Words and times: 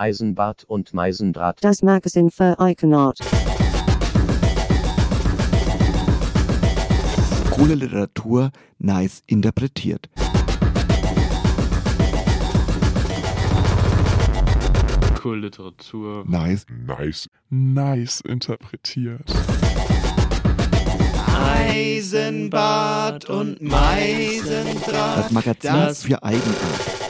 Eisenbart 0.00 0.64
und 0.64 0.94
Meisendraht. 0.94 1.58
Das 1.62 1.82
Magazin 1.82 2.30
für 2.30 2.58
Eigenart. 2.58 3.18
Coole 7.50 7.74
Literatur, 7.74 8.50
nice 8.78 9.22
interpretiert. 9.26 10.08
Cool 15.22 15.40
Literatur. 15.40 16.24
Nice, 16.26 16.64
nice, 16.86 17.28
nice 17.50 18.22
interpretiert. 18.22 19.30
Eisenbad 21.68 23.26
und 23.28 23.60
Meisendraht. 23.60 25.18
Das 25.18 25.30
Magazin 25.30 25.72
Das- 25.74 26.02
für 26.04 26.22
Eigenart. 26.22 27.09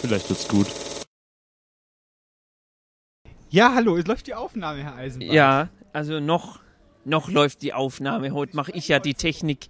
Vielleicht 0.00 0.28
wird's 0.30 0.48
gut. 0.48 0.66
Ja, 3.50 3.74
hallo, 3.74 3.96
es 3.96 4.06
läuft 4.06 4.26
die 4.28 4.34
Aufnahme, 4.34 4.82
Herr 4.82 4.94
Eisenbahn. 4.94 5.32
Ja, 5.32 5.68
also 5.92 6.20
noch, 6.20 6.60
noch 7.04 7.28
läuft 7.30 7.62
die 7.62 7.72
Aufnahme. 7.72 8.30
Heute 8.32 8.54
mache 8.56 8.70
ich 8.72 8.86
ja 8.88 8.98
die 9.00 9.14
Technik. 9.14 9.68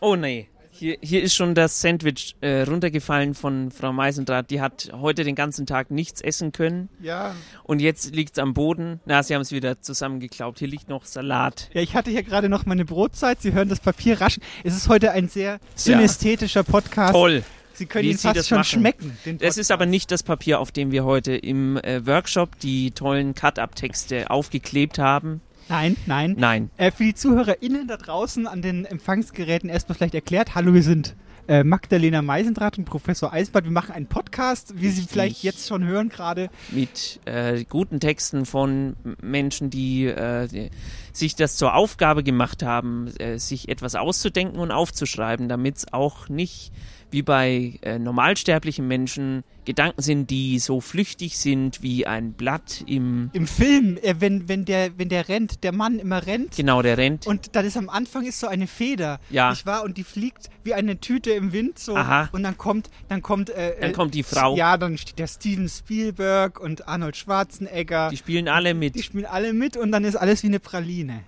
Oh 0.00 0.14
nee, 0.14 0.48
hier, 0.70 0.98
hier 1.00 1.22
ist 1.22 1.34
schon 1.34 1.54
das 1.54 1.80
Sandwich 1.80 2.36
äh, 2.42 2.60
runtergefallen 2.62 3.34
von 3.34 3.70
Frau 3.70 3.94
Meisendraht. 3.94 4.50
Die 4.50 4.60
hat 4.60 4.90
heute 4.92 5.24
den 5.24 5.34
ganzen 5.34 5.64
Tag 5.64 5.90
nichts 5.90 6.20
essen 6.20 6.52
können 6.52 6.90
Ja. 7.00 7.34
und 7.64 7.80
jetzt 7.80 8.14
liegt 8.14 8.36
es 8.36 8.42
am 8.42 8.52
Boden. 8.52 9.00
Na, 9.06 9.22
sie 9.22 9.34
haben 9.34 9.40
es 9.42 9.52
wieder 9.52 9.80
zusammengeklaubt. 9.80 10.58
Hier 10.58 10.68
liegt 10.68 10.90
noch 10.90 11.06
Salat. 11.06 11.70
Ja, 11.72 11.80
ich 11.80 11.94
hatte 11.96 12.10
hier 12.10 12.22
gerade 12.24 12.50
noch 12.50 12.66
meine 12.66 12.84
Brotzeit. 12.84 13.40
Sie 13.40 13.54
hören 13.54 13.70
das 13.70 13.80
Papier 13.80 14.20
raschen. 14.20 14.42
Es 14.64 14.76
ist 14.76 14.90
heute 14.90 15.12
ein 15.12 15.28
sehr 15.28 15.60
synästhetischer 15.74 16.62
Podcast. 16.62 17.12
Toll. 17.14 17.42
Sie 17.76 17.86
können 17.86 18.08
ihn 18.08 18.18
fast 18.18 18.36
das 18.36 18.48
schon 18.48 18.58
machen. 18.58 18.80
schmecken. 18.80 19.38
Das 19.38 19.58
ist 19.58 19.70
aber 19.70 19.86
nicht 19.86 20.10
das 20.10 20.22
Papier, 20.22 20.60
auf 20.60 20.72
dem 20.72 20.90
wir 20.90 21.04
heute 21.04 21.36
im 21.36 21.76
äh, 21.76 22.06
Workshop 22.06 22.58
die 22.60 22.90
tollen 22.90 23.34
Cut-Up-Texte 23.34 24.30
aufgeklebt 24.30 24.98
haben. 24.98 25.40
Nein, 25.68 25.96
nein. 26.06 26.36
Nein. 26.38 26.70
Äh, 26.76 26.90
für 26.90 27.04
die 27.04 27.14
ZuhörerInnen 27.14 27.88
da 27.88 27.96
draußen 27.96 28.46
an 28.46 28.62
den 28.62 28.84
Empfangsgeräten 28.84 29.68
erstmal 29.68 29.96
vielleicht 29.96 30.14
erklärt. 30.14 30.54
Hallo, 30.54 30.72
wir 30.72 30.82
sind 30.82 31.14
äh, 31.48 31.64
Magdalena 31.64 32.22
Meisendrath 32.22 32.78
und 32.78 32.84
Professor 32.84 33.32
Eisenbart. 33.32 33.64
Wir 33.64 33.72
machen 33.72 33.92
einen 33.92 34.06
Podcast, 34.06 34.74
wie 34.80 34.88
Sie 34.88 35.06
vielleicht 35.08 35.42
jetzt 35.42 35.66
schon 35.68 35.84
hören 35.84 36.08
gerade. 36.08 36.50
mit 36.70 37.20
äh, 37.24 37.64
guten 37.64 38.00
Texten 38.00 38.46
von 38.46 38.96
Menschen, 39.20 39.70
die, 39.70 40.06
äh, 40.06 40.48
die 40.48 40.70
sich 41.12 41.34
das 41.34 41.56
zur 41.56 41.74
Aufgabe 41.74 42.22
gemacht 42.22 42.62
haben, 42.62 43.08
äh, 43.18 43.38
sich 43.38 43.68
etwas 43.68 43.94
auszudenken 43.94 44.58
und 44.58 44.70
aufzuschreiben, 44.70 45.48
damit 45.48 45.76
es 45.78 45.92
auch 45.92 46.28
nicht 46.28 46.72
wie 47.10 47.22
bei 47.22 47.78
äh, 47.82 47.98
normalsterblichen 47.98 48.86
Menschen 48.86 49.44
Gedanken 49.64 50.00
sind, 50.02 50.30
die 50.30 50.58
so 50.60 50.80
flüchtig 50.80 51.38
sind 51.38 51.82
wie 51.82 52.06
ein 52.06 52.32
Blatt 52.34 52.84
im 52.86 53.30
Im 53.32 53.46
Film, 53.46 53.96
äh, 54.02 54.14
wenn, 54.18 54.48
wenn, 54.48 54.64
der, 54.64 54.96
wenn 54.98 55.08
der 55.08 55.28
rennt, 55.28 55.64
der 55.64 55.72
Mann 55.72 55.98
immer 55.98 56.24
rennt. 56.26 56.54
genau 56.56 56.82
der 56.82 56.98
rennt. 56.98 57.26
Und 57.26 57.56
dann 57.56 57.64
ist 57.64 57.76
am 57.76 57.88
Anfang 57.88 58.24
ist 58.26 58.38
so 58.40 58.46
eine 58.46 58.66
Feder, 58.66 59.18
Ja. 59.30 59.50
nicht 59.50 59.66
wahr? 59.66 59.82
Und 59.84 59.96
die 59.96 60.04
fliegt 60.04 60.50
wie 60.64 60.74
eine 60.74 61.00
Tüte 61.00 61.30
im 61.32 61.52
Wind 61.52 61.78
so. 61.78 61.96
Aha. 61.96 62.28
Und 62.32 62.42
dann 62.44 62.56
kommt, 62.58 62.90
dann 63.08 63.22
kommt, 63.22 63.50
äh, 63.50 63.74
Dann 63.80 63.90
äh, 63.90 63.92
kommt 63.92 64.14
die 64.14 64.22
Frau. 64.22 64.56
Ja, 64.56 64.76
dann 64.76 64.98
steht 64.98 65.18
der 65.18 65.26
Steven 65.28 65.68
Spielberg 65.68 66.60
und 66.60 66.86
Arnold 66.86 67.16
Schwarzenegger. 67.16 68.10
Die 68.10 68.16
spielen 68.16 68.48
alle 68.48 68.70
Die 68.72 68.74
mit. 68.74 69.02
spielen 69.04 69.26
alle 69.26 69.52
mit 69.52 69.76
und 69.76 69.90
dann 69.92 70.04
ist 70.04 70.16
alles 70.16 70.42
wie 70.42 70.48
eine 70.48 70.60
Praline 70.60 71.22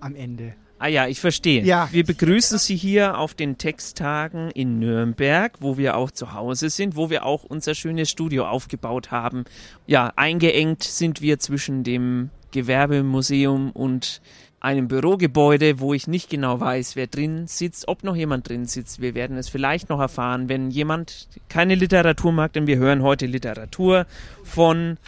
am 0.00 0.14
Ende. 0.14 0.54
Ah 0.82 0.88
ja, 0.88 1.06
ich 1.06 1.20
verstehe. 1.20 1.62
Ja. 1.62 1.88
Wir 1.92 2.04
begrüßen 2.04 2.58
Sie 2.58 2.74
hier 2.74 3.16
auf 3.16 3.34
den 3.34 3.56
Texttagen 3.56 4.50
in 4.50 4.80
Nürnberg, 4.80 5.52
wo 5.60 5.78
wir 5.78 5.96
auch 5.96 6.10
zu 6.10 6.34
Hause 6.34 6.70
sind, 6.70 6.96
wo 6.96 7.08
wir 7.08 7.24
auch 7.24 7.44
unser 7.44 7.76
schönes 7.76 8.10
Studio 8.10 8.48
aufgebaut 8.48 9.12
haben. 9.12 9.44
Ja, 9.86 10.12
eingeengt 10.16 10.82
sind 10.82 11.22
wir 11.22 11.38
zwischen 11.38 11.84
dem 11.84 12.30
Gewerbemuseum 12.50 13.70
und 13.70 14.20
einem 14.58 14.88
Bürogebäude, 14.88 15.78
wo 15.78 15.94
ich 15.94 16.08
nicht 16.08 16.28
genau 16.28 16.58
weiß, 16.58 16.96
wer 16.96 17.06
drin 17.06 17.46
sitzt, 17.46 17.86
ob 17.86 18.02
noch 18.02 18.16
jemand 18.16 18.48
drin 18.48 18.66
sitzt. 18.66 19.00
Wir 19.00 19.14
werden 19.14 19.36
es 19.36 19.48
vielleicht 19.48 19.88
noch 19.88 20.00
erfahren, 20.00 20.48
wenn 20.48 20.72
jemand 20.72 21.28
keine 21.48 21.76
Literatur 21.76 22.32
mag, 22.32 22.54
denn 22.54 22.66
wir 22.66 22.78
hören 22.78 23.04
heute 23.04 23.26
Literatur 23.26 24.04
von 24.42 24.98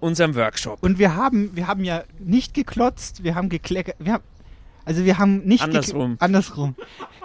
unserem 0.00 0.34
Workshop. 0.34 0.82
Und 0.82 0.98
wir 0.98 1.14
haben, 1.14 1.54
wir 1.54 1.68
haben 1.68 1.84
ja 1.84 2.02
nicht 2.18 2.54
geklotzt, 2.54 3.22
wir 3.22 3.36
haben 3.36 3.48
gekleckert, 3.48 3.94
wir 4.00 4.14
haben, 4.14 4.24
also 4.86 5.04
wir 5.04 5.18
haben 5.18 5.44
nicht 5.44 5.62
Andersrum. 5.62 6.16
andersrum. 6.20 6.76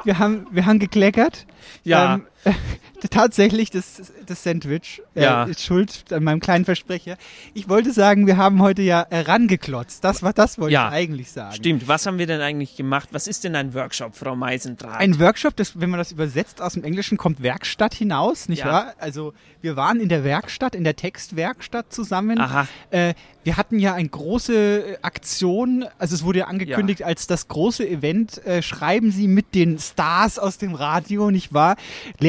Wir 0.04 0.20
haben, 0.20 0.48
wir 0.52 0.66
haben 0.66 0.80
gekleckert. 0.80 1.46
Ja. 1.84 2.16
Ähm, 2.16 2.22
äh, 2.22 2.31
tatsächlich 3.10 3.70
das, 3.72 4.12
das 4.26 4.44
Sandwich 4.44 5.02
äh, 5.16 5.24
Ja. 5.24 5.44
ist 5.46 5.64
schuld 5.64 6.06
an 6.12 6.24
meinem 6.24 6.40
kleinen 6.40 6.66
Versprecher. 6.66 7.18
Ich 7.54 7.68
wollte 7.70 7.92
sagen, 7.92 8.28
wir 8.28 8.38
haben 8.38 8.62
heute 8.62 8.82
ja 8.82 9.02
äh, 9.10 9.20
rangeklotzt. 9.22 10.04
Das 10.04 10.22
war 10.24 10.34
das 10.34 10.60
wollte 10.60 10.74
Ja. 10.74 10.90
ich 10.90 10.94
eigentlich 10.96 11.32
sagen. 11.32 11.56
Stimmt, 11.56 11.88
was 11.88 12.06
haben 12.06 12.18
wir 12.20 12.28
denn 12.28 12.42
eigentlich 12.42 12.76
gemacht? 12.76 13.10
Was 13.12 13.28
ist 13.28 13.44
denn 13.44 13.56
ein 13.56 13.74
Workshop, 13.74 14.16
Frau 14.16 14.36
Meisendraht? 14.36 15.00
Ein 15.00 15.20
Workshop, 15.20 15.56
das, 15.56 15.80
wenn 15.80 15.90
man 15.90 15.98
das 15.98 16.12
übersetzt 16.12 16.62
aus 16.62 16.74
dem 16.74 16.84
Englischen, 16.84 17.18
kommt 17.18 17.42
Werkstatt 17.42 17.94
hinaus, 17.94 18.50
nicht 18.50 18.60
Ja. 18.60 18.68
wahr? 18.72 18.94
Also 19.00 19.34
wir 19.62 19.76
waren 19.76 20.00
in 20.00 20.10
der 20.10 20.24
Werkstatt, 20.24 20.76
in 20.76 20.84
der 20.84 20.96
Textwerkstatt 20.96 21.92
zusammen. 21.94 22.40
Aha. 22.40 22.68
Äh, 22.92 23.14
wir 23.44 23.58
hatten 23.58 23.80
ja 23.80 23.94
eine 23.96 24.08
große 24.10 24.54
äh, 24.54 24.98
Aktion, 25.02 25.86
also 25.98 26.14
es 26.16 26.24
wurde 26.24 26.40
ja 26.40 26.46
angekündigt 26.46 27.04
als 27.04 27.26
das 27.28 27.48
große 27.48 27.88
Event, 27.88 28.46
äh, 28.46 28.62
schreiben 28.62 29.12
Sie 29.12 29.28
mit 29.28 29.56
den 29.56 29.80
Stars 29.80 30.38
aus 30.38 30.58
dem 30.60 30.76
Radio, 30.76 31.32
nicht 31.32 31.54
wahr? 31.54 31.76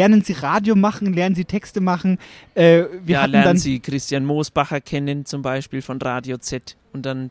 Lernen 0.02 0.24
Sie 0.24 0.32
Radio 0.32 0.74
machen, 0.74 1.12
lernen 1.12 1.36
Sie 1.36 1.44
Texte 1.44 1.80
machen. 1.80 2.18
Äh, 2.56 2.86
wir 3.04 3.14
ja, 3.14 3.22
hatten 3.22 3.30
lernen 3.30 3.44
dann, 3.46 3.56
Sie 3.56 3.78
Christian 3.78 4.24
Moosbacher 4.24 4.80
kennen, 4.80 5.26
zum 5.26 5.42
Beispiel 5.42 5.80
von 5.80 6.02
Radio 6.02 6.38
Z. 6.38 6.76
Und 6.92 7.06
dann 7.06 7.30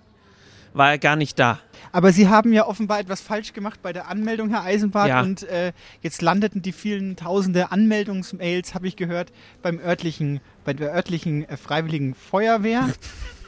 war 0.74 0.92
er 0.92 0.98
gar 0.98 1.18
nicht 1.18 1.38
da. 1.38 1.60
aber 1.92 2.14
Sie 2.14 2.30
haben 2.30 2.54
ja 2.54 2.66
offenbar 2.66 3.02
etwas 3.02 3.20
falsch 3.20 3.52
gemacht 3.52 3.82
bei 3.82 3.92
der 3.92 4.08
Anmeldung, 4.08 4.52
Herr 4.52 4.64
Eisenbart, 4.64 5.10
Ja. 5.10 5.20
und 5.22 5.44
äh, 5.44 5.74
jetzt 6.02 6.22
landeten 6.22 6.62
die 6.62 6.72
vielen 6.72 7.18
tausende 7.18 7.74
Anmeldungsmails, 7.74 8.74
habe 8.74 8.88
ich 8.88 8.96
gehört, 8.96 9.34
beim 9.62 9.78
örtlichen, 9.78 10.40
bei 10.64 10.72
der 10.72 10.94
örtlichen 10.94 11.44
äh, 11.50 11.58
Freiwilligen 11.58 12.16
Feuerwehr 12.16 12.88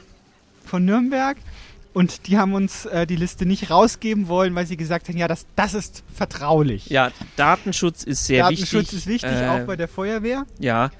von 0.66 0.84
Nürnberg. 0.84 1.38
Und 1.94 2.26
die 2.26 2.36
haben 2.38 2.52
uns 2.54 2.84
äh, 2.86 3.06
die 3.06 3.16
Liste 3.16 3.46
nicht 3.46 3.70
rausgeben 3.70 4.28
wollen, 4.28 4.54
weil 4.54 4.66
sie 4.66 4.76
gesagt 4.76 5.08
haben, 5.08 5.16
ja, 5.16 5.28
das, 5.28 5.46
das 5.56 5.72
ist 5.74 6.02
vertraulich. 6.12 6.86
Ja, 6.90 7.10
Datenschutz 7.36 8.02
ist 8.02 8.26
sehr 8.26 8.42
Datenschutz 8.42 8.72
wichtig. 8.92 8.98
ist 8.98 9.06
wichtig, 9.06 9.30
Äh, 9.30 9.48
auch 9.48 9.60
bei 9.66 9.76
der 9.76 9.88
Feuerwehr. 9.88 10.44
Ja. 10.58 10.90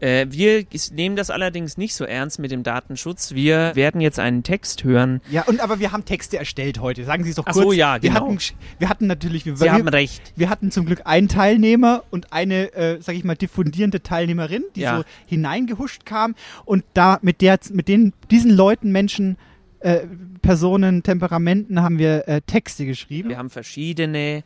Äh, 0.00 0.26
wir 0.30 0.64
nehmen 0.92 1.16
das 1.16 1.30
allerdings 1.30 1.76
nicht 1.76 1.94
so 1.94 2.04
ernst 2.04 2.38
mit 2.38 2.50
dem 2.50 2.62
Datenschutz. 2.62 3.32
Wir 3.34 3.74
werden 3.74 4.00
jetzt 4.00 4.18
einen 4.18 4.42
Text 4.42 4.84
hören. 4.84 5.20
Ja, 5.30 5.42
und 5.42 5.60
aber 5.60 5.78
wir 5.80 5.92
haben 5.92 6.04
Texte 6.04 6.36
erstellt 6.38 6.80
heute. 6.80 7.04
Sagen 7.04 7.24
Sie 7.24 7.30
es 7.30 7.36
doch 7.36 7.46
Ach 7.46 7.52
kurz. 7.52 7.64
so, 7.64 7.72
ja, 7.72 7.94
wir 8.02 8.10
genau. 8.10 8.26
Hatten, 8.26 8.38
wir 8.78 8.88
hatten 8.88 9.06
natürlich, 9.06 9.46
wir, 9.46 9.56
Sie 9.56 9.64
wir, 9.64 9.72
haben 9.72 9.88
recht. 9.88 10.32
wir 10.36 10.50
hatten 10.50 10.70
zum 10.70 10.86
Glück 10.86 11.02
einen 11.04 11.28
Teilnehmer 11.28 12.02
und 12.10 12.32
eine, 12.32 12.72
äh, 12.74 13.00
sag 13.00 13.14
ich 13.16 13.24
mal, 13.24 13.36
diffundierende 13.36 14.02
Teilnehmerin, 14.02 14.62
die 14.76 14.80
Ja. 14.82 14.98
so 14.98 15.04
hineingehuscht 15.26 16.04
kam 16.06 16.34
und 16.64 16.84
da 16.94 17.18
mit 17.22 17.40
der, 17.40 17.58
mit 17.72 17.88
den, 17.88 18.12
diesen 18.30 18.50
Leuten, 18.50 18.90
Menschen, 18.92 19.36
äh, 19.84 20.06
Personen, 20.40 21.02
Temperamenten 21.02 21.82
haben 21.82 21.98
wir 21.98 22.26
äh, 22.26 22.40
Texte 22.40 22.86
geschrieben. 22.86 23.28
Wir 23.28 23.36
haben 23.36 23.50
verschiedene 23.50 24.42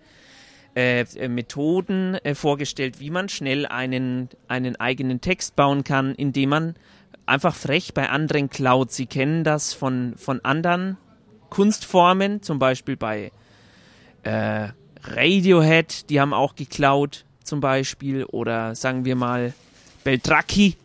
äh, 0.74 1.28
Methoden 1.28 2.16
äh, 2.16 2.34
vorgestellt, 2.34 2.98
wie 2.98 3.10
man 3.10 3.28
schnell 3.28 3.64
einen, 3.64 4.28
einen 4.48 4.74
eigenen 4.76 5.20
Text 5.20 5.54
bauen 5.54 5.84
kann, 5.84 6.14
indem 6.16 6.48
man 6.48 6.74
einfach 7.24 7.54
frech 7.54 7.94
bei 7.94 8.08
anderen 8.08 8.50
klaut. 8.50 8.90
Sie 8.90 9.06
kennen 9.06 9.44
das 9.44 9.74
von, 9.74 10.14
von 10.16 10.44
anderen 10.44 10.96
Kunstformen, 11.50 12.42
zum 12.42 12.58
Beispiel 12.58 12.96
bei 12.96 13.30
äh, 14.24 14.68
Radiohead, 15.04 16.10
die 16.10 16.20
haben 16.20 16.34
auch 16.34 16.56
geklaut, 16.56 17.24
zum 17.44 17.60
Beispiel, 17.60 18.24
oder 18.24 18.74
sagen 18.74 19.04
wir 19.04 19.14
mal 19.14 19.54
Beltracchi, 20.02 20.76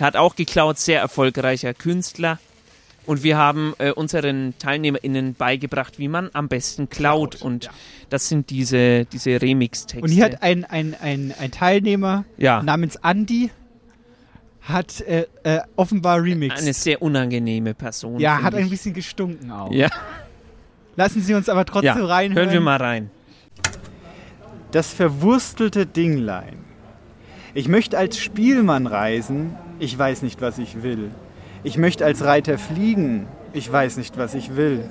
hat 0.00 0.16
auch 0.16 0.34
geklaut, 0.34 0.78
sehr 0.78 1.00
erfolgreicher 1.00 1.72
Künstler. 1.72 2.40
Und 3.08 3.22
wir 3.22 3.38
haben 3.38 3.72
äh, 3.78 3.90
unseren 3.90 4.52
TeilnehmerInnen 4.58 5.32
beigebracht, 5.32 5.98
wie 5.98 6.08
man 6.08 6.28
am 6.34 6.48
besten 6.48 6.90
klaut. 6.90 7.36
Klaut, 7.36 7.42
und 7.42 7.64
ja. 7.64 7.70
das 8.10 8.28
sind 8.28 8.50
diese, 8.50 9.06
diese 9.06 9.40
Remix-Texte. 9.40 10.04
Und 10.04 10.10
hier 10.10 10.26
hat 10.26 10.42
ein, 10.42 10.66
ein, 10.66 10.94
ein, 11.00 11.34
ein 11.40 11.50
Teilnehmer 11.50 12.26
ja, 12.36 12.62
namens 12.62 12.96
Andy 12.96 13.50
hat 14.60 15.00
äh, 15.00 15.26
äh, 15.42 15.60
offenbar 15.76 16.22
remixed. 16.22 16.60
eine 16.60 16.74
sehr 16.74 17.00
unangenehme 17.00 17.72
Person. 17.72 18.20
ja, 18.20 18.42
hat 18.42 18.54
ein 18.54 18.64
ich. 18.64 18.70
bisschen 18.70 18.92
gestunken 18.92 19.50
auch. 19.50 19.72
Ja, 19.72 19.88
Lassen 20.98 21.22
Sie 21.22 21.32
uns 21.32 21.48
aber 21.48 21.64
trotzdem 21.64 21.96
ja. 21.96 22.04
reinhören. 22.04 22.44
hören 22.44 22.52
wir 22.52 22.60
mal 22.60 22.76
rein. 22.76 23.10
Das 24.72 24.92
verwurstelte 24.92 25.86
Dinglein. 25.86 26.58
Ich 27.54 27.68
möchte 27.68 27.96
als 27.96 28.18
Spielmann 28.18 28.86
reisen, 28.86 29.56
ich 29.78 29.96
weiß 29.96 30.20
nicht, 30.20 30.42
was 30.42 30.58
ich 30.58 30.82
will. 30.82 31.10
Ich 31.64 31.76
möchte 31.76 32.04
als 32.04 32.24
Reiter 32.24 32.58
fliegen, 32.58 33.26
ich 33.52 33.70
weiß 33.70 33.96
nicht, 33.96 34.16
was 34.16 34.34
ich 34.34 34.56
will. 34.56 34.88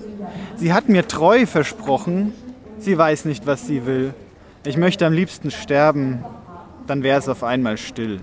Sie 0.57 0.73
hat 0.73 0.89
mir 0.89 1.07
treu 1.07 1.45
versprochen, 1.45 2.33
sie 2.79 2.97
weiß 2.97 3.25
nicht, 3.25 3.45
was 3.45 3.65
sie 3.67 3.85
will. 3.85 4.13
Ich 4.65 4.77
möchte 4.77 5.05
am 5.05 5.13
liebsten 5.13 5.51
sterben, 5.51 6.23
dann 6.85 7.03
wäre 7.03 7.19
es 7.19 7.29
auf 7.29 7.43
einmal 7.43 7.77
still. 7.77 8.19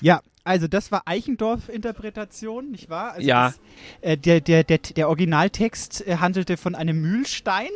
Ja, 0.00 0.20
also 0.44 0.68
das 0.68 0.90
war 0.92 1.02
Eichendorff-Interpretation, 1.06 2.70
nicht 2.70 2.90
wahr? 2.90 3.12
Also 3.12 3.26
Ja. 3.26 3.48
Das, 3.48 3.60
äh, 4.02 4.16
der, 4.16 4.40
der, 4.40 4.64
der, 4.64 4.78
der 4.78 5.08
Originaltext 5.08 6.06
äh, 6.06 6.16
handelte 6.16 6.56
von 6.56 6.74
einem 6.74 7.00
Mühlstein, 7.00 7.68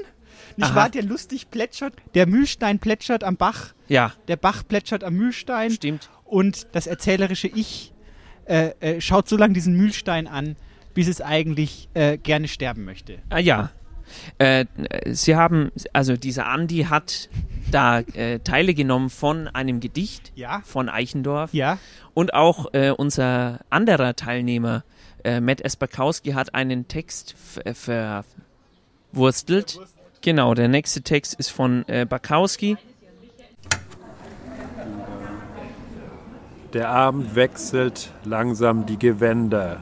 nicht 0.57 0.71
Aha. 0.71 0.75
wahr? 0.77 0.91
Der 0.91 1.03
lustig 1.03 1.51
plätschert. 1.51 1.95
Der 2.15 2.27
Mühlstein 2.27 2.79
plätschert 2.79 3.25
am 3.25 3.37
Bach, 3.37 3.75
Ja, 3.89 4.13
der 4.29 4.37
Bach 4.37 4.63
plätschert 4.67 5.03
am 5.05 5.15
Mühlstein 5.15 5.71
stimmt. 5.71 6.11
und 6.25 6.67
das 6.73 6.87
erzählerische 6.87 7.49
Ich 7.49 7.93
äh, 8.47 8.73
äh, 8.81 9.01
schaut 9.01 9.29
so 9.29 9.37
lange 9.37 9.55
diesen 9.55 9.77
Mühlstein 9.77 10.27
an, 10.27 10.57
bis 10.95 11.09
es 11.09 11.21
eigentlich 11.21 11.89
äh, 11.95 12.19
gerne 12.19 12.49
sterben 12.49 12.85
möchte. 12.85 13.19
Ah 13.31 13.39
ja. 13.39 13.71
Äh, 14.39 14.67
Sie 15.07 15.35
haben, 15.35 15.73
also 15.93 16.17
dieser 16.17 16.47
Andi 16.47 16.85
hat 16.91 17.29
da 17.71 18.01
äh, 18.01 18.39
Teile 18.41 18.75
genommen 18.75 19.09
von 19.11 19.49
einem 19.49 19.81
Gedicht 19.81 20.31
Ja. 20.37 20.61
von 20.65 20.89
Eichendorff 20.89 21.53
Ja, 21.55 21.79
und 22.13 22.35
auch 22.35 22.67
unser 22.99 23.61
anderer 23.71 24.15
Teilnehmer, 24.15 24.85
Matt 25.41 25.63
Esperkowski, 25.63 26.33
hat 26.33 26.55
einen 26.55 26.87
Text 26.87 27.35
ver- 27.75 28.23
verwurstelt. 29.13 29.81
Genau, 30.21 30.55
der 30.55 30.69
nächste 30.69 31.03
Text 31.03 31.35
ist 31.35 31.49
von 31.51 31.85
Bakowski. 32.09 32.77
Der 36.75 36.89
Abend 36.89 37.37
wechselt 37.37 38.11
langsam 38.25 38.85
die 38.85 38.99
Gewänder. 38.99 39.81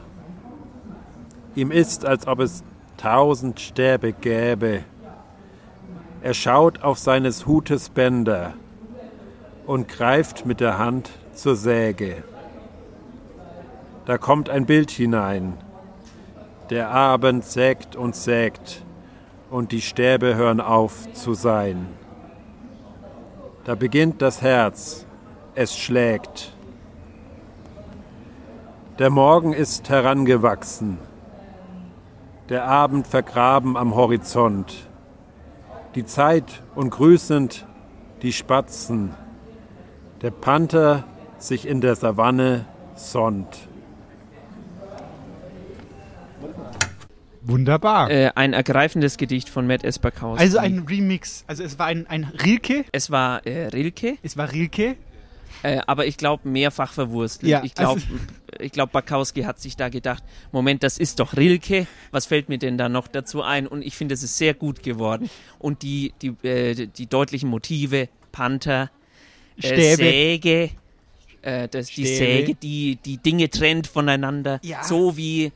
Ihm 1.55 1.71
ist, 1.71 2.05
als 2.05 2.27
ob 2.27 2.39
es 2.39 2.63
tausend 2.97 3.59
Stäbe 3.59 4.13
gäbe. 4.13 4.83
Er 6.21 6.35
schaut 6.35 6.83
auf 6.83 6.99
seines 6.99 7.47
Hutes 7.47 7.89
Bänder 7.89 8.53
und 9.65 9.87
greift 9.87 10.45
mit 10.45 10.59
der 10.59 10.77
Hand 10.77 11.09
zur 11.33 11.55
Säge. 11.55 12.23
Da 14.05 14.19
kommt 14.19 14.51
ein 14.51 14.67
Bild 14.67 14.91
hinein. 14.91 15.57
Der 16.69 16.91
Abend 16.91 17.43
sägt 17.43 17.95
und 17.95 18.15
sägt 18.15 18.85
und 19.49 19.71
die 19.71 19.81
Stäbe 19.81 20.35
hören 20.35 20.61
auf 20.61 21.11
zu 21.13 21.33
sein. 21.33 21.87
Da 23.63 23.73
beginnt 23.73 24.21
das 24.21 24.43
Herz, 24.43 25.07
es 25.55 25.75
schlägt. 25.75 26.53
Der 28.99 29.09
Morgen 29.09 29.53
ist 29.53 29.89
herangewachsen, 29.89 30.99
der 32.49 32.65
Abend 32.65 33.07
vergraben 33.07 33.75
am 33.75 33.95
Horizont, 33.95 34.87
die 35.95 36.05
Zeit 36.05 36.61
und 36.75 36.91
grüßend 36.91 37.65
die 38.21 38.33
Spatzen, 38.33 39.15
der 40.21 40.29
Panther 40.31 41.05
sich 41.39 41.67
in 41.67 41.81
der 41.81 41.95
Savanne 41.95 42.65
sonnt. 42.95 43.67
wunderbar. 47.45 48.09
Äh, 48.09 48.31
ein 48.35 48.53
ergreifendes 48.53 49.17
Gedicht 49.17 49.49
von 49.49 49.67
Matt 49.67 49.83
Esperkowski. 49.83 50.41
also 50.41 50.57
ein 50.57 50.85
Remix, 50.87 51.43
also 51.47 51.63
es 51.63 51.77
war 51.79 51.87
ein, 51.87 52.07
ein 52.07 52.25
Rilke, 52.25 52.85
es 52.91 53.11
war 53.11 53.45
äh, 53.45 53.67
Rilke, 53.67 54.17
es 54.23 54.37
war 54.37 54.51
Rilke. 54.51 54.95
Äh, 55.63 55.79
aber 55.87 56.05
ich 56.05 56.17
glaube 56.17 56.47
mehrfach 56.47 56.93
verwurstelt. 56.93 57.49
Ja, 57.49 57.63
ich 57.63 57.73
glaube, 57.73 58.01
also- 58.01 58.15
ich 58.59 58.71
glaube, 58.71 58.91
Bakowski 58.91 59.43
hat 59.43 59.59
sich 59.59 59.75
da 59.75 59.89
gedacht, 59.89 60.23
Moment, 60.51 60.83
das 60.83 60.97
ist 60.97 61.19
doch 61.19 61.35
Rilke. 61.35 61.87
Was 62.11 62.27
fällt 62.27 62.49
mir 62.49 62.57
denn 62.59 62.77
da 62.77 62.87
noch 62.89 63.07
dazu 63.07 63.41
ein? 63.41 63.65
Und 63.67 63.81
ich 63.81 63.95
finde, 63.97 64.13
es 64.13 64.21
ist 64.23 64.37
sehr 64.37 64.53
gut 64.53 64.83
geworden. 64.83 65.29
Und 65.59 65.81
die 65.81 66.13
die 66.21 66.33
äh, 66.47 66.87
die 66.87 67.07
deutlichen 67.07 67.49
Motive, 67.49 68.09
Panther, 68.31 68.91
äh. 69.61 69.95
Säge, 69.95 70.69
äh, 71.41 71.67
das, 71.67 71.87
die. 71.87 72.05
Säge, 72.05 72.55
die 72.55 72.97
die 73.03 73.17
Dinge 73.17 73.49
trennt 73.49 73.87
voneinander, 73.87 74.59
Ja. 74.63 74.83
so 74.83 75.17
wie 75.17 75.51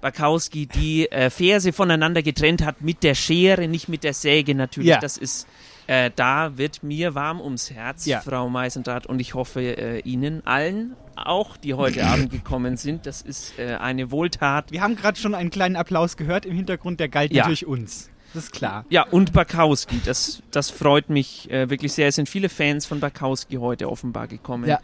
Bakowski 0.00 0.66
die 0.66 1.10
äh, 1.10 1.30
Verse 1.30 1.72
voneinander 1.72 2.22
getrennt 2.22 2.64
hat 2.64 2.80
mit 2.82 3.02
der 3.02 3.14
Schere, 3.14 3.66
nicht 3.66 3.88
mit 3.88 4.04
der 4.04 4.14
Säge 4.14 4.54
natürlich. 4.54 4.90
Ja. 4.90 5.00
Das 5.00 5.16
ist, 5.16 5.46
äh, 5.86 6.10
da 6.14 6.56
wird 6.58 6.82
mir 6.82 7.14
warm 7.14 7.40
ums 7.40 7.70
Herz, 7.70 8.06
Ja. 8.06 8.20
Frau 8.20 8.48
Meisendrath, 8.48 9.06
und 9.06 9.20
ich 9.20 9.34
hoffe 9.34 9.60
äh, 9.60 10.00
Ihnen 10.00 10.44
allen 10.46 10.94
auch, 11.16 11.56
die 11.56 11.74
heute 11.74 12.04
Abend 12.06 12.30
gekommen 12.30 12.76
sind. 12.76 13.06
Das 13.06 13.22
ist 13.22 13.58
äh, 13.58 13.74
eine 13.76 14.10
Wohltat. 14.10 14.72
Wir 14.72 14.82
haben 14.82 14.96
gerade 14.96 15.18
schon 15.18 15.34
einen 15.34 15.50
kleinen 15.50 15.76
Applaus 15.76 16.16
gehört 16.16 16.44
im 16.46 16.54
Hintergrund, 16.54 17.00
der 17.00 17.08
galt 17.08 17.32
Ja. 17.32 17.42
natürlich 17.44 17.66
uns. 17.66 18.10
Das 18.34 18.44
ist 18.46 18.52
klar. 18.52 18.84
Ja, 18.90 19.04
und 19.04 19.32
Bakowski, 19.32 19.98
das, 20.04 20.42
das 20.50 20.68
freut 20.68 21.08
mich 21.08 21.50
äh, 21.50 21.70
wirklich 21.70 21.94
sehr. 21.94 22.08
Es 22.08 22.16
sind 22.16 22.28
viele 22.28 22.50
Fans 22.50 22.84
von 22.84 23.00
Bakowski 23.00 23.56
heute 23.56 23.88
offenbar 23.88 24.26
gekommen. 24.26 24.68
Ja. 24.68 24.78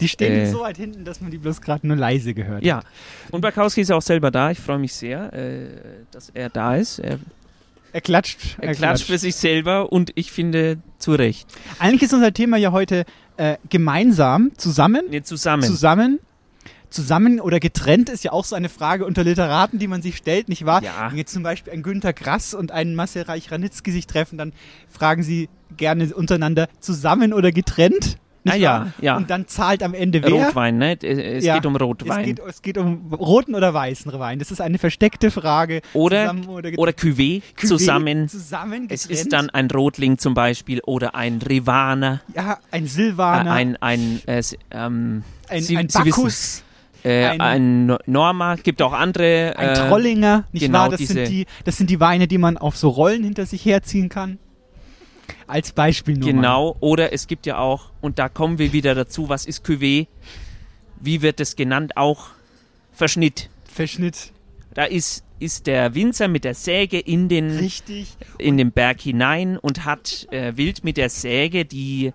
Die 0.00 0.08
stehen 0.08 0.32
Äh. 0.40 0.46
so 0.50 0.60
weit 0.60 0.76
hinten, 0.76 1.04
dass 1.04 1.20
man 1.20 1.30
die 1.30 1.38
bloß 1.38 1.60
gerade 1.60 1.86
nur 1.86 1.96
leise 1.96 2.34
gehört 2.34 2.64
Ja, 2.64 2.78
hat. 2.78 2.86
und 3.30 3.42
Bakowski 3.42 3.82
ist 3.82 3.92
auch 3.92 4.02
selber 4.02 4.32
da. 4.32 4.50
Ich 4.50 4.58
freue 4.58 4.78
mich 4.78 4.92
sehr, 4.92 5.32
äh, 5.34 5.68
dass 6.10 6.30
er 6.30 6.48
da 6.48 6.74
ist. 6.74 6.98
Er, 6.98 7.18
Er 7.92 8.00
klatscht. 8.00 8.56
er 8.60 8.74
klatscht 8.74 9.06
für 9.06 9.18
sich 9.18 9.36
selber 9.36 9.92
und 9.92 10.12
ich 10.14 10.30
finde 10.32 10.78
zu 10.98 11.12
Recht. 11.12 11.48
Eigentlich 11.78 12.02
ist 12.02 12.12
unser 12.14 12.32
Thema 12.32 12.56
ja 12.56 12.72
heute 12.72 13.04
äh, 13.36 13.56
gemeinsam, 13.68 14.52
zusammen, 14.56 15.02
Nee, 15.10 15.22
zusammen. 15.22 15.62
zusammen, 15.62 16.18
zusammen 16.90 17.40
oder 17.40 17.60
getrennt 17.60 18.08
ist 18.08 18.24
ja 18.24 18.32
auch 18.32 18.44
so 18.44 18.54
eine 18.56 18.68
Frage 18.68 19.04
unter 19.04 19.24
Literaten, 19.24 19.78
die 19.78 19.88
man 19.88 20.02
sich 20.02 20.16
stellt, 20.16 20.48
nicht 20.48 20.64
wahr? 20.66 20.82
Ja. 20.82 21.10
Wenn 21.10 21.18
jetzt 21.18 21.32
zum 21.32 21.42
Beispiel 21.42 21.72
ein 21.72 21.82
Günter 21.82 22.12
Grass 22.12 22.54
und 22.54 22.70
ein 22.72 22.94
Marcel 22.94 23.22
Reich-Ranitzky 23.22 23.92
sich 23.92 24.06
treffen, 24.06 24.38
dann 24.38 24.52
fragen 24.88 25.22
sie 25.22 25.48
gerne 25.76 26.14
untereinander 26.14 26.68
zusammen 26.80 27.32
oder 27.32 27.52
getrennt. 27.52 28.18
Nicht 28.46 28.54
Ah, 28.54 28.58
ja, 28.58 28.72
wahr? 28.80 28.92
ja. 29.00 29.16
Und 29.16 29.28
dann 29.30 29.46
zahlt 29.48 29.82
am 29.82 29.92
Ende 29.94 30.22
wer? 30.22 30.30
Rotwein, 30.32 30.78
ne? 30.78 30.96
Es 31.02 31.44
Ja, 31.44 31.54
geht 31.54 31.66
um 31.66 31.74
Es 31.76 31.82
Rotwein. 31.82 32.24
geht, 32.24 32.38
es 32.46 32.62
geht 32.62 32.78
um 32.78 33.12
roten 33.12 33.54
oder 33.54 33.74
weißen 33.74 34.12
Wein. 34.18 34.38
Das 34.38 34.50
ist 34.50 34.60
eine 34.60 34.78
versteckte 34.78 35.30
Frage. 35.30 35.82
Oder, 35.92 36.22
Zusammen 36.22 36.46
oder, 36.48 36.70
oder 36.76 36.92
Cuvée, 36.92 37.42
Cuvée, 37.58 37.66
zusammen. 37.66 38.28
Zusammen 38.28 38.86
Es 38.90 39.06
ist 39.06 39.32
dann 39.32 39.50
ein 39.50 39.70
Rotling 39.70 40.18
zum 40.18 40.34
Beispiel 40.34 40.80
oder 40.86 41.14
ein 41.14 41.40
Rivaner, 41.42 42.20
ja, 42.34 42.58
ein 42.70 42.86
Silvaner, 42.86 43.52
ein, 43.52 43.76
ein, 43.82 44.20
äh, 44.26 44.42
ähm, 44.70 45.22
ein, 45.48 45.62
Sie- 45.62 45.76
ein 45.76 45.88
Bacchus, 45.88 46.62
äh, 47.04 47.24
ein- 47.26 47.40
ein, 47.40 47.86
No- 47.86 47.98
Norma, 48.06 48.56
gibt 48.56 48.80
auch 48.82 48.92
andere. 48.92 49.54
ein 49.56 49.68
äh, 49.70 49.88
Trollinger, 49.88 50.44
nicht 50.52 50.62
genau 50.66 50.78
wahr? 50.80 50.88
Das 50.90 50.98
diese- 50.98 51.12
sind, 51.14 51.28
die, 51.28 51.46
das 51.64 51.76
sind 51.76 51.90
die 51.90 52.00
Weine, 52.00 52.26
die 52.28 52.38
man 52.38 52.56
auf 52.56 52.76
so 52.76 52.88
Rollen 52.88 53.24
hinter 53.24 53.46
sich 53.46 53.64
herziehen 53.64 54.08
kann. 54.08 54.38
Als 55.46 55.72
Beispiel 55.72 56.16
nur 56.16 56.32
mal. 56.32 56.34
Genau, 56.34 56.76
oder 56.80 57.12
es 57.12 57.26
gibt 57.26 57.46
ja 57.46 57.58
auch, 57.58 57.90
und 58.00 58.18
da 58.18 58.28
kommen 58.28 58.58
wir 58.58 58.72
wieder 58.72 58.94
dazu, 58.94 59.28
was 59.28 59.46
ist 59.46 59.64
Cuvée? 59.64 60.06
Wie 61.00 61.22
wird 61.22 61.40
es 61.40 61.56
genannt? 61.56 61.96
Auch 61.96 62.28
Verschnitt. 62.92 63.50
Verschnitt. 63.64 64.32
Da 64.74 64.84
ist, 64.84 65.24
ist 65.38 65.66
der 65.66 65.94
Winzer 65.94 66.28
mit 66.28 66.44
der 66.44 66.54
Säge 66.54 66.98
in 66.98 67.28
den, 67.28 67.58
Richtig. 67.58 68.16
in 68.38 68.56
den 68.56 68.72
Berg 68.72 69.00
hinein 69.00 69.58
und 69.58 69.84
hat 69.84 70.26
äh, 70.30 70.56
wild 70.56 70.84
mit 70.84 70.96
der 70.96 71.10
Säge 71.10 71.64
die, 71.64 72.12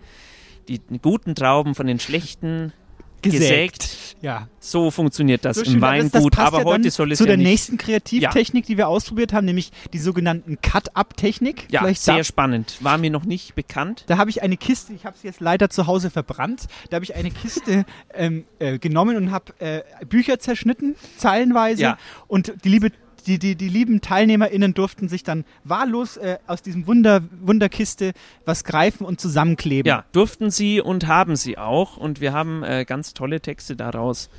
die 0.67 0.81
guten 1.01 1.35
Trauben 1.35 1.75
von 1.75 1.87
den 1.87 1.99
schlechten 1.99 2.73
Gesägt. 3.21 3.79
gesägt. 3.79 4.15
Ja. 4.21 4.47
So 4.59 4.91
funktioniert 4.91 5.45
das 5.45 5.57
So 5.57 5.63
im 5.63 5.81
Weingut, 5.81 6.37
aber 6.37 6.59
ja 6.59 6.63
heute 6.65 6.91
soll 6.91 7.11
es 7.11 7.17
zu 7.17 7.23
ja 7.23 7.29
der 7.29 7.37
nicht. 7.37 7.47
nächsten 7.47 7.77
Kreativtechnik, 7.77 8.65
die 8.65 8.77
wir 8.77 8.87
ausprobiert 8.87 9.33
haben, 9.33 9.45
nämlich 9.45 9.71
die 9.93 9.97
sogenannten 9.99 10.59
Cut-Up-Technik. 10.61 11.67
Ja, 11.71 11.81
Vielleicht 11.81 12.01
sehr 12.01 12.17
da- 12.17 12.23
spannend. 12.23 12.77
War 12.81 12.97
mir 12.97 13.09
noch 13.09 13.25
nicht 13.25 13.55
bekannt. 13.55 14.03
Da 14.07 14.17
habe 14.17 14.29
ich 14.29 14.41
eine 14.43 14.57
Kiste, 14.57 14.93
ich 14.93 15.05
habe 15.05 15.17
sie 15.19 15.27
jetzt 15.27 15.39
leider 15.39 15.69
zu 15.69 15.87
Hause 15.87 16.09
verbrannt. 16.11 16.67
Da 16.89 16.95
habe 16.95 17.05
ich 17.05 17.15
eine 17.15 17.31
Kiste 17.31 17.85
ähm, 18.13 18.45
äh, 18.59 18.77
genommen 18.77 19.17
und 19.17 19.31
habe 19.31 19.53
äh, 19.59 19.81
Bücher 20.05 20.39
zerschnitten, 20.39 20.95
zeilenweise. 21.17 21.81
Ja. 21.81 21.97
Und 22.27 22.53
die 22.63 22.69
liebe 22.69 22.91
die, 23.23 23.39
die, 23.39 23.55
die 23.55 23.69
lieben 23.69 24.01
TeilnehmerInnen 24.01 24.73
durften 24.73 25.09
sich 25.09 25.23
dann 25.23 25.45
wahllos 25.63 26.17
äh, 26.17 26.37
aus 26.47 26.61
diesem 26.61 26.87
Wunder, 26.87 27.21
Wunderkiste 27.41 28.13
was 28.45 28.63
greifen 28.63 29.05
und 29.05 29.19
zusammenkleben. 29.19 29.87
Ja, 29.87 30.05
durften 30.11 30.51
sie 30.51 30.81
und 30.81 31.07
haben 31.07 31.35
sie 31.35 31.57
auch. 31.57 31.97
Und 31.97 32.21
wir 32.21 32.33
haben 32.33 32.63
äh, 32.63 32.85
ganz 32.85 33.13
tolle 33.13 33.41
Texte 33.41 33.75
daraus 33.75 34.29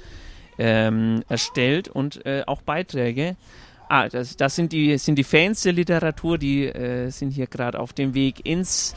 ähm, 0.58 1.22
erstellt 1.28 1.88
und 1.88 2.24
äh, 2.26 2.42
auch 2.46 2.62
Beiträge. 2.62 3.36
Ah, 3.88 4.08
das, 4.08 4.36
das 4.36 4.56
sind, 4.56 4.72
die, 4.72 4.96
sind 4.98 5.16
die 5.16 5.24
Fans 5.24 5.62
der 5.62 5.72
Literatur, 5.72 6.38
die 6.38 6.66
äh, 6.66 7.10
sind 7.10 7.30
hier 7.30 7.46
gerade 7.46 7.78
auf 7.78 7.92
dem 7.92 8.14
Weg 8.14 8.46
ins 8.46 8.94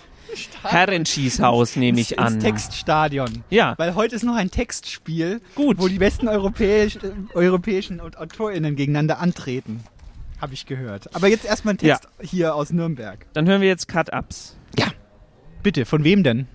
Herrenschießhaus, 0.64 1.76
nehme 1.76 2.00
ich 2.00 2.12
ins, 2.12 2.20
an. 2.20 2.34
Ins 2.36 2.44
Textstadion. 2.44 3.44
Ja. 3.50 3.76
Weil 3.78 3.96
heute 3.96 4.16
ist 4.16 4.24
noch 4.24 4.36
ein 4.36 4.52
Textspiel, 4.52 5.42
Gut. 5.56 5.80
wo 5.80 5.88
die 5.88 5.98
besten 5.98 6.28
europäisch, 6.28 6.98
äh, 6.98 7.12
europäischen 7.34 8.00
und 8.00 8.18
AutorInnen 8.18 8.76
gegeneinander 8.76 9.20
antreten. 9.20 9.84
Habe 10.42 10.54
ich 10.54 10.66
gehört. 10.66 11.14
Aber 11.16 11.28
jetzt 11.28 11.46
erstmal 11.46 11.76
ein 11.76 11.78
Text 11.78 12.08
hier 12.22 12.56
aus 12.56 12.72
Nürnberg. 12.72 13.26
Dann 13.34 13.48
hören 13.48 13.62
wir 13.62 13.68
jetzt 13.68 13.88
Cut-Ups. 13.88 14.58
Bitte, 15.64 15.86
von 15.86 16.04
wem 16.04 16.22
denn? 16.22 16.48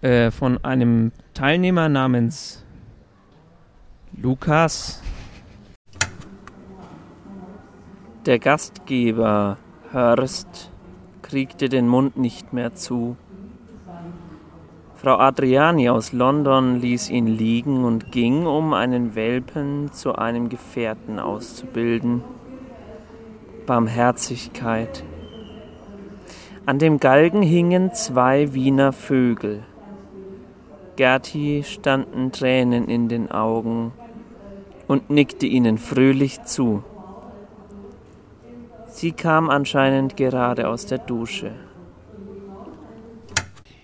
Äh, 0.00 0.32
von 0.32 0.62
einem 0.64 1.12
Teilnehmer 1.32 1.88
namens 1.88 2.64
Lukas. 4.12 5.00
Der 8.24 8.40
Gastgeber 8.40 9.58
Hörst 9.92 10.72
kriegte 11.28 11.68
den 11.68 11.88
Mund 11.88 12.16
nicht 12.16 12.52
mehr 12.52 12.74
zu. 12.74 13.16
Frau 14.94 15.18
Adriani 15.18 15.90
aus 15.90 16.12
London 16.12 16.80
ließ 16.80 17.10
ihn 17.10 17.26
liegen 17.26 17.84
und 17.84 18.12
ging, 18.12 18.46
um 18.46 18.72
einen 18.72 19.14
Welpen 19.14 19.92
zu 19.92 20.14
einem 20.14 20.48
Gefährten 20.48 21.18
auszubilden. 21.18 22.22
Barmherzigkeit. 23.66 25.04
An 26.64 26.78
dem 26.78 26.98
Galgen 26.98 27.42
hingen 27.42 27.92
zwei 27.92 28.54
Wiener 28.54 28.92
Vögel. 28.92 29.62
Gerti 30.96 31.62
standen 31.64 32.32
Tränen 32.32 32.88
in 32.88 33.08
den 33.08 33.30
Augen 33.30 33.92
und 34.88 35.10
nickte 35.10 35.46
ihnen 35.46 35.78
fröhlich 35.78 36.42
zu. 36.44 36.82
Sie 38.96 39.12
kam 39.12 39.50
anscheinend 39.50 40.16
gerade 40.16 40.68
aus 40.68 40.86
der 40.86 40.96
Dusche. 40.96 41.52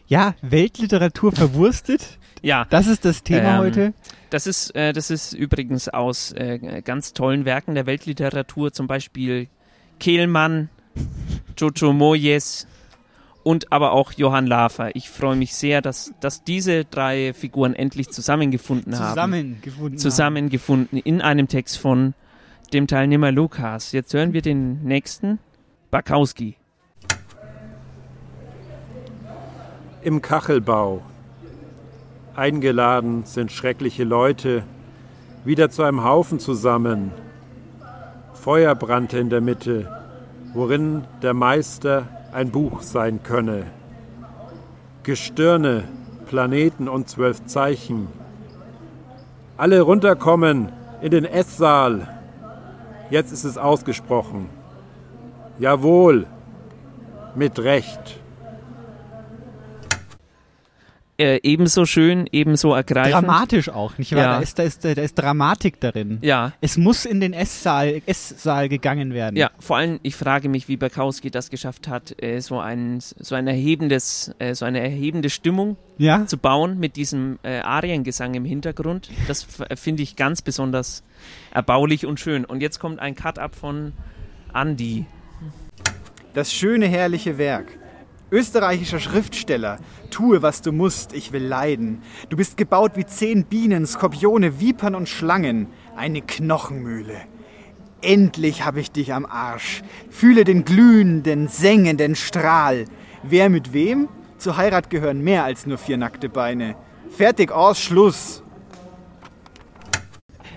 Ja, 0.07 0.35
Weltliteratur 0.40 1.33
verwurstet. 1.33 2.19
Ja. 2.40 2.66
Das 2.71 2.87
ist 2.87 3.04
das 3.04 3.23
Thema 3.23 3.57
Ähm, 3.57 3.59
heute. 3.59 3.95
Das 4.31 4.47
ist, 4.47 4.75
äh, 4.75 4.95
das 4.95 5.11
ist 5.11 5.35
übrigens 5.35 5.90
aus 5.90 6.33
äh, 6.33 6.81
ganz 6.83 7.12
tollen 7.12 7.45
Werken 7.45 7.75
der 7.75 7.85
Weltliteratur, 7.85 8.73
zum 8.73 8.87
Beispiel 8.87 9.49
Kehlmann, 10.00 10.71
Jojo 11.59 11.92
Moyes 11.92 12.66
und 13.42 13.71
aber 13.71 13.92
auch 13.92 14.12
Johann 14.12 14.47
Lafer. 14.47 14.97
Ich 14.97 15.11
freue 15.11 15.37
mich 15.37 15.54
sehr, 15.54 15.83
dass, 15.83 16.14
dass 16.21 16.42
diese 16.42 16.87
drei 16.87 17.35
Figuren 17.35 17.75
endlich 17.75 18.09
zusammengefunden 18.09 18.99
haben. 18.99 19.11
Zusammengefunden. 19.11 19.99
Zusammengefunden 19.99 20.99
in 20.99 21.21
einem 21.21 21.49
Text 21.49 21.76
von 21.76 22.14
dem 22.73 22.87
Teilnehmer 22.87 23.33
Lukas. 23.33 23.93
Jetzt 23.93 24.14
hören 24.14 24.33
wir 24.33 24.43
den 24.43 24.83
nächsten, 24.83 25.38
Bakowski. 25.91 26.57
Im 30.02 30.23
Kachelbau. 30.23 31.02
Eingeladen 32.35 33.25
sind 33.25 33.52
schreckliche 33.52 34.05
Leute, 34.05 34.62
wieder 35.45 35.71
zu 35.71 35.83
einem 35.83 36.02
Haufen 36.02 36.38
zusammen. 36.38 37.12
Feuer 38.33 38.75
brannte 38.75 39.19
in 39.19 39.29
der 39.29 39.41
Mitte, 39.41 39.88
worin 40.55 41.05
der 41.21 41.35
Meister 41.35 42.09
ein 42.33 42.50
Buch 42.50 42.81
sein 42.81 43.23
könne. 43.23 43.67
Gestirne, 45.02 45.85
Planeten 46.26 46.88
und 46.88 47.09
zwölf 47.09 47.45
Zeichen. 47.45 48.09
Alle 49.59 49.83
runterkommen 49.83 50.73
in 51.02 51.11
den 51.11 51.25
Esssaal. 51.25 52.12
Jetzt 53.12 53.31
ist 53.31 53.45
es 53.45 53.59
ausgesprochen. 53.59 54.49
Jawohl, 55.59 56.26
mit 57.35 57.59
Recht. 57.59 58.22
Äh, 61.23 61.38
ebenso 61.45 61.87
schön, 61.87 62.29
ebenso 62.33 62.75
ergreifend. 62.75 63.14
Dramatisch 63.14 63.69
auch, 63.69 63.97
nicht 63.97 64.12
wahr? 64.12 64.23
Ja. 64.23 64.37
Da, 64.38 64.41
ist, 64.41 64.59
da, 64.59 64.64
ist, 64.64 64.85
da 64.85 64.88
ist 64.91 65.14
Dramatik 65.17 65.79
darin. 65.79 66.19
Ja. 66.21 66.52
Es 66.61 66.76
muss 66.76 67.05
in 67.05 67.21
den 67.21 67.33
Esssaal, 67.33 68.02
Esssaal 68.07 68.69
gegangen 68.69 69.14
werden. 69.14 69.37
Ja, 69.37 69.52
vor 69.61 69.76
allem, 69.76 70.00
ich 70.02 70.17
frage 70.17 70.49
mich, 70.49 70.67
wie 70.67 70.76
Bakowski 70.76 71.31
das 71.31 71.49
geschafft 71.49 71.87
hat, 71.87 72.21
äh, 72.21 72.41
so 72.41 72.59
ein, 72.59 72.99
so 73.00 73.37
ein 73.37 73.47
erhebendes, 73.47 74.35
äh, 74.41 74.55
so 74.57 74.64
eine 74.64 74.81
erhebende 74.81 75.31
Stimmung 75.31 75.76
Ja. 75.97 76.26
zu 76.26 76.38
bauen 76.38 76.81
mit 76.81 76.97
diesem 76.97 77.38
äh, 77.45 77.61
Ariengesang 77.61 78.35
im 78.35 78.45
Hintergrund. 78.45 79.09
Das 79.29 79.47
äh, 79.61 79.76
finde 79.76 80.02
ich 80.02 80.17
ganz 80.17 80.43
besonders 80.43 81.05
erbaulich 81.55 82.05
und 82.05 82.19
schön. 82.19 82.45
Und 82.45 82.62
jetzt 82.62 82.81
kommt 82.81 82.99
ein 82.99 83.14
Cut-Up 83.14 83.55
von 83.55 83.93
Andy. 84.52 85.07
Das 86.35 86.52
schöne, 86.52 86.88
herrliche 86.88 87.38
Werk. 87.38 87.79
Österreichischer 88.33 88.99
Schriftsteller, 88.99 89.77
tue, 90.11 90.41
was 90.41 90.62
du 90.62 90.73
musst, 90.73 91.12
ich 91.12 91.33
will 91.33 91.45
leiden. 91.45 92.01
Du 92.31 92.39
bist 92.39 92.57
gebaut 92.57 92.93
wie 92.95 93.05
zehn 93.05 93.45
Bienen, 93.45 93.87
Skorpione, 93.87 94.59
Vipern 94.59 94.95
und 94.95 95.07
Schlangen. 95.07 95.67
Eine 95.97 96.23
Knochenmühle. 96.23 97.21
Endlich 98.01 98.65
habe 98.65 98.81
ich 98.81 98.91
dich 98.91 99.12
am 99.12 99.27
Arsch. 99.27 99.83
Fühle 100.09 100.45
den 100.45 100.65
glühenden, 100.65 101.49
sengenden 101.49 102.15
Strahl. 102.15 102.87
Wer 103.23 103.51
mit 103.51 103.75
wem? 103.75 104.09
Zur 104.39 104.57
Heirat 104.57 104.89
gehören 104.89 105.23
mehr 105.23 105.45
als 105.45 105.67
nur 105.67 105.77
vier 105.77 105.99
nackte 105.99 106.31
Beine. 106.31 106.75
Fertig, 107.11 107.53
aus, 107.53 107.79
Schluss. 107.83 108.42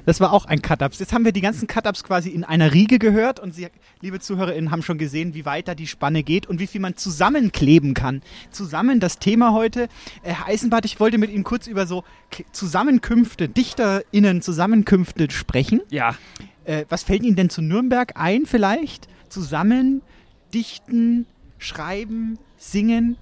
Das 0.06 0.20
war 0.20 0.32
auch 0.32 0.46
ein 0.46 0.62
Cut-Ups. 0.62 1.00
Jetzt 1.00 1.14
haben 1.14 1.26
wir 1.26 1.32
die 1.32 1.42
ganzen 1.42 1.68
Cut-Ups 1.68 2.04
quasi 2.04 2.30
in 2.30 2.44
einer 2.44 2.74
Riege 2.74 3.00
gehört 3.00 3.40
und 3.40 3.54
Sie, 3.54 3.68
liebe 4.02 4.20
ZuhörerInnen, 4.20 4.72
haben 4.72 4.84
schon 4.84 4.98
gesehen, 4.98 5.34
wie 5.34 5.46
weit 5.46 5.68
da 5.68 5.76
die 5.76 5.88
Spanne 5.88 6.24
geht 6.24 6.46
und 6.46 6.60
wie 6.60 6.68
viel 6.68 6.82
man 6.82 6.96
zusammenkleben 6.96 7.94
kann. 7.94 8.22
Zusammen 8.52 9.00
das 9.00 9.20
Thema 9.20 9.54
heute. 9.54 9.84
Äh, 10.24 10.34
Herr 10.34 10.48
Eisenbart, 10.48 10.86
ich 10.86 11.00
wollte 11.00 11.18
mit 11.18 11.32
Ihnen 11.32 11.44
kurz 11.44 11.68
über 11.68 11.88
so 11.88 12.04
Zusammenkünfte, 12.52 13.50
DichterInnen 13.50 14.42
Zusammenkünfte 14.42 15.32
sprechen. 15.32 15.82
Ja. 15.90 16.16
Äh, 16.66 16.86
was 16.90 17.04
fällt 17.04 17.24
Ihnen 17.24 17.36
denn 17.36 17.50
zu 17.50 17.62
Nürnberg 17.62 18.14
ein 18.16 18.46
vielleicht? 18.46 19.08
Zusammen, 19.30 20.02
dichten, 20.54 21.26
schreiben, 21.58 22.38
singen? 22.58 23.18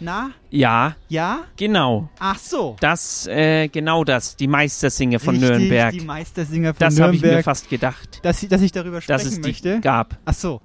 Na? 0.00 0.30
Ja, 0.50 0.96
Ja? 1.08 1.44
genau. 1.56 2.08
Ach 2.18 2.38
so. 2.38 2.76
Das, 2.80 3.26
äh, 3.26 3.68
genau 3.68 4.02
das, 4.04 4.34
die 4.36 4.48
Meistersinger 4.48 5.20
von 5.20 5.34
Richtig, 5.36 5.50
Nürnberg. 5.50 5.92
die 5.92 6.00
Meistersinger 6.00 6.72
von 6.74 6.78
das 6.80 6.98
habe 7.00 7.14
ich 7.14 7.20
mir 7.20 7.26
Nürnberg. 7.28 7.44
fast 7.44 7.68
gedacht, 7.68 8.20
dass, 8.22 8.40
dass 8.48 8.62
ich 8.62 8.72
darüber 8.72 9.00
sprechen 9.00 9.18
dass 9.18 9.26
es 9.26 9.34
die 9.40 9.48
möchte. 9.48 9.80
gab. 9.80 10.16
Ach 10.24 10.34
so. 10.34 10.60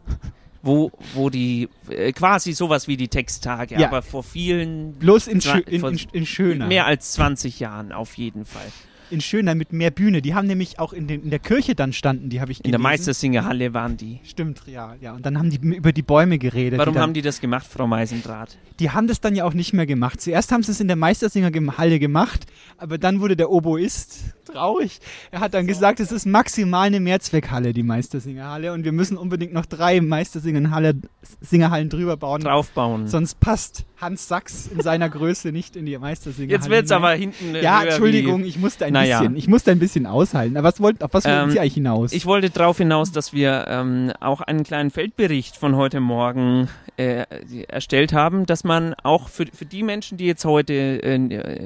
Wo, 0.64 0.92
wo 1.14 1.30
die, 1.30 1.70
äh, 1.90 2.12
quasi 2.12 2.54
sowas 2.54 2.88
wie 2.88 2.98
die 2.98 3.08
Texttage, 3.08 3.76
Ja. 3.80 3.88
aber 3.88 4.02
vor 4.02 4.24
vielen, 4.24 4.94
Bloß 4.94 5.28
in, 5.28 5.40
in, 5.68 5.84
in, 5.86 6.00
in 6.14 6.26
schöner. 6.26 6.66
mehr 6.68 6.86
als 6.88 7.12
20 7.12 7.60
Jahren 7.60 7.92
auf 7.92 8.16
jeden 8.18 8.46
Fall. 8.46 8.66
In 9.10 9.22
schöner 9.22 9.56
mit 9.56 9.74
mehr 9.74 9.92
Bühne. 9.92 10.22
Die 10.22 10.34
haben 10.34 10.48
nämlich 10.48 10.80
auch 10.80 10.94
in, 10.94 11.08
den, 11.08 11.24
in 11.24 11.30
der 11.30 11.40
Kirche 11.40 11.76
dann 11.76 11.94
standen, 11.94 12.30
die 12.30 12.42
habe 12.42 12.52
ich 12.52 12.60
In 12.60 12.64
der 12.64 12.80
gelesen. 12.80 12.84
Meistersingerhalle 12.84 13.74
waren 13.74 13.98
die. 13.98 14.20
Stimmt, 14.24 14.64
ja, 14.68 14.96
ja. 15.02 15.14
Und 15.14 15.26
dann 15.26 15.38
haben 15.38 15.50
die 15.50 15.58
über 15.58 15.92
die 15.92 16.02
Bäume 16.02 16.38
geredet. 16.38 16.80
Warum 16.80 16.94
die 16.96 17.00
haben 17.00 17.14
die 17.14 17.22
das 17.22 17.42
gemacht, 17.42 17.68
Frau 17.70 17.88
Meisendraht? 17.88 18.58
Die 18.80 18.92
haben 18.92 19.08
das 19.08 19.22
dann 19.22 19.36
ja 19.36 19.46
auch 19.46 19.54
nicht 19.54 19.74
mehr 19.74 19.86
gemacht. 19.86 20.22
Zuerst 20.22 20.52
haben 20.52 20.64
sie 20.64 20.72
es 20.72 20.80
in 20.80 20.88
der 20.88 20.98
Meistersingerhalle 20.98 22.00
gemacht, 22.00 22.46
aber 22.78 22.98
dann 22.98 23.22
wurde 23.22 23.36
der 23.36 23.50
Oboist 23.50 24.36
traurig. 24.46 25.00
Er 25.32 25.40
hat 25.42 25.54
dann 25.54 25.68
gesagt, 25.68 26.00
es 26.00 26.12
ist 26.12 26.26
maximal 26.26 26.88
eine 26.88 27.00
Mehrzweckhalle, 27.00 27.74
die 27.74 27.84
Meistersingerhalle, 27.84 28.72
und 28.74 28.84
wir 28.86 28.92
müssen 28.92 29.18
unbedingt 29.18 29.54
noch 29.54 29.66
drei 29.66 30.00
Meistersingerhalle, 30.02 30.94
Singerhallen 31.42 31.90
drüber 31.90 32.18
bauen. 32.18 32.42
Draufbauen. 32.42 33.08
Sonst 33.08 33.40
passt 33.40 33.86
Hans 34.00 34.28
Sachs 34.28 34.68
in 34.68 34.82
seiner 34.82 35.10
Größe 35.10 35.52
nicht 35.52 35.76
in 35.76 35.86
die 35.86 35.98
Meistersingerhalle. 35.98 36.64
Jetzt 36.64 36.70
wird's 36.70 36.92
hinein. 36.92 37.04
aber 37.04 37.14
hinten. 37.16 37.56
äh, 37.56 37.62
Ja, 37.64 37.84
Entschuldigung, 37.84 38.44
ich 38.44 38.58
musste 38.60 38.86
ein 38.86 38.94
Naja. 38.94 39.20
bisschen, 39.20 39.36
ich 39.38 39.48
musste 39.48 39.72
ein 39.72 39.80
bisschen 39.80 40.06
aushalten. 40.06 40.58
Aber 40.58 40.68
was 40.68 40.82
wollt, 40.82 41.02
auf 41.04 41.14
was 41.14 41.26
wollten 41.26 41.44
Ähm, 41.46 41.52
Sie 41.52 41.60
eigentlich 41.60 41.74
hinaus? 41.76 42.12
Ich 42.12 42.26
wollte 42.26 42.50
darauf 42.50 42.78
hinaus, 42.78 43.12
dass 43.12 43.32
wir 43.34 43.66
ähm, 43.68 44.12
auch 44.20 44.42
einen 44.42 44.64
kleinen 44.64 44.92
Feldbericht 44.92 45.56
von 45.56 45.76
heute 45.78 46.02
Morgen 46.02 46.68
äh, 46.98 47.24
erstellt 47.68 48.12
haben, 48.14 48.46
dass 48.46 48.64
man 48.66 48.94
auch 49.04 49.30
für, 49.30 49.46
für 49.54 49.66
die 49.66 49.84
Menschen, 49.84 50.18
die 50.18 50.26
jetzt 50.26 50.46
heute 50.46 50.74
äh, 51.02 51.18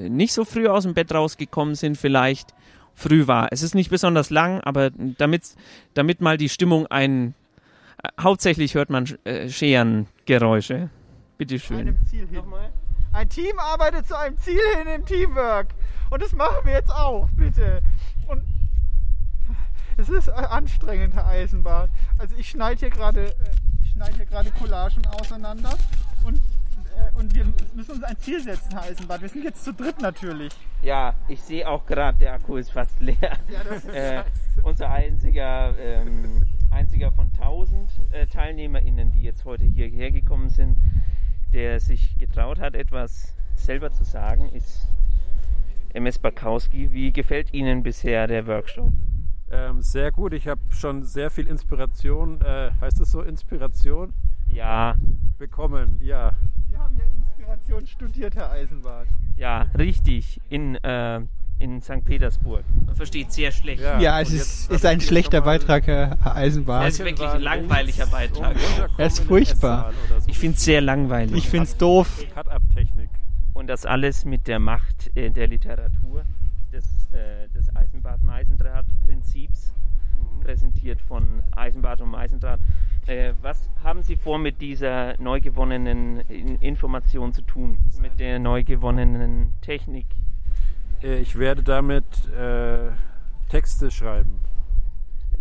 nicht 0.09 0.33
so 0.33 0.45
früh 0.45 0.67
aus 0.67 0.83
dem 0.83 0.93
Bett 0.93 1.11
rausgekommen 1.13 1.75
sind, 1.75 1.97
vielleicht 1.97 2.53
früh 2.99 3.27
war. 3.27 3.47
Es 3.51 3.63
ist 3.63 3.75
nicht 3.75 3.89
besonders 3.89 4.29
lang, 4.29 4.61
aber 4.61 4.91
damit, 4.91 5.55
damit 5.93 6.21
mal 6.21 6.37
die 6.37 6.49
Stimmung 6.49 6.87
ein. 6.87 7.33
Äh, 8.03 8.09
hauptsächlich 8.21 8.75
hört 8.75 8.89
man 8.89 9.05
äh, 9.23 9.49
Scherengeräusche. 9.49 10.89
Bitteschön. 11.37 11.79
einem 11.79 12.03
Ziel 12.03 12.27
hin. 12.27 12.43
Ein 13.13 13.29
Team 13.29 13.57
arbeitet 13.57 14.07
zu 14.07 14.17
einem 14.17 14.37
Ziel 14.37 14.59
hin 14.77 14.87
im 14.93 15.05
Teamwork. 15.05 15.67
Und 16.09 16.21
das 16.21 16.33
machen 16.33 16.65
wir 16.65 16.73
jetzt 16.73 16.91
auch, 16.91 17.29
bitte. 17.31 17.81
Und 18.27 18.43
es 19.97 20.09
ist 20.09 20.29
anstrengend, 20.29 21.13
Herr 21.13 21.27
Eisenbart. 21.27 21.89
Also 22.17 22.35
ich 22.37 22.49
schneide 22.49 22.79
hier 22.79 22.89
gerade 22.89 23.27
äh, 23.27 23.33
ich 23.81 23.91
schneide 23.91 24.15
hier 24.17 24.25
gerade 24.25 24.51
Collagen 24.51 25.05
auseinander 25.07 25.77
und, 26.25 26.41
und 27.13 27.33
wir 27.33 27.45
müssen 27.73 27.91
uns 27.91 28.03
ein 28.03 28.17
Ziel 28.17 28.41
setzen, 28.41 28.71
Herr 28.71 28.83
Eisenbart. 28.83 29.21
Wir 29.21 29.29
sind 29.29 29.43
jetzt 29.43 29.63
zu 29.63 29.73
dritt 29.73 30.01
natürlich. 30.01 30.53
Ja, 30.81 31.13
ich 31.27 31.41
sehe 31.41 31.67
auch 31.67 31.85
gerade, 31.85 32.17
der 32.17 32.33
Akku 32.33 32.57
ist 32.57 32.71
fast 32.71 32.99
leer. 32.99 33.37
äh, 33.93 34.23
unser 34.63 34.89
einziger, 34.89 35.73
ähm, 35.77 36.43
einziger 36.71 37.11
von 37.11 37.29
1000 37.37 37.89
äh, 38.11 38.25
TeilnehmerInnen, 38.27 39.11
die 39.11 39.23
jetzt 39.23 39.45
heute 39.45 39.65
hierher 39.65 40.11
gekommen 40.11 40.49
sind, 40.49 40.77
der 41.53 41.79
sich 41.79 42.17
getraut 42.17 42.59
hat, 42.59 42.75
etwas 42.75 43.33
selber 43.55 43.91
zu 43.91 44.03
sagen, 44.03 44.49
ist 44.49 44.87
MS 45.93 46.19
Bakowski. 46.19 46.91
Wie 46.91 47.11
gefällt 47.11 47.53
Ihnen 47.53 47.83
bisher 47.83 48.27
der 48.27 48.47
Workshop? 48.47 48.91
Ähm, 49.51 49.81
sehr 49.81 50.11
gut, 50.11 50.33
ich 50.33 50.47
habe 50.47 50.61
schon 50.69 51.03
sehr 51.03 51.31
viel 51.31 51.47
Inspiration, 51.47 52.39
äh, 52.41 52.69
heißt 52.79 53.01
es 53.01 53.11
so 53.11 53.21
Inspiration? 53.21 54.13
Ja. 54.47 54.95
Bekommen, 55.39 55.99
ja. 56.01 56.33
Sie 56.79 56.83
haben 56.85 56.97
ja 56.97 57.03
Inspiration 57.05 57.85
studiert, 57.87 58.35
Herr 58.35 58.51
Eisenbart. 58.51 59.09
Ja, 59.35 59.65
richtig, 59.77 60.39
in, 60.49 60.75
äh, 60.75 61.19
in 61.59 61.81
St. 61.81 62.05
Petersburg. 62.05 62.63
Man 62.85 62.95
versteht 62.95 63.33
sehr 63.33 63.51
schlecht. 63.51 63.81
Ja, 63.81 64.21
es 64.21 64.31
ist, 64.31 64.71
ist 64.71 64.85
ein 64.85 65.01
schlechter 65.01 65.41
Beitrag, 65.41 65.87
Herr 65.87 66.17
Eisenbart. 66.23 66.87
Es 66.87 66.99
ist 66.99 67.05
wirklich 67.05 67.27
ein 67.27 67.41
langweiliger 67.41 68.05
Beitrag. 68.07 68.55
Er 68.97 69.07
ist 69.07 69.19
furchtbar. 69.19 69.91
Ich 70.27 70.39
finde 70.39 70.55
es 70.55 70.63
sehr 70.63 70.79
langweilig. 70.79 71.35
Ich 71.35 71.49
finde 71.49 71.65
es 71.65 71.75
doof. 71.75 72.23
Cut-Up-Technik. 72.33 73.09
Und 73.53 73.67
das 73.67 73.85
alles 73.85 74.23
mit 74.23 74.47
der 74.47 74.59
Macht 74.59 75.11
äh, 75.17 75.29
der 75.31 75.47
Literatur, 75.47 76.23
des, 76.71 76.85
äh, 77.11 77.49
des 77.49 77.75
Eisenbart-Meisendraht-Prinzips, 77.75 79.73
präsentiert 80.39 81.01
von 81.01 81.43
Eisenbart 81.51 81.99
und 81.99 82.11
Meisendraht. 82.11 82.61
Äh, 83.09 83.33
was 83.41 83.71
haben 83.83 84.03
Sie 84.03 84.15
vor 84.15 84.37
mit 84.37 84.61
dieser 84.61 85.19
neu 85.19 85.41
gewonnenen 85.41 86.19
In 86.27 86.57
Information 86.61 87.33
zu 87.33 87.41
tun? 87.41 87.79
Mit 87.99 88.19
der 88.19 88.37
neu 88.37 88.63
gewonnenen 88.63 89.55
Technik? 89.61 90.05
Äh, 91.01 91.17
Ich 91.19 91.35
werde 91.39 91.63
damit 91.63 92.05
äh, 92.27 92.91
Texte 93.49 93.89
schreiben. 93.89 94.41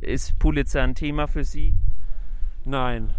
Ist 0.00 0.38
Pulitzer 0.38 0.82
ein 0.82 0.94
Thema 0.94 1.28
für 1.28 1.44
Sie? 1.44 1.74
Nein. 2.64 3.12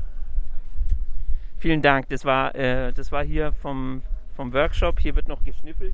Vielen 1.60 1.84
Dank. 1.84 2.10
Das 2.10 2.26
war, 2.26 2.56
äh, 2.56 2.92
das 2.92 3.12
war 3.12 3.24
hier 3.24 3.52
vom, 3.52 4.02
vom 4.36 4.52
Workshop. 4.54 5.00
Hier 5.00 5.16
wird 5.16 5.28
noch 5.28 5.44
geschnippelt. 5.44 5.94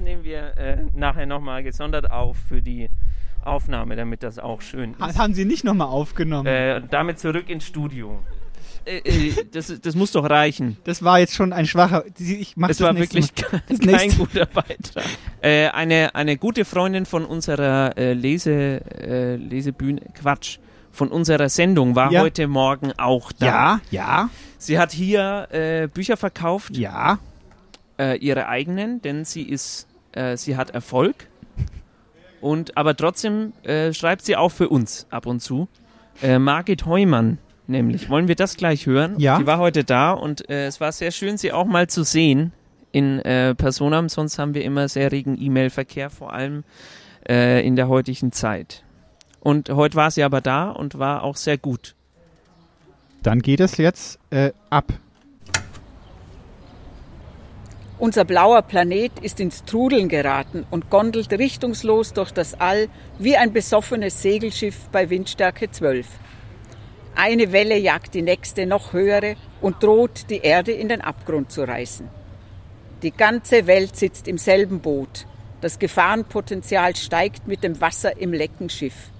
Nehmen 0.00 0.24
wir 0.24 0.56
äh, 0.56 0.78
nachher 0.94 1.26
nochmal 1.26 1.62
gesondert 1.62 2.10
auf 2.10 2.36
für 2.48 2.62
die 2.62 2.88
Aufnahme, 3.44 3.96
damit 3.96 4.22
das 4.22 4.38
auch 4.38 4.60
schön 4.60 4.94
Das 4.98 5.10
ist. 5.12 5.18
haben 5.18 5.34
Sie 5.34 5.44
nicht 5.44 5.64
nochmal 5.64 5.88
aufgenommen. 5.88 6.46
Äh, 6.46 6.82
damit 6.90 7.18
zurück 7.18 7.48
ins 7.48 7.64
Studio. 7.66 8.20
Äh, 8.84 8.98
äh, 8.98 9.34
das, 9.52 9.78
das 9.80 9.94
muss 9.94 10.12
doch 10.12 10.28
reichen. 10.28 10.76
Das 10.84 11.02
war 11.02 11.18
jetzt 11.18 11.34
schon 11.34 11.52
ein 11.52 11.66
schwacher. 11.66 12.04
Ich 12.18 12.56
mach 12.56 12.68
Es 12.70 12.78
das 12.78 12.86
war 12.86 12.96
wirklich 12.96 13.30
Mal. 13.36 13.60
kein, 13.60 13.62
Das 13.68 13.78
kein 13.80 14.10
guter 14.18 14.46
Beitrag. 14.46 15.04
Äh, 15.42 15.68
eine, 15.68 16.14
eine 16.14 16.36
gute 16.36 16.64
Freundin 16.64 17.06
von 17.06 17.24
unserer 17.24 17.96
äh, 17.96 18.12
Lese, 18.14 18.80
äh, 19.00 19.36
Lesebühne, 19.36 20.00
Quatsch, 20.14 20.58
von 20.92 21.08
unserer 21.08 21.48
Sendung 21.48 21.94
war 21.94 22.10
Ja. 22.12 22.20
heute 22.22 22.46
Morgen 22.48 22.92
auch 22.98 23.32
da. 23.32 23.46
Ja, 23.46 23.80
ja, 23.90 24.30
Sie 24.58 24.78
hat 24.78 24.92
hier 24.92 25.48
äh, 25.52 25.86
Bücher 25.88 26.16
verkauft, 26.18 26.76
ja. 26.76 27.18
äh, 27.98 28.16
ihre 28.18 28.48
eigenen, 28.48 29.00
denn 29.00 29.24
sie 29.24 29.42
ist, 29.42 29.86
äh, 30.12 30.36
sie 30.36 30.56
hat 30.56 30.70
Erfolg. 30.70 31.28
Und 32.40 32.76
aber 32.76 32.96
trotzdem 32.96 33.52
äh, 33.64 33.92
schreibt 33.92 34.24
sie 34.24 34.36
auch 34.36 34.50
für 34.50 34.68
uns 34.68 35.06
ab 35.10 35.26
und 35.26 35.40
zu. 35.40 35.68
Äh, 36.22 36.38
Margit 36.38 36.86
Heumann, 36.86 37.38
nämlich. 37.66 38.08
Wollen 38.08 38.28
wir 38.28 38.34
das 38.34 38.56
gleich 38.56 38.86
hören? 38.86 39.18
Ja. 39.18 39.38
Die 39.38 39.46
war 39.46 39.58
heute 39.58 39.84
da 39.84 40.12
und 40.12 40.48
äh, 40.48 40.66
es 40.66 40.80
war 40.80 40.92
sehr 40.92 41.10
schön, 41.10 41.36
sie 41.36 41.52
auch 41.52 41.66
mal 41.66 41.88
zu 41.88 42.02
sehen 42.02 42.52
in 42.92 43.18
äh, 43.20 43.54
Personam. 43.54 44.08
Sonst 44.08 44.38
haben 44.38 44.54
wir 44.54 44.64
immer 44.64 44.88
sehr 44.88 45.12
regen 45.12 45.36
E-Mail-Verkehr, 45.40 46.10
vor 46.10 46.32
allem 46.32 46.64
äh, 47.28 47.66
in 47.66 47.76
der 47.76 47.88
heutigen 47.88 48.32
Zeit. 48.32 48.84
Und 49.40 49.70
heute 49.70 49.96
war 49.96 50.10
sie 50.10 50.22
aber 50.22 50.40
da 50.40 50.70
und 50.70 50.98
war 50.98 51.22
auch 51.22 51.36
sehr 51.36 51.56
gut. 51.56 51.94
Dann 53.22 53.40
geht 53.40 53.60
es 53.60 53.76
jetzt 53.76 54.18
ab. 54.70 54.92
Unser 58.00 58.24
blauer 58.24 58.62
Planet 58.62 59.12
ist 59.20 59.40
ins 59.40 59.62
Trudeln 59.66 60.08
geraten 60.08 60.64
und 60.70 60.88
gondelt 60.88 61.30
richtungslos 61.34 62.14
durch 62.14 62.30
das 62.30 62.58
All 62.58 62.88
wie 63.18 63.36
ein 63.36 63.52
besoffenes 63.52 64.22
Segelschiff 64.22 64.88
bei 64.90 65.10
Windstärke 65.10 65.70
12. 65.70 66.06
Eine 67.14 67.52
Welle 67.52 67.76
jagt 67.76 68.14
die 68.14 68.22
nächste 68.22 68.64
noch 68.64 68.94
höhere 68.94 69.36
und 69.60 69.82
droht, 69.82 70.30
die 70.30 70.38
Erde 70.38 70.72
in 70.72 70.88
den 70.88 71.02
Abgrund 71.02 71.52
zu 71.52 71.62
reißen. 71.62 72.08
Die 73.02 73.10
ganze 73.10 73.66
Welt 73.66 73.94
sitzt 73.96 74.28
im 74.28 74.38
selben 74.38 74.80
Boot. 74.80 75.26
Das 75.60 75.78
Gefahrenpotenzial 75.78 76.96
steigt 76.96 77.46
mit 77.46 77.62
dem 77.62 77.82
Wasser 77.82 78.16
im 78.16 78.32
Leckenschiff. 78.32 79.10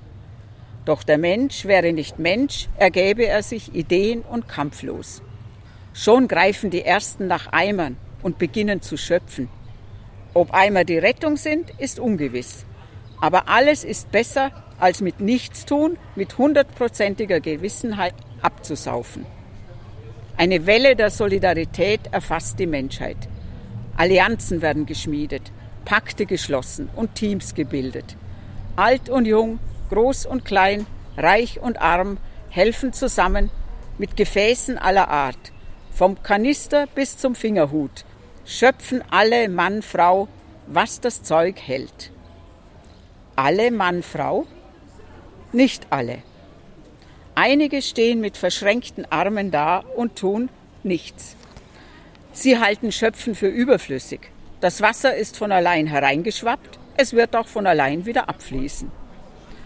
Doch 0.87 1.03
der 1.03 1.19
Mensch 1.19 1.67
wäre 1.67 1.93
nicht 1.93 2.19
Mensch, 2.19 2.71
ergäbe 2.79 3.27
er 3.27 3.43
sich 3.43 3.75
ideen- 3.75 4.23
und 4.23 4.49
kampflos. 4.49 5.21
Schon 5.93 6.29
greifen 6.29 6.71
die 6.71 6.83
Ersten 6.83 7.27
nach 7.27 7.53
Eimern 7.53 7.99
und 8.23 8.39
beginnen 8.39 8.83
zu 8.83 8.97
schöpfen. 8.97 9.49
Ob 10.35 10.55
Eimer 10.55 10.85
die 10.85 10.99
Rettung 10.99 11.37
sind, 11.37 11.71
ist 11.79 11.99
ungewiss. 11.99 12.65
Aber 13.21 13.49
alles 13.49 13.85
ist 13.85 14.11
besser, 14.13 14.51
als 14.79 15.01
mit 15.01 15.21
Nichtstun 15.21 15.99
mit 16.17 16.39
hundertprozentiger 16.39 17.41
Gewissenheit 17.41 18.15
abzusaufen. 18.41 19.27
Eine 20.37 20.67
Welle 20.67 20.97
der 20.97 21.11
Solidarität 21.11 22.01
erfasst 22.13 22.59
die 22.59 22.67
Menschheit. 22.67 23.29
Allianzen 23.97 24.63
werden 24.63 24.87
geschmiedet, 24.87 25.53
Pakte 25.85 26.25
geschlossen 26.25 26.89
und 26.97 27.15
Teams 27.15 27.55
gebildet. 27.55 28.17
Alt 28.77 29.11
und 29.11 29.27
jung, 29.27 29.59
groß 29.91 30.25
und 30.25 30.45
klein, 30.45 30.87
reich 31.17 31.61
und 31.61 31.83
arm 31.83 32.17
helfen 32.49 32.93
zusammen 32.93 33.51
mit 33.99 34.17
Gefäßen 34.17 34.79
aller 34.79 35.09
Art, 35.09 35.53
vom 35.93 36.23
Kanister 36.23 36.87
bis 36.95 37.19
zum 37.19 37.35
Fingerhut, 37.35 38.07
schöpfen 38.51 39.05
alle 39.11 39.49
Mann, 39.49 39.81
Frau, 39.81 40.27
was 40.67 41.01
das 41.01 41.23
Zeug 41.23 41.61
hält. 41.61 42.11
Alle 43.37 43.71
Mann, 43.71 44.03
Frau? 44.03 44.45
Nicht 45.53 45.87
alle. 45.91 46.19
Einige 47.37 47.81
stehen 47.81 48.21
mit 48.21 48.37
verschränkten 48.37 49.07
Armen 49.11 49.53
da 49.53 49.85
und 49.97 50.17
tun 50.17 50.49
nichts. 50.83 51.37
Sie 52.33 52.59
halten 52.59 52.91
Schöpfen 52.91 53.37
für 53.37 53.47
überflüssig. 53.47 54.21
Das 54.61 54.83
Wasser 54.83 55.15
ist 55.15 55.37
von 55.37 55.53
allein 55.53 55.87
hereingeschwappt, 55.87 56.79
es 56.97 57.13
wird 57.13 57.37
auch 57.37 57.47
von 57.47 57.67
allein 57.69 58.05
wieder 58.05 58.29
abfließen. 58.29 58.91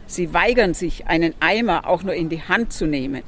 Sie 0.07 0.35
weigern 0.35 0.75
sich, 0.75 1.07
einen 1.07 1.35
Eimer 1.41 1.89
auch 1.89 2.03
nur 2.03 2.15
in 2.15 2.29
die 2.29 2.43
Hand 2.43 2.73
zu 2.75 2.87
nehmen, 2.87 3.23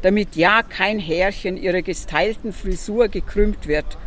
damit 0.00 0.36
ja 0.36 0.62
kein 0.62 0.98
Härchen 0.98 1.58
ihrer 1.58 1.82
gestylten 1.82 2.54
Frisur 2.54 3.08
gekrümmt 3.08 3.68
wird 3.68 3.98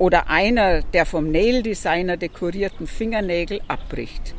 oder 0.00 0.30
einer 0.30 0.80
der 0.80 1.04
vom 1.04 1.30
Nail-Designer 1.30 2.16
dekorierten 2.16 2.86
Fingernägel 2.86 3.60
abbricht. 3.68 4.34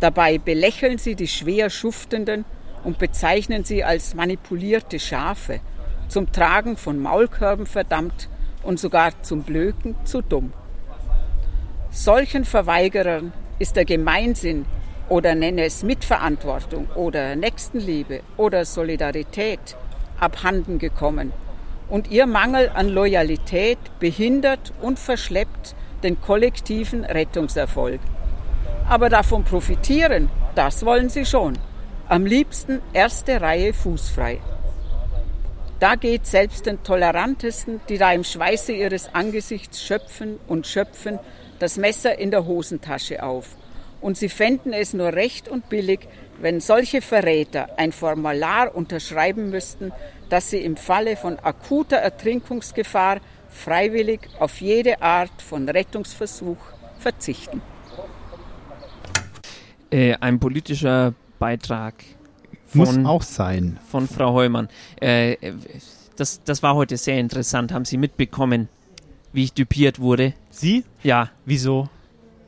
Dabei 0.00 0.36
belächeln 0.36 0.98
sie 0.98 1.14
die 1.14 1.28
schwer 1.28 1.70
Schuftenden 1.70 2.44
und 2.84 2.98
bezeichnen 2.98 3.64
sie 3.64 3.84
als 3.84 4.14
manipulierte 4.14 5.00
Schafe, 5.00 5.60
zum 6.08 6.30
Tragen 6.30 6.76
von 6.76 6.98
Maulkörben 7.00 7.64
verdammt 7.64 8.28
und 8.62 8.78
sogar 8.78 9.12
zum 9.22 9.44
Blöken 9.44 9.96
zu 10.04 10.20
dumm. 10.20 10.52
Solchen 11.90 12.44
Verweigerern 12.44 13.32
ist 13.58 13.76
der 13.76 13.86
Gemeinsinn 13.86 14.66
oder 15.08 15.34
nenne 15.34 15.64
es 15.64 15.82
Mitverantwortung 15.82 16.90
oder 16.90 17.34
Nächstenliebe 17.34 18.20
oder 18.36 18.66
Solidarität 18.66 19.74
abhanden 20.20 20.78
gekommen 20.78 21.32
und 21.88 22.10
ihr 22.10 22.26
Mangel 22.26 22.70
an 22.74 22.88
Loyalität 22.88 23.78
behindert 23.98 24.72
und 24.80 24.98
verschleppt 24.98 25.74
den 26.02 26.20
kollektiven 26.20 27.04
Rettungserfolg. 27.04 28.00
Aber 28.88 29.08
davon 29.08 29.44
profitieren, 29.44 30.30
das 30.54 30.84
wollen 30.84 31.08
sie 31.08 31.24
schon. 31.24 31.58
Am 32.08 32.26
liebsten 32.26 32.80
erste 32.92 33.40
Reihe 33.40 33.72
fußfrei. 33.72 34.40
Da 35.80 35.96
geht 35.96 36.26
selbst 36.26 36.66
den 36.66 36.82
Tolerantesten, 36.82 37.80
die 37.88 37.98
da 37.98 38.12
im 38.12 38.24
Schweiße 38.24 38.72
ihres 38.72 39.14
Angesichts 39.14 39.82
schöpfen 39.82 40.38
und 40.46 40.66
schöpfen, 40.66 41.18
das 41.58 41.76
Messer 41.76 42.18
in 42.18 42.30
der 42.30 42.46
Hosentasche 42.46 43.22
auf. 43.22 43.56
Und 44.00 44.18
sie 44.18 44.28
fänden 44.28 44.72
es 44.72 44.92
nur 44.92 45.12
recht 45.14 45.48
und 45.48 45.68
billig, 45.68 46.08
wenn 46.40 46.60
solche 46.60 47.00
Verräter 47.00 47.78
ein 47.78 47.90
Formular 47.90 48.74
unterschreiben 48.74 49.50
müssten, 49.50 49.92
dass 50.34 50.50
sie 50.50 50.58
im 50.58 50.76
Falle 50.76 51.16
von 51.16 51.38
akuter 51.38 51.98
Ertrinkungsgefahr 51.98 53.18
freiwillig 53.48 54.18
auf 54.40 54.60
jede 54.60 55.00
Art 55.00 55.30
von 55.40 55.68
Rettungsversuch 55.68 56.56
verzichten. 56.98 57.62
Äh, 59.90 60.16
ein 60.18 60.40
politischer 60.40 61.14
Beitrag 61.38 61.94
Muss 62.72 62.90
von, 62.90 63.06
auch 63.06 63.22
sein. 63.22 63.78
von 63.88 64.08
Frau 64.08 64.32
Heumann. 64.32 64.68
Äh, 65.00 65.36
Das, 66.16 66.42
das 66.44 66.64
war 66.64 66.74
heute 66.74 66.96
sehr 66.96 67.18
interessant. 67.20 67.72
Haben 67.72 67.84
Sie 67.84 67.96
mitbekommen, 67.96 68.68
wie 69.32 69.44
ich 69.44 69.52
düpiert 69.52 70.00
wurde? 70.00 70.34
Sie? 70.50 70.84
Ja. 71.04 71.30
Wieso? 71.44 71.88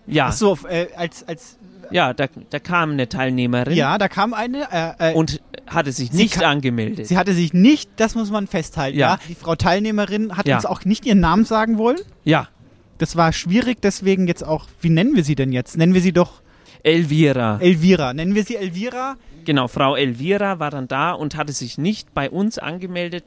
Ja. 0.09 0.27
Ach 0.29 0.33
so, 0.33 0.59
äh, 0.69 0.87
als, 0.97 1.27
als, 1.27 1.57
Ja, 1.93 2.15
da, 2.15 2.27
da 2.51 2.59
kam 2.59 2.93
eine 2.93 3.09
Teilnehmerin 3.09 3.77
ja, 3.77 3.99
da 3.99 4.09
kam 4.09 4.35
eine, 4.35 4.69
äh, 4.99 5.13
äh, 5.13 5.15
und 5.15 5.41
hatte 5.67 5.93
sich 5.93 6.11
Sie 6.11 6.17
nicht 6.17 6.43
angemeldet. 6.43 7.07
sie 7.07 7.17
hatte 7.19 7.33
sich 7.35 7.53
nicht, 7.53 7.91
das 7.97 8.15
muss 8.15 8.31
man 8.31 8.47
festhalten, 8.47 8.99
ja. 8.99 9.15
Ja. 9.15 9.19
Die 9.29 9.35
Frau 9.35 9.55
Teilnehmerin 9.57 10.37
hat 10.37 10.47
Ja. 10.47 10.57
uns 10.57 10.67
auch 10.67 10.85
nicht 10.85 11.05
ihren 11.07 11.21
Namen 11.21 11.45
sagen 11.45 11.79
wollen. 11.79 11.99
ja, 12.25 12.49
Das 12.99 13.15
war 13.17 13.33
schwierig, 13.33 13.79
deswegen 13.83 14.27
jetzt 14.27 14.43
auch, 14.45 14.67
wie 14.81 14.89
nennen 14.91 15.15
wir 15.17 15.25
sie 15.25 15.35
denn 15.35 15.53
jetzt? 15.53 15.77
Nennen 15.77 15.93
wir 15.95 16.01
sie 16.01 16.13
doch 16.13 16.41
Elvira. 16.83 17.59
Elvira. 17.61 18.15
Nennen 18.15 18.35
wir 18.35 18.45
sie 18.45 18.57
Elvira? 18.57 19.17
Genau, 19.45 19.69
Frau 19.69 19.97
Elvira 19.97 20.59
war 20.59 20.71
dann 20.71 20.89
da 20.89 21.13
und 21.13 21.37
hatte 21.37 21.53
sich 21.53 21.79
nicht 21.79 22.15
bei 22.15 22.31
uns 22.31 22.59
angemeldet 22.59 23.25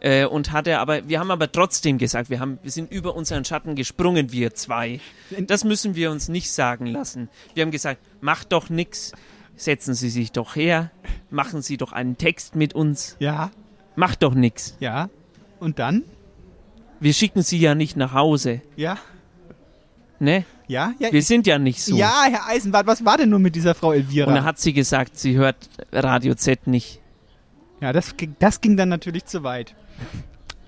äh, 0.00 0.24
und 0.26 0.52
hatte 0.52 0.78
aber, 0.78 1.08
wir 1.08 1.18
haben 1.20 1.30
aber 1.30 1.50
trotzdem 1.50 1.98
gesagt, 1.98 2.30
wir 2.30 2.38
haben, 2.40 2.58
wir 2.62 2.70
sind 2.70 2.92
über 2.92 3.16
unseren 3.16 3.44
Schatten 3.44 3.74
gesprungen, 3.74 4.30
wir 4.32 4.54
zwei. 4.54 5.00
Das 5.46 5.64
müssen 5.64 5.94
wir 5.96 6.10
uns 6.10 6.28
nicht 6.28 6.50
sagen 6.50 6.86
lassen. 6.86 7.28
Wir 7.54 7.62
haben 7.64 7.70
gesagt, 7.70 8.00
macht 8.20 8.52
doch 8.52 8.70
nix, 8.70 9.12
setzen 9.58 9.92
Sie 9.94 10.08
sich 10.08 10.32
doch 10.32 10.56
her, 10.56 10.90
machen 11.30 11.60
Sie 11.62 11.76
doch 11.76 11.92
einen 11.92 12.16
Text 12.16 12.56
mit 12.56 12.74
uns, 12.74 13.16
Ja, 13.18 13.50
macht 13.96 14.22
doch 14.22 14.34
nix. 14.34 14.76
ja. 14.80 15.10
Und 15.60 15.78
dann? 15.78 16.04
Wir 17.00 17.12
schicken 17.12 17.42
Sie 17.42 17.58
ja 17.58 17.74
nicht 17.74 17.96
nach 17.96 18.12
Hause, 18.14 18.60
Ja, 18.76 18.96
ne? 20.18 20.44
ja, 20.66 20.92
ja. 20.98 21.12
Wir 21.12 21.22
sind 21.22 21.46
ja 21.46 21.58
nicht 21.58 21.82
so. 21.82 21.96
Ja, 21.96 22.24
Herr 22.30 22.46
Eisenbart, 22.48 22.86
was 22.86 23.04
war 23.04 23.16
denn 23.18 23.30
nun 23.30 23.42
mit 23.42 23.54
dieser 23.54 23.74
Frau 23.74 23.92
Elvira? 23.92 24.26
Und 24.28 24.34
dann 24.34 24.44
hat 24.44 24.58
sie 24.58 24.72
gesagt, 24.72 25.18
sie 25.18 25.36
hört 25.36 25.56
Radio 25.92 26.34
Z 26.34 26.66
nicht. 26.66 27.00
ja, 27.80 27.92
das, 27.92 28.16
ging- 28.16 28.36
das 28.38 28.60
ging 28.60 28.76
dann 28.76 28.88
natürlich 28.88 29.24
zu 29.26 29.42
weit. 29.44 29.74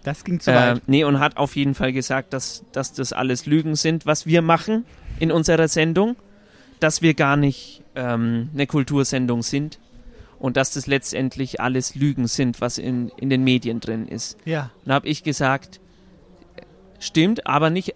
Das 0.03 0.25
ging 0.25 0.41
zu 0.41 0.51
Äh, 0.51 0.55
weit. 0.55 0.83
nee, 0.89 1.05
und 1.05 1.19
hat 1.21 1.37
auf 1.37 1.57
jeden 1.57 1.75
Fall 1.75 1.93
gesagt, 1.93 2.33
dass, 2.33 2.65
dass 2.73 2.93
das 2.95 3.13
alles 3.13 3.47
Lügen 3.47 3.77
sind, 3.77 4.07
was 4.07 4.25
wir 4.27 4.41
machen 4.43 4.85
in 5.19 5.31
unserer 5.31 5.69
Sendung, 5.69 6.17
dass 6.81 7.03
wir 7.03 7.15
gar 7.15 7.37
nicht 7.37 7.80
ähm, 7.95 8.51
eine 8.53 8.67
Kultursendung 8.67 9.43
sind 9.43 9.79
und 10.39 10.57
dass 10.57 10.73
das 10.73 10.87
letztendlich 10.87 11.61
alles 11.61 11.95
Lügen 11.95 12.27
sind, 12.27 12.61
was 12.61 12.79
in, 12.79 13.11
in 13.17 13.31
den 13.31 13.45
Medien 13.45 13.81
drin 13.81 14.09
ist. 14.09 14.39
Ja. 14.45 14.71
Und 14.85 14.93
habe 14.93 15.07
ich 15.07 15.23
gesagt, 15.23 15.81
stimmt, 16.99 17.47
aber 17.47 17.71
nicht, 17.71 17.95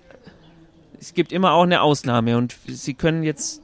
es 1.00 1.14
gibt 1.14 1.32
immer 1.32 1.52
auch 1.52 1.62
eine 1.64 1.80
Ausnahme 1.80 2.36
und 2.36 2.56
Sie 2.66 2.94
können 2.94 3.22
jetzt, 3.22 3.62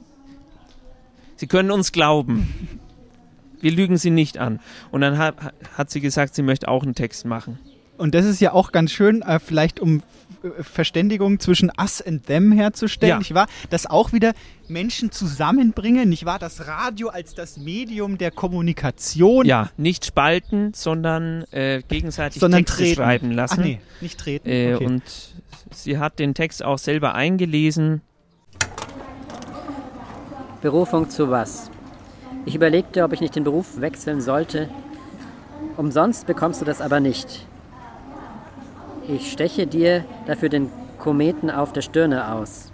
Sie 1.35 1.47
können 1.47 1.71
uns 1.71 1.91
glauben. 1.91 2.79
Wir 3.61 3.71
lügen 3.71 3.97
Sie 3.97 4.09
nicht 4.09 4.39
an. 4.39 4.59
Und 4.89 5.01
dann 5.01 5.19
hat, 5.19 5.35
hat 5.77 5.91
sie 5.91 6.01
gesagt, 6.01 6.33
sie 6.33 6.41
möchte 6.41 6.67
auch 6.67 6.81
einen 6.81 6.95
Text 6.95 7.25
machen. 7.25 7.59
Und 7.99 8.15
das 8.15 8.25
ist 8.25 8.41
ja 8.41 8.53
auch 8.53 8.71
ganz 8.71 8.91
schön, 8.91 9.21
äh, 9.21 9.39
vielleicht 9.39 9.79
um 9.79 10.01
Verständigung 10.61 11.39
zwischen 11.39 11.71
us 11.79 12.01
and 12.01 12.25
them 12.25 12.51
herzustellen, 12.51 13.09
Ja. 13.11 13.17
nicht 13.19 13.33
wahr? 13.33 13.47
Das 13.69 13.85
auch 13.85 14.11
wieder 14.13 14.33
Menschen 14.67 15.11
zusammenbringen, 15.11 16.09
nicht 16.09 16.25
wahr? 16.25 16.39
Das 16.39 16.67
Radio 16.67 17.09
als 17.09 17.35
das 17.35 17.57
Medium 17.57 18.17
der 18.17 18.31
Kommunikation. 18.31 19.45
Ja, 19.45 19.69
nicht 19.77 20.05
spalten, 20.05 20.73
sondern 20.73 21.43
äh, 21.51 21.81
gegenseitig 21.87 22.39
Sondern 22.39 22.65
Texte 22.65 22.83
treten. 22.83 22.95
schreiben 22.95 23.31
lassen. 23.31 23.57
Ach 23.59 23.63
nee, 23.65 23.81
nicht 24.01 24.19
treten. 24.19 24.49
Äh, 24.49 24.73
okay. 24.75 24.85
Und 24.85 25.03
sie 25.71 25.97
hat 25.99 26.19
den 26.19 26.33
Text 26.33 26.63
auch 26.63 26.77
selber 26.77 27.13
eingelesen. 27.15 28.01
Berufung 30.61 31.09
zu 31.09 31.29
was? 31.29 31.69
Ich 32.45 32.55
überlegte, 32.55 33.03
ob 33.03 33.13
ich 33.13 33.21
nicht 33.21 33.35
den 33.35 33.43
Beruf 33.43 33.79
wechseln 33.81 34.21
sollte. 34.21 34.69
Umsonst 35.77 36.27
bekommst 36.27 36.61
du 36.61 36.65
das 36.65 36.81
aber 36.81 36.99
nicht. 36.99 37.47
Ich 39.07 39.31
steche 39.31 39.65
dir 39.65 40.05
dafür 40.27 40.49
den 40.49 40.69
Kometen 40.99 41.49
auf 41.49 41.73
der 41.73 41.81
Stirne 41.81 42.33
aus. 42.33 42.71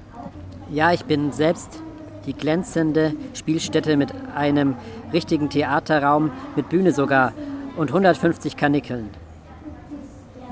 Ja, 0.70 0.92
ich 0.92 1.06
bin 1.06 1.32
selbst 1.32 1.82
die 2.26 2.34
glänzende 2.34 3.14
Spielstätte 3.34 3.96
mit 3.96 4.14
einem 4.36 4.76
richtigen 5.14 5.50
Theaterraum, 5.50 6.32
mit 6.58 6.68
Bühne 6.68 6.92
sogar 6.92 7.32
und 7.78 7.90
150 7.90 8.58
Karnickeln. 8.58 9.10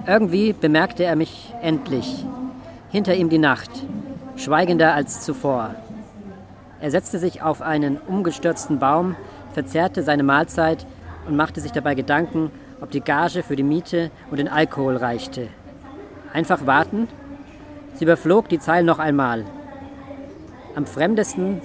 Irgendwie 0.07 0.53
bemerkte 0.53 1.03
er 1.03 1.17
mich 1.17 1.53
endlich. 1.61 2.25
Hinter 2.91 3.15
ihm 3.15 3.29
die 3.29 3.39
Nacht, 3.39 3.71
schweigender 4.37 4.93
als 4.93 5.21
zuvor. 5.21 5.75
Er 6.79 6.91
setzte 6.91 7.19
sich 7.19 7.41
auf 7.41 7.61
einen 7.61 7.97
umgestürzten 7.97 8.79
Baum, 8.79 9.15
verzehrte 9.53 10.03
seine 10.03 10.23
Mahlzeit 10.23 10.85
und 11.27 11.35
machte 11.35 11.59
sich 11.59 11.73
dabei 11.73 11.95
Gedanken, 11.95 12.51
ob 12.79 12.91
die 12.91 13.01
Gage 13.01 13.43
für 13.43 13.57
die 13.57 13.63
Miete 13.63 14.11
und 14.31 14.37
den 14.37 14.47
Alkohol 14.47 14.95
reichte. 14.95 15.49
Einfach 16.35 16.65
warten? 16.65 17.07
Sie 17.93 18.03
überflog 18.03 18.49
die 18.49 18.59
Zeilen 18.59 18.85
noch 18.85 18.99
einmal. 18.99 19.45
Am 20.75 20.85
fremdesten 20.85 21.61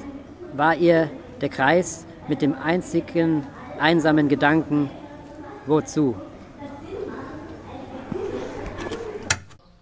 war 0.53 0.77
ihr 0.77 1.11
der 1.41 1.49
Kreis 1.49 2.07
mit 2.29 2.41
dem 2.41 2.55
einzigen 2.55 3.45
einsamen 3.81 4.29
Gedanken, 4.29 4.89
wozu? 5.67 6.15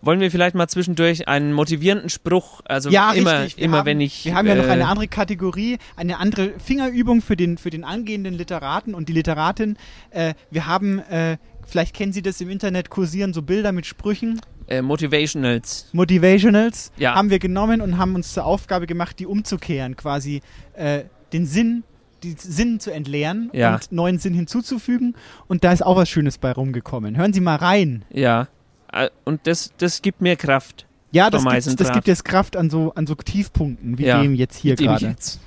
Wollen 0.01 0.21
wir 0.21 0.31
vielleicht 0.31 0.55
mal 0.55 0.69
zwischendurch 0.69 1.29
einen 1.29 1.53
motivierenden 1.53 2.09
Spruch, 2.09 2.63
also 2.65 2.89
ja, 2.89 3.13
immer, 3.13 3.47
immer 3.59 3.79
haben, 3.81 3.87
wenn 3.87 4.01
ich. 4.01 4.25
Wir 4.25 4.35
haben 4.35 4.47
ja 4.47 4.55
noch 4.55 4.65
äh, 4.65 4.71
eine 4.71 4.89
andere 4.89 5.09
Kategorie, 5.09 5.77
eine 5.97 6.19
andere 6.19 6.55
Fingerübung 6.59 7.21
für 7.21 7.37
den, 7.37 7.59
für 7.59 7.69
den 7.69 7.85
angehenden 7.85 8.33
Literaten 8.33 8.95
und 8.95 9.11
die 9.11 9.13
Literatin. 9.13 9.77
Äh, 10.09 10.33
wir 10.51 10.67
haben, 10.67 11.01
äh, 11.01 11.37
vielleicht 11.67 11.95
kennen 11.95 12.15
Sie 12.15 12.23
das 12.23 12.41
im 12.41 12.49
Internet, 12.49 12.89
kursieren 12.89 13.35
so 13.35 13.43
Bilder 13.43 13.73
mit 13.73 13.85
Sprüchen. 13.85 14.41
Äh, 14.69 14.83
Motivationals. 14.83 15.89
Motivationals 15.93 16.93
Ja. 16.97 17.15
haben 17.15 17.31
wir 17.31 17.39
genommen 17.39 17.81
und 17.81 17.99
haben 17.99 18.15
uns 18.15 18.33
zur 18.33 18.45
Aufgabe 18.45 18.87
gemacht, 18.87 19.19
die 19.19 19.27
umzukehren, 19.27 19.97
quasi 19.97 20.43
äh, 20.75 21.05
den 21.33 21.47
Sinn, 21.47 21.85
die 22.23 22.35
Sinn 22.39 22.81
zu 22.81 22.91
entleeren 22.93 23.51
Ja. 23.53 23.75
und 23.75 23.93
neuen 23.93 24.19
Sinn 24.19 24.35
hinzuzufügen. 24.35 25.15
Und 25.47 25.65
da 25.65 25.73
ist 25.73 25.85
auch 25.85 25.97
was 25.97 26.09
Schönes 26.09 26.39
bei 26.39 26.53
rumgekommen. 26.53 27.17
Hören 27.17 27.33
Sie 27.33 27.41
mal 27.41 27.57
rein. 27.57 28.05
Ja. 28.11 28.49
Äh, 28.93 29.11
Und 29.25 29.47
das, 29.47 29.73
das 29.79 30.03
gibt 30.03 30.21
mir 30.21 30.37
Kraft. 30.37 30.87
Ja, 31.11 31.31
das, 31.31 31.43
gibt, 31.45 31.81
das 31.81 31.93
gibt 31.93 32.07
jetzt 32.07 32.25
Kraft 32.25 32.57
an 32.57 32.69
so, 32.69 32.93
an 32.95 33.07
so 33.07 33.15
Tiefpunkten, 33.15 33.97
wie 33.99 34.05
Ja, 34.07 34.21
dem 34.23 34.35
jetzt 34.35 34.57
hier 34.57 34.75
gerade. 34.77 35.07
jetzt- 35.07 35.41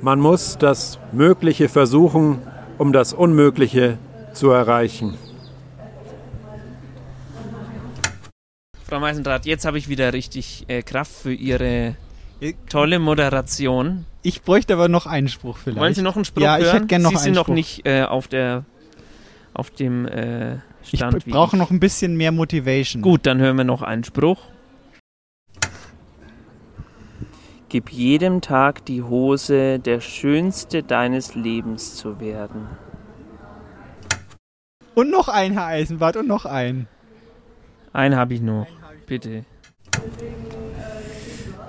Man 0.00 0.20
muss 0.20 0.56
das 0.58 0.98
Mögliche 1.12 1.68
versuchen, 1.68 2.38
um 2.78 2.92
das 2.92 3.12
Unmögliche 3.12 3.98
zu 4.34 4.50
erreichen. 4.50 5.14
Frau 8.94 9.00
Meisendrath, 9.00 9.44
jetzt 9.44 9.64
habe 9.64 9.76
ich 9.76 9.88
wieder 9.88 10.12
richtig 10.12 10.66
äh, 10.68 10.80
Kraft 10.82 11.10
für 11.10 11.32
Ihre 11.32 11.96
tolle 12.68 13.00
Moderation. 13.00 14.06
Ich 14.22 14.42
bräuchte 14.42 14.74
aber 14.74 14.86
noch 14.86 15.06
einen 15.06 15.26
Spruch 15.26 15.56
vielleicht. 15.56 15.80
Wollen 15.80 15.94
Sie 15.94 16.02
noch 16.02 16.14
einen 16.14 16.24
Spruch 16.24 16.44
Ja, 16.44 16.58
hören? 16.58 16.64
ich 16.64 16.72
hätte 16.72 16.86
gerne 16.86 17.02
noch 17.02 17.10
Sie 17.10 17.16
einen 17.16 17.24
sind 17.24 17.34
noch 17.34 17.48
nicht 17.48 17.84
äh, 17.88 18.04
auf 18.04 18.28
der 18.28 18.64
auf 19.52 19.70
dem 19.70 20.06
äh, 20.06 20.58
Ich 20.84 20.90
Stand. 20.94 21.26
wie 21.26 21.30
brauche 21.32 21.56
noch 21.56 21.72
ein 21.72 21.80
bisschen 21.80 22.16
mehr 22.16 22.30
Motivation. 22.30 23.02
Gut, 23.02 23.26
dann 23.26 23.40
hören 23.40 23.56
wir 23.56 23.64
noch 23.64 23.82
einen 23.82 24.04
Spruch. 24.04 24.38
Gib 27.68 27.90
jedem 27.90 28.42
Tag 28.42 28.86
die 28.86 29.02
Hose, 29.02 29.80
der 29.80 29.98
schönste 29.98 30.84
deines 30.84 31.34
Lebens 31.34 31.96
zu 31.96 32.20
werden. 32.20 32.68
Und 34.94 35.10
noch 35.10 35.26
ein, 35.26 35.52
Herr 35.54 35.66
Eisenbart, 35.66 36.16
und 36.16 36.28
noch 36.28 36.44
ein. 36.44 36.86
Einen 37.92 38.16
habe 38.16 38.34
ich 38.34 38.40
noch. 38.40 38.66
Bitte. 39.06 39.44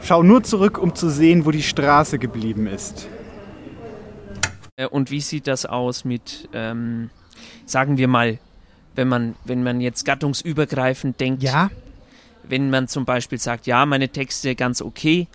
Schau 0.02 0.24
nur 0.24 0.44
zurück, 0.44 0.78
um 0.78 0.94
zu 0.94 1.10
sehen, 1.10 1.46
wo 1.46 1.52
die 1.52 1.64
Straße 1.64 2.20
geblieben 2.20 2.68
ist. 2.68 3.08
Äh, 4.76 4.88
Und 4.88 5.12
wie 5.12 5.22
sieht 5.22 5.48
das 5.48 5.66
aus 5.66 6.06
mit, 6.06 6.50
ähm, 6.54 7.10
sagen 7.66 7.98
wir 7.98 8.08
mal, 8.08 8.40
wenn 8.96 9.08
man, 9.08 9.36
wenn 9.44 9.64
man 9.64 9.82
jetzt 9.82 10.06
gattungsübergreifend 10.06 11.20
denkt, 11.20 11.44
ja. 11.44 11.70
wenn 12.44 12.70
man 12.70 12.88
zum 12.88 13.06
Beispiel 13.06 13.40
sagt, 13.40 13.68
ja, 13.68 13.86
meine 13.86 14.10
Texte 14.10 14.56
ganz 14.56 14.82
okay, 14.82 15.28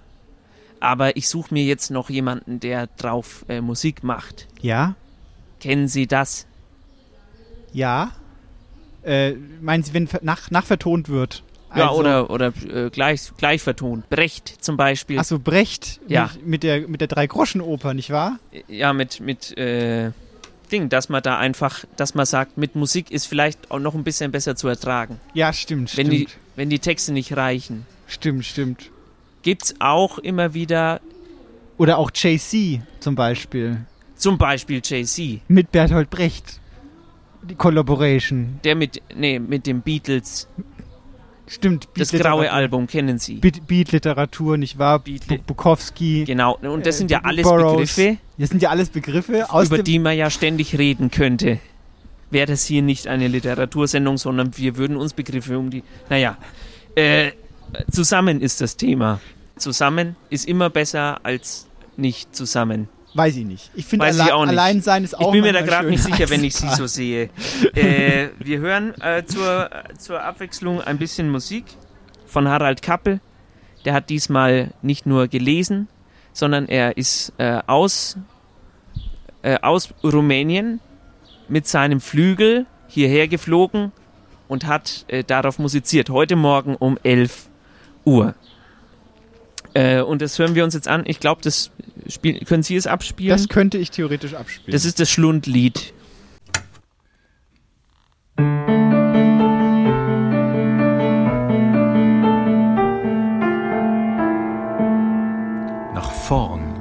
aber 0.78 1.16
ich 1.16 1.28
suche 1.28 1.52
mir 1.52 1.64
jetzt 1.64 1.90
noch 1.90 2.08
jemanden, 2.08 2.60
der 2.60 2.86
drauf 2.96 3.44
äh, 3.48 3.60
Musik 3.60 4.02
macht. 4.02 4.46
Ja? 4.62 4.94
Kennen 5.60 5.88
Sie 5.88 6.06
das? 6.06 6.46
Ja. 7.72 8.12
Äh, 9.02 9.32
meinen 9.60 9.82
Sie, 9.82 9.92
wenn 9.92 10.08
nach, 10.22 10.50
nachvertont 10.50 11.08
wird? 11.08 11.42
Ja, 11.74 11.88
Also- 11.88 12.00
oder, 12.00 12.30
oder 12.30 12.52
äh, 12.68 12.90
gleich, 12.90 13.30
gleich 13.36 13.62
vertont. 13.62 14.08
Brecht 14.10 14.48
zum 14.64 14.76
Beispiel. 14.76 15.18
Ach 15.18 15.24
so, 15.24 15.38
Brecht 15.38 16.00
Ja. 16.08 16.30
mit, 16.36 16.46
mit 16.46 16.62
der, 16.64 16.88
mit 16.88 17.00
der 17.00 17.08
Drei-Groschen-Oper, 17.08 17.94
nicht 17.94 18.10
wahr? 18.10 18.38
Ja, 18.68 18.92
mit, 18.92 19.20
mit 19.20 19.56
äh, 19.56 20.10
Ding, 20.72 20.88
dass 20.88 21.08
man 21.08 21.22
da 21.22 21.38
einfach, 21.38 21.84
dass 21.96 22.14
man 22.14 22.26
sagt, 22.26 22.56
mit 22.58 22.74
Musik 22.76 23.10
ist 23.10 23.26
vielleicht 23.26 23.70
auch 23.70 23.78
noch 23.80 23.94
ein 23.94 24.04
bisschen 24.04 24.32
besser 24.32 24.56
zu 24.56 24.66
ertragen. 24.68 25.20
Ja, 25.34 25.52
stimmt, 25.52 25.96
wenn 25.96 26.06
stimmt. 26.08 26.28
Die, 26.30 26.34
wenn 26.56 26.70
die 26.70 26.78
Texte 26.80 27.12
nicht 27.12 27.36
reichen. 27.36 27.86
Stimmt, 28.06 28.44
stimmt. 28.44 28.90
Gibt's 29.42 29.74
auch 29.78 30.18
immer 30.18 30.54
wieder, 30.54 31.00
Oder 31.78 31.98
auch 31.98 32.10
JC 32.14 32.82
zum 33.00 33.14
Beispiel. 33.14 33.78
zum 34.16 34.36
Beispiel 34.38 34.82
JC. 34.84 35.40
Mit 35.48 35.70
Bertolt 35.72 36.10
Brecht. 36.10 36.58
Die 37.42 37.54
Collaboration. 37.54 38.60
Der 38.64 38.74
mit, 38.74 39.00
nee, 39.14 39.38
mit 39.38 39.66
dem 39.66 39.80
Beatles. 39.80 40.46
Stimmt. 41.52 41.88
Das 41.96 42.12
Beat-Literatur. 42.12 42.42
graue 42.42 42.52
Album 42.52 42.86
kennen 42.86 43.18
Sie. 43.18 43.34
Beat- 43.34 43.66
Beat-Literatur, 43.66 44.56
nicht 44.56 44.78
wahr? 44.78 45.00
Beat- 45.00 45.26
Bu- 45.26 45.38
Bukowski. 45.48 46.22
Genau, 46.24 46.56
und 46.62 46.86
das 46.86 46.94
äh, 46.94 46.98
sind 46.98 47.10
ja 47.10 47.22
alles 47.24 47.42
Burroughs. 47.42 47.96
Begriffe, 47.96 48.18
Das 48.38 48.50
sind 48.50 48.62
ja 48.62 48.70
alles 48.70 48.88
Begriffe 48.90 49.46
über 49.64 49.82
die 49.82 49.98
man 49.98 50.16
ja 50.16 50.30
ständig 50.30 50.78
reden 50.78 51.10
könnte. 51.10 51.58
Wäre 52.30 52.46
das 52.46 52.64
hier 52.66 52.82
nicht 52.82 53.08
eine 53.08 53.26
Literatursendung, 53.26 54.16
sondern 54.16 54.56
wir 54.56 54.76
würden 54.76 54.96
uns 54.96 55.12
Begriffe 55.12 55.58
um 55.58 55.70
die. 55.70 55.82
Naja, 56.08 56.38
äh, 56.94 57.32
zusammen 57.90 58.40
ist 58.40 58.60
das 58.60 58.76
Thema. 58.76 59.20
Zusammen 59.56 60.14
ist 60.30 60.46
immer 60.46 60.70
besser 60.70 61.18
als 61.24 61.66
nicht 61.96 62.34
zusammen. 62.36 62.88
Weiß 63.14 63.36
ich 63.36 63.44
nicht. 63.44 63.70
Ich 63.74 63.86
finde, 63.86 64.06
alle 64.06 64.32
allein 64.32 64.80
sein 64.82 65.02
ist 65.02 65.18
auch 65.18 65.28
Ich 65.28 65.32
bin 65.32 65.42
mir 65.42 65.52
da 65.52 65.62
gerade 65.62 65.88
nicht 65.88 66.02
sicher, 66.02 66.30
wenn 66.30 66.44
ich 66.44 66.54
sie 66.54 66.68
so 66.68 66.86
sehe. 66.86 67.30
äh, 67.74 68.28
wir 68.38 68.58
hören 68.60 68.94
äh, 69.00 69.24
zur, 69.24 69.70
zur 69.98 70.22
Abwechslung 70.22 70.80
ein 70.80 70.98
bisschen 70.98 71.30
Musik 71.30 71.64
von 72.26 72.48
Harald 72.48 72.82
Kappel. 72.82 73.20
Der 73.84 73.94
hat 73.94 74.10
diesmal 74.10 74.72
nicht 74.82 75.06
nur 75.06 75.26
gelesen, 75.26 75.88
sondern 76.32 76.66
er 76.66 76.96
ist 76.96 77.32
äh, 77.38 77.60
aus, 77.66 78.16
äh, 79.42 79.58
aus 79.60 79.92
Rumänien 80.04 80.80
mit 81.48 81.66
seinem 81.66 82.00
Flügel 82.00 82.66
hierher 82.86 83.26
geflogen 83.26 83.90
und 84.46 84.66
hat 84.66 85.04
äh, 85.08 85.24
darauf 85.24 85.58
musiziert. 85.58 86.10
Heute 86.10 86.36
Morgen 86.36 86.76
um 86.76 86.98
11 87.02 87.48
Uhr. 88.04 88.34
Äh, 89.74 90.00
und 90.00 90.22
das 90.22 90.38
hören 90.38 90.54
wir 90.54 90.64
uns 90.64 90.74
jetzt 90.74 90.88
an. 90.88 91.04
Ich 91.06 91.20
glaube, 91.20 91.42
das 91.42 91.70
spiel 92.08 92.40
können 92.44 92.62
Sie 92.62 92.76
es 92.76 92.86
abspielen? 92.86 93.36
Das 93.36 93.48
könnte 93.48 93.78
ich 93.78 93.90
theoretisch 93.90 94.34
abspielen. 94.34 94.72
Das 94.72 94.84
ist 94.84 95.00
das 95.00 95.10
Schlundlied. 95.10 95.94
Nach 105.94 106.10
vorn 106.10 106.74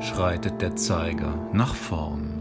schreitet 0.00 0.60
der 0.60 0.76
Zeiger, 0.76 1.34
nach 1.52 1.74
vorn. 1.74 2.34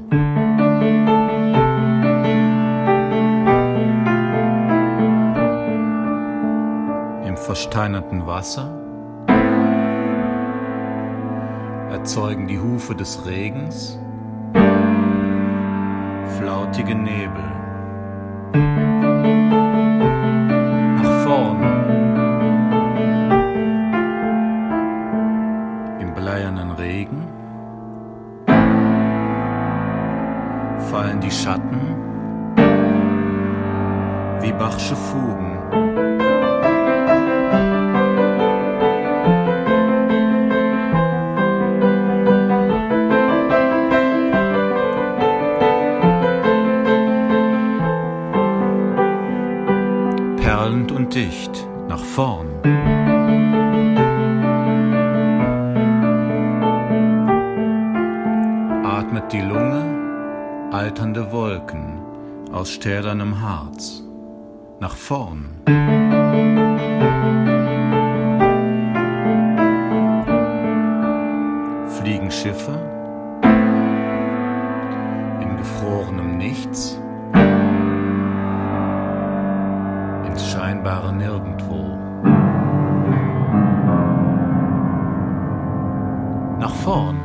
Im 7.26 7.38
versteinerten 7.38 8.26
Wasser 8.26 8.85
erzeugen 11.96 12.46
die 12.46 12.60
Hufe 12.60 12.94
des 12.94 13.26
Regens 13.26 13.98
flautige 16.38 16.94
Nebel. 16.94 17.46
Nach 21.02 21.24
vorn 21.24 21.62
im 26.02 26.14
bleiernen 26.14 26.72
Regen 26.72 27.28
fallen 30.92 31.22
die 31.22 31.32
Schatten 31.32 31.80
wie 34.42 34.52
Bachsche 34.52 34.98
Fugen. 34.98 35.55
Dicht 51.16 51.66
nach 51.88 52.04
vorn. 52.04 52.48
atmet 58.84 59.32
die 59.32 59.40
Lunge 59.40 60.70
alternde 60.74 61.32
Wolken 61.32 62.02
aus 62.52 62.70
stählernem 62.70 63.40
Harz 63.40 64.04
nach 64.82 64.98
vorn. 64.98 65.62
Fliegen 71.98 72.30
Schiffe 72.30 72.78
in 75.40 75.56
gefrorenem 75.56 76.38
Nichts 76.38 77.00
ins 80.36 80.52
scheinbare 80.52 81.14
Nirgendwo. 81.14 81.98
Nach 86.60 86.76
vorn. 86.76 87.22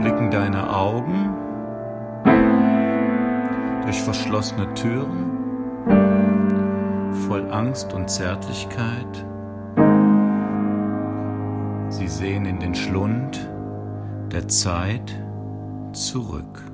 blicken 0.00 0.30
deine 0.30 0.74
Augen 0.74 1.34
durch 3.82 4.00
verschlossene 4.02 4.72
Türen 4.72 5.30
voll 7.28 7.52
Angst 7.52 7.92
und 7.92 8.08
Zärtlichkeit. 8.08 9.26
Sie 11.90 12.08
sehen 12.08 12.46
in 12.46 12.58
den 12.60 12.74
Schlund 12.74 13.50
der 14.32 14.48
Zeit 14.48 15.12
zurück. 15.92 16.69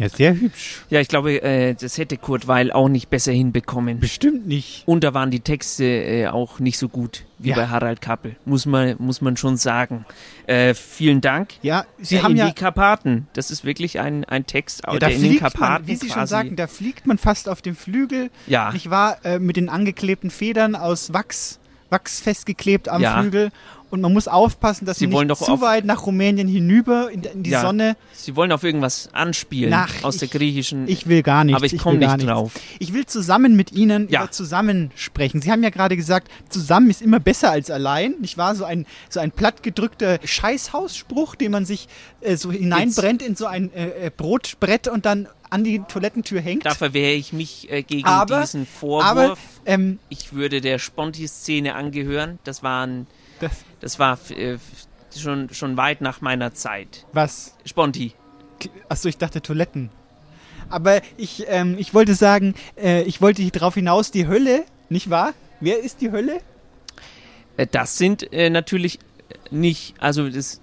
Ja, 0.00 0.08
sehr 0.08 0.34
hübsch. 0.34 0.80
Ja, 0.88 1.00
ich 1.00 1.08
glaube, 1.08 1.42
äh, 1.42 1.74
das 1.74 1.98
hätte 1.98 2.16
Kurt 2.16 2.48
Weil 2.48 2.72
auch 2.72 2.88
nicht 2.88 3.10
besser 3.10 3.32
hinbekommen. 3.32 4.00
Bestimmt 4.00 4.46
nicht. 4.48 4.82
Und 4.86 5.04
da 5.04 5.12
waren 5.14 5.30
die 5.30 5.40
Texte 5.40 5.84
äh, 5.84 6.26
auch 6.28 6.58
nicht 6.58 6.78
so 6.78 6.88
gut 6.88 7.24
wie 7.38 7.50
Ja. 7.50 7.56
bei 7.56 7.68
Harald 7.68 8.00
Kappel, 8.00 8.36
muss 8.44 8.64
man, 8.66 8.96
muss 8.98 9.20
man 9.20 9.36
schon 9.36 9.56
sagen. 9.58 10.04
Äh, 10.46 10.74
vielen 10.74 11.20
Dank. 11.20 11.50
Ja, 11.62 11.84
Sie 12.00 12.16
äh, 12.16 12.22
haben 12.22 12.32
in 12.32 12.38
ja- 12.38 12.46
die 12.48 12.54
Karpaten. 12.54 13.28
Das 13.34 13.50
ist 13.50 13.64
wirklich 13.64 14.00
ein, 14.00 14.24
ein 14.24 14.46
Text, 14.46 14.82
Ja, 14.86 14.90
der 14.92 15.00
da 15.00 15.08
in 15.08 15.22
den 15.22 15.38
Karpaten 15.38 15.84
man, 15.84 15.86
wie 15.86 15.96
Sie 15.96 16.08
schon 16.10 16.26
sagten, 16.26 16.56
da 16.56 16.66
fliegt 16.66 17.06
man 17.06 17.16
fast 17.18 17.48
auf 17.48 17.62
dem 17.62 17.76
Flügel. 17.76 18.30
Ja. 18.46 18.72
Nicht 18.72 18.90
wahr? 18.90 19.18
Äh, 19.22 19.38
mit 19.38 19.56
den 19.56 19.68
angeklebten 19.68 20.30
Federn 20.30 20.74
aus 20.74 21.12
Wachs, 21.12 21.59
Wachs 21.90 22.20
festgeklebt 22.20 22.88
am 22.88 23.02
Ja. 23.02 23.20
Flügel. 23.20 23.50
Und 23.90 24.02
man 24.02 24.12
muss 24.12 24.28
aufpassen, 24.28 24.84
dass 24.86 25.00
Sie 25.00 25.10
wollen 25.10 25.26
nicht 25.26 25.44
zu 25.44 25.60
weit 25.60 25.84
nach 25.84 26.06
Rumänien 26.06 26.46
hinüber 26.46 27.10
in, 27.10 27.24
in 27.24 27.42
die 27.42 27.50
Ja. 27.50 27.60
Sonne. 27.62 27.96
Sie 28.12 28.36
wollen 28.36 28.52
auf 28.52 28.62
irgendwas 28.62 29.08
anspielen 29.12 29.70
Nach, 29.70 30.04
aus 30.04 30.18
der 30.18 30.28
griechischen. 30.28 30.86
Ich 30.86 31.08
will 31.08 31.24
gar 31.24 31.42
nichts. 31.42 31.56
Aber 31.56 31.66
ich 31.66 31.76
komme 31.76 31.98
nicht 31.98 32.24
drauf. 32.24 32.52
Ich 32.78 32.94
will 32.94 33.04
zusammen 33.06 33.56
mit 33.56 33.72
Ihnen 33.72 34.08
Ja. 34.08 34.20
über 34.22 34.30
zusammen 34.30 34.92
sprechen. 34.94 35.42
Sie 35.42 35.50
haben 35.50 35.64
ja 35.64 35.70
gerade 35.70 35.96
gesagt, 35.96 36.28
zusammen 36.50 36.88
ist 36.88 37.02
immer 37.02 37.18
besser 37.18 37.50
als 37.50 37.68
allein, 37.68 38.14
nicht 38.20 38.38
wahr? 38.38 38.54
So 38.54 38.64
ein, 38.64 38.86
so 39.08 39.18
ein 39.18 39.32
plattgedrückter 39.32 40.20
Scheißhausspruch, 40.24 41.34
den 41.34 41.50
man 41.50 41.64
sich 41.64 41.88
äh, 42.20 42.36
so 42.36 42.52
hineinbrennt 42.52 43.22
in 43.22 43.34
so 43.34 43.46
ein 43.46 43.72
äh, 43.74 44.06
äh, 44.06 44.10
Brotbrett 44.16 44.86
und 44.86 45.04
dann 45.04 45.26
an 45.50 45.64
die 45.64 45.80
Toilettentür 45.80 46.40
hängt. 46.40 46.64
Da 46.64 46.74
verwehre 46.74 47.12
ich 47.12 47.32
mich 47.32 47.70
äh, 47.70 47.82
gegen 47.82 48.06
Aber- 48.06 48.40
diesen 48.40 48.66
Vorwurf. 48.66 49.04
aber, 49.04 49.36
ähm, 49.66 49.98
ich 50.08 50.32
würde 50.32 50.60
der 50.60 50.78
Sponti-Szene 50.78 51.74
angehören. 51.74 52.38
Das 52.44 52.62
waren, 52.62 53.06
Das- 53.40 53.64
das, 53.80 53.98
war 53.98 54.18
äh, 54.30 54.58
schon, 55.16 55.52
schon 55.52 55.76
weit 55.76 56.00
nach 56.00 56.20
meiner 56.20 56.54
Zeit. 56.54 57.04
Was? 57.12 57.54
Sponti. 57.64 58.12
Achso, 58.88 59.08
ich 59.08 59.18
dachte 59.18 59.40
Toiletten. 59.42 59.90
Aber 60.68 61.00
ich, 61.16 61.44
ähm, 61.48 61.76
ich 61.78 61.94
wollte 61.94 62.14
sagen, 62.14 62.54
äh, 62.80 63.02
ich 63.02 63.20
wollte 63.20 63.48
darauf 63.50 63.74
hinaus, 63.74 64.10
die 64.12 64.28
Hölle, 64.28 64.64
nicht 64.88 65.10
wahr? 65.10 65.34
Wer 65.60 65.80
ist 65.82 66.00
die 66.00 66.12
Hölle? 66.12 66.40
Äh, 67.56 67.66
das 67.66 67.98
sind 67.98 68.32
äh, 68.32 68.50
natürlich 68.50 68.98
nicht, 69.50 69.94
also 69.98 70.28
das 70.28 70.60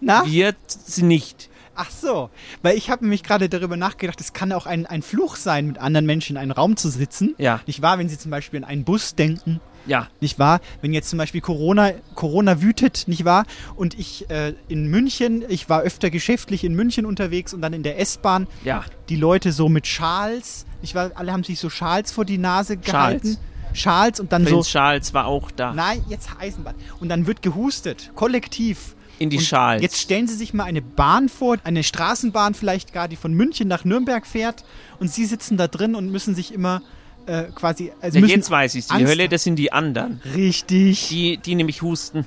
Na? 0.00 0.24
wir 0.26 0.54
sind 0.66 1.08
nicht. 1.08 1.48
Ach 1.74 1.90
so, 1.90 2.30
weil 2.62 2.76
ich 2.76 2.90
habe 2.90 3.04
nämlich 3.04 3.22
gerade 3.22 3.48
darüber 3.48 3.76
nachgedacht, 3.76 4.20
es 4.20 4.32
kann 4.32 4.52
auch 4.52 4.66
ein, 4.66 4.86
ein 4.86 5.02
Fluch 5.02 5.36
sein, 5.36 5.66
mit 5.66 5.78
anderen 5.78 6.04
Menschen 6.04 6.36
in 6.36 6.42
einem 6.42 6.50
Raum 6.50 6.76
zu 6.76 6.90
sitzen. 6.90 7.34
Ja. 7.38 7.60
Nicht 7.66 7.80
wahr, 7.80 7.98
wenn 7.98 8.08
sie 8.08 8.18
zum 8.18 8.30
Beispiel 8.30 8.58
an 8.58 8.64
einen 8.64 8.84
Bus 8.84 9.14
denken. 9.14 9.60
Ja. 9.86 10.08
Nicht 10.20 10.38
wahr? 10.38 10.60
Wenn 10.82 10.92
jetzt 10.92 11.08
zum 11.08 11.18
Beispiel 11.18 11.40
Corona, 11.40 11.92
Corona 12.14 12.60
wütet, 12.60 13.04
nicht 13.06 13.24
wahr? 13.24 13.44
Und 13.76 13.98
ich 13.98 14.28
äh, 14.28 14.54
in 14.68 14.88
München, 14.88 15.44
ich 15.48 15.68
war 15.68 15.80
öfter 15.82 16.10
geschäftlich 16.10 16.64
in 16.64 16.74
München 16.74 17.06
unterwegs 17.06 17.54
und 17.54 17.62
dann 17.62 17.72
in 17.72 17.82
der 17.82 17.98
S-Bahn. 17.98 18.46
Ja. 18.62 18.84
Die 19.08 19.16
Leute 19.16 19.52
so 19.52 19.68
mit 19.68 19.86
Schals, 19.86 20.66
nicht 20.82 20.94
wahr? 20.94 21.12
Alle 21.14 21.32
haben 21.32 21.44
sich 21.44 21.58
so 21.58 21.70
Schals 21.70 22.12
vor 22.12 22.24
die 22.24 22.38
Nase 22.38 22.76
gehalten. 22.76 23.38
Schals 23.72 24.20
und 24.20 24.32
dann 24.32 24.44
Prinz 24.44 24.66
so. 24.66 24.72
Charles 24.72 25.14
war 25.14 25.26
auch 25.26 25.50
da. 25.50 25.72
Nein, 25.72 26.04
jetzt 26.08 26.28
Eisenbahn. 26.38 26.74
Und 26.98 27.08
dann 27.08 27.26
wird 27.26 27.40
gehustet, 27.42 28.10
kollektiv. 28.14 28.96
In 29.20 29.30
die 29.30 29.36
Und 29.36 29.44
Schals. 29.44 29.82
Jetzt 29.82 29.98
stellen 30.00 30.26
Sie 30.26 30.34
sich 30.34 30.52
mal 30.54 30.64
eine 30.64 30.82
Bahn 30.82 31.28
vor, 31.28 31.58
eine 31.62 31.84
Straßenbahn 31.84 32.54
vielleicht 32.54 32.92
gar, 32.92 33.06
die 33.06 33.14
von 33.16 33.32
München 33.32 33.68
nach 33.68 33.84
Nürnberg 33.84 34.26
fährt 34.26 34.64
und 34.98 35.12
Sie 35.12 35.24
sitzen 35.26 35.56
da 35.56 35.68
drin 35.68 35.94
und 35.94 36.10
müssen 36.10 36.34
sich 36.34 36.52
immer 36.52 36.82
äh, 37.26 37.44
quasi. 37.54 37.92
Also 38.00 38.18
Ja, 38.18 38.26
jetzt 38.26 38.50
weiß 38.50 38.74
ich 38.74 38.86
Die 38.86 38.92
Angst- 38.94 39.06
Hölle, 39.06 39.28
das 39.28 39.44
sind 39.44 39.56
die 39.56 39.72
anderen. 39.72 40.20
Richtig. 40.34 41.08
Die, 41.08 41.36
die 41.36 41.54
nämlich 41.54 41.82
husten. 41.82 42.24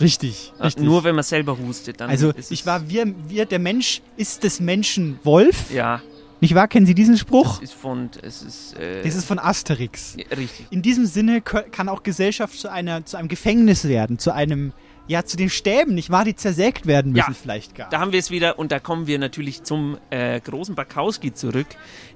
Richtig, 0.00 0.52
Äh, 0.58 0.64
richtig. 0.64 0.84
Nur 0.84 1.04
wenn 1.04 1.14
man 1.14 1.22
selber 1.24 1.56
hustet, 1.58 2.00
dann 2.00 2.10
Also 2.10 2.32
ich 2.50 2.66
war, 2.66 2.88
wir, 2.88 3.14
wir, 3.28 3.46
der 3.46 3.58
Mensch 3.58 4.02
ist 4.16 4.42
des 4.42 4.58
Menschen 4.58 5.18
Wolf. 5.22 5.70
Ja, 5.72 6.00
Nicht 6.40 6.54
wahr? 6.56 6.66
Kennen 6.66 6.86
Sie 6.86 6.94
diesen 6.94 7.16
Spruch? 7.16 7.62
ist 7.62 7.74
von, 7.74 8.10
es 8.22 8.42
ist, 8.42 8.76
äh, 8.76 9.02
Das 9.04 9.14
ist 9.14 9.24
von 9.26 9.38
Asterix. 9.38 10.16
ja, 10.16 10.36
richtig. 10.36 10.66
In 10.70 10.82
diesem 10.82 11.06
Sinne 11.06 11.40
kann 11.42 11.88
auch 11.88 12.02
Gesellschaft 12.02 12.58
zu 12.58 12.68
einer, 12.72 13.04
zu 13.04 13.16
einem 13.16 13.28
Gefängnis 13.28 13.84
werden, 13.84 14.18
zu 14.18 14.32
einem, 14.34 14.72
ja, 15.12 15.24
zu 15.24 15.36
den 15.36 15.50
Stäben, 15.50 15.94
nicht 15.94 16.10
wahr? 16.10 16.24
Die 16.24 16.34
zersägt 16.34 16.86
werden 16.86 17.12
müssen 17.12 17.30
Ja, 17.30 17.36
vielleicht 17.40 17.74
gar. 17.74 17.88
Da 17.90 18.00
haben 18.00 18.12
wir 18.12 18.18
es 18.18 18.30
wieder 18.30 18.58
und 18.58 18.72
da 18.72 18.80
kommen 18.80 19.06
wir 19.06 19.18
natürlich 19.18 19.62
zum 19.62 19.98
äh, 20.10 20.40
großen 20.40 20.74
Bakowski 20.74 21.34
zurück, 21.34 21.66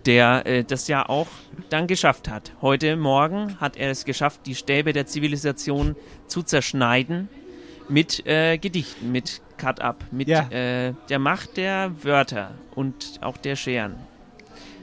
der 0.06 0.46
äh, 0.46 0.64
das 0.64 0.88
ja 0.88 1.08
auch 1.08 1.28
dann 1.68 1.86
geschafft 1.86 2.28
hat. 2.28 2.52
Heute 2.62 2.96
Morgen 2.96 3.60
hat 3.60 3.76
er 3.76 3.90
es 3.90 4.04
geschafft, 4.04 4.40
die 4.46 4.54
Stäbe 4.54 4.92
der 4.92 5.06
Zivilisation 5.06 5.94
zu 6.26 6.42
zerschneiden 6.42 7.28
mit 7.88 8.26
äh, 8.26 8.56
Gedichten, 8.58 9.12
mit 9.12 9.40
Cut-Up, 9.58 10.04
mit 10.10 10.28
Ja. 10.28 10.48
äh, 10.50 10.94
der 11.08 11.18
Macht 11.18 11.56
der 11.56 11.92
Wörter 12.02 12.54
und 12.74 13.18
auch 13.20 13.36
der 13.36 13.56
Scheren. 13.56 13.96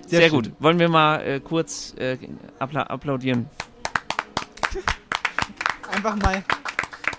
Sehr 0.07 0.19
Sehr, 0.19 0.29
gut. 0.29 0.51
Wollen 0.59 0.79
wir 0.79 0.89
mal 0.89 1.17
äh, 1.21 1.39
kurz 1.39 1.95
äh, 1.97 2.17
appla 2.59 2.83
applaudieren? 2.83 3.49
Einfach 5.91 6.15
mal. 6.17 6.43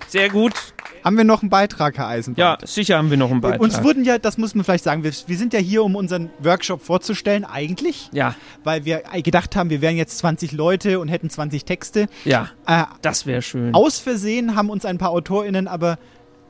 Sehr 0.08 0.28
gut. 0.28 0.73
Haben 1.04 1.18
wir 1.18 1.24
noch 1.24 1.42
einen 1.42 1.50
Beitrag, 1.50 1.98
Herr 1.98 2.08
Eisenbart? 2.08 2.62
Ja, 2.62 2.66
sicher 2.66 2.96
haben 2.96 3.10
wir 3.10 3.18
noch 3.18 3.30
einen 3.30 3.42
Beitrag. 3.42 3.60
Uns 3.60 3.82
wurden 3.84 4.04
ja, 4.04 4.16
das 4.18 4.38
muss 4.38 4.54
man 4.54 4.64
vielleicht 4.64 4.84
sagen, 4.84 5.04
wir, 5.04 5.12
wir 5.26 5.36
sind 5.36 5.52
ja 5.52 5.58
hier, 5.60 5.84
um 5.84 5.96
unseren 5.96 6.30
Workshop 6.38 6.80
vorzustellen, 6.82 7.44
eigentlich. 7.44 8.08
Ja. 8.12 8.34
Weil 8.64 8.86
wir 8.86 9.02
gedacht 9.22 9.54
haben, 9.54 9.68
wir 9.68 9.82
wären 9.82 9.96
jetzt 9.96 10.16
20 10.18 10.52
Leute 10.52 10.98
und 11.00 11.08
hätten 11.08 11.28
20 11.28 11.64
Texte. 11.66 12.06
Ja, 12.24 12.48
Äh, 12.66 12.84
das 13.02 13.26
wäre 13.26 13.42
schön. 13.42 13.74
aus 13.74 13.98
Versehen 13.98 14.56
haben 14.56 14.70
uns 14.70 14.84
ein 14.86 14.96
paar 14.98 15.10
AutorInnen 15.10 15.68
aber 15.68 15.98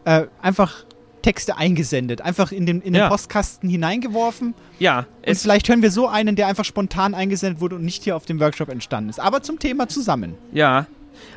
äh, 0.05 0.27
einfach 0.41 0.85
Texte 1.23 1.57
eingesendet, 1.57 2.21
einfach 2.21 2.53
in 2.53 2.67
den, 2.67 2.81
in 2.83 2.93
den 2.93 3.01
Ja. 3.01 3.09
Postkasten 3.09 3.69
hineingeworfen. 3.71 4.55
Ja, 4.79 5.07
Und 5.27 5.37
vielleicht 5.39 5.69
hören 5.71 5.81
wir 5.83 5.91
so 5.91 6.07
einen, 6.07 6.37
der 6.37 6.47
einfach 6.49 6.67
spontan 6.67 7.15
eingesendet 7.15 7.61
wurde 7.63 7.77
und 7.77 7.85
nicht 7.85 8.05
hier 8.05 8.15
auf 8.15 8.27
dem 8.27 8.39
Workshop 8.41 8.69
entstanden 8.69 9.09
ist. 9.11 9.19
Aber 9.19 9.43
zum 9.43 9.59
Thema 9.59 9.89
zusammen. 9.89 10.35
Ja, 10.53 10.87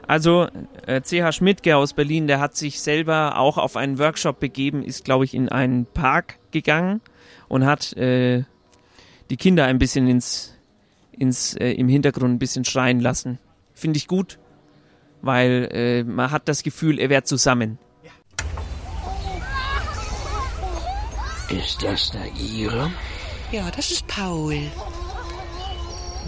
also 0.07 0.47
äh, 0.85 1.01
CH 1.01 1.33
Schmidtke 1.33 1.75
aus 1.77 1.93
Berlin, 1.93 2.27
der 2.27 2.39
hat 2.39 2.55
sich 2.55 2.81
selber 2.81 3.37
auch 3.37 3.57
auf 3.57 3.75
einen 3.75 3.99
Workshop 3.99 4.39
begeben, 4.39 4.83
ist, 4.83 5.05
glaube 5.05 5.25
ich, 5.25 5.33
in 5.33 5.49
einen 5.49 5.85
Park 5.85 6.39
gegangen 6.51 7.01
und 7.47 7.65
hat 7.65 7.93
äh, 7.93 8.43
die 9.29 9.37
Kinder 9.37 9.65
ein 9.65 9.79
bisschen 9.79 10.07
ins, 10.07 10.55
ins 11.11 11.55
äh, 11.55 11.71
im 11.71 11.89
Hintergrund 11.89 12.35
ein 12.35 12.39
bisschen 12.39 12.65
schreien 12.65 12.99
lassen. 12.99 13.39
Finde 13.73 13.97
ich 13.97 14.07
gut, 14.07 14.39
weil 15.21 15.69
äh, 15.71 16.03
man 16.03 16.31
hat 16.31 16.47
das 16.47 16.63
Gefühl, 16.63 16.99
er 16.99 17.09
wäre 17.09 17.23
zusammen. 17.23 17.77
Ist 21.49 21.81
das 21.81 22.11
da 22.11 22.19
Ihre? 22.37 22.91
Ja, 23.51 23.71
das 23.71 23.91
ist 23.91 24.05
Paul. 24.07 24.59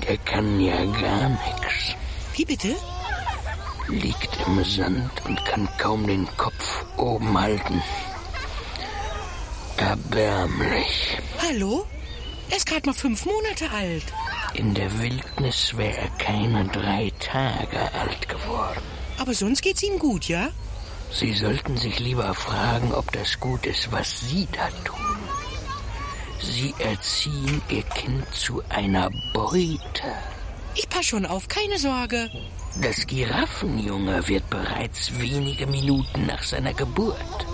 Der 0.08 0.18
kann 0.20 0.62
ja 0.62 0.78
gar 0.86 1.30
nix. 1.30 1.96
Wie 2.36 2.46
bitte? 2.46 2.76
Liegt 3.90 4.38
im 4.46 4.64
Sand 4.64 5.12
und 5.26 5.44
kann 5.46 5.68
kaum 5.80 6.06
den 6.06 6.28
Kopf 6.38 6.86
oben 6.98 7.40
halten. 7.40 7.82
Erbärmlich. 9.78 11.18
Hallo? 11.42 11.86
Er 12.50 12.58
ist 12.58 12.66
gerade 12.68 12.86
mal 12.88 12.94
fünf 12.94 13.26
Monate 13.26 13.70
alt. 13.72 14.04
In 14.54 14.74
der 14.74 15.00
Wildnis 15.00 15.76
wäre 15.76 15.98
er 15.98 16.10
keine 16.20 16.66
drei 16.66 17.12
Tage 17.20 17.80
alt 17.94 18.30
geworden. 18.30 18.82
Aber 19.18 19.34
sonst 19.34 19.62
geht's 19.62 19.84
ihm 19.84 19.98
gut, 19.98 20.26
ja? 20.26 20.50
Sie 21.12 21.34
sollten 21.34 21.78
sich 21.78 22.00
lieber 22.00 22.34
fragen, 22.34 22.94
ob 22.94 23.12
das 23.12 23.40
gut 23.40 23.66
ist, 23.66 23.92
was 23.92 24.30
Sie 24.30 24.48
da 24.52 24.70
tun. 24.84 25.18
Sie 26.42 26.74
erziehen 26.80 27.62
Ihr 27.70 27.84
Kind 27.84 28.26
zu 28.34 28.62
einer 28.70 29.10
Beute. 29.34 30.14
Ich 30.76 30.88
pass 30.90 31.06
schon 31.06 31.26
auf, 31.26 31.48
keine 31.48 31.78
Sorge. 31.78 32.30
Das 32.82 33.06
Giraffenjunge 33.08 34.26
wird 34.30 34.50
bereits 34.50 35.12
wenige 35.20 35.68
Minuten 35.68 36.26
nach 36.26 36.42
seiner 36.44 36.74
Geburt 36.74 37.46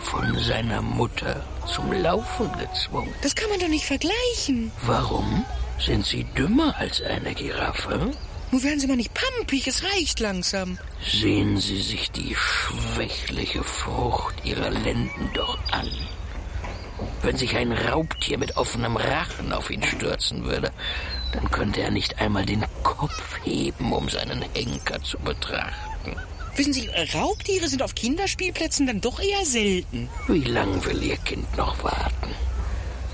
von 0.00 0.38
seiner 0.38 0.80
Mutter 0.80 1.44
zum 1.66 1.92
Laufen 1.92 2.50
gezwungen. 2.58 3.12
Das 3.20 3.34
kann 3.34 3.50
man 3.50 3.60
doch 3.60 3.68
nicht 3.68 3.84
vergleichen. 3.84 4.72
Warum? 4.86 5.44
Sind 5.78 6.06
Sie 6.06 6.24
dümmer 6.24 6.74
als 6.78 7.02
eine 7.02 7.34
Giraffe? 7.34 8.10
Nun 8.50 8.62
werden 8.62 8.80
Sie 8.80 8.86
mal 8.86 8.96
nicht 8.96 9.12
pampig, 9.12 9.66
es 9.66 9.84
reicht 9.84 10.18
langsam. 10.18 10.78
Sehen 11.04 11.58
Sie 11.58 11.82
sich 11.82 12.10
die 12.10 12.34
schwächliche 12.34 13.62
Frucht 13.62 14.34
Ihrer 14.44 14.70
Lenden 14.70 15.30
doch 15.34 15.58
an. 15.72 15.90
Wenn 17.22 17.36
sich 17.36 17.54
ein 17.54 17.72
Raubtier 17.72 18.38
mit 18.38 18.56
offenem 18.56 18.96
Rachen 18.96 19.52
auf 19.52 19.70
ihn 19.70 19.82
stürzen 19.82 20.44
würde, 20.44 20.70
dann 21.32 21.50
könnte 21.50 21.80
er 21.80 21.90
nicht 21.90 22.20
einmal 22.20 22.44
den 22.46 22.64
Kopf 22.82 23.38
heben, 23.44 23.92
um 23.92 24.08
seinen 24.08 24.42
Henker 24.54 25.02
zu 25.02 25.18
betrachten. 25.18 26.16
Wissen 26.56 26.72
Sie, 26.72 26.88
Raubtiere 27.14 27.68
sind 27.68 27.82
auf 27.82 27.94
Kinderspielplätzen 27.94 28.86
dann 28.86 29.00
doch 29.00 29.20
eher 29.20 29.44
selten. 29.44 30.08
Wie 30.26 30.44
lang 30.44 30.84
will 30.84 31.02
Ihr 31.02 31.16
Kind 31.18 31.56
noch 31.56 31.82
warten? 31.82 32.34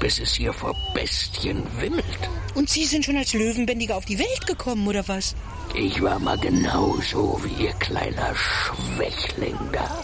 Bis 0.00 0.18
es 0.18 0.35
hier 0.35 0.52
vor 0.52 0.74
Bestien 0.94 1.62
wimmelt. 1.79 2.05
Und 2.55 2.68
Sie 2.68 2.85
sind 2.85 3.05
schon 3.05 3.16
als 3.16 3.35
Löwenbändiger 3.35 3.96
auf 3.96 4.05
die 4.05 4.18
Welt 4.18 4.46
gekommen, 4.46 4.87
oder 4.88 5.07
was? 5.09 5.35
Ich 5.74 6.02
war 6.02 6.18
mal 6.18 6.38
genauso 6.38 7.40
wie 7.44 7.64
Ihr 7.64 7.72
kleiner 7.74 8.35
Schwächling 8.35 9.59
da. 9.72 10.02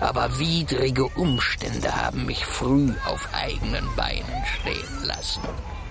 Aber 0.00 0.38
widrige 0.38 1.04
Umstände 1.04 1.94
haben 1.94 2.26
mich 2.26 2.44
früh 2.44 2.92
auf 3.06 3.28
eigenen 3.32 3.86
Beinen 3.94 4.44
stehen 4.60 5.04
lassen. 5.04 5.42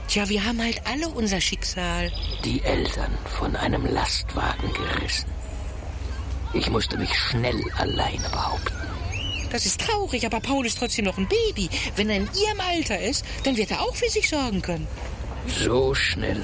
Tja, 0.08 0.30
wir 0.30 0.46
haben 0.46 0.62
halt 0.62 0.82
alle 0.86 1.08
unser 1.10 1.42
Schicksal. 1.42 2.12
Die 2.44 2.62
Eltern 2.64 3.12
von 3.26 3.56
einem 3.56 3.86
Lastwagen 3.86 4.72
gerissen. 4.74 5.30
Ich 6.54 6.70
musste 6.70 6.98
mich 6.98 7.14
schnell 7.16 7.60
alleine 7.78 8.30
behaupten. 8.30 8.76
Das 9.52 9.66
ist 9.66 9.82
traurig, 9.82 10.26
aber 10.26 10.40
Paul 10.40 10.66
ist 10.66 10.80
trotzdem 10.80 11.06
noch 11.06 11.18
ein 11.18 11.28
Baby. 11.28 11.70
Wenn 11.96 12.10
er 12.10 12.18
in 12.18 12.30
Ihrem 12.34 12.60
Alter 12.60 13.00
ist, 13.00 13.26
dann 13.44 13.56
wird 13.56 13.72
er 13.72 13.82
auch 13.82 13.96
für 13.96 14.10
sich 14.10 14.30
sorgen 14.30 14.62
können. 14.62 14.88
So 15.48 15.94
schnell 15.94 16.42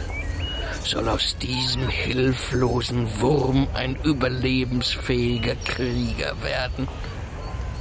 soll 0.84 1.10
aus 1.10 1.36
diesem 1.42 1.90
hilflosen 1.90 3.20
Wurm 3.20 3.68
ein 3.74 3.96
überlebensfähiger 4.04 5.56
Krieger 5.56 6.42
werden. 6.42 6.88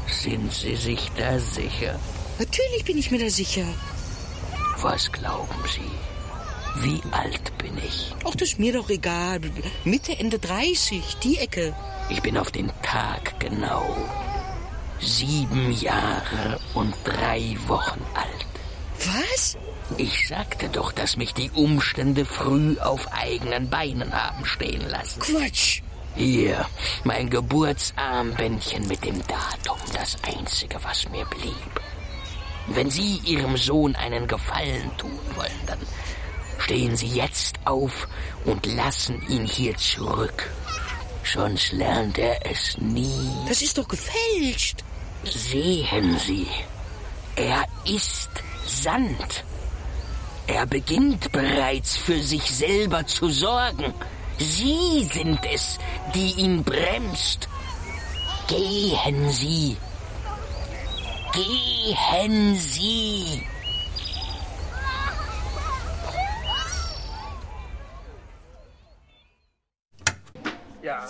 Sind 0.07 0.53
Sie 0.53 0.77
sich 0.77 1.11
da 1.17 1.39
sicher? 1.39 1.99
Natürlich 2.39 2.85
bin 2.85 2.99
ich 2.99 3.11
mir 3.11 3.19
da 3.19 3.31
sicher. 3.31 3.65
Was 4.81 5.11
glauben 5.11 5.63
Sie? 5.67 5.91
Wie 6.83 7.03
alt 7.11 7.57
bin 7.59 7.77
ich? 7.79 8.15
Ach, 8.25 8.35
das 8.37 8.51
ist 8.51 8.59
mir 8.59 8.73
doch 8.73 8.89
egal. 8.91 9.41
Mitte, 9.85 10.17
Ende 10.17 10.39
30, 10.39 11.17
die 11.23 11.39
Ecke. 11.39 11.75
Ich 12.09 12.23
bin 12.23 12.39
auf 12.39 12.53
den 12.53 12.71
Tag 12.83 13.41
genau 13.41 13.85
sieben 15.01 15.73
Jahre 15.73 16.59
und 16.75 16.95
drei 17.05 17.57
Wochen 17.67 18.01
alt. 18.15 18.47
Was? 19.05 19.57
Ich 19.97 20.29
sagte 20.29 20.69
doch, 20.69 20.93
dass 20.93 21.17
mich 21.17 21.35
die 21.35 21.51
Umstände 21.51 22.25
früh 22.25 22.79
auf 22.79 23.13
eigenen 23.13 23.71
Beinen 23.71 24.13
haben 24.13 24.45
stehen 24.45 24.89
lassen. 24.89 25.21
Quatsch. 25.21 25.83
Hier, 26.15 26.67
mein 27.05 27.31
Geburtsarmbändchen 27.31 28.89
mit 28.89 29.05
dem 29.05 29.21
Datum, 29.27 29.79
das 29.93 30.17
einzige, 30.23 30.83
was 30.83 31.09
mir 31.11 31.25
blieb. 31.27 31.81
Wenn 32.71 32.91
Sie 32.91 33.17
Ihrem 33.25 33.57
Sohn 33.57 33.97
einen 33.97 34.27
Gefallen 34.27 34.91
tun 34.99 35.19
wollen, 35.35 35.61
dann 35.67 35.79
stehen 36.59 36.97
Sie 36.97 37.09
jetzt 37.09 37.59
auf 37.65 38.07
und 38.45 38.67
lassen 38.67 39.23
ihn 39.29 39.47
hier 39.47 39.77
zurück. 39.77 40.51
Sonst 41.25 41.73
lernt 41.73 42.19
er 42.19 42.45
es 42.51 42.77
nie. 42.79 43.31
Das 43.49 43.63
ist 43.63 43.77
doch 43.79 43.89
gefälscht. 43.89 44.85
Sehen 45.25 46.19
Sie, 46.19 46.47
er 47.37 47.65
ist 47.85 48.31
Sand. 48.67 49.45
Er 50.47 50.65
beginnt 50.67 51.31
bereits 51.33 51.97
für 51.97 52.23
sich 52.23 52.43
selber 52.43 53.07
zu 53.07 53.29
sorgen. 53.29 53.93
Sie 54.39 55.09
sind 55.13 55.41
es, 55.53 55.79
die 56.15 56.33
ihn 56.41 56.65
bremst. 56.65 57.49
Gehen 58.47 59.31
Sie. 59.31 59.77
Gehen 61.33 62.55
Sie. 62.57 63.43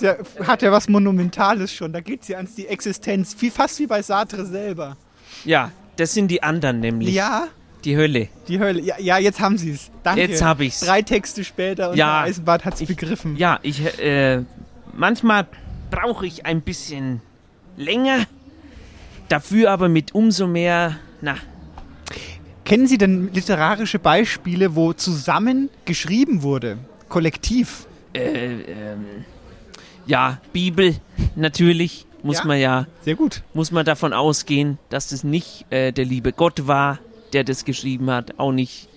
Ja, 0.01 0.17
hat 0.47 0.63
ja 0.63 0.73
was 0.73 0.89
Monumentales 0.89 1.73
schon. 1.73 1.93
Da 1.93 2.01
geht 2.01 2.25
sie 2.25 2.35
ans 2.37 2.55
die 2.55 2.67
Existenz. 2.67 3.37
Wie, 3.41 3.51
fast 3.51 3.79
wie 3.79 3.87
bei 3.87 4.03
Sartre 4.03 4.45
selber. 4.45 4.97
Ja, 5.45 5.71
das 5.97 6.15
sind 6.15 6.29
die 6.29 6.43
anderen 6.43 6.81
nämlich. 6.81 7.15
Ja. 7.15 7.49
Die 7.85 7.97
Hölle. 7.97 8.29
Die 8.49 8.59
Hölle. 8.59 8.81
Ja, 8.81 8.97
ja 8.99 9.19
jetzt 9.19 9.41
haben 9.41 9.57
sie 9.57 9.71
es. 9.71 9.91
Danke. 10.03 10.23
Jetzt 10.23 10.43
hab 10.43 10.61
ich's. 10.61 10.81
Drei 10.81 11.03
Texte 11.03 11.45
später 11.45 11.91
und 11.91 11.97
Ja, 11.97 12.23
der 12.23 12.31
Eisenbart 12.31 12.65
hat 12.65 12.75
es 12.81 12.87
begriffen. 12.87 13.37
Ja, 13.37 13.61
ich, 13.63 13.99
äh, 14.01 14.43
manchmal 14.93 15.47
brauche 15.91 16.27
ich 16.27 16.45
ein 16.45 16.61
bisschen 16.61 17.21
länger, 17.77 18.27
dafür 19.29 19.71
aber 19.71 19.89
mit 19.89 20.15
umso 20.15 20.47
mehr, 20.47 20.97
na, 21.21 21.37
Kennen 22.65 22.87
Sie 22.87 22.99
denn 22.99 23.33
literarische 23.33 23.99
Beispiele, 23.99 24.77
wo 24.77 24.93
zusammen 24.93 25.71
geschrieben 25.87 26.43
wurde? 26.43 26.77
Kollektiv? 27.09 27.87
äh, 28.13 28.61
ähm, 28.63 29.25
ja, 30.07 30.39
Bibel, 30.53 30.97
natürlich, 31.35 32.07
muss 32.23 32.39
Ja, 32.39 32.45
man 32.45 32.59
ja. 32.59 32.87
Sehr 33.03 33.15
gut. 33.15 33.43
Muss 33.55 33.71
man 33.71 33.87
davon 33.87 34.13
ausgehen, 34.13 34.79
dass 34.91 35.09
das 35.09 35.25
nicht 35.25 35.65
äh, 35.71 35.93
der 35.93 36.05
liebe 36.05 36.33
Gott 36.33 36.67
war, 36.67 36.99
der 37.33 37.45
das 37.45 37.65
geschrieben 37.65 38.11
hat, 38.11 38.39
auch 38.39 38.53
nicht 38.53 38.89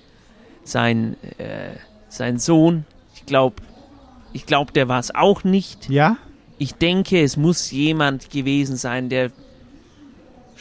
sein, 0.63 1.15
äh, 1.38 1.69
sein 2.09 2.39
Sohn. 2.39 2.86
Ich 3.15 3.25
glaube, 3.25 3.57
ich 4.34 4.45
glaub, 4.45 4.73
der 4.73 4.88
war 4.88 4.99
es 4.99 5.13
auch 5.13 5.43
nicht. 5.43 5.89
Ja? 5.89 6.17
Ich 6.57 6.73
denke, 6.73 7.21
es 7.21 7.38
muss 7.38 7.71
jemand 7.71 8.29
gewesen 8.29 8.75
sein, 8.75 9.07
der 9.09 9.32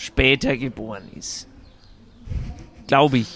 später 0.01 0.57
geboren 0.57 1.03
ist. 1.19 1.47
Glaube 2.87 3.19
ich. 3.19 3.29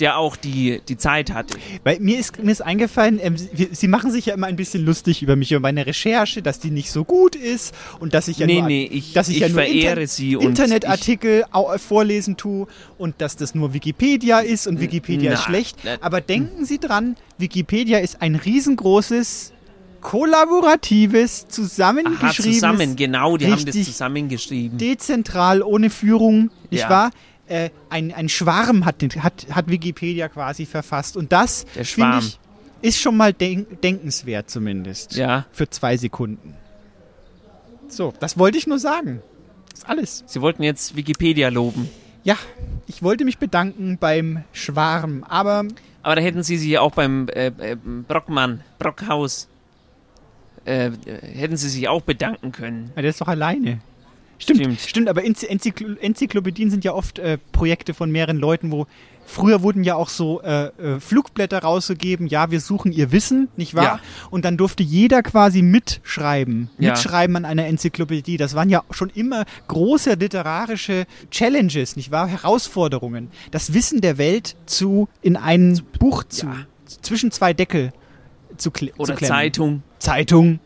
Der 0.00 0.18
auch 0.18 0.34
die, 0.36 0.80
die 0.88 0.96
Zeit 0.96 1.32
hatte. 1.32 1.56
Weil 1.84 2.00
mir 2.00 2.18
ist, 2.18 2.42
mir 2.42 2.50
ist 2.50 2.60
eingefallen, 2.60 3.20
ähm, 3.22 3.36
Sie, 3.36 3.68
Sie 3.70 3.86
machen 3.88 4.10
sich 4.10 4.26
ja 4.26 4.34
immer 4.34 4.48
ein 4.48 4.56
bisschen 4.56 4.84
lustig 4.84 5.22
über 5.22 5.36
mich, 5.36 5.52
über 5.52 5.60
meine 5.60 5.86
Recherche, 5.86 6.42
dass 6.42 6.58
die 6.58 6.70
nicht 6.70 6.90
so 6.90 7.04
gut 7.04 7.36
ist 7.36 7.72
und 8.00 8.12
dass 8.12 8.26
ich 8.26 8.38
ja 8.38 8.46
Nee, 8.46 8.58
nur, 8.60 8.66
nee, 8.68 8.88
ich- 8.90 9.12
dass 9.12 9.28
ich, 9.28 9.36
ich 9.36 9.40
ja 9.42 9.48
nur 9.48 9.60
und 10.40 10.48
Internetartikel 10.48 11.44
au- 11.52 11.78
vorlesen 11.78 12.36
tue 12.36 12.66
und 12.98 13.20
dass 13.20 13.36
das 13.36 13.54
nur 13.54 13.74
Wikipedia 13.74 14.40
ist 14.40 14.66
und 14.66 14.80
Wikipedia 14.80 15.32
ist 15.34 15.40
na, 15.40 15.44
schlecht. 15.44 15.78
na- 15.84 15.98
Aber 16.00 16.20
denken 16.20 16.64
Sie 16.64 16.78
dran, 16.80 17.16
Wikipedia 17.38 17.98
ist 17.98 18.20
ein 18.22 18.34
riesengroßes, 18.34 19.52
kollaboratives, 20.02 21.44
Aha, 21.44 21.48
zusammengeschriebenes, 21.50 22.36
zusammen, 22.60 22.96
genau, 22.96 23.36
die 23.36 23.50
haben 23.50 23.64
das 23.64 23.74
zusammengeschrieben. 23.84 24.76
dezentral, 24.78 25.62
ohne 25.62 25.88
Führung, 25.90 26.50
nicht 26.70 26.82
Ja. 26.82 26.90
wahr? 26.90 27.10
Äh, 27.48 27.70
ein, 27.90 28.12
ein 28.14 28.28
Schwarm 28.28 28.84
hat, 28.84 29.02
hat, 29.18 29.46
hat 29.50 29.68
Wikipedia 29.68 30.28
quasi 30.28 30.64
verfasst. 30.66 31.16
Und 31.16 31.32
das, 31.32 31.64
finde 31.74 32.18
ich, 32.20 32.38
ist 32.82 32.98
schon 33.00 33.16
mal 33.16 33.32
denk 33.32 33.80
denkenswert 33.82 34.48
zumindest. 34.50 35.16
Ja. 35.16 35.46
Für 35.52 35.68
zwei 35.68 35.96
Sekunden. 35.96 36.54
So, 37.88 38.12
das 38.20 38.38
wollte 38.38 38.58
ich 38.58 38.66
nur 38.66 38.78
sagen. 38.78 39.22
Das 39.70 39.80
ist 39.80 39.88
alles. 39.88 40.24
Sie 40.26 40.40
wollten 40.40 40.62
jetzt 40.62 40.96
Wikipedia 40.96 41.48
loben. 41.48 41.88
Ja, 42.24 42.36
ich 42.86 43.02
wollte 43.02 43.24
mich 43.24 43.38
bedanken 43.38 43.98
beim 43.98 44.44
Schwarm, 44.52 45.24
aber 45.28 45.64
Aber 46.02 46.14
da 46.16 46.22
hätten 46.22 46.42
Sie 46.42 46.56
sich 46.56 46.78
auch 46.78 46.92
beim 46.92 47.28
äh, 47.28 47.46
äh, 47.58 47.76
Brockmann, 47.76 48.62
Brockhaus, 48.78 49.48
äh, 50.64 50.90
hätten 51.34 51.56
Sie 51.56 51.68
sich 51.68 51.88
auch 51.88 52.02
bedanken 52.02 52.52
können. 52.52 52.90
Ja, 52.96 53.02
der 53.02 53.10
ist 53.10 53.20
doch 53.20 53.28
alleine. 53.28 53.80
Stimmt, 54.38 54.80
stimmt, 54.80 55.08
aber 55.08 55.24
Enzy 55.24 55.46
Enzykl 55.46 55.96
Enzyklopädien 56.00 56.68
sind 56.68 56.84
ja 56.84 56.92
oft 56.94 57.20
äh, 57.20 57.38
Projekte 57.52 57.94
von 57.94 58.10
mehreren 58.10 58.38
Leuten, 58.38 58.72
wo 58.72 58.88
früher 59.24 59.62
wurden 59.62 59.84
ja 59.84 59.94
auch 59.94 60.08
so 60.08 60.42
äh, 60.42 60.64
äh, 60.66 60.98
Flugblätter 60.98 61.60
rausgegeben, 61.60 62.26
ja, 62.26 62.50
wir 62.50 62.58
suchen 62.60 62.90
ihr 62.90 63.12
Wissen, 63.12 63.46
nicht 63.56 63.76
wahr? 63.76 63.84
Ja. 63.84 64.00
Und 64.30 64.44
dann 64.44 64.56
durfte 64.56 64.82
jeder 64.82 65.22
quasi 65.22 65.62
mitschreiben, 65.62 66.70
Ja. 66.78 66.90
mitschreiben 66.90 67.36
an 67.36 67.44
einer 67.44 67.66
Enzyklopädie. 67.66 68.36
Das 68.36 68.56
waren 68.56 68.68
ja 68.68 68.82
schon 68.90 69.10
immer 69.10 69.44
große 69.68 70.14
literarische 70.14 71.06
Challenges, 71.30 71.94
nicht 71.94 72.10
wahr? 72.10 72.26
Herausforderungen, 72.26 73.28
das 73.52 73.74
Wissen 73.74 74.00
der 74.00 74.18
Welt 74.18 74.56
zu 74.66 75.08
in 75.22 75.36
ein 75.36 75.80
Buch 76.00 76.24
zu 76.24 76.48
zwischen 77.02 77.30
zwei 77.30 77.52
Deckel 77.52 77.92
zu, 78.56 78.70
kle- 78.70 78.92
Oder 78.98 79.16
zu. 79.16 79.24
Zeitung. 79.24 79.84
Zeitung. 80.02 80.60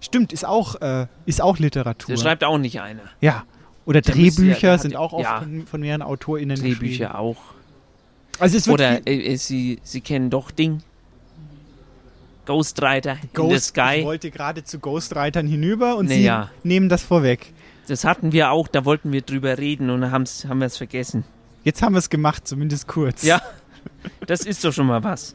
Stimmt, 0.00 0.32
ist 0.32 0.44
auch, 0.44 0.80
äh, 0.82 1.06
ist 1.26 1.40
auch 1.40 1.58
Literatur. 1.58 2.14
Das 2.14 2.22
schreibt 2.22 2.44
auch 2.44 2.58
nicht 2.58 2.80
einer. 2.80 3.02
Ja. 3.20 3.44
Oder 3.86 4.00
Der 4.00 4.14
ja- 4.14 4.20
Drehbücher 4.30 4.60
der 4.60 4.72
hat- 4.74 4.82
sind 4.82 4.96
auch 4.96 5.12
oft 5.12 5.24
ja. 5.24 5.40
von, 5.40 5.66
von 5.66 5.80
mehreren 5.80 6.02
AutorInnen 6.02 6.56
Drehbücher 6.58 7.18
auch. 7.18 7.36
Also 8.38 8.56
es 8.56 8.66
wird 8.66 8.74
Oder 8.74 9.06
äh, 9.06 9.32
äh, 9.32 9.36
Sie, 9.36 9.78
Sie 9.82 10.00
kennen 10.00 10.28
doch 10.30 10.50
Ding. 10.50 10.82
Ghostwriter 12.46 13.12
in 13.12 13.18
the 13.22 13.28
Ghost, 13.32 13.64
Sky. 13.68 13.96
Ich 14.00 14.04
wollte 14.04 14.30
gerade 14.30 14.64
zu 14.64 14.78
Ghostwritern 14.78 15.46
hinüber 15.46 15.96
und 15.96 16.08
Naja. 16.08 16.50
Sie 16.62 16.68
nehmen 16.68 16.88
das 16.88 17.02
vorweg. 17.02 17.52
Das 17.86 18.04
hatten 18.04 18.32
wir 18.32 18.50
auch, 18.50 18.68
da 18.68 18.84
wollten 18.84 19.12
wir 19.12 19.22
drüber 19.22 19.56
reden 19.58 19.90
und 19.90 20.10
haben's, 20.10 20.44
haben 20.46 20.58
wir 20.58 20.66
es 20.66 20.76
vergessen. 20.76 21.24
Jetzt 21.64 21.80
haben 21.82 21.94
wir 21.94 21.98
es 21.98 22.10
gemacht, 22.10 22.46
zumindest 22.46 22.86
kurz. 22.88 23.22
Ja, 23.22 23.40
das 24.26 24.42
ist 24.42 24.64
doch 24.64 24.72
schon 24.72 24.86
mal 24.86 25.02
was. 25.02 25.34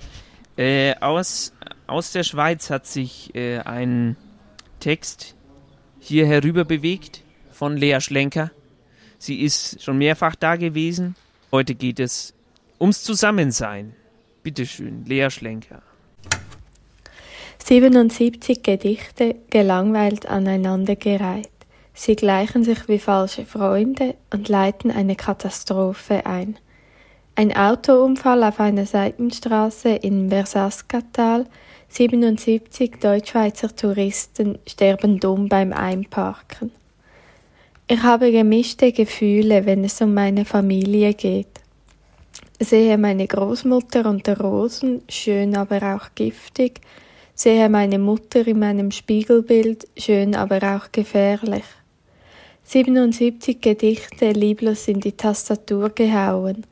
Äh, 0.60 0.96
aus, 1.00 1.54
aus 1.88 2.12
der 2.12 2.24
Schweiz 2.24 2.70
hat 2.70 2.86
sich 2.86 3.34
äh, 3.34 3.60
ein 3.60 4.18
Text 4.82 5.36
hier 6.00 6.28
herüber 6.28 6.66
bewegt 6.66 7.24
von 7.50 7.78
Lea 7.78 8.02
Schlenker. 8.02 8.52
Sie 9.18 9.40
ist 9.40 9.82
schon 9.82 9.98
mehrfach 9.98 10.36
da 10.36 10.58
gewesen. 10.58 11.16
Heute 11.54 11.76
geht 11.76 12.02
es 12.02 12.34
ums 12.78 13.04
Zusammensein. 13.04 13.96
Bitteschön, 14.44 15.06
Lea 15.06 15.30
Schlenker. 15.30 15.82
77 17.60 18.62
Gedichte 18.62 19.38
gelangweilt 19.50 20.26
aneinandergereiht. 20.26 21.48
Sie 21.94 22.18
gleichen 22.18 22.66
sich 22.66 22.90
wie 22.90 23.00
falsche 23.00 23.46
Freunde 23.46 24.16
und 24.30 24.50
leiten 24.50 24.92
eine 24.92 25.16
Katastrophe 25.16 26.26
ein. 26.26 26.60
Ein 27.40 27.56
Autounfall 27.56 28.44
auf 28.44 28.60
einer 28.60 28.86
Seitenstraße 28.86 29.92
in 29.92 30.28
Versaskatal. 30.28 31.46
77 31.88 33.00
Deutschschweizer 33.00 33.74
Touristen 33.74 34.58
sterben 34.68 35.22
dumm 35.22 35.48
beim 35.48 35.72
Einparken. 35.72 36.74
Ich 37.88 38.04
habe 38.04 38.34
gemischte 38.34 38.92
Gefühle, 38.92 39.66
wenn 39.66 39.86
es 39.86 40.02
um 40.02 40.14
meine 40.14 40.44
Familie 40.44 41.14
geht. 41.14 41.62
Sehe 42.60 42.98
meine 42.98 43.26
Großmutter 43.26 44.10
unter 44.10 44.38
Rosen, 44.38 45.04
schön 45.08 45.56
aber 45.56 45.96
auch 45.96 46.10
giftig, 46.16 46.82
sehe 47.36 47.70
meine 47.70 48.00
Mutter 48.00 48.46
in 48.46 48.60
meinem 48.60 48.92
Spiegelbild, 48.92 49.88
schön 49.98 50.36
aber 50.36 50.76
auch 50.76 50.92
gefährlich. 50.92 51.64
77 52.64 53.62
Gedichte 53.62 54.34
lieblos 54.34 54.90
in 54.90 55.00
die 55.00 55.14
Tastatur 55.14 55.90
gehauen. 55.92 56.66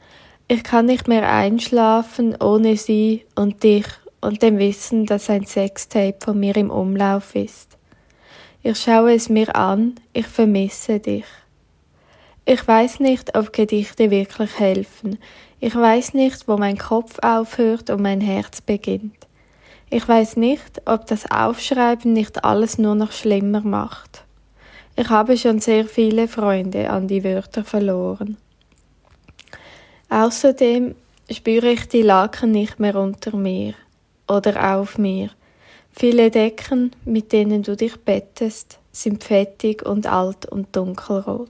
Ich 0.49 0.63
kann 0.63 0.85
nicht 0.85 1.09
mehr 1.09 1.29
einschlafen 1.29 2.41
ohne 2.41 2.77
sie 2.77 3.25
und 3.35 3.63
dich 3.63 3.85
und 4.21 4.41
dem 4.41 4.57
Wissen, 4.59 5.05
dass 5.05 5.29
ein 5.29 5.45
Sextape 5.45 6.15
von 6.23 6.39
mir 6.39 6.55
im 6.55 6.69
Umlauf 6.69 7.35
ist. 7.35 7.77
Ich 8.63 8.79
schaue 8.79 9.13
es 9.13 9.27
mir 9.27 9.53
an, 9.57 9.95
ich 10.13 10.25
vermisse 10.25 11.01
dich. 11.01 11.25
Ich 12.45 12.65
weiß 12.65 13.01
nicht, 13.01 13.37
ob 13.37 13.51
Gedichte 13.51 14.09
wirklich 14.09 14.57
helfen. 14.57 15.19
Ich 15.59 15.75
weiß 15.75 16.13
nicht, 16.13 16.47
wo 16.47 16.55
mein 16.55 16.77
Kopf 16.77 17.19
aufhört 17.21 17.89
und 17.89 18.01
mein 18.01 18.21
Herz 18.21 18.61
beginnt. 18.61 19.27
Ich 19.89 20.07
weiß 20.07 20.37
nicht, 20.37 20.81
ob 20.85 21.07
das 21.07 21.29
Aufschreiben 21.29 22.13
nicht 22.13 22.45
alles 22.45 22.77
nur 22.77 22.95
noch 22.95 23.11
schlimmer 23.11 23.61
macht. 23.61 24.23
Ich 24.95 25.09
habe 25.09 25.37
schon 25.37 25.59
sehr 25.59 25.85
viele 25.85 26.29
Freunde 26.29 26.89
an 26.89 27.09
die 27.09 27.25
Wörter 27.25 27.65
verloren. 27.65 28.37
Außerdem 30.09 30.95
spüre 31.29 31.71
ich 31.71 31.87
die 31.87 32.01
Laken 32.01 32.51
nicht 32.51 32.79
mehr 32.79 32.95
unter 32.95 33.35
mir 33.35 33.73
oder 34.27 34.75
auf 34.75 34.97
mir. 34.97 35.29
Viele 35.91 36.29
Decken, 36.31 36.91
mit 37.05 37.33
denen 37.33 37.63
du 37.63 37.75
dich 37.75 37.97
bettest, 37.97 38.79
sind 38.91 39.23
fettig 39.23 39.85
und 39.85 40.07
alt 40.07 40.45
und 40.45 40.75
dunkelrot. 40.75 41.49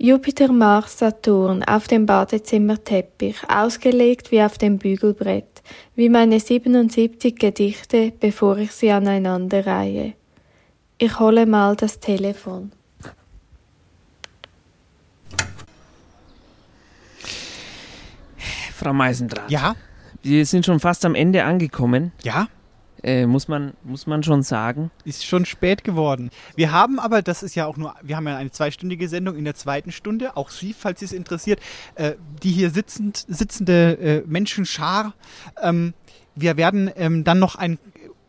Jupiter, 0.00 0.52
Mars, 0.52 0.98
Saturn 0.98 1.64
auf 1.64 1.88
dem 1.88 2.06
Badezimmerteppich, 2.06 3.36
ausgelegt 3.48 4.30
wie 4.30 4.42
auf 4.42 4.56
dem 4.56 4.78
Bügelbrett, 4.78 5.62
wie 5.96 6.08
meine 6.08 6.38
77 6.38 7.34
Gedichte, 7.34 8.12
bevor 8.20 8.58
ich 8.58 8.70
sie 8.70 8.92
aneinanderreihe. 8.92 10.14
Ich 10.98 11.18
hole 11.18 11.46
mal 11.46 11.74
das 11.74 11.98
Telefon. 11.98 12.70
Frau 18.78 18.92
Meisendrath. 18.92 19.50
Ja? 19.50 19.74
Wir 20.22 20.46
sind 20.46 20.64
schon 20.64 20.80
fast 20.80 21.04
am 21.04 21.14
Ende 21.14 21.44
angekommen. 21.44 22.12
Ja? 22.22 22.48
Äh, 23.02 23.26
muss, 23.26 23.46
man, 23.46 23.74
muss 23.84 24.06
man 24.06 24.22
schon 24.22 24.42
sagen. 24.42 24.90
Ist 25.04 25.24
schon 25.24 25.44
spät 25.44 25.84
geworden. 25.84 26.30
Wir 26.56 26.72
haben 26.72 26.98
aber, 26.98 27.22
das 27.22 27.42
ist 27.42 27.54
ja 27.54 27.66
auch 27.66 27.76
nur, 27.76 27.94
wir 28.02 28.16
haben 28.16 28.26
ja 28.26 28.36
eine 28.36 28.50
zweistündige 28.50 29.08
Sendung 29.08 29.36
in 29.36 29.44
der 29.44 29.54
zweiten 29.54 29.92
Stunde, 29.92 30.36
auch 30.36 30.50
Sie, 30.50 30.72
falls 30.72 31.00
Sie 31.00 31.04
es 31.04 31.12
interessiert, 31.12 31.60
äh, 31.94 32.14
die 32.42 32.50
hier 32.50 32.70
sitzend, 32.70 33.24
sitzende 33.28 33.98
äh, 33.98 34.22
Menschenschar. 34.26 35.14
Ähm, 35.62 35.94
wir 36.34 36.56
werden 36.56 36.90
ähm, 36.96 37.24
dann 37.24 37.38
noch 37.38 37.54
ein 37.54 37.78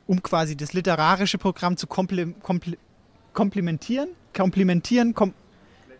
um 0.09 0.23
quasi 0.23 0.57
das 0.57 0.73
literarische 0.73 1.37
Programm 1.37 1.77
zu 1.77 1.85
kompli 1.85 2.33
kompli 2.41 2.79
komplimentieren, 3.33 4.09
komplimentieren, 4.35 5.13
kom 5.13 5.35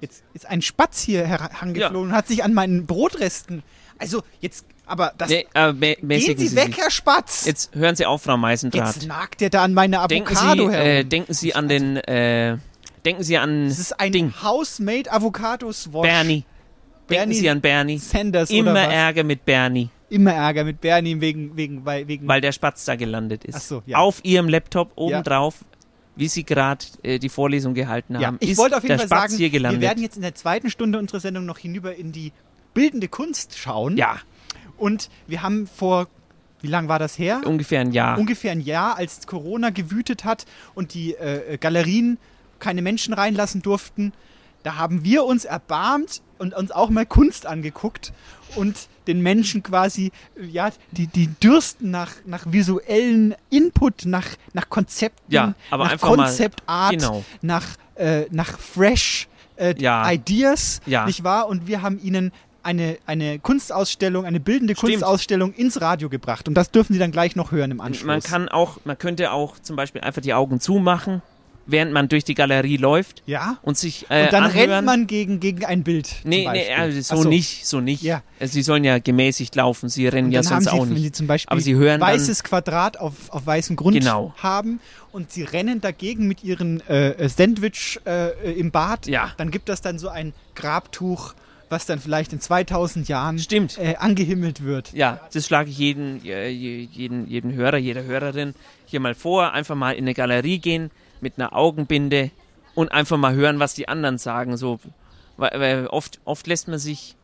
jetzt 0.01 0.23
ist 0.33 0.47
ein 0.47 0.63
Spatz 0.63 1.01
hier 1.01 1.27
herangeflogen 1.27 2.09
und 2.09 2.11
hat 2.11 2.27
sich 2.27 2.43
an 2.43 2.55
meinen 2.55 2.87
Brotresten, 2.87 3.61
also 3.99 4.23
jetzt, 4.39 4.65
aber 4.85 5.13
das, 5.17 5.29
Nee, 5.29 5.45
äh, 5.53 5.73
gehen 5.73 6.37
Sie 6.37 6.47
Sie 6.47 6.55
weg. 6.55 6.75
Herr 6.77 6.89
Spatz! 6.89 7.45
Jetzt 7.45 7.75
hören 7.75 7.95
Sie 7.95 8.05
auf, 8.05 8.23
Frau 8.23 8.37
Meisendraht. 8.37 8.95
Jetzt 8.95 9.07
nagt 9.07 9.41
der 9.41 9.49
da 9.49 9.63
an 9.63 9.73
meine 9.73 10.05
denken 10.09 10.35
Avocado 10.35 10.67
Sie, 10.69 10.73
herum. 10.73 10.87
äh, 10.87 11.03
denken 11.03 11.33
Sie 11.33 11.53
an 11.53 11.67
den, 11.67 11.97
äh, 11.97 12.57
denken 13.05 13.23
Sie 13.23 13.37
an 13.37 13.67
das 13.67 13.79
ist 13.79 13.99
ein 13.99 14.33
House-made 14.41 15.11
Avocado 15.11 15.71
Swash. 15.71 16.03
Bernie. 16.03 16.43
Denken 16.43 17.07
Bernie 17.07 17.35
Sie 17.35 17.49
an 17.49 17.61
Bernie. 17.61 17.97
Sanders 17.97 18.49
Immer 18.49 18.71
oder 18.71 18.87
was? 18.87 18.93
Ärger 18.93 19.23
mit 19.23 19.45
Bernie, 19.45 19.89
Immer 20.09 20.33
Ärger 20.33 20.63
mit 20.63 20.81
Bernie 20.81 21.19
wegen, 21.21 21.55
wegen, 21.55 21.85
weil, 21.85 22.07
wegen 22.07 22.27
weil 22.27 22.41
der 22.41 22.51
Spatz 22.51 22.85
da 22.85 22.95
gelandet 22.95 23.45
ist. 23.45 23.55
Ach 23.55 23.61
so, 23.61 23.83
ja. 23.85 23.97
Auf 23.97 24.23
Ihrem 24.23 24.47
Laptop 24.49 24.91
obendrauf, 24.95 25.55
wie 26.15 26.27
Sie 26.27 26.43
gerade 26.43 26.85
äh, 27.03 27.19
die 27.19 27.29
Vorlesung 27.29 27.73
gehalten 27.73 28.15
haben, 28.15 28.37
Ja, 28.41 28.47
ich 28.47 28.57
wollte 28.57 28.77
auf 28.77 28.83
jeden 28.83 28.97
Fall 28.97 29.07
Spatz 29.07 29.31
sagen, 29.37 29.51
wir 29.53 29.81
werden 29.81 30.03
jetzt 30.03 30.15
in 30.15 30.21
der 30.21 30.35
zweiten 30.35 30.69
Stunde 30.69 30.99
unserer 30.99 31.19
Sendung 31.19 31.45
noch 31.45 31.57
hinüber 31.59 31.95
in 31.95 32.11
die 32.11 32.31
bildende 32.73 33.07
Kunst 33.07 33.57
schauen. 33.57 33.97
Ja. 33.97 34.17
Und 34.77 35.09
wir 35.27 35.41
haben 35.41 35.67
vor, 35.67 36.07
wie 36.61 36.67
lange 36.67 36.87
war 36.87 36.99
das 36.99 37.17
her? 37.17 37.41
Ungefähr 37.45 37.81
ein 37.81 37.91
Jahr. 37.91 38.17
Ungefähr 38.17 38.51
ein 38.51 38.61
Jahr, 38.61 38.97
als 38.97 39.27
Corona 39.27 39.69
gewütet 39.69 40.23
hat 40.23 40.45
und 40.75 40.93
die 40.93 41.13
äh, 41.15 41.57
Galerien 41.57 42.17
keine 42.59 42.81
Menschen 42.81 43.13
reinlassen 43.13 43.61
durften. 43.61 44.13
Da 44.63 44.75
haben 44.75 45.03
wir 45.05 45.23
uns 45.23 45.45
erbarmt 45.45 46.21
und 46.37 46.53
uns 46.53 46.71
auch 46.71 46.89
mal 46.89 47.05
Kunst 47.05 47.45
angeguckt 47.45 48.11
und 48.55 48.87
den 49.07 49.21
Menschen 49.21 49.63
quasi, 49.63 50.11
äh, 50.37 50.45
ja, 50.45 50.69
die, 50.91 51.07
die 51.07 51.27
dürsten 51.27 51.91
nach, 51.91 52.11
nach 52.25 52.45
visuellen 52.49 53.35
Input, 53.49 54.05
nach, 54.05 54.27
nach 54.53 54.69
Konzepten, 54.69 55.33
Ja, 55.33 55.53
aber 55.71 55.85
nach 55.85 55.99
Konzeptart, 55.99 56.91
genau. 56.91 57.23
nach, 57.41 57.67
äh, 57.95 58.25
nach 58.31 58.59
fresh 58.59 59.27
äh, 59.55 59.75
Ja. 59.77 60.09
Ideas, 60.11 60.81
Ja. 60.85 61.05
nicht 61.05 61.23
wahr? 61.23 61.47
Und 61.47 61.67
wir 61.67 61.81
haben 61.81 61.99
ihnen 62.01 62.31
eine, 62.63 62.97
eine 63.05 63.39
Kunstausstellung, 63.39 64.25
eine 64.25 64.39
bildende 64.39 64.75
Stimmt. 64.75 64.93
Kunstausstellung 64.93 65.53
ins 65.53 65.81
Radio 65.81 66.09
gebracht. 66.09 66.47
Und 66.47 66.55
das 66.55 66.71
dürfen 66.71 66.93
Sie 66.93 66.99
dann 66.99 67.11
gleich 67.11 67.35
noch 67.35 67.51
hören 67.51 67.71
im 67.71 67.81
Anschluss. 67.81 68.05
Man 68.07 68.21
kann 68.21 68.49
auch, 68.49 68.77
man 68.85 68.97
könnte 68.97 69.31
auch 69.31 69.59
zum 69.59 69.75
Beispiel 69.75 70.01
einfach 70.01 70.21
die 70.21 70.33
Augen 70.33 70.59
zumachen, 70.59 71.21
während 71.65 71.91
man 71.93 72.09
durch 72.09 72.23
die 72.23 72.33
Galerie 72.33 72.77
läuft. 72.77 73.21
Ja. 73.27 73.59
Und 73.61 73.77
sich 73.77 74.07
äh, 74.09 74.25
und 74.25 74.33
dann 74.33 74.45
anhören. 74.45 74.69
rennt 74.71 74.85
man 74.87 75.07
gegen, 75.07 75.39
gegen 75.39 75.63
ein 75.65 75.83
Bild. 75.83 76.09
Nee, 76.23 76.47
nee, 76.51 76.73
also 76.73 76.99
so, 77.17 77.23
so. 77.23 77.29
nicht, 77.29 77.65
so 77.67 77.79
nicht. 77.79 78.01
Ja. 78.01 78.23
Also 78.39 78.53
sie 78.53 78.63
sollen 78.63 78.83
ja 78.83 78.97
gemäßigt 78.99 79.55
laufen, 79.55 79.87
sie 79.87 80.07
rennen 80.07 80.31
ja 80.31 80.41
dann 80.41 80.49
sonst 80.49 80.63
sie, 80.65 80.69
auch 80.71 80.81
wenn 80.87 80.93
nicht. 80.93 81.03
sie 81.03 81.11
zum 81.11 81.27
Beispiel 81.27 81.51
Aber 81.51 81.61
sie 81.61 81.75
hören 81.75 82.01
weißes 82.01 82.43
Quadrat 82.43 82.97
auf, 82.99 83.13
auf 83.29 83.45
weißem 83.45 83.75
Grund 83.75 83.97
Genau. 83.99 84.33
haben 84.37 84.79
und 85.11 85.31
sie 85.31 85.43
rennen 85.43 85.79
dagegen 85.79 86.27
mit 86.27 86.43
ihren 86.43 86.81
äh, 86.87 87.29
Sandwich 87.29 87.99
äh, 88.05 88.51
im 88.53 88.71
Bad, 88.71 89.05
Ja. 89.07 89.31
dann 89.37 89.51
gibt 89.51 89.69
das 89.69 89.81
dann 89.81 89.99
so 89.99 90.09
ein 90.09 90.33
Grabtuch, 90.55 91.33
was 91.69 91.85
dann 91.85 91.99
vielleicht 91.99 92.33
in 92.33 92.41
2000 92.41 93.07
Jahren 93.07 93.39
Stimmt. 93.39 93.77
Äh, 93.77 93.95
angehimmelt 93.97 94.63
wird. 94.63 94.91
ja, 94.93 95.21
das 95.31 95.45
schlage 95.45 95.69
ich 95.69 95.77
jeden, 95.77 96.23
jeden, 96.23 97.27
jeden 97.27 97.53
Hörer, 97.53 97.77
jeder 97.77 98.03
Hörerin 98.03 98.55
hier 98.85 98.99
mal 98.99 99.15
vor. 99.15 99.53
Einfach 99.53 99.75
mal 99.75 99.91
in 99.91 100.03
eine 100.03 100.13
Galerie 100.13 100.59
gehen 100.59 100.91
mit 101.21 101.37
einer 101.37 101.55
Augenbinde 101.55 102.31
und 102.75 102.91
einfach 102.91 103.17
mal 103.17 103.33
hören, 103.33 103.59
was 103.59 103.73
die 103.73 103.87
anderen 103.87 104.17
sagen. 104.17 104.57
So, 104.57 104.79
weil, 105.37 105.87
oft, 105.87 106.19
oft 106.25 106.47
lässt 106.47 106.67
man 106.67 106.79
sich 106.79 107.15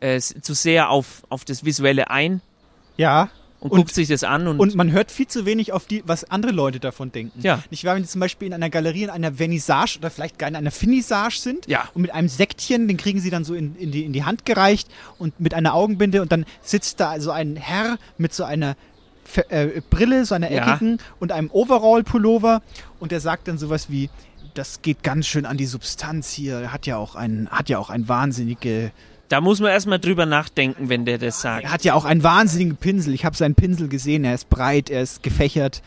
äh, 0.00 0.18
zu 0.18 0.54
sehr 0.54 0.90
auf, 0.90 1.24
auf 1.28 1.44
das 1.44 1.64
Visuelle 1.64 2.10
ein 2.10 2.40
Ja. 2.96 3.28
Und, 3.60 3.70
guckt 3.70 3.94
sich 3.94 4.08
das 4.08 4.24
an 4.24 4.46
und, 4.48 4.58
Und 4.58 4.74
man 4.74 4.90
hört 4.90 5.10
viel 5.10 5.26
zu 5.26 5.44
wenig 5.46 5.72
auf 5.72 5.86
die, 5.86 6.02
was 6.06 6.24
andere 6.30 6.52
Leute 6.52 6.80
davon 6.80 7.12
denken. 7.12 7.40
Ja. 7.42 7.62
Nicht 7.70 7.84
wahr, 7.84 7.94
wenn 7.94 8.02
die 8.02 8.08
zum 8.08 8.20
Beispiel 8.20 8.46
in 8.48 8.54
einer 8.54 8.70
Galerie, 8.70 9.02
in 9.04 9.10
einer 9.10 9.34
Vernissage 9.34 9.98
oder 9.98 10.10
vielleicht 10.10 10.38
gar 10.38 10.48
in 10.48 10.56
einer 10.56 10.70
Finissage 10.70 11.38
sind 11.38 11.66
Ja. 11.68 11.88
und 11.94 12.02
mit 12.02 12.12
einem 12.14 12.28
Sektchen, 12.28 12.88
den 12.88 12.96
kriegen 12.96 13.20
sie 13.20 13.28
dann 13.30 13.44
so 13.44 13.54
in, 13.54 13.76
in, 13.76 13.90
die, 13.92 14.04
in 14.04 14.12
die 14.14 14.24
Hand 14.24 14.46
gereicht 14.46 14.88
und 15.18 15.38
mit 15.40 15.52
einer 15.54 15.74
Augenbinde 15.74 16.22
und 16.22 16.32
dann 16.32 16.46
sitzt 16.62 17.00
da 17.00 17.20
so 17.20 17.30
ein 17.32 17.56
Herr 17.56 17.98
mit 18.18 18.32
so 18.32 18.44
einer 18.44 18.76
äh, 19.50 19.80
Brille, 19.90 20.24
so 20.24 20.34
einer 20.34 20.50
Ja. 20.50 20.66
eckigen 20.74 20.98
und 21.20 21.30
einem 21.30 21.50
Overall-Pullover 21.50 22.62
und 22.98 23.12
der 23.12 23.20
sagt 23.20 23.46
dann 23.48 23.58
sowas 23.58 23.90
wie, 23.90 24.10
das 24.54 24.82
geht 24.82 25.02
ganz 25.02 25.26
schön 25.26 25.46
an 25.46 25.56
die 25.56 25.66
Substanz 25.66 26.32
hier, 26.32 26.60
Er 26.60 26.72
hat 26.72 26.86
ja 26.86 26.96
auch 26.96 27.14
ein, 27.14 27.48
hat 27.50 27.68
ja 27.68 27.78
auch 27.78 27.90
ein 27.90 28.08
wahnsinnige 28.08 28.90
da 29.30 29.40
muss 29.40 29.60
man 29.60 29.70
erstmal 29.70 30.00
drüber 30.00 30.26
nachdenken, 30.26 30.88
wenn 30.88 31.04
der 31.04 31.16
das 31.16 31.40
sagt. 31.40 31.64
er 31.64 31.72
hat 31.72 31.84
ja 31.84 31.94
auch 31.94 32.04
einen 32.04 32.22
wahnsinnigen 32.24 32.76
Pinsel. 32.76 33.14
Ich 33.14 33.24
habe 33.24 33.36
seinen 33.36 33.54
Pinsel 33.54 33.88
gesehen. 33.88 34.24
Er 34.24 34.34
ist 34.34 34.50
breit, 34.50 34.90
er 34.90 35.02
ist 35.02 35.22
gefächert, 35.22 35.82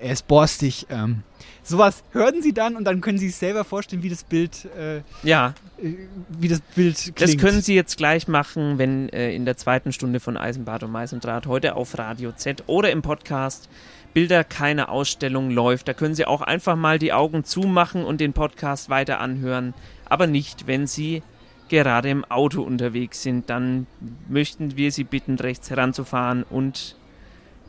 er 0.00 0.12
ist 0.12 0.28
borstig. 0.28 0.86
Ähm, 0.88 1.24
sowas 1.64 2.04
hören 2.12 2.42
Sie 2.42 2.54
dann 2.54 2.76
und 2.76 2.84
dann 2.84 3.00
können 3.00 3.18
Sie 3.18 3.26
sich 3.26 3.36
selber 3.36 3.64
vorstellen, 3.64 4.04
wie 4.04 4.08
das 4.08 4.22
Bild, 4.22 4.68
äh, 4.78 5.00
Ja, 5.24 5.54
äh, 5.82 5.94
wie 6.28 6.46
das 6.46 6.60
Bild 6.76 6.96
klingt. 6.96 7.20
Das 7.20 7.36
können 7.36 7.60
Sie 7.60 7.74
jetzt 7.74 7.96
gleich 7.96 8.28
machen, 8.28 8.78
wenn 8.78 9.08
äh, 9.08 9.34
in 9.34 9.44
der 9.44 9.56
zweiten 9.56 9.92
Stunde 9.92 10.20
von 10.20 10.36
Eisenbad 10.36 10.84
und 10.84 10.92
Meisendraht 10.92 11.48
heute 11.48 11.74
auf 11.74 11.98
Radio 11.98 12.30
Z 12.30 12.62
oder 12.68 12.92
im 12.92 13.02
Podcast 13.02 13.68
Bilder 14.14 14.44
keine 14.44 14.90
Ausstellung 14.90 15.50
läuft. 15.50 15.88
Da 15.88 15.92
können 15.92 16.14
Sie 16.14 16.24
auch 16.24 16.40
einfach 16.40 16.76
mal 16.76 17.00
die 17.00 17.12
Augen 17.12 17.42
zumachen 17.42 18.04
und 18.04 18.20
den 18.20 18.32
Podcast 18.32 18.88
weiter 18.90 19.18
anhören. 19.18 19.74
Aber 20.04 20.28
nicht, 20.28 20.68
wenn 20.68 20.86
Sie 20.86 21.22
gerade 21.68 22.10
im 22.10 22.24
Auto 22.24 22.62
unterwegs 22.62 23.22
sind. 23.22 23.50
Dann 23.50 23.86
möchten 24.28 24.76
wir 24.76 24.92
Sie 24.92 25.04
bitten, 25.04 25.36
rechts 25.36 25.70
heranzufahren 25.70 26.44
und 26.48 26.96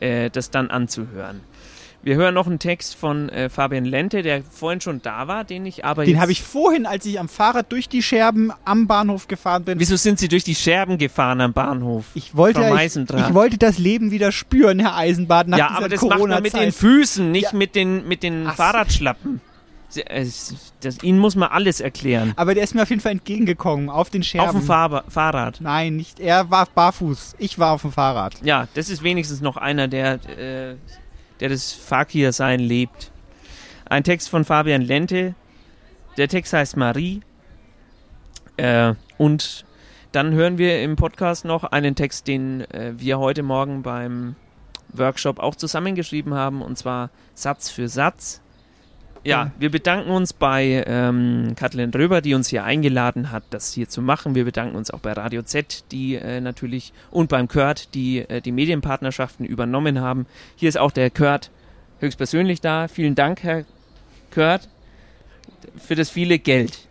äh, 0.00 0.30
das 0.30 0.50
dann 0.50 0.70
anzuhören. 0.70 1.40
Wir 2.00 2.14
hören 2.14 2.34
noch 2.34 2.46
einen 2.46 2.60
Text 2.60 2.94
von 2.94 3.28
äh, 3.28 3.48
Fabian 3.48 3.84
Lente, 3.84 4.22
der 4.22 4.42
vorhin 4.44 4.80
schon 4.80 5.02
da 5.02 5.26
war, 5.26 5.42
den 5.42 5.66
ich 5.66 5.84
aber 5.84 6.04
Den 6.04 6.20
habe 6.20 6.30
ich 6.30 6.42
vorhin, 6.42 6.86
als 6.86 7.04
ich 7.06 7.18
am 7.18 7.28
Fahrrad 7.28 7.72
durch 7.72 7.88
die 7.88 8.02
Scherben 8.02 8.52
am 8.64 8.86
Bahnhof 8.86 9.26
gefahren 9.26 9.64
bin. 9.64 9.80
Wieso 9.80 9.96
sind 9.96 10.20
Sie 10.20 10.28
durch 10.28 10.44
die 10.44 10.54
Scherben 10.54 10.96
gefahren 10.96 11.40
am 11.40 11.52
Bahnhof? 11.52 12.04
Ich 12.14 12.36
wollte, 12.36 12.60
ich, 12.60 12.96
ich 12.96 13.34
wollte 13.34 13.58
das 13.58 13.78
Leben 13.78 14.12
wieder 14.12 14.30
spüren, 14.30 14.78
Herr 14.78 14.96
Eisenbart, 14.96 15.48
nach 15.48 15.58
ja, 15.58 15.70
aber 15.70 15.88
das 15.88 16.00
macht 16.02 16.20
man 16.20 16.40
mit 16.40 16.54
den. 16.54 16.70
Füßen, 16.70 17.32
nicht 17.32 17.52
Ja. 17.52 17.58
mit 17.58 17.74
den, 17.74 18.06
mit 18.06 18.22
den 18.22 18.46
Ach. 18.46 18.54
Fahrradschlappen. 18.54 19.40
Es- 20.06 20.72
Das, 20.80 21.02
Ihnen 21.02 21.18
muss 21.18 21.34
man 21.34 21.48
alles 21.50 21.80
erklären. 21.80 22.32
Aber 22.36 22.54
der 22.54 22.62
ist 22.64 22.74
mir 22.74 22.82
auf 22.82 22.90
jeden 22.90 23.00
Fall 23.00 23.12
entgegengekommen, 23.12 23.88
auf 23.88 24.10
den 24.10 24.22
Scherben. 24.22 24.48
Auf 24.48 24.54
dem 24.54 24.62
Fahr 24.62 25.04
Fahrrad. 25.08 25.60
Nein, 25.60 25.96
nicht. 25.96 26.20
Er 26.20 26.50
war 26.50 26.66
barfuß. 26.66 27.36
Ich 27.38 27.58
war 27.58 27.72
auf 27.72 27.82
dem 27.82 27.92
Fahrrad. 27.92 28.34
Ja, 28.42 28.68
das 28.74 28.90
ist 28.90 29.02
wenigstens 29.02 29.40
noch 29.40 29.56
einer, 29.56 29.88
der, 29.88 30.14
äh, 30.28 30.76
der 31.40 31.48
das 31.48 31.72
Fakir-Sein 31.72 32.60
lebt. 32.60 33.10
Ein 33.88 34.04
Text 34.04 34.28
von 34.28 34.44
Fabian 34.44 34.82
Lente. 34.82 35.34
Der 36.18 36.28
Text 36.28 36.52
heißt 36.52 36.76
Marie. 36.76 37.20
Äh, 38.56 38.94
und 39.16 39.64
dann 40.12 40.32
hören 40.32 40.58
wir 40.58 40.82
im 40.82 40.96
Podcast 40.96 41.44
noch 41.44 41.64
einen 41.64 41.94
Text, 41.94 42.26
den 42.26 42.60
äh, 42.72 42.92
wir 42.96 43.18
heute 43.18 43.42
Morgen 43.42 43.82
beim 43.82 44.36
Workshop 44.92 45.38
auch 45.38 45.54
zusammengeschrieben 45.54 46.34
haben, 46.34 46.62
und 46.62 46.76
zwar 46.78 47.10
Satz 47.34 47.70
für 47.70 47.88
Satz. 47.88 48.40
Ja, 49.24 49.50
wir 49.58 49.70
bedanken 49.70 50.10
uns 50.10 50.32
bei 50.32 50.84
ähm, 50.86 51.54
Kathleen 51.56 51.90
Röber, 51.90 52.20
die 52.20 52.34
uns 52.34 52.48
hier 52.48 52.64
eingeladen 52.64 53.30
hat, 53.32 53.42
das 53.50 53.72
hier 53.72 53.88
zu 53.88 54.00
machen. 54.00 54.34
Wir 54.34 54.44
bedanken 54.44 54.76
uns 54.76 54.90
auch 54.90 55.00
bei 55.00 55.12
Radio 55.12 55.42
Z, 55.42 55.84
die 55.90 56.14
äh, 56.14 56.40
natürlich 56.40 56.92
und 57.10 57.28
beim 57.28 57.48
Kurt, 57.48 57.94
die 57.94 58.20
äh, 58.20 58.40
die 58.40 58.52
Medienpartnerschaften 58.52 59.44
übernommen 59.44 60.00
haben. 60.00 60.26
Hier 60.56 60.68
ist 60.68 60.78
auch 60.78 60.92
der 60.92 61.10
Kurt 61.10 61.50
höchstpersönlich 61.98 62.60
da. 62.60 62.86
Vielen 62.86 63.16
Dank, 63.16 63.42
Herr 63.42 63.64
Kurt, 64.32 64.68
für 65.76 65.96
das 65.96 66.10
viele 66.10 66.38
Geld. 66.38 66.86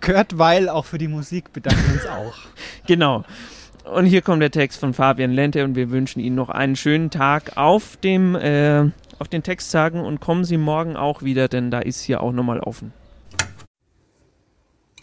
Kurt 0.00 0.38
Weil 0.38 0.68
auch 0.68 0.86
für 0.86 0.98
die 0.98 1.08
Musik 1.08 1.52
bedanken 1.52 1.82
wir 1.86 1.94
uns 1.94 2.06
auch. 2.06 2.34
Genau. 2.86 3.24
Und 3.84 4.06
hier 4.06 4.22
kommt 4.22 4.42
der 4.42 4.50
Text 4.50 4.80
von 4.80 4.92
Fabian 4.92 5.32
Lente 5.32 5.64
und 5.64 5.74
wir 5.74 5.90
wünschen 5.90 6.20
Ihnen 6.20 6.36
noch 6.36 6.50
einen 6.50 6.76
schönen 6.76 7.10
Tag 7.10 7.56
auf 7.56 7.96
dem 7.96 8.34
äh, 8.34 8.90
auf 9.20 9.28
den 9.28 9.42
Texttagen 9.42 10.00
und 10.00 10.20
kommen 10.20 10.44
Sie 10.44 10.56
morgen 10.56 10.96
auch 10.96 11.22
wieder, 11.22 11.46
denn 11.46 11.70
da 11.70 11.80
ist 11.80 12.00
hier 12.00 12.22
auch 12.22 12.32
nochmal 12.32 12.60
offen. 12.60 12.92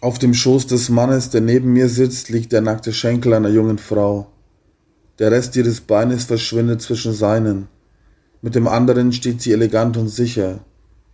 Auf 0.01 0.19
dem 0.19 0.33
Schoß 0.33 0.67
des 0.67 0.89
Mannes, 0.89 1.29
der 1.29 1.41
neben 1.41 1.73
mir 1.73 1.87
sitzt, 1.87 2.29
liegt 2.29 2.51
der 2.51 2.61
nackte 2.61 2.93
Schenkel 2.93 3.33
einer 3.33 3.49
jungen 3.49 3.77
Frau. 3.77 4.27
Der 5.19 5.31
Rest 5.31 5.55
ihres 5.55 5.81
Beines 5.81 6.25
verschwindet 6.25 6.81
zwischen 6.81 7.13
seinen. 7.13 7.67
Mit 8.41 8.53
dem 8.53 8.67
anderen 8.67 9.11
steht 9.11 9.41
sie 9.41 9.53
elegant 9.53 9.97
und 9.97 10.09
sicher. 10.09 10.59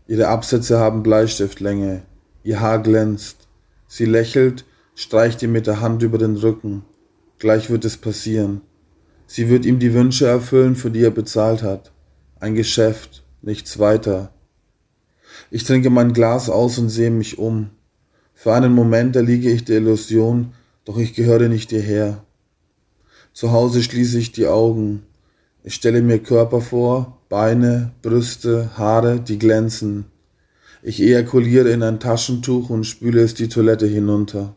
Ihre 0.07 0.27
Absätze 0.27 0.79
haben 0.79 1.03
Bleistiftlänge. 1.03 2.03
Ihr 2.43 2.59
Haar 2.59 2.79
glänzt. 2.79 3.47
Sie 3.87 4.05
lächelt, 4.05 4.65
streicht 4.95 5.41
ihm 5.43 5.53
mit 5.53 5.65
der 5.65 5.79
Hand 5.79 6.03
über 6.03 6.17
den 6.17 6.35
Rücken. 6.35 6.83
Gleich 7.39 7.69
wird 7.69 7.85
es 7.85 7.95
passieren. 7.95 8.61
Sie 9.27 9.49
wird 9.49 9.65
ihm 9.65 9.79
die 9.79 9.93
Wünsche 9.93 10.27
erfüllen, 10.27 10.75
für 10.75 10.91
die 10.91 11.03
er 11.03 11.11
bezahlt 11.11 11.63
hat. 11.63 11.92
Ein 12.43 12.55
Geschäft, 12.55 13.23
nichts 13.41 13.79
weiter. 13.79 14.33
Ich 15.49 15.63
trinke 15.63 15.89
mein 15.89 16.11
Glas 16.11 16.49
aus 16.49 16.77
und 16.77 16.89
sehe 16.89 17.09
mich 17.09 17.37
um. 17.37 17.69
Für 18.33 18.53
einen 18.53 18.73
Moment 18.73 19.15
erliege 19.15 19.49
ich 19.49 19.63
der 19.63 19.77
Illusion, 19.77 20.51
doch 20.83 20.97
ich 20.97 21.13
gehöre 21.13 21.47
nicht 21.47 21.69
hierher. 21.69 22.25
Zu 23.31 23.53
Hause 23.53 23.81
schließe 23.81 24.19
ich 24.19 24.33
die 24.33 24.47
Augen. 24.47 25.03
Ich 25.63 25.75
stelle 25.75 26.01
mir 26.01 26.19
Körper 26.19 26.59
vor, 26.59 27.21
Beine, 27.29 27.93
Brüste, 28.01 28.77
Haare, 28.77 29.21
die 29.21 29.39
glänzen. 29.39 30.07
Ich 30.81 31.01
ejakuliere 31.01 31.69
in 31.69 31.81
ein 31.81 32.01
Taschentuch 32.01 32.69
und 32.69 32.83
spüle 32.83 33.21
es 33.21 33.35
die 33.35 33.47
Toilette 33.47 33.87
hinunter. 33.87 34.53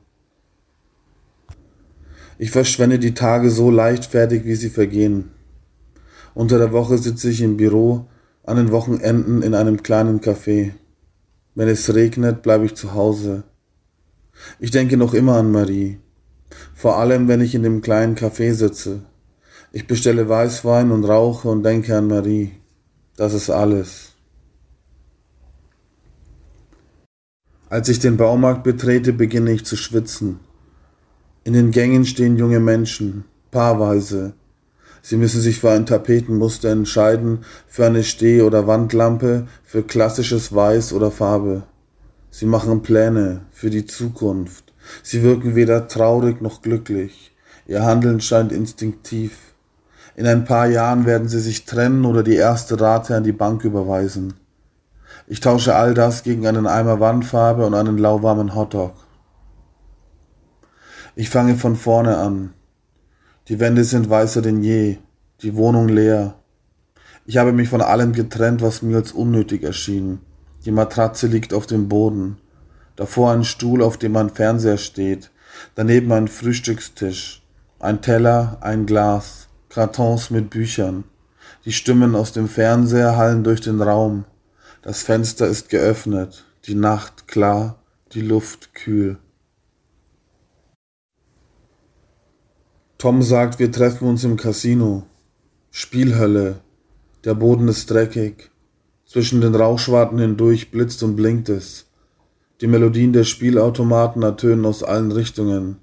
Ich 2.37 2.51
verschwende 2.51 2.99
die 2.99 3.15
Tage 3.15 3.49
so 3.49 3.71
leichtfertig, 3.71 4.45
wie 4.45 4.57
sie 4.57 4.71
vergehen. 4.71 5.36
Unter 6.37 6.59
der 6.59 6.71
Woche 6.71 6.99
sitze 6.99 7.31
ich 7.31 7.41
im 7.41 7.57
Büro, 7.57 8.09
an 8.45 8.59
den 8.59 8.71
Wochenenden 8.71 9.41
in 9.41 9.55
einem 9.55 9.83
kleinen 9.83 10.21
Café. 10.21 10.73
Wenn 11.55 11.67
es 11.67 11.95
regnet, 11.95 12.43
bleibe 12.43 12.67
ich 12.67 12.75
zu 12.75 12.93
Hause. 12.93 13.45
Ich 14.59 14.71
denke 14.71 14.99
noch 14.99 15.15
immer 15.15 15.37
an 15.37 15.51
Marie. 15.51 15.99
Vor 16.75 16.99
allem, 16.99 17.27
wenn 17.27 17.41
ich 17.41 17.55
in 17.55 17.63
dem 17.63 17.81
kleinen 17.81 18.17
Café 18.17 18.53
sitze. 18.53 19.01
Ich 19.73 19.87
bestelle 19.87 20.29
Weißwein 20.29 20.91
und 20.91 21.05
rauche 21.05 21.49
und 21.49 21.63
denke 21.63 21.97
an 21.97 22.07
Marie. 22.07 22.53
Das 23.17 23.33
ist 23.33 23.49
alles. 23.49 24.13
Als 27.71 27.89
ich 27.89 27.99
den 27.99 28.19
Baumarkt 28.19 28.63
betrete, 28.63 29.15
beginne 29.15 29.53
ich 29.53 29.65
zu 29.65 29.79
schwitzen. 29.79 30.41
In 31.45 31.55
den 31.55 31.71
Gängen 31.71 32.05
stehen 32.05 32.37
junge 32.37 32.61
Menschen, 32.61 33.25
paarweise. 33.51 34.35
Sie 35.09 35.17
müssen 35.17 35.41
sich 35.41 35.61
für 35.61 35.71
ein 35.71 35.87
Tapetenmuster 35.87 36.69
entscheiden, 36.69 37.45
für 37.69 37.87
eine 37.87 38.03
Steh- 38.03 38.43
oder 38.43 38.67
Wandlampe, 38.67 39.47
für 39.63 39.85
klassisches 39.85 40.53
Weiß 40.53 40.93
oder 40.93 41.13
Farbe. 41.13 41.63
Sie 42.33 42.45
machen 42.45 42.83
Pläne 42.83 43.43
für 43.53 43.71
die 43.71 43.87
Zukunft. 43.87 44.75
Sie 45.05 45.23
wirken 45.23 45.55
weder 45.55 45.87
traurig 45.87 46.43
noch 46.43 46.61
glücklich. 46.61 47.33
Ihr 47.69 47.85
Handeln 47.85 48.21
scheint 48.21 48.51
instinktiv. 48.51 49.39
In 50.17 50.27
ein 50.27 50.45
paar 50.45 50.67
Jahren 50.67 51.07
werden 51.07 51.29
sie 51.29 51.39
sich 51.39 51.67
trennen 51.67 52.05
oder 52.05 52.25
die 52.25 52.35
erste 52.35 52.81
Rate 52.81 53.15
an 53.15 53.23
die 53.23 53.31
Bank 53.31 53.63
überweisen. 53.63 54.35
Ich 55.29 55.39
tausche 55.39 55.77
all 55.77 55.95
das 55.95 56.25
gegen 56.25 56.49
einen 56.49 56.67
Eimer 56.67 56.99
Wandfarbe 56.99 57.65
und 57.65 57.75
einen 57.75 57.97
lauwarmen 57.97 58.57
Hotdog. 58.57 58.95
Ich 61.15 61.31
fange 61.31 61.55
von 61.55 61.77
vorne 61.77 62.17
an. 62.17 62.56
Die 63.49 63.61
Wände 63.61 63.85
sind 63.85 64.11
weißer 64.11 64.43
denn 64.43 64.63
je, 64.63 64.97
die 65.43 65.55
Wohnung 65.55 65.89
leer. 65.89 66.35
Ich 67.27 67.37
habe 67.37 67.53
mich 67.53 67.69
von 67.69 67.81
allem 67.81 68.13
getrennt, 68.13 68.61
was 68.61 68.83
mir 68.83 68.97
als 68.97 69.13
unnötig 69.13 69.63
erschien. 69.63 70.21
Die 70.65 70.73
Matratze 70.73 71.29
liegt 71.29 71.55
auf 71.55 71.67
dem 71.67 71.89
Boden. 71.89 72.39
Davor 72.97 73.33
ein 73.33 73.45
Stuhl, 73.45 73.83
auf 73.83 73.99
dem 73.99 74.17
ein 74.17 74.31
Fernseher 74.31 74.79
steht. 74.79 75.31
Daneben 75.77 76.11
ein 76.13 76.27
Frühstückstisch. 76.27 77.43
Ein 77.79 78.03
Teller, 78.03 78.59
ein 78.63 78.85
Glas. 78.87 79.49
Kartons 79.69 80.31
mit 80.31 80.51
Büchern. 80.51 81.05
Die 81.65 81.73
Stimmen 81.73 82.17
aus 82.17 82.33
dem 82.33 82.49
Fernseher 82.49 83.17
hallen 83.17 83.45
durch 83.45 83.61
den 83.61 83.81
Raum. 83.81 84.25
Das 84.83 85.03
Fenster 85.03 85.47
ist 85.47 85.69
geöffnet. 85.69 86.45
Die 86.65 86.75
Nacht 86.75 87.29
klar, 87.29 87.79
die 88.13 88.23
Luft 88.23 88.75
kühl. 88.75 89.19
Tom 92.99 93.23
sagt, 93.23 93.59
wir 93.59 93.71
treffen 93.71 94.09
uns 94.09 94.25
im 94.25 94.39
Casino. 94.39 95.03
Spielhölle. 95.71 96.61
Der 97.25 97.35
Boden 97.35 97.69
ist 97.69 97.91
dreckig. 97.91 98.51
Zwischen 99.05 99.43
den 99.43 99.55
Rauchschwarten 99.55 100.19
hindurch 100.19 100.71
blitzt 100.71 101.03
und 101.03 101.15
blinkt 101.15 101.51
es. 101.51 101.85
Die 102.63 102.67
Melodien 102.67 103.13
der 103.13 103.25
Spielautomaten 103.25 104.23
ertönen 104.23 104.65
aus 104.65 104.83
allen 104.83 105.13
Richtungen. 105.13 105.77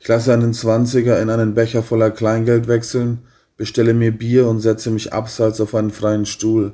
Ich 0.00 0.08
lasse 0.08 0.32
einen 0.32 0.52
Zwanziger 0.52 1.22
in 1.22 1.30
einen 1.30 1.54
Becher 1.54 1.84
voller 1.84 2.10
Kleingeld 2.10 2.66
wechseln, 2.66 3.20
bestelle 3.56 3.94
mir 3.94 4.10
Bier 4.10 4.48
und 4.48 4.58
setze 4.58 4.90
mich 4.90 5.12
abseits 5.12 5.60
auf 5.60 5.76
einen 5.76 5.92
freien 5.92 6.26
Stuhl. 6.26 6.72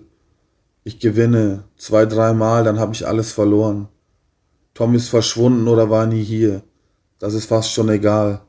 Ich 0.84 1.00
gewinne, 1.00 1.64
zwei, 1.76 2.06
dreimal, 2.06 2.64
dann 2.64 2.78
habe 2.78 2.94
ich 2.94 3.06
alles 3.06 3.32
verloren. 3.32 3.88
Tom 4.72 4.94
ist 4.94 5.10
verschwunden 5.10 5.68
oder 5.68 5.90
war 5.90 6.06
nie 6.06 6.22
hier. 6.22 6.62
Das 7.18 7.34
ist 7.34 7.46
fast 7.46 7.72
schon 7.72 7.90
egal. 7.90 8.40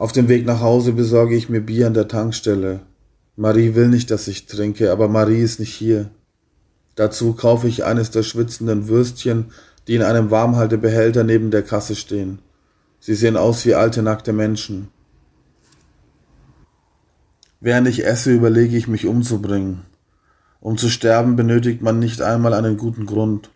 Auf 0.00 0.12
dem 0.12 0.30
Weg 0.30 0.46
nach 0.46 0.62
Hause 0.62 0.94
besorge 0.94 1.36
ich 1.36 1.50
mir 1.50 1.60
Bier 1.60 1.86
an 1.86 1.92
der 1.92 2.08
Tankstelle. 2.08 2.80
Marie 3.36 3.74
will 3.74 3.88
nicht, 3.88 4.10
dass 4.10 4.28
ich 4.28 4.46
trinke, 4.46 4.92
aber 4.92 5.08
Marie 5.08 5.42
ist 5.42 5.60
nicht 5.60 5.74
hier. 5.74 6.08
Dazu 6.94 7.34
kaufe 7.34 7.68
ich 7.68 7.84
eines 7.84 8.10
der 8.10 8.22
schwitzenden 8.22 8.88
Würstchen, 8.88 9.52
die 9.86 9.96
in 9.96 10.02
einem 10.02 10.30
Warmhaltebehälter 10.30 11.22
neben 11.22 11.50
der 11.50 11.62
Kasse 11.62 11.96
stehen. 11.96 12.38
Sie 12.98 13.14
sehen 13.14 13.36
aus 13.36 13.66
wie 13.66 13.74
alte 13.74 14.02
nackte 14.02 14.32
Menschen. 14.32 14.88
Während 17.60 17.86
ich 17.86 18.06
esse, 18.06 18.32
überlege 18.32 18.78
ich 18.78 18.88
mich 18.88 19.04
umzubringen. 19.04 19.82
Um 20.60 20.78
zu 20.78 20.88
sterben 20.88 21.36
benötigt 21.36 21.82
man 21.82 21.98
nicht 21.98 22.22
einmal 22.22 22.54
einen 22.54 22.78
guten 22.78 23.04
Grund. 23.04 23.50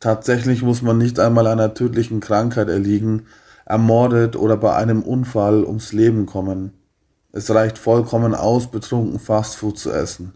Tatsächlich 0.00 0.62
muss 0.62 0.82
man 0.82 0.98
nicht 0.98 1.20
einmal 1.20 1.46
einer 1.46 1.72
tödlichen 1.72 2.18
Krankheit 2.18 2.68
erliegen, 2.68 3.26
ermordet 3.64 4.36
oder 4.36 4.56
bei 4.56 4.74
einem 4.74 5.02
Unfall 5.02 5.64
ums 5.64 5.92
Leben 5.92 6.26
kommen. 6.26 6.72
Es 7.32 7.50
reicht 7.50 7.78
vollkommen 7.78 8.34
aus, 8.34 8.70
betrunken 8.70 9.18
Fastfood 9.18 9.78
zu 9.78 9.90
essen. 9.90 10.34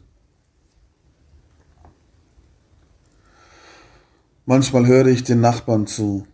Manchmal 4.47 4.87
höre 4.87 5.07
ich 5.07 5.25
den 5.25 5.41
Nachbarn 5.41 5.87
zu. 5.87 6.27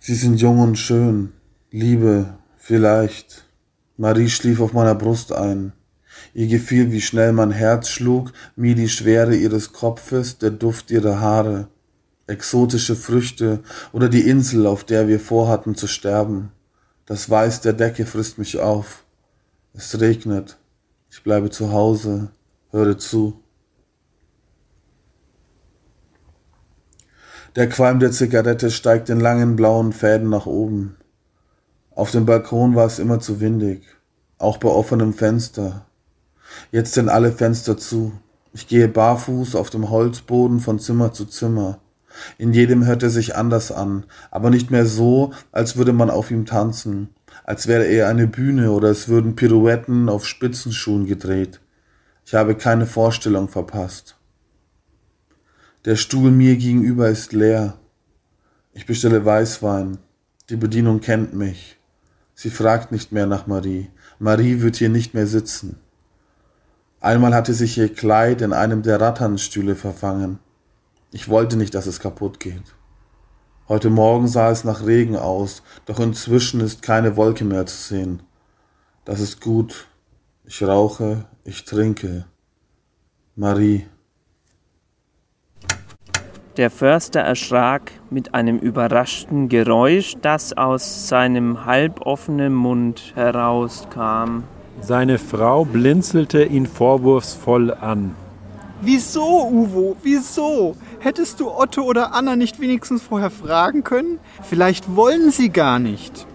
Sie 0.00 0.14
sind 0.14 0.40
jung 0.40 0.60
und 0.60 0.76
schön. 0.76 1.32
Liebe, 1.70 2.38
vielleicht. 2.56 3.44
Marie 3.96 4.28
schlief 4.28 4.60
auf 4.60 4.72
meiner 4.72 4.94
Brust 4.94 5.32
ein. 5.32 5.72
Ihr 6.32 6.46
gefiel, 6.46 6.92
wie 6.92 7.00
schnell 7.00 7.32
mein 7.32 7.50
Herz 7.50 7.88
schlug, 7.88 8.32
mir 8.56 8.74
die 8.74 8.88
Schwere 8.88 9.34
ihres 9.34 9.72
Kopfes, 9.72 10.38
der 10.38 10.50
Duft 10.50 10.90
ihrer 10.90 11.20
Haare 11.20 11.68
exotische 12.30 12.96
Früchte 12.96 13.60
oder 13.92 14.08
die 14.08 14.28
Insel, 14.28 14.66
auf 14.66 14.84
der 14.84 15.08
wir 15.08 15.20
vorhatten 15.20 15.74
zu 15.74 15.86
sterben. 15.86 16.52
Das 17.04 17.28
Weiß 17.28 17.60
der 17.60 17.72
Decke 17.72 18.06
frisst 18.06 18.38
mich 18.38 18.58
auf. 18.58 19.04
Es 19.74 20.00
regnet. 20.00 20.58
Ich 21.10 21.22
bleibe 21.22 21.50
zu 21.50 21.72
Hause, 21.72 22.30
höre 22.70 22.98
zu. 22.98 23.40
Der 27.56 27.68
Qualm 27.68 27.98
der 27.98 28.12
Zigarette 28.12 28.70
steigt 28.70 29.10
in 29.10 29.18
langen 29.18 29.56
blauen 29.56 29.92
Fäden 29.92 30.30
nach 30.30 30.46
oben. 30.46 30.96
Auf 31.90 32.12
dem 32.12 32.26
Balkon 32.26 32.76
war 32.76 32.86
es 32.86 33.00
immer 33.00 33.18
zu 33.18 33.40
windig, 33.40 33.82
auch 34.38 34.58
bei 34.58 34.68
offenem 34.68 35.12
Fenster. 35.12 35.86
Jetzt 36.70 36.94
sind 36.94 37.08
alle 37.08 37.32
Fenster 37.32 37.76
zu. 37.76 38.12
Ich 38.52 38.68
gehe 38.68 38.86
barfuß 38.86 39.56
auf 39.56 39.70
dem 39.70 39.90
Holzboden 39.90 40.60
von 40.60 40.78
Zimmer 40.78 41.12
zu 41.12 41.24
Zimmer. 41.26 41.79
In 42.38 42.52
jedem 42.52 42.86
hört 42.86 43.02
er 43.02 43.10
sich 43.10 43.36
anders 43.36 43.72
an, 43.72 44.04
aber 44.30 44.50
nicht 44.50 44.70
mehr 44.70 44.86
so, 44.86 45.32
als 45.52 45.76
würde 45.76 45.92
man 45.92 46.10
auf 46.10 46.30
ihm 46.30 46.46
tanzen, 46.46 47.10
als 47.44 47.66
wäre 47.66 47.84
er 47.84 48.08
eine 48.08 48.26
Bühne 48.26 48.72
oder 48.72 48.90
es 48.90 49.08
würden 49.08 49.36
Pirouetten 49.36 50.08
auf 50.08 50.26
Spitzenschuhen 50.26 51.06
gedreht. 51.06 51.60
Ich 52.26 52.34
habe 52.34 52.54
keine 52.54 52.86
Vorstellung 52.86 53.48
verpasst. 53.48 54.16
Der 55.84 55.96
Stuhl 55.96 56.30
mir 56.30 56.56
gegenüber 56.56 57.08
ist 57.08 57.32
leer. 57.32 57.78
Ich 58.72 58.86
bestelle 58.86 59.24
Weißwein. 59.24 59.98
Die 60.50 60.56
Bedienung 60.56 61.00
kennt 61.00 61.34
mich. 61.34 61.78
Sie 62.34 62.50
fragt 62.50 62.92
nicht 62.92 63.12
mehr 63.12 63.26
nach 63.26 63.46
Marie. 63.46 63.88
Marie 64.18 64.60
wird 64.60 64.76
hier 64.76 64.90
nicht 64.90 65.14
mehr 65.14 65.26
sitzen. 65.26 65.76
Einmal 67.00 67.34
hatte 67.34 67.54
sich 67.54 67.78
ihr 67.78 67.92
Kleid 67.92 68.42
in 68.42 68.52
einem 68.52 68.82
der 68.82 69.00
Ratternstühle 69.00 69.74
verfangen. 69.74 70.38
Ich 71.12 71.28
wollte 71.28 71.56
nicht, 71.56 71.74
dass 71.74 71.86
es 71.86 71.98
kaputt 71.98 72.38
geht. 72.38 72.62
Heute 73.68 73.90
Morgen 73.90 74.28
sah 74.28 74.50
es 74.50 74.62
nach 74.62 74.86
Regen 74.86 75.16
aus, 75.16 75.62
doch 75.86 75.98
inzwischen 75.98 76.60
ist 76.60 76.82
keine 76.82 77.16
Wolke 77.16 77.44
mehr 77.44 77.66
zu 77.66 77.76
sehen. 77.76 78.22
Das 79.04 79.18
ist 79.18 79.40
gut. 79.40 79.86
Ich 80.44 80.62
rauche, 80.62 81.24
ich 81.44 81.64
trinke. 81.64 82.26
Marie. 83.34 83.86
Der 86.56 86.70
Förster 86.70 87.20
erschrak 87.20 87.90
mit 88.10 88.34
einem 88.34 88.58
überraschten 88.58 89.48
Geräusch, 89.48 90.16
das 90.22 90.52
aus 90.52 91.08
seinem 91.08 91.64
halboffenen 91.64 92.54
Mund 92.54 93.12
herauskam. 93.14 94.44
Seine 94.80 95.18
Frau 95.18 95.64
blinzelte 95.64 96.44
ihn 96.44 96.66
vorwurfsvoll 96.66 97.72
an. 97.72 98.14
Wieso, 98.82 99.46
Uvo? 99.46 99.96
Wieso? 100.02 100.74
Hättest 101.02 101.40
du 101.40 101.50
Otto 101.50 101.82
oder 101.82 102.12
Anna 102.12 102.36
nicht 102.36 102.60
wenigstens 102.60 103.00
vorher 103.00 103.30
fragen 103.30 103.84
können? 103.84 104.18
Vielleicht 104.42 104.94
wollen 104.96 105.30
sie 105.30 105.48
gar 105.48 105.78
nicht. 105.78 106.26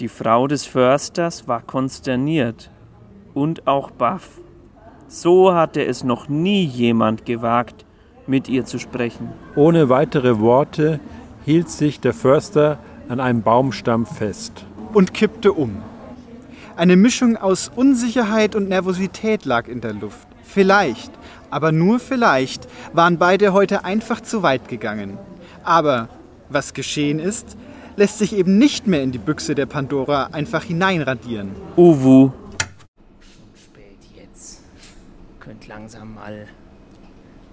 Die 0.00 0.08
Frau 0.08 0.46
des 0.46 0.64
Försters 0.64 1.46
war 1.46 1.60
konsterniert 1.60 2.70
und 3.34 3.66
auch 3.66 3.90
baff. 3.90 4.40
So 5.08 5.52
hatte 5.54 5.84
es 5.84 6.04
noch 6.04 6.30
nie 6.30 6.64
jemand 6.64 7.26
gewagt, 7.26 7.84
mit 8.26 8.48
ihr 8.48 8.64
zu 8.64 8.78
sprechen. 8.78 9.28
Ohne 9.56 9.90
weitere 9.90 10.40
Worte 10.40 11.00
hielt 11.44 11.68
sich 11.68 12.00
der 12.00 12.14
Förster 12.14 12.78
an 13.10 13.20
einem 13.20 13.42
Baumstamm 13.42 14.06
fest. 14.06 14.64
Und 14.94 15.12
kippte 15.12 15.52
um. 15.52 15.82
Eine 16.76 16.96
Mischung 16.96 17.36
aus 17.36 17.70
Unsicherheit 17.76 18.54
und 18.54 18.70
Nervosität 18.70 19.44
lag 19.44 19.68
in 19.68 19.82
der 19.82 19.92
Luft. 19.92 20.26
Vielleicht, 20.42 21.12
aber 21.54 21.70
nur 21.70 22.00
vielleicht, 22.00 22.66
waren 22.92 23.16
beide 23.16 23.52
heute 23.52 23.84
einfach 23.84 24.20
zu 24.20 24.42
weit 24.42 24.66
gegangen. 24.66 25.18
Aber 25.62 26.08
was 26.48 26.74
geschehen 26.74 27.20
ist, 27.20 27.56
lässt 27.94 28.18
sich 28.18 28.34
eben 28.34 28.58
nicht 28.58 28.88
mehr 28.88 29.04
in 29.04 29.12
die 29.12 29.18
Büchse 29.18 29.54
der 29.54 29.66
Pandora 29.66 30.30
einfach 30.32 30.64
hineinradieren. 30.64 31.52
Uwu. 31.76 32.32
Spät 33.54 33.98
jetzt. 34.16 34.62
Könnt 35.38 35.68
langsam 35.68 36.14
mal 36.14 36.48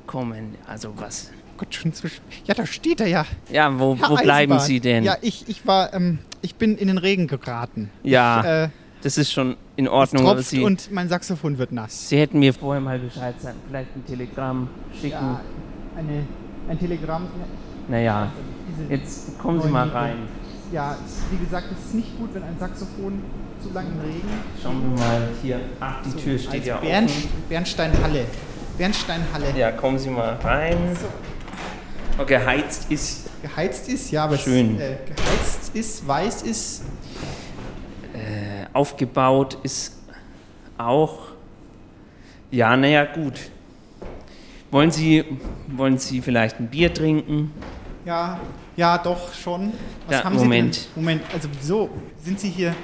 kommen. 0.08 0.56
Also 0.66 0.94
was? 0.98 1.30
Gott, 1.58 1.76
schon 1.76 1.94
zu 1.94 2.10
spät. 2.10 2.24
Ja, 2.46 2.56
da 2.56 2.66
steht 2.66 3.02
er 3.02 3.08
ja. 3.08 3.26
Ja, 3.52 3.80
wo, 3.80 4.00
wo 4.00 4.16
bleiben. 4.16 4.58
Sie 4.58 4.80
denn? 4.80 5.04
Ja, 5.04 5.18
ich, 5.22 5.48
ich 5.48 5.68
war, 5.68 5.94
ähm, 5.94 6.18
ich 6.42 6.56
bin 6.56 6.76
in 6.76 6.88
den 6.88 6.98
Regen 6.98 7.28
geraten. 7.28 7.92
Ja, 8.02 8.40
Ich, 8.40 8.46
äh, 8.48 8.70
das 9.02 9.18
ist 9.18 9.32
schon 9.32 9.56
in 9.76 9.86
es 9.86 9.92
Ordnung. 9.92 10.26
aber 10.26 10.36
tropft 10.36 10.50
Sie, 10.50 10.64
und 10.64 10.92
mein 10.92 11.10
Saxophon 11.10 11.58
wird 11.58 11.72
nass. 11.72 12.10
Sie 12.10 12.18
hätten 12.18 12.40
mir 12.40 12.54
vorher 12.54 12.82
mal 12.82 13.00
Bescheid 13.00 13.40
sagen. 13.42 13.58
Vielleicht 13.68 13.96
ein 13.96 14.06
Telegramm 14.06 14.70
schicken. 14.94 15.10
Ja, 15.12 15.42
eine, 15.98 16.24
ein 16.70 16.80
Telegramm. 16.80 17.28
Naja, 17.88 18.32
jetzt 18.90 19.38
kommen 19.40 19.62
Sie 19.62 19.70
mal 19.70 19.90
rein. 19.90 20.18
Ja, 20.72 20.96
es, 21.06 21.22
wie 21.32 21.44
gesagt, 21.44 21.68
es 21.78 21.86
ist 21.88 21.96
nicht 21.96 22.18
gut, 22.18 22.30
wenn 22.34 22.44
ein 22.44 22.56
Saxophon 22.58 23.22
zu 23.62 23.74
lange 23.74 23.90
im 23.90 24.00
Regen. 24.00 24.28
Schauen 24.62 24.82
wir 24.82 25.00
mal 25.04 25.28
hier. 25.42 25.60
Ach, 25.80 26.02
die 26.06 26.12
So, 26.12 26.20
Tür 26.20 26.40
steht 26.40 26.66
ja 26.66 26.78
Bern, 26.78 27.06
offen. 27.06 27.30
Bernsteinhalle. 27.50 28.26
Bernsteinhalle. 28.78 29.46
Ja, 29.58 29.72
kommen 29.72 30.00
Sie 30.00 30.10
mal 30.10 30.36
rein. 30.44 30.78
Oh, 32.20 32.26
geheizt 32.26 32.90
ist. 32.92 33.30
Geheizt 33.42 33.90
ist, 33.90 34.12
ja, 34.12 34.24
aber 34.26 34.38
Schön. 34.38 34.76
Es, 34.76 34.82
äh, 34.82 34.96
geheizt 35.06 35.76
ist, 35.76 36.08
weiß 36.08 36.44
ist. 36.44 36.84
Äh, 38.22 38.68
aufgebaut 38.74 39.58
ist 39.64 39.98
auch. 40.78 41.20
Ja, 42.52 42.76
naja, 42.78 43.06
gut. 43.06 43.40
Wollen 44.70 44.92
Sie, 44.92 45.24
wollen 45.68 45.98
Sie 45.98 46.22
vielleicht 46.22 46.60
ein 46.60 46.68
Bier 46.68 46.94
trinken? 46.94 47.52
Ja, 48.06 48.40
ja, 48.78 48.98
doch 48.98 49.34
schon. 49.34 49.72
Was 50.08 50.18
Ja, 50.20 50.24
haben 50.24 50.36
Moment. 50.36 50.76
Sie 50.76 50.82
denn? 50.96 51.04
Moment, 51.04 51.22
also 51.34 51.50
wieso 51.60 51.90
sind 52.24 52.40
Sie 52.40 52.50
hier? 52.50 52.76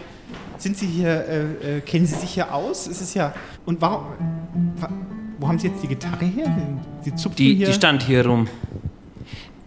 Sind 0.58 0.76
Sie 0.78 0.88
hier? 0.88 1.26
Äh, 1.64 1.78
äh, 1.78 1.82
kennen 1.82 2.06
Sie 2.06 2.16
sich 2.16 2.32
hier 2.32 2.54
aus? 2.54 2.88
Es 2.88 3.00
ist 3.02 3.14
ja. 3.14 3.34
Und 3.66 3.80
warum? 3.82 4.06
Wa, 4.80 4.90
wo 5.40 5.48
haben 5.48 5.60
Sie 5.60 5.68
jetzt 5.68 5.84
die 5.84 5.88
Gitarre 5.88 6.26
her? 6.26 6.58
Sie 7.04 7.16
zupfen 7.16 7.38
Die, 7.38 7.56
hier. 7.56 7.68
die 7.68 7.74
stand 7.74 8.04
hier 8.04 8.26
rum. 8.26 8.48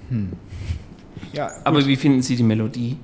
Hm. 0.08 0.32
Ja, 1.32 1.50
Aber 1.64 1.86
wie 1.86 1.94
finden 1.96 2.22
Sie 2.22 2.34
die 2.36 2.42
Melodie? 2.42 2.96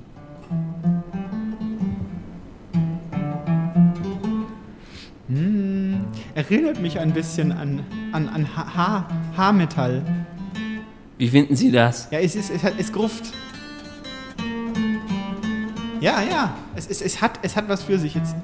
Erinnert 6.51 6.79
mich 6.81 6.99
ein 6.99 7.11
bisschen 7.13 7.51
an, 7.51 7.83
an, 8.11 8.27
an 8.29 8.47
Ha- 8.55 8.75
Ha- 8.75 9.07
Haarmetall. 9.35 10.01
Wie 11.17 11.29
finden 11.29 11.55
Sie 11.55 11.71
das? 11.71 12.07
Ja, 12.11 12.19
es 12.19 12.35
ist, 12.35 12.49
es, 12.49 12.63
hat, 12.63 12.73
es 12.77 12.91
gruft. 12.91 13.25
Ja, 15.99 16.21
ja, 16.21 16.53
es, 16.75 16.87
es, 16.87 17.01
es, 17.01 17.21
hat, 17.21 17.39
es 17.41 17.55
hat 17.55 17.67
was 17.69 17.83
für 17.83 17.97
sich. 17.97 18.13
Jetzt 18.13 18.35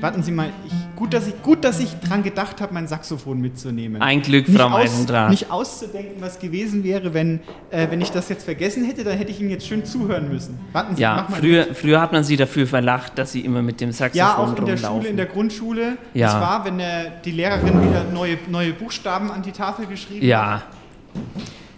warten 0.00 0.22
Sie 0.22 0.32
mal. 0.32 0.48
Ich, 0.66 0.72
gut, 0.98 1.14
dass 1.14 1.28
ich, 1.28 1.42
gut, 1.44 1.62
dass 1.64 1.78
ich 1.78 1.90
dran 2.00 2.24
gedacht 2.24 2.60
habe, 2.60 2.74
mein 2.74 2.88
Saxophon 2.88 3.40
mitzunehmen. 3.40 4.02
Ein 4.02 4.20
Glück, 4.20 4.48
Nicht 4.48 4.60
Frau 4.60 4.74
Eisendraht. 4.74 5.30
Nicht 5.30 5.48
auszudenken, 5.48 6.16
was 6.20 6.40
gewesen 6.40 6.82
wäre, 6.82 7.14
wenn, 7.14 7.38
äh, 7.70 7.88
wenn 7.88 8.00
ich 8.00 8.10
das 8.10 8.28
jetzt 8.28 8.44
vergessen 8.44 8.84
hätte, 8.84 9.04
dann 9.04 9.16
hätte 9.16 9.30
ich 9.30 9.40
Ihnen 9.40 9.50
jetzt 9.50 9.66
schön 9.68 9.84
zuhören 9.84 10.28
müssen. 10.28 10.58
Warten 10.72 10.96
Sie, 10.96 11.02
Ja, 11.02 11.14
mach 11.22 11.28
mal 11.28 11.36
früher, 11.36 11.66
früher 11.72 12.00
hat 12.00 12.12
man 12.12 12.24
Sie 12.24 12.36
dafür 12.36 12.66
verlacht, 12.66 13.16
dass 13.16 13.30
Sie 13.30 13.40
immer 13.42 13.62
mit 13.62 13.80
dem 13.80 13.92
Saxophon 13.92 14.18
Ja, 14.18 14.36
auch 14.36 14.48
in 14.48 14.64
der 14.66 14.74
rumlaufen. 14.74 14.96
Schule, 15.00 15.08
in 15.08 15.16
der 15.16 15.26
Grundschule. 15.26 15.98
Ja. 16.14 16.26
Das 16.32 16.40
war, 16.40 16.64
wenn 16.64 16.78
der, 16.78 17.10
die 17.24 17.30
Lehrerin 17.30 17.80
wieder 17.88 18.02
neue, 18.12 18.36
neue 18.50 18.72
Buchstaben 18.72 19.30
an 19.30 19.42
die 19.42 19.52
Tafel 19.52 19.86
geschrieben 19.86 20.26
Ja, 20.26 20.54
hat. 20.56 20.64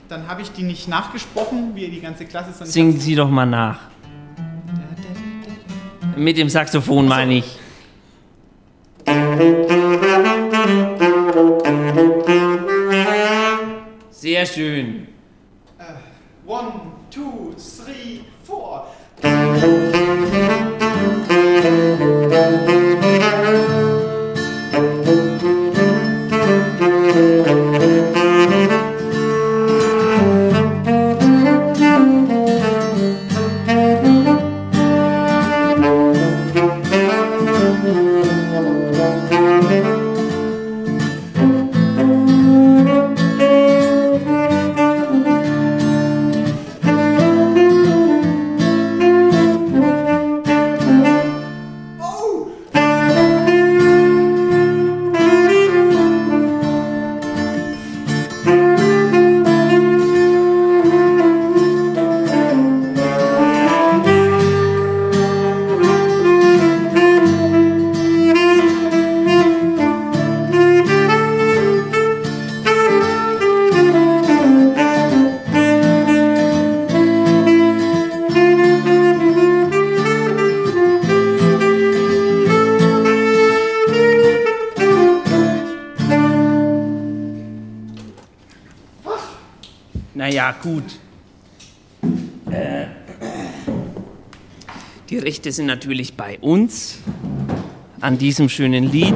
Dann 0.08 0.26
habe 0.28 0.40
ich 0.40 0.50
die 0.52 0.62
nicht 0.62 0.88
nachgesprochen, 0.88 1.72
wie 1.74 1.86
die 1.88 2.00
ganze 2.00 2.24
Klasse. 2.24 2.64
singen 2.64 2.98
Sie 2.98 3.14
doch 3.14 3.28
mal 3.28 3.44
nach. 3.46 3.80
Mit 6.16 6.38
dem 6.38 6.48
Saxophon 6.48 7.06
meine 7.06 7.34
ich. 7.34 7.58
Sehr 14.10 14.46
schön. 14.46 15.08
One, 16.46 16.92
two, 17.10 17.54
three, 17.56 18.24
four. 18.44 18.86
die 95.30 95.36
Rechte 95.36 95.52
sind 95.52 95.66
natürlich 95.66 96.14
bei 96.14 96.40
uns 96.40 96.98
an 98.00 98.18
diesem 98.18 98.48
schönen 98.48 98.90
Lied. 98.90 99.14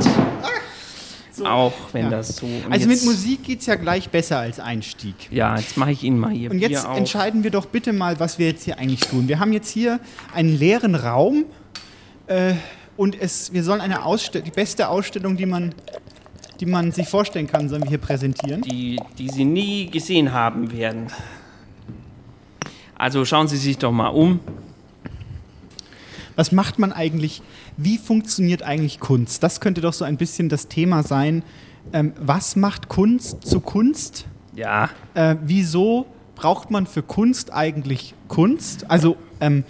Auch 1.44 1.72
wenn 1.92 2.04
Ja. 2.04 2.10
das 2.10 2.36
so. 2.36 2.46
Also 2.70 2.86
mit 2.86 3.04
Musik 3.04 3.42
geht 3.42 3.58
es 3.60 3.66
ja 3.66 3.74
gleich 3.74 4.08
besser 4.10 4.38
als 4.38 4.60
Einstieg. 4.60 5.16
Ja, 5.32 5.56
jetzt 5.58 5.76
mache 5.76 5.90
ich 5.90 6.04
Ihnen 6.04 6.20
mal 6.20 6.30
hier 6.30 6.52
Und 6.52 6.58
Bier 6.60 6.68
jetzt 6.70 6.86
auf. 6.86 6.96
entscheiden 6.96 7.42
wir 7.42 7.50
doch 7.50 7.66
bitte 7.66 7.92
mal, 7.92 8.20
was 8.20 8.38
wir 8.38 8.46
jetzt 8.46 8.62
hier 8.62 8.78
eigentlich 8.78 9.00
tun. 9.00 9.26
Wir 9.26 9.40
haben 9.40 9.52
jetzt 9.52 9.68
hier 9.70 9.98
einen 10.32 10.56
leeren 10.56 10.94
Raum 10.94 11.46
äh, 12.28 12.54
und 12.96 13.20
es, 13.20 13.52
wir 13.52 13.64
sollen 13.64 13.80
eine 13.80 14.04
Ausstell 14.04 14.42
die 14.42 14.52
beste 14.52 14.88
Ausstellung, 14.88 15.36
die 15.36 15.46
man, 15.46 15.74
die 16.60 16.66
man 16.66 16.92
sich 16.92 17.08
vorstellen 17.08 17.48
kann, 17.48 17.68
sollen 17.68 17.82
wir 17.82 17.88
hier 17.90 17.98
präsentieren. 17.98 18.62
Die, 18.62 19.00
die 19.18 19.28
Sie 19.30 19.44
nie 19.44 19.90
gesehen 19.90 20.32
haben 20.32 20.70
werden. 20.70 21.08
Also 22.94 23.24
schauen 23.24 23.48
Sie 23.48 23.56
sich 23.56 23.78
doch 23.78 23.90
mal 23.90 24.10
um. 24.10 24.38
Was 26.37 26.53
macht 26.53 26.78
man 26.78 26.93
eigentlich? 26.93 27.43
Wie 27.76 27.99
funktioniert 27.99 28.62
eigentlich 28.62 29.01
Kunst? 29.01 29.43
Das 29.43 29.61
könnte 29.61 29.80
doch 29.80 29.93
so 29.93 30.05
ein 30.05 30.16
bisschen 30.16 30.49
das 30.49 30.68
Thema 30.68 31.03
sein. 31.03 31.43
Ähm, 31.93 32.12
was 32.18 32.57
macht 32.57 32.89
Kunst 32.89 33.47
zu 33.47 33.61
Kunst? 33.61 34.26
Ja. 34.55 34.91
Äh, 35.14 35.37
wieso 35.45 36.07
braucht 36.35 36.70
man 36.70 36.87
für 36.87 37.03
Kunst 37.03 37.53
eigentlich 37.53 38.14
Kunst? 38.28 38.91
Also 38.91 39.16
ähm, 39.41 39.64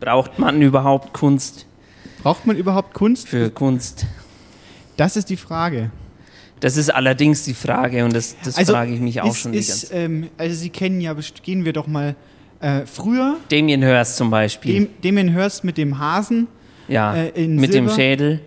Braucht 0.00 0.38
man 0.38 0.62
überhaupt 0.62 1.12
Kunst? 1.12 1.66
Braucht 2.22 2.46
man 2.46 2.56
überhaupt 2.56 2.94
Kunst? 2.94 3.28
Für 3.28 3.50
Kunst. 3.50 4.06
Das 4.96 5.16
ist 5.16 5.30
die 5.30 5.36
Frage. 5.36 5.90
Das 6.60 6.76
ist 6.76 6.92
allerdings 6.92 7.44
die 7.44 7.54
Frage 7.54 8.04
und 8.04 8.14
das, 8.14 8.34
das 8.42 8.58
frage 8.68 8.92
ich 8.92 9.00
mich 9.00 9.20
auch 9.20 9.26
Also 9.26 9.34
ist, 9.34 9.42
schon 9.42 9.54
ist, 9.54 9.92
ähm, 9.92 10.28
Also 10.36 10.56
Sie 10.56 10.70
kennen 10.70 11.00
ja, 11.00 11.14
gehen 11.42 11.64
wir 11.64 11.72
doch 11.72 11.86
mal 11.86 12.16
äh, 12.60 12.86
früher. 12.86 13.36
Damien 13.50 13.82
Hirst 13.82 14.16
zum 14.16 14.30
Beispiel. 14.30 14.72
Dem, 14.74 14.88
Damien 15.02 15.28
Hirst 15.28 15.64
mit 15.64 15.76
dem 15.78 15.98
Hasen. 15.98 16.46
Ja, 16.88 17.14
äh, 17.14 17.46
mit 17.46 17.74
dem 17.74 17.86
Silber. 17.88 17.94
Schädel. 17.94 18.40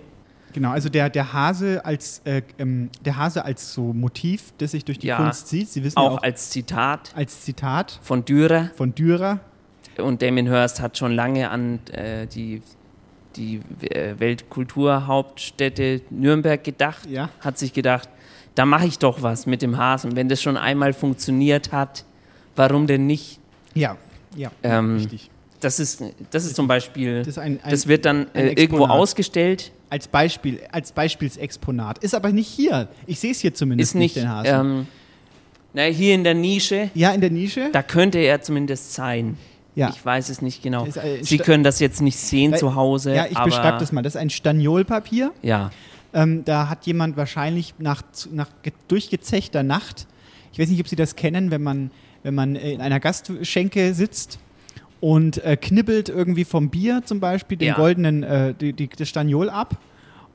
Genau, 0.54 0.72
also 0.72 0.90
der, 0.90 1.10
der 1.10 1.32
Hase 1.32 1.86
als 1.86 2.22
äh, 2.26 2.42
ähm, 2.60 2.90
der 3.06 3.16
Hase 3.16 3.46
als 3.46 3.74
so 3.74 3.94
Motiv, 3.94 4.52
das 4.58 4.72
sich 4.72 4.84
durch 4.84 5.00
die 5.00 5.08
Ja, 5.08 5.16
Kunst 5.18 5.48
zieht. 5.48 5.70
Sie 5.70 5.82
wissen 5.84 5.98
auch 5.98 6.12
ja 6.12 6.18
auch 6.18 6.24
als 6.24 6.50
Zitat. 6.50 7.12
Als 7.16 7.42
Zitat. 7.42 8.00
Von 8.02 8.26
Dürer. 8.26 8.70
Von 8.76 8.94
Dürer. 8.94 9.40
Und 9.98 10.22
Damien 10.22 10.48
Hirst 10.48 10.82
hat 10.82 10.98
schon 10.98 11.14
lange 11.14 11.50
an 11.50 11.80
äh, 11.94 12.28
die 12.28 12.62
die 13.38 13.62
äh, 13.90 14.16
Weltkulturhauptstätte 14.20 16.02
Nürnberg 16.10 16.64
gedacht, 16.64 17.06
Ja. 17.10 17.30
hat 17.40 17.58
sich 17.58 17.74
gedacht, 17.74 18.10
da 18.56 18.66
mache 18.66 18.88
ich 18.88 19.00
doch 19.00 19.22
was 19.22 19.46
mit 19.46 19.62
dem 19.62 19.78
Hasen. 19.78 20.16
Wenn 20.16 20.28
das 20.30 20.42
schon 20.42 20.58
einmal 20.58 20.94
funktioniert 20.94 21.72
hat, 21.72 22.04
warum 22.56 22.88
denn 22.88 23.08
nicht? 23.08 23.40
Ja, 23.74 23.98
ja, 24.36 24.52
Ähm, 24.64 24.96
richtig. 24.98 25.30
Das 25.60 25.80
ist, 25.80 26.04
das 26.32 26.46
ist 26.46 26.56
zum 26.56 26.68
Beispiel, 26.68 27.22
das, 27.24 27.38
ein- 27.38 27.60
ein- 27.64 27.86
wird 27.88 28.06
dann 28.06 28.28
äh, 28.34 28.54
irgendwo 28.54 28.86
ausgestellt. 28.86 29.72
Als 29.90 30.08
Beispiel, 30.08 30.60
als 30.72 30.92
Beispielsexponat. 30.94 31.98
Ist 32.00 32.16
aber 32.16 32.32
nicht 32.32 32.48
hier. 32.48 32.88
Ich 33.08 33.20
sehe 33.20 33.32
es 33.32 33.42
hier 33.42 33.54
zumindest 33.54 33.92
Ist 33.92 33.96
nicht, 34.00 34.16
den 34.16 34.30
Hasen. 34.30 34.54
ähm, 34.80 34.88
na, 35.74 35.84
hier 35.84 36.16
in 36.16 36.24
der 36.24 36.34
Nische. 36.34 36.90
Ja, 36.96 37.12
in 37.12 37.22
der 37.22 37.30
Nische. 37.30 37.70
Da 37.74 37.84
könnte 37.84 38.18
er 38.20 38.42
zumindest 38.42 38.94
sein. 38.94 39.38
Ja. 39.76 39.90
Ich 39.90 40.04
weiß 40.04 40.30
es 40.30 40.42
nicht 40.42 40.64
genau. 40.64 40.86
Ist 40.86 40.98
ein 40.98 41.24
Sie 41.24 41.38
können 41.38 41.64
das 41.64 41.80
jetzt 41.80 42.02
nicht 42.02 42.18
sehen 42.18 42.54
Äh, 42.54 42.58
zu 42.58 42.76
Hause. 42.76 43.14
Ja, 43.16 43.26
ich 43.30 43.38
beschreibe 43.40 43.78
das 43.78 43.92
mal. 43.92 44.02
Das 44.02 44.16
ist 44.16 44.22
ein 44.22 44.30
Staniolpapier. 44.30 45.32
Ja. 45.42 45.72
Ähm, 46.14 46.44
da 46.46 46.68
hat 46.70 46.86
jemand 46.88 47.16
wahrscheinlich 47.18 47.74
nach, 47.78 48.02
nach 48.32 48.50
ge- 48.64 48.74
durchgezechter 48.88 49.64
Nacht, 49.64 50.08
ich 50.52 50.60
weiß 50.60 50.68
nicht, 50.70 50.80
ob 50.82 50.88
Sie 50.90 50.98
das 50.98 51.16
kennen, 51.16 51.52
wenn 51.52 51.64
man, 51.64 51.92
wenn 52.24 52.36
man 52.36 52.56
äh, 52.56 52.72
in 52.74 52.82
einer 52.82 53.00
Gastschenke 53.00 53.94
sitzt 53.94 54.40
und 55.00 55.44
äh, 55.44 55.58
knibbelt 55.58 56.10
irgendwie 56.10 56.46
vom 56.46 56.70
Bier 56.70 57.02
zum 57.06 57.20
Beispiel 57.20 57.58
den 57.58 57.70
Ja. 57.70 57.76
goldenen, 57.76 58.24
äh, 58.24 58.54
die, 58.54 58.74
die, 58.74 58.88
das 58.88 59.10
Staniol 59.10 59.50
ab. 59.50 59.78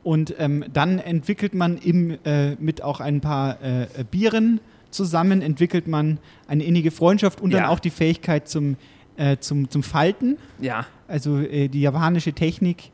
Und 0.03 0.35
ähm, 0.39 0.65
dann 0.73 0.99
entwickelt 1.01 1.55
man 1.55 1.79
im, 1.79 2.17
äh, 2.25 2.55
mit 2.61 2.83
auch 2.83 3.01
ein 3.01 3.21
paar 3.21 3.61
äh, 3.63 3.87
Bieren 4.11 4.61
zusammen, 4.91 5.43
entwickelt 5.43 5.89
man 5.89 6.19
eine 6.47 6.63
innige 6.65 6.91
Freundschaft 6.93 7.41
und 7.41 7.53
dann 7.53 7.63
Ja. 7.65 7.69
auch 7.69 7.81
die 7.81 7.91
Fähigkeit 7.91 8.49
zum, 8.49 8.77
äh, 9.17 9.37
zum, 9.39 9.69
zum 9.69 9.83
Falten 9.83 10.37
Ja. 10.61 10.87
also 11.09 11.41
die 11.41 11.81
japanische 11.81 12.33
Technik 12.33 12.91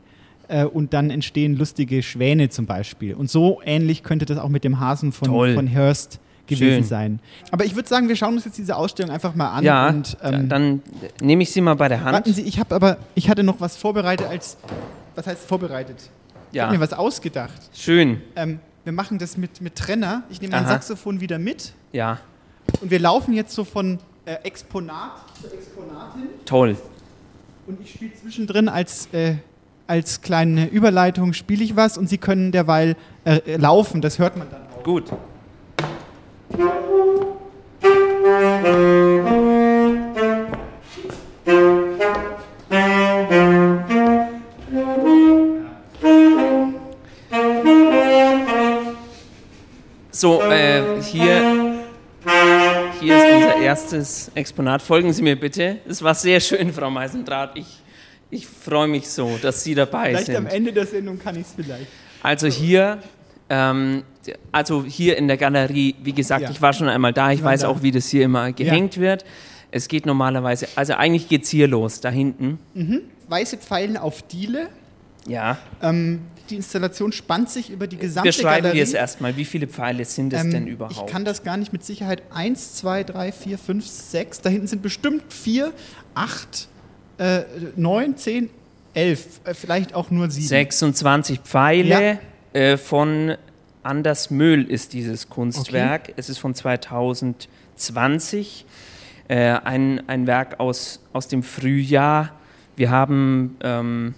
und 0.73 0.93
dann 0.93 1.09
entstehen 1.09 1.55
lustige 1.55 2.03
Schwäne 2.03 2.49
zum 2.49 2.65
Beispiel. 2.65 3.13
Und 3.15 3.29
so 3.29 3.61
ähnlich 3.63 4.03
könnte 4.03 4.25
das 4.25 4.37
auch 4.37 4.49
mit 4.49 4.63
dem 4.65 4.79
Hasen 4.79 5.11
von, 5.13 5.29
Toll. 5.29 5.53
von 5.55 5.67
Hearst 5.67 6.19
gewesen 6.47 6.75
Schön. 6.75 6.83
sein. 6.83 7.19
Aber 7.51 7.65
ich 7.65 7.75
würde 7.75 7.87
sagen, 7.87 8.07
wir 8.09 8.15
schauen 8.15 8.33
uns 8.35 8.45
jetzt 8.45 8.57
diese 8.57 8.75
Ausstellung 8.75 9.11
einfach 9.11 9.33
mal 9.35 9.49
an. 9.51 9.63
Ja, 9.63 9.87
und, 9.89 10.17
ähm, 10.21 10.49
dann 10.49 10.81
nehme 11.21 11.43
ich 11.43 11.51
sie 11.51 11.61
mal 11.61 11.75
bei 11.75 11.87
der 11.87 12.01
Hand. 12.03 12.13
warten 12.13 12.33
Sie, 12.33 12.41
ich 12.41 12.59
habe 12.59 12.75
aber, 12.75 12.97
ich 13.15 13.29
hatte 13.29 13.43
noch 13.43 13.59
was 13.61 13.77
vorbereitet 13.77 14.27
als, 14.27 14.57
was 15.15 15.25
heißt 15.27 15.45
vorbereitet? 15.47 15.97
Ich 16.51 16.55
Ja. 16.57 16.65
habe 16.65 16.75
mir 16.75 16.81
was 16.81 16.93
ausgedacht. 16.93 17.61
Schön. 17.73 18.21
Ähm, 18.35 18.59
wir 18.83 18.91
machen 18.93 19.17
das 19.17 19.37
mit, 19.37 19.61
mit 19.61 19.75
Trenner. 19.75 20.23
Ich 20.29 20.41
nehme 20.41 20.55
mein. 20.55 20.67
Saxophon 20.67 21.21
wieder 21.21 21.39
mit 21.39 21.73
Ja, 21.93 22.19
und 22.81 22.91
wir 22.91 22.99
laufen 22.99 23.33
jetzt 23.33 23.53
so 23.55 23.63
von 23.63 23.99
äh, 24.25 24.35
Exponat 24.43 25.11
zu 25.41 25.47
Exponatin. 25.47 26.23
toll. 26.45 26.75
Und 27.65 27.79
ich 27.81 27.91
spiele 27.91 28.11
zwischendrin 28.13 28.67
als, 28.67 29.07
äh, 29.13 29.35
als 29.87 30.21
kleine 30.21 30.67
Überleitung, 30.67 31.31
spiele 31.33 31.63
ich 31.63 31.75
was 31.77 31.97
und 31.97 32.09
Sie 32.09 32.17
können 32.17 32.51
derweil 32.51 32.95
äh, 33.25 33.55
laufen, 33.57 34.01
das 34.01 34.19
hört 34.19 34.35
man 34.37 34.47
dann 34.51 34.61
auch. 34.77 34.83
Gut. 34.83 35.05
So, 36.55 36.61
äh, 50.43 51.01
hier, 51.01 51.81
hier 53.01 53.17
ist 53.17 53.35
unser 53.35 53.55
erstes 53.57 54.31
Exponat. 54.35 54.81
Folgen 54.81 55.11
Sie 55.11 55.23
mir 55.23 55.37
bitte. 55.37 55.79
Es 55.87 56.03
war 56.03 56.13
sehr 56.13 56.39
schön, 56.39 56.71
Frau 56.71 56.91
Meisendraht. 56.91 57.57
Ich, 57.57 57.81
ich 58.29 58.47
freue 58.47 58.87
mich 58.87 59.09
so, 59.09 59.39
dass 59.41 59.63
Sie 59.63 59.73
dabei 59.73 60.09
Vielleicht 60.09 60.27
sind. 60.27 60.35
am 60.35 60.45
Ende 60.45 60.71
der 60.71 60.85
Sendung 60.85 61.17
kann 61.17 61.35
ich 61.35 61.47
es 61.47 61.53
vielleicht. 61.55 61.87
Also 62.21 62.47
hier, 62.47 62.99
ähm, 63.53 64.03
also 64.51 64.83
hier 64.83 65.17
in 65.17 65.27
der 65.27 65.37
Galerie, 65.37 65.95
wie 66.03 66.13
gesagt, 66.13 66.43
Ja. 66.43 66.49
ich 66.49 66.61
war 66.61 66.73
schon 66.73 66.87
einmal 66.89 67.13
da, 67.13 67.31
ich 67.31 67.39
waren 67.43 67.51
weiß 67.51 67.61
da. 67.61 67.67
auch, 67.67 67.81
wie 67.83 67.91
das 67.91 68.07
hier 68.09 68.23
immer 68.23 68.51
gehängt 68.51 68.97
wird. 68.97 69.25
Es 69.71 69.87
geht 69.87 70.05
normalerweise, 70.05 70.67
also 70.75 70.93
eigentlich 70.93 71.27
geht 71.29 71.43
es 71.43 71.49
hier 71.49 71.67
los, 71.67 71.99
da 71.99 72.09
hinten. 72.09 72.59
Mhm. 72.73 73.01
Weiße 73.27 73.57
Pfeilen 73.57 73.97
auf 73.97 74.21
Diele. 74.23 74.67
Ja. 75.27 75.57
Ähm, 75.81 76.21
die 76.49 76.55
Installation 76.57 77.11
spannt 77.11 77.49
sich 77.49 77.69
über 77.69 77.87
die 77.87 77.97
gesamte 77.97 78.29
Beschreiben 78.29 78.63
Galerie. 78.63 78.77
wir 78.77 78.83
es 78.83 78.93
erstmal. 78.93 79.35
Wie 79.37 79.45
viele 79.45 79.67
Pfeile 79.67 80.03
sind 80.05 80.33
es 80.33 80.41
Ähm, 80.43 80.51
denn 80.51 80.67
überhaupt? 80.67 80.95
Ich 80.97 81.05
kann 81.11 81.23
das 81.25 81.43
gar 81.43 81.57
nicht 81.57 81.71
mit 81.73 81.83
Sicherheit. 81.83 82.21
Eins, 82.33 82.75
zwei, 82.75 83.03
drei, 83.03 83.31
vier, 83.31 83.57
fünf, 83.57 83.87
sechs. 83.87 84.41
Da 84.41 84.49
hinten 84.49 84.67
sind 84.67 84.81
bestimmt 84.81 85.23
vier, 85.31 85.71
acht, 86.13 86.67
äh, 87.17 87.41
neun, 87.75 88.17
zehn, 88.17 88.49
elf. 88.93 89.39
Äh, 89.45 89.53
vielleicht 89.53 89.95
auch 89.95 90.11
nur 90.11 90.29
sieben. 90.29 90.47
26 90.47 91.39
Pfeile 91.39 92.19
äh, 92.53 92.77
von 92.77 93.35
Anders 93.83 94.31
Möhl 94.31 94.63
ist 94.63 94.93
dieses 94.93 95.29
Kunstwerk. 95.29 96.13
Es 96.15 96.29
ist 96.29 96.37
von 96.37 96.55
2020. 96.55 98.65
Äh, 99.27 99.59
ein, 99.63 100.07
ein 100.07 100.27
Werk 100.27 100.59
aus, 100.59 101.01
aus 101.11 101.27
dem 101.27 101.43
Frühjahr. 101.43 102.31
Wir 102.75 102.91
haben, 102.91 103.57
ähm, 103.61 104.15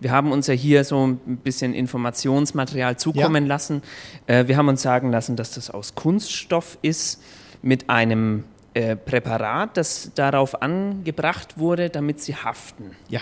wir 0.00 0.10
haben 0.10 0.32
uns 0.32 0.46
ja 0.46 0.54
hier 0.54 0.84
so 0.84 1.06
ein 1.06 1.18
bisschen 1.38 1.74
Informationsmaterial 1.74 2.96
zukommen 2.96 3.46
lassen. 3.46 3.82
Äh, 4.26 4.48
wir 4.48 4.56
haben 4.56 4.68
uns 4.68 4.82
sagen 4.82 5.10
lassen, 5.10 5.36
dass 5.36 5.52
das 5.52 5.70
aus 5.70 5.94
Kunststoff 5.94 6.78
ist 6.82 7.22
mit 7.62 7.90
einem 7.90 8.44
äh, 8.74 8.96
Präparat, 8.96 9.76
das 9.76 10.12
darauf 10.14 10.62
angebracht 10.62 11.58
wurde, 11.58 11.90
damit 11.90 12.20
sie 12.20 12.34
haften. 12.34 12.96
Ja. 13.08 13.20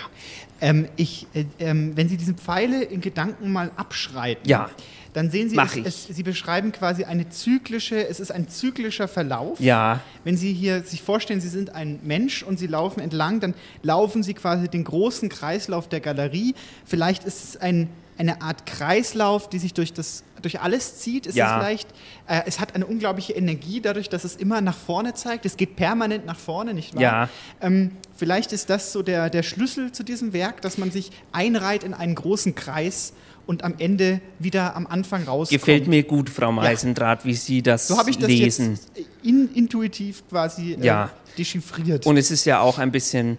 Ähm, 0.61 0.89
ich, 0.97 1.27
äh, 1.35 1.45
ähm, 1.59 1.97
wenn 1.97 2.09
Sie 2.09 2.17
diese 2.17 2.35
Pfeile 2.35 2.83
in 2.83 3.01
Gedanken 3.01 3.51
mal 3.53 3.71
abschreiten, 3.77 4.47
Ja. 4.49 4.71
dann 5.15 5.31
sehen 5.31 5.49
Sie, 5.49 5.57
es, 5.57 5.77
es, 6.09 6.17
Sie 6.17 6.23
beschreiben 6.23 6.71
quasi 6.73 7.05
eine 7.05 7.29
zyklische, 7.31 8.07
es 8.07 8.21
ist 8.21 8.31
ein 8.31 8.49
zyklischer 8.49 9.09
Verlauf. 9.09 9.59
Ja. 9.61 10.01
Wenn 10.25 10.37
Sie 10.37 10.53
hier 10.53 10.83
sich 10.83 11.03
vorstellen, 11.03 11.41
Sie 11.41 11.49
sind 11.49 11.75
ein 11.75 11.99
Mensch 12.03 12.43
und 12.43 12.59
Sie 12.59 12.67
laufen 12.67 13.01
entlang, 13.01 13.41
dann 13.41 13.55
laufen 13.83 14.23
Sie 14.23 14.35
quasi 14.35 14.69
den 14.69 14.85
großen 14.85 15.29
Kreislauf 15.29 15.89
der 15.89 16.01
Galerie. 16.01 16.55
Vielleicht 16.85 17.25
ist 17.25 17.43
es 17.45 17.57
ein, 17.57 17.89
eine 18.21 18.43
Art 18.43 18.67
Kreislauf, 18.67 19.49
die 19.49 19.59
sich 19.59 19.73
durch, 19.75 19.93
das, 19.93 20.23
durch 20.43 20.61
alles 20.61 20.99
zieht. 20.99 21.27
Es, 21.27 21.35
Ja. 21.35 21.47
ist 21.57 21.65
vielleicht, 21.65 21.89
äh, 22.29 22.43
es 22.47 22.61
hat 22.61 22.75
eine 22.75 22.87
unglaubliche 22.87 23.33
Energie 23.33 23.81
dadurch, 23.81 24.09
dass 24.09 24.25
es 24.25 24.37
immer 24.37 24.61
nach 24.61 24.77
vorne 24.77 25.15
zeigt. 25.15 25.47
Es 25.47 25.57
geht 25.57 25.75
permanent 25.77 26.27
nach 26.27 26.39
vorne, 26.39 26.75
nicht 26.75 26.95
wahr? 26.95 27.03
Ja. 27.03 27.29
Ähm, 27.61 27.93
vielleicht 28.17 28.53
ist 28.53 28.69
das 28.71 28.93
so 28.93 29.03
der, 29.03 29.31
der 29.31 29.43
Schlüssel 29.43 29.91
zu 29.93 30.03
diesem 30.05 30.33
Werk, 30.33 30.61
dass 30.61 30.77
man 30.79 30.91
sich 30.91 31.11
einreiht 31.33 31.83
in 31.83 31.95
einen 31.95 32.15
großen 32.15 32.55
Kreis 32.55 33.13
und 33.47 33.65
am 33.65 33.75
Ende 33.79 34.21
wieder 34.39 34.77
am 34.77 34.87
Anfang 34.87 35.25
rauskommt. 35.25 35.59
Gefällt 35.61 35.89
mir 35.89 36.03
gut, 36.05 36.31
Frau 36.31 36.53
Meisendraht, 36.53 37.25
wie 37.25 37.35
Sie 37.35 37.63
das, 37.63 37.89
So 37.89 37.99
habe 37.99 38.11
ich 38.11 38.19
das 38.19 38.29
lesen. 38.29 38.79
jetzt 38.97 39.09
in, 39.25 39.49
intuitiv 39.55 40.23
quasi 40.29 40.75
äh, 40.75 40.85
Ja. 40.85 41.11
dechiffriert. 41.39 42.07
Und 42.07 42.17
es 42.17 42.31
ist 42.31 42.45
ja 42.45 42.61
auch 42.61 42.79
ein 42.79 42.93
bisschen, 42.93 43.39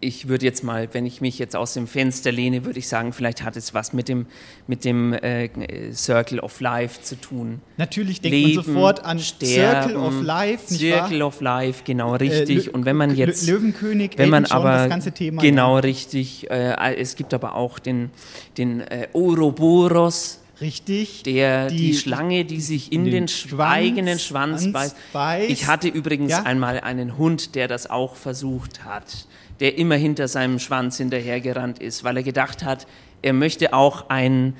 ich 0.00 0.28
würde 0.28 0.44
jetzt 0.46 0.64
mal, 0.64 0.88
wenn 0.92 1.06
ich 1.06 1.20
mich 1.20 1.38
jetzt 1.38 1.54
aus 1.56 1.74
dem 1.74 1.86
Fenster 1.86 2.32
lehne, 2.32 2.64
würde 2.64 2.78
ich 2.78 2.88
sagen, 2.88 3.12
vielleicht 3.12 3.42
hat 3.42 3.56
es 3.56 3.74
was 3.74 3.92
mit 3.92 4.08
dem, 4.08 4.26
mit 4.66 4.84
dem 4.84 5.12
äh, 5.12 5.48
Circle 5.92 6.40
of 6.40 6.60
Life 6.60 7.02
zu 7.02 7.20
tun. 7.20 7.60
Natürlich 7.76 8.20
denkt 8.20 8.42
man 8.54 8.64
sofort 8.64 9.04
an 9.04 9.18
Circle 9.18 9.96
of 9.96 10.22
Life, 10.22 10.72
nicht 10.72 10.80
Circle 10.80 11.20
wahr? 11.20 11.26
of 11.28 11.40
Life, 11.40 11.82
genau 11.84 12.14
richtig. 12.16 12.66
Lö- 12.66 12.70
Und 12.70 12.84
wenn 12.84 12.96
man 12.96 13.14
jetzt 13.14 13.46
Löwenkönig, 13.46 14.12
wenn 14.16 14.30
man 14.30 14.46
aber 14.46 14.76
das 14.78 14.88
ganze 14.88 15.12
Thema, 15.12 15.40
genau 15.42 15.76
ja. 15.76 15.80
richtig, 15.80 16.50
äh, 16.50 16.94
es 16.96 17.16
gibt 17.16 17.32
aber 17.34 17.54
auch 17.54 17.78
den, 17.78 18.10
den 18.58 18.80
äh, 18.80 19.08
Ouroboros. 19.12 20.38
Richtig. 20.60 21.24
Der, 21.24 21.66
die, 21.68 21.76
Die- 21.76 21.94
Schlange, 21.94 22.44
die 22.44 22.60
sich 22.60 22.92
in 22.92 23.04
den 23.04 23.12
den, 23.12 23.28
Schwanz 23.28 23.72
eigenen 23.74 24.18
Schwanz 24.20 24.68
beißt. 25.12 25.50
Ich 25.50 25.66
hatte 25.66 25.88
übrigens 25.88 26.30
Ja. 26.30 26.42
einmal 26.44 26.78
einen 26.80 27.18
Hund, 27.18 27.56
der 27.56 27.66
das 27.66 27.90
auch 27.90 28.14
versucht 28.14 28.84
hat, 28.84 29.26
der 29.62 29.78
immer 29.78 29.94
hinter 29.94 30.26
seinem 30.26 30.58
Schwanz 30.58 30.96
hinterhergerannt 30.96 31.78
ist, 31.78 32.02
weil 32.02 32.16
er 32.16 32.24
gedacht 32.24 32.64
hat, 32.64 32.88
er 33.22 33.32
möchte 33.32 33.72
auch 33.74 34.10
ein, 34.10 34.56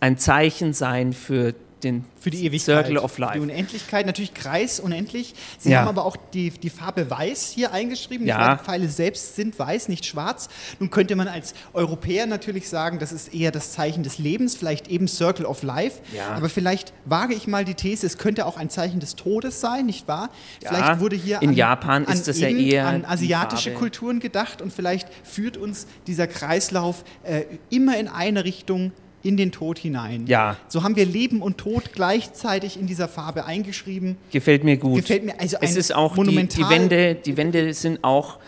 ein 0.00 0.18
Zeichen 0.18 0.74
sein 0.74 1.14
für 1.14 1.54
den 1.82 2.04
Für 2.18 2.30
die 2.30 2.44
Ewigkeit. 2.46 2.86
Circle 2.86 2.98
of 2.98 3.12
Für 3.12 3.20
Life. 3.22 3.34
die 3.34 3.40
Unendlichkeit, 3.40 4.06
natürlich 4.06 4.32
Kreis 4.34 4.80
unendlich. 4.80 5.34
Sie 5.58 5.70
Ja. 5.70 5.80
haben 5.80 5.88
aber 5.88 6.04
auch 6.06 6.16
die, 6.32 6.50
die 6.50 6.70
Farbe 6.70 7.10
weiß 7.10 7.52
hier 7.54 7.72
eingeschrieben. 7.72 8.26
Ja. 8.26 8.36
Die 8.38 8.44
Schwarzpfeile 8.44 8.88
selbst 8.88 9.36
sind 9.36 9.58
weiß, 9.58 9.88
nicht 9.88 10.06
schwarz. 10.06 10.48
Nun 10.80 10.90
könnte 10.90 11.16
man 11.16 11.28
als 11.28 11.54
Europäer 11.74 12.26
natürlich 12.26 12.68
sagen, 12.68 12.98
das 12.98 13.12
ist 13.12 13.34
eher 13.34 13.50
das 13.52 13.72
Zeichen 13.72 14.02
des 14.02 14.18
Lebens, 14.18 14.56
vielleicht 14.56 14.88
eben 14.88 15.06
Circle 15.06 15.44
of 15.44 15.62
Life. 15.62 16.00
Ja. 16.14 16.30
Aber 16.30 16.48
vielleicht 16.48 16.92
wage 17.04 17.34
ich 17.34 17.46
mal 17.46 17.64
die 17.64 17.74
These, 17.74 18.06
es 18.06 18.16
könnte 18.18 18.46
auch 18.46 18.56
ein 18.56 18.70
Zeichen 18.70 18.98
des 19.00 19.14
Todes 19.14 19.60
sein, 19.60 19.84
nicht 19.86 20.08
wahr? 20.08 20.30
Ja. 20.62 20.70
Vielleicht 20.72 21.00
wurde 21.00 21.16
hier 21.16 21.42
In 21.42 21.50
an, 21.50 21.54
Japan 21.56 22.06
an 22.06 22.14
ist 22.14 22.26
das 22.26 22.40
ja 22.40 22.48
eben 22.48 22.58
eher 22.60 22.86
an 22.86 23.04
asiatische. 23.04 23.74
Kulturen 23.74 24.20
gedacht 24.20 24.62
und 24.62 24.72
vielleicht 24.72 25.08
führt 25.24 25.56
uns 25.56 25.86
dieser 26.06 26.26
Kreislauf 26.26 27.04
äh, 27.24 27.42
immer 27.68 27.98
in 27.98 28.08
eine 28.08 28.44
Richtung 28.44 28.92
in 29.26 29.36
den 29.36 29.52
Tod 29.52 29.78
hinein. 29.78 30.26
Ja. 30.26 30.56
So 30.68 30.82
haben 30.82 30.96
wir 30.96 31.04
Leben 31.04 31.42
und 31.42 31.58
Tod 31.58 31.92
gleichzeitig 31.92 32.78
in 32.78 32.86
dieser 32.86 33.08
Farbe 33.08 33.44
eingeschrieben. 33.44 34.16
Gefällt 34.30 34.64
mir 34.64 34.76
gut. 34.76 34.96
Gefällt 35.02 35.24
mir, 35.24 35.38
also 35.40 35.56
es 35.60 35.76
ist 35.76 35.94
auch 35.94 36.14
die, 36.16 36.46
die 36.46 36.68
Wände, 36.68 37.14
die 37.14 37.36
Wände 37.36 37.74
sind 37.74 38.02
auch 38.04 38.38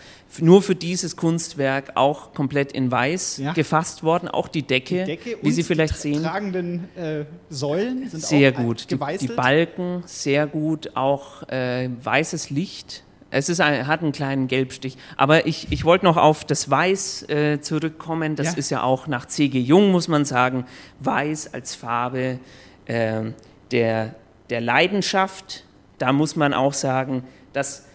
nur 0.41 0.61
für 0.63 0.75
dieses 0.75 1.17
Kunstwerk 1.17 1.93
auch 1.95 2.35
komplett 2.35 2.73
in 2.73 2.91
Weiß 2.91 3.39
Ja. 3.39 3.53
gefasst 3.55 4.03
worden, 4.03 4.29
auch 4.29 4.49
die 4.49 4.63
Decke, 4.63 5.05
Die 5.05 5.17
Decke 5.17 5.39
wie 5.43 5.51
Sie 5.51 5.63
vielleicht 5.63 5.95
die 5.95 6.13
sehen. 6.15 6.23
tragenden 6.23 6.85
äh, 6.97 7.25
Säulen 7.49 8.09
sind 8.11 8.23
Sehr 8.23 8.53
auch 8.53 8.57
gut. 8.57 8.91
Die, 8.91 8.99
die. 9.19 9.27
Balken, 9.29 10.03
sehr 10.07 10.47
gut. 10.47 10.95
Auch 10.97 11.49
äh, 11.49 11.89
weißes 12.03 12.51
Licht. 12.51 13.05
Es 13.31 13.49
ist 13.49 13.61
ein, 13.61 13.87
hat 13.87 14.03
einen 14.03 14.13
kleinen 14.13 14.49
Gelbstich. 14.49 14.97
Aber 15.17 15.47
ich, 15.47 15.67
ich 15.71 15.85
wollte 15.85 16.07
noch 16.07 16.17
auf 16.17 16.45
das 16.45 16.71
Weiß 16.71 17.29
äh, 17.29 17.61
zurückkommen. 17.61 18.37
Das 18.37 18.53
Ja. 18.53 18.53
ist 18.59 18.71
ja 18.71 18.83
auch 18.83 19.07
nach 19.07 19.27
C.G. 19.27 19.59
Jung, 19.61 19.91
muss 19.93 20.09
man 20.09 20.25
sagen, 20.25 20.65
Weiß 21.01 21.53
als 21.53 21.75
Farbe 21.75 22.39
äh, 22.87 23.23
der, 23.71 24.15
der 24.49 24.61
Leidenschaft. 24.63 25.65
Da 25.99 26.13
muss 26.13 26.37
man 26.37 26.55
auch 26.55 26.73
sagen, 26.73 27.23
dass 27.53 27.87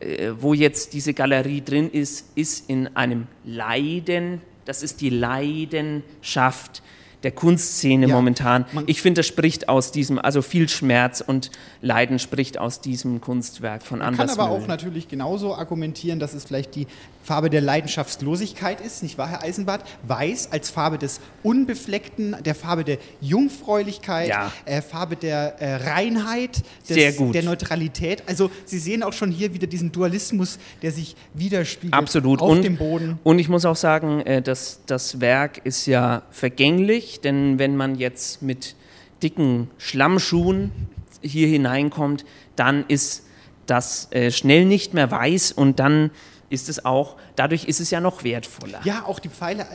äh, 0.00 0.30
wo 0.38 0.54
jetzt 0.54 0.92
diese 0.92 1.14
Galerie 1.14 1.62
drin 1.62 1.88
ist, 1.90 2.36
ist 2.36 2.68
in 2.68 2.96
einem 2.96 3.26
Leiden. 3.44 4.40
Das 4.64 4.82
ist 4.82 5.00
die 5.00 5.10
Leidenschaft 5.10 6.82
der 7.22 7.30
Kunstszene 7.32 8.06
Ja, 8.06 8.14
momentan. 8.14 8.64
Ich 8.86 9.02
finde, 9.02 9.20
das 9.20 9.26
spricht 9.26 9.68
aus 9.68 9.92
diesem, 9.92 10.18
also 10.18 10.42
viel 10.42 10.68
Schmerz 10.68 11.22
und 11.26 11.50
Leiden 11.82 12.18
spricht 12.18 12.58
aus 12.58 12.80
diesem 12.80 13.20
Kunstwerk 13.20 13.82
von 13.82 13.98
Man 13.98 14.12
kann 14.14 14.20
Anders 14.20 14.38
aber 14.38 14.50
auch 14.50 14.66
natürlich 14.66 15.08
genauso 15.08 15.54
argumentieren, 15.54 16.18
dass 16.18 16.34
es 16.34 16.44
vielleicht 16.44 16.74
die 16.74 16.86
Farbe 17.22 17.50
der 17.50 17.60
Leidenschaftslosigkeit 17.60 18.80
ist, 18.80 19.02
nicht 19.02 19.18
wahr, 19.18 19.28
Herr 19.28 19.42
Eisenbart? 19.42 19.84
Weiß 20.06 20.52
als 20.52 20.70
Farbe 20.70 20.98
des 20.98 21.20
Unbefleckten, 21.42 22.36
der 22.44 22.54
Farbe 22.54 22.82
der 22.84 22.98
Jungfräulichkeit, 23.20 24.28
Ja. 24.28 24.52
äh, 24.64 24.80
Farbe 24.82 25.16
der 25.16 25.60
äh, 25.60 25.76
Reinheit, 25.90 26.62
des, 26.88 27.16
der 27.32 27.42
Neutralität. 27.42 28.22
Also 28.26 28.50
Sie 28.64 28.78
sehen 28.78 29.02
auch 29.02 29.12
schon 29.12 29.30
hier 29.30 29.52
wieder 29.54 29.66
diesen 29.66 29.92
Dualismus, 29.92 30.58
der 30.82 30.92
sich 30.92 31.14
widerspiegelt 31.34 31.94
Absolut. 31.94 32.40
auf 32.40 32.50
und, 32.50 32.62
dem 32.62 32.76
Boden. 32.76 33.18
Und 33.22 33.38
ich 33.38 33.48
muss 33.48 33.64
auch 33.64 33.76
sagen, 33.76 34.20
äh, 34.22 34.40
dass 34.42 34.80
das 34.86 35.20
Werk 35.20 35.60
ist 35.64 35.86
ja 35.86 36.22
vergänglich, 36.30 37.20
denn 37.20 37.58
wenn 37.58 37.76
man 37.76 37.96
jetzt 37.96 38.42
mit 38.42 38.74
dicken 39.22 39.70
Schlammschuhen 39.78 40.72
hier 41.22 41.48
hineinkommt, 41.48 42.24
dann 42.56 42.84
ist 42.88 43.24
das 43.66 44.08
äh, 44.10 44.30
schnell 44.30 44.64
nicht 44.64 44.94
mehr 44.94 45.10
weiß 45.10 45.52
und 45.52 45.78
dann 45.78 46.10
ist 46.50 46.68
es 46.68 46.84
auch, 46.84 47.16
dadurch 47.36 47.64
ist 47.64 47.80
es 47.80 47.90
ja 47.90 48.00
noch 48.00 48.22
wertvoller. 48.24 48.80
Ja, 48.84 49.04
auch 49.06 49.18
die 49.20 49.28
Pfeile 49.30 49.66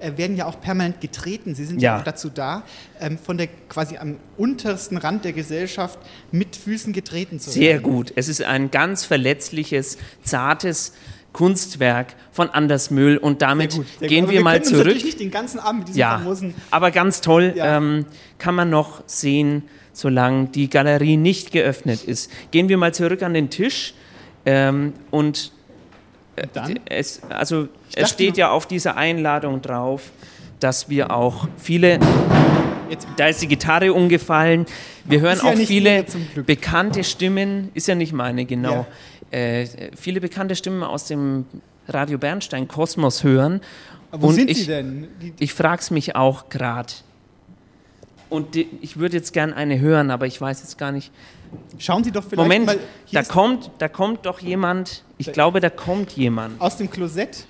äh, 0.00 0.06
äh, 0.06 0.16
werden 0.18 0.36
ja 0.36 0.46
auch 0.46 0.60
permanent 0.60 1.00
getreten. 1.00 1.54
Sie 1.54 1.64
sind 1.64 1.80
ja, 1.80 1.94
Ja. 1.94 2.00
auch 2.00 2.04
dazu 2.04 2.28
da, 2.28 2.64
ähm, 3.00 3.16
von 3.18 3.38
der 3.38 3.46
quasi 3.68 3.96
am 3.96 4.16
untersten 4.36 4.96
Rand 4.98 5.24
der 5.24 5.32
Gesellschaft 5.32 5.98
mit 6.32 6.56
Füßen 6.56 6.92
getreten 6.92 7.40
zu 7.40 7.50
Sehr 7.50 7.74
werden. 7.74 7.82
gut. 7.84 8.12
Es 8.16 8.28
ist 8.28 8.42
ein 8.42 8.70
ganz 8.70 9.04
verletzliches, 9.04 9.96
zartes 10.22 10.92
Kunstwerk 11.32 12.14
von 12.30 12.50
Anders 12.50 12.90
Mühl 12.90 13.16
und 13.16 13.42
damit 13.42 13.72
Sehr 13.72 13.82
gut. 13.84 14.08
gehen 14.08 14.24
Aber 14.24 14.32
wir, 14.32 14.40
mal 14.42 14.58
uns 14.58 14.68
zurück. 14.68 14.84
natürlich 14.86 15.04
nicht 15.04 15.20
den 15.20 15.30
ganzen 15.30 15.58
Abend 15.58 15.80
mit 15.80 15.88
diesem 15.88 16.00
Ja, 16.00 16.18
famosen 16.18 16.54
aber 16.70 16.90
ganz 16.90 17.20
toll 17.20 17.54
Ja. 17.56 17.76
ähm, 17.78 18.06
kann 18.38 18.54
man 18.54 18.70
noch 18.70 19.02
sehen, 19.06 19.62
solange 19.92 20.46
die 20.48 20.68
Galerie 20.70 21.16
nicht 21.16 21.50
geöffnet 21.52 22.04
ist. 22.04 22.30
Gehen 22.50 22.68
wir 22.68 22.76
mal 22.76 22.94
zurück 22.94 23.22
an 23.22 23.34
den 23.34 23.50
Tisch 23.50 23.94
ähm, 24.46 24.92
und? 25.10 25.52
Es, 26.86 27.20
also 27.28 27.68
es 27.94 28.10
steht 28.10 28.36
ja 28.36 28.50
auf 28.50 28.66
dieser 28.66 28.96
Einladung 28.96 29.62
drauf, 29.62 30.10
dass 30.60 30.88
wir 30.88 31.10
auch 31.10 31.48
viele 31.56 31.98
da 33.16 33.28
ist 33.28 33.42
die 33.42 33.48
Gitarre 33.48 33.92
umgefallen. 33.92 34.66
Wir 35.04 35.20
hören 35.20 35.38
ja 35.42 35.50
auch 35.50 35.56
viele 35.56 36.04
bekannte 36.46 37.02
Stimmen, 37.02 37.70
ist 37.74 37.88
ja 37.88 37.94
nicht 37.94 38.12
meine, 38.12 38.44
genau. 38.44 38.86
Äh, 39.30 39.66
viele 39.96 40.20
bekannte 40.20 40.54
Stimmen 40.54 40.82
aus 40.82 41.06
dem 41.06 41.46
Radio 41.88 42.18
Bernstein 42.18 42.68
Kosmos 42.68 43.24
hören. 43.24 43.60
Wo 44.12 44.28
Und 44.28 44.34
sind 44.34 44.50
ich, 44.50 44.58
sie 44.58 44.66
denn? 44.66 45.08
Ich 45.38 45.54
frage 45.54 45.80
es 45.82 45.90
mich 45.90 46.14
auch 46.14 46.48
gerade. 46.48 46.92
Und 48.30 48.54
die, 48.54 48.68
ich 48.80 48.96
würde 48.96 49.16
jetzt 49.16 49.32
gern 49.32 49.52
eine 49.52 49.80
hören, 49.80 50.10
aber 50.10 50.26
ich 50.26 50.40
weiß 50.40 50.60
jetzt 50.60 50.78
gar 50.78 50.92
nicht. 50.92 51.10
Schauen 51.78 52.04
Sie 52.04 52.12
doch 52.12 52.22
vielleicht 52.22 52.36
Moment, 52.36 52.66
mal 52.66 52.78
da 53.12 53.22
kommt, 53.22 53.70
da 53.78 53.88
kommt 53.88 54.26
doch 54.26 54.40
jemand. 54.40 55.04
Ich 55.18 55.32
glaube, 55.32 55.60
da 55.60 55.70
kommt 55.70 56.12
jemand. 56.12 56.60
aus 56.60 56.76
dem 56.76 56.90
Klosett. 56.90 57.46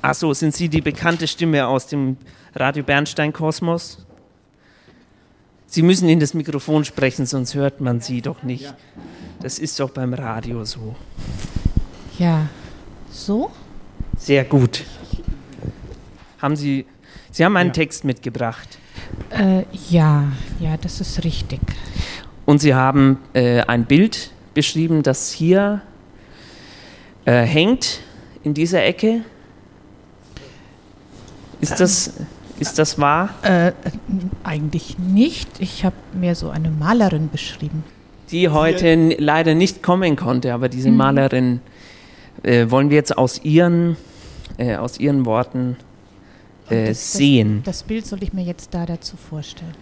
Ach 0.00 0.14
so, 0.14 0.34
sind 0.34 0.54
Sie 0.54 0.68
die 0.68 0.80
bekannte 0.80 1.28
Stimme 1.28 1.66
aus 1.66 1.86
dem 1.86 2.16
Radio 2.54 2.82
Bernstein 2.82 3.32
Kosmos? 3.32 4.04
Sie 5.66 5.82
müssen 5.82 6.08
in 6.08 6.20
das 6.20 6.34
Mikrofon 6.34 6.84
sprechen, 6.84 7.24
sonst 7.24 7.54
hört 7.54 7.80
man 7.80 8.00
Sie 8.00 8.20
doch 8.20 8.42
nicht. 8.42 8.74
Das 9.40 9.58
ist 9.58 9.78
doch 9.80 9.90
beim 9.90 10.12
Radio 10.12 10.64
so. 10.64 10.96
Ja, 12.18 12.48
so? 13.10 13.50
Sehr 14.18 14.44
gut. 14.44 14.84
Haben 16.38 16.56
Sie, 16.56 16.84
Sie 17.30 17.44
haben 17.44 17.56
einen 17.56 17.72
Text 17.72 18.04
mitgebracht 18.04 18.78
Äh, 19.30 19.64
ja, 19.90 20.24
ja, 20.60 20.76
das 20.76 21.00
ist 21.00 21.24
richtig. 21.24 21.60
und 22.44 22.60
Sie 22.60 22.74
haben 22.74 23.18
äh, 23.34 23.60
ein 23.62 23.84
Bild 23.86 24.30
beschrieben, 24.54 25.02
das 25.02 25.30
hier 25.32 25.80
äh, 27.24 27.42
hängt 27.42 28.00
in 28.44 28.52
dieser 28.54 28.84
Ecke. 28.84 29.22
Ist 31.60 31.78
das, 31.80 32.14
ist 32.58 32.78
das 32.78 32.98
wahr? 32.98 33.30
Äh, 33.42 33.72
eigentlich 34.42 34.98
nicht. 34.98 35.48
Ich 35.60 35.84
habe 35.84 35.94
mir 36.12 36.34
so 36.34 36.50
eine 36.50 36.70
Malerin 36.70 37.28
beschrieben. 37.30 37.84
die 38.30 38.48
heute 38.48 38.88
n- 38.88 39.14
leider 39.18 39.54
nicht 39.54 39.82
kommen 39.82 40.16
konnte, 40.16 40.52
aber 40.54 40.68
diese 40.70 40.90
Mhm. 40.90 40.96
Malerin 40.96 41.60
äh, 42.42 42.70
wollen 42.70 42.88
wir 42.90 42.96
jetzt 42.96 43.16
aus 43.16 43.42
ihren, 43.44 43.96
äh, 44.56 44.76
aus 44.76 44.98
ihren 44.98 45.24
Worten 45.26 45.76
äh, 46.70 46.86
Das- 46.88 47.12
sehen. 47.12 47.62
Das, 47.64 47.78
das 47.78 47.82
Bild 47.84 48.06
soll 48.06 48.22
ich 48.22 48.32
mir 48.32 48.42
jetzt 48.44 48.72
da 48.74 48.86
dazu 48.86 49.16
vorstellen. 49.16 49.74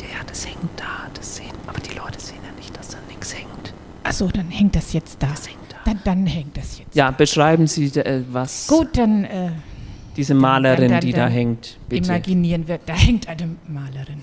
Ja, 0.00 0.24
das 0.26 0.46
hängt 0.46 0.58
da, 0.76 1.08
das 1.14 1.36
sehen, 1.36 1.52
aber 1.66 1.80
die 1.80 1.94
Leute 1.96 2.20
sehen 2.20 2.38
ja 2.44 2.52
nicht, 2.56 2.76
dass 2.76 2.88
da 2.88 2.98
nichts 3.08 3.34
hängt. 3.34 3.72
Achso, 4.02 4.28
dann 4.28 4.50
hängt 4.50 4.76
das 4.76 4.92
jetzt 4.92 5.22
da. 5.22 5.28
Dann, 5.86 6.00
dann 6.04 6.26
hängt 6.26 6.56
das 6.56 6.78
jetzt. 6.78 6.94
Ja, 6.94 7.10
beschreiben 7.10 7.66
Sie, 7.66 7.86
äh, 7.98 8.22
was 8.30 8.66
Gut, 8.66 8.96
dann. 8.96 9.24
Äh, 9.24 9.50
diese 10.16 10.32
dann- 10.32 10.40
Malerin, 10.42 10.90
dann- 10.90 11.00
die 11.00 11.12
da 11.12 11.24
dann 11.24 11.32
hängt, 11.32 11.76
bitte. 11.88 12.08
Imaginieren 12.10 12.66
wir, 12.68 12.78
da 12.84 12.94
hängt 12.94 13.28
eine 13.28 13.56
Malerin. 13.68 14.22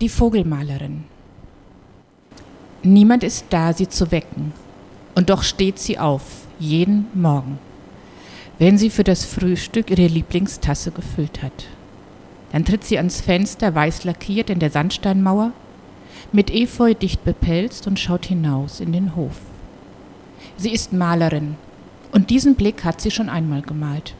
Die 0.00 0.08
Vogelmalerin. 0.08 1.04
Niemand 2.82 3.24
ist 3.24 3.46
da, 3.50 3.72
sie 3.72 3.88
zu 3.88 4.10
wecken. 4.12 4.52
Und 5.14 5.30
doch 5.30 5.42
steht 5.42 5.78
sie 5.78 5.98
auf, 5.98 6.22
jeden 6.58 7.06
Morgen, 7.14 7.58
wenn 8.58 8.76
sie 8.78 8.90
für 8.90 9.04
das 9.04 9.24
Frühstück 9.24 9.90
ihre 9.90 10.06
Lieblingstasse 10.06 10.90
gefüllt 10.90 11.42
hat. 11.42 11.66
Dann 12.52 12.64
tritt 12.64 12.84
sie 12.84 12.96
ans 12.96 13.20
Fenster, 13.20 13.74
weiß 13.74 14.04
lackiert 14.04 14.50
in 14.50 14.58
der 14.58 14.70
Sandsteinmauer, 14.70 15.52
mit 16.32 16.50
Efeu 16.50 16.94
dicht 16.94 17.24
bepelzt 17.24 17.86
und 17.86 17.98
schaut 17.98 18.26
hinaus 18.26 18.80
in 18.80 18.92
den 18.92 19.14
Hof. 19.14 19.36
Sie 20.56 20.72
ist 20.72 20.92
Malerin 20.92 21.56
und 22.12 22.30
diesen 22.30 22.54
Blick 22.54 22.84
hat 22.84 23.00
sie 23.00 23.10
schon 23.10 23.28
einmal 23.28 23.62
gemalt. 23.62 24.14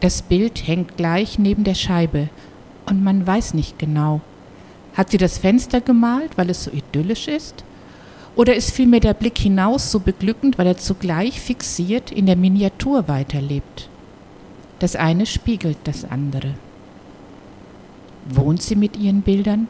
Das 0.00 0.22
Bild 0.22 0.66
hängt 0.66 0.96
gleich 0.96 1.38
neben 1.38 1.64
der 1.64 1.74
Scheibe 1.74 2.28
und 2.86 3.02
man 3.02 3.26
weiß 3.26 3.54
nicht 3.54 3.78
genau. 3.78 4.20
Hat 4.94 5.10
sie 5.10 5.18
das 5.18 5.38
Fenster 5.38 5.80
gemalt, 5.80 6.36
weil 6.36 6.50
es 6.50 6.64
so 6.64 6.70
idyllisch 6.70 7.26
ist? 7.26 7.63
Oder 8.36 8.56
ist 8.56 8.72
vielmehr 8.72 9.00
der 9.00 9.14
Blick 9.14 9.38
hinaus 9.38 9.90
so 9.90 10.00
beglückend, 10.00 10.58
weil 10.58 10.66
er 10.66 10.76
zugleich 10.76 11.40
fixiert 11.40 12.10
in 12.10 12.26
der 12.26 12.36
Miniatur 12.36 13.06
weiterlebt? 13.06 13.88
Das 14.80 14.96
eine 14.96 15.24
spiegelt 15.24 15.78
das 15.84 16.04
andere. 16.04 16.54
Wohnt 18.28 18.62
sie 18.62 18.76
mit 18.76 18.96
ihren 18.96 19.22
Bildern 19.22 19.68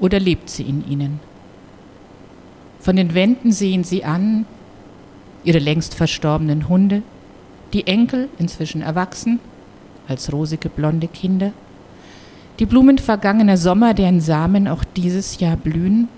oder 0.00 0.18
lebt 0.18 0.48
sie 0.48 0.62
in 0.62 0.88
ihnen? 0.88 1.20
Von 2.78 2.96
den 2.96 3.14
Wänden 3.14 3.52
sehen 3.52 3.84
sie 3.84 4.04
an 4.04 4.46
ihre 5.44 5.58
längst 5.58 5.94
verstorbenen 5.94 6.68
Hunde, 6.68 7.02
die 7.72 7.86
Enkel, 7.86 8.28
inzwischen 8.38 8.82
erwachsen, 8.82 9.40
als 10.08 10.32
rosige 10.32 10.68
blonde 10.68 11.06
Kinder, 11.06 11.52
die 12.58 12.66
Blumen 12.66 12.98
vergangener 12.98 13.56
Sommer, 13.56 13.94
deren 13.94 14.20
Samen 14.20 14.68
auch 14.68 14.84
dieses 14.84 15.40
Jahr 15.40 15.56
blühen. 15.56 16.08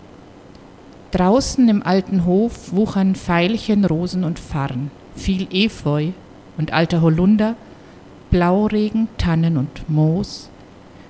Draußen 1.13 1.69
im 1.69 1.83
alten 1.83 2.25
Hof 2.25 2.73
wuchern 2.73 3.15
Veilchen, 3.15 3.85
Rosen 3.85 4.25
und 4.25 4.39
Farn, 4.39 4.91
viel 5.15 5.47
Efeu 5.53 6.09
und 6.57 6.73
alter 6.73 7.03
Holunder, 7.03 7.55
Blauregen, 8.31 9.09
Tannen 9.19 9.59
und 9.59 9.91
Moos, 9.91 10.49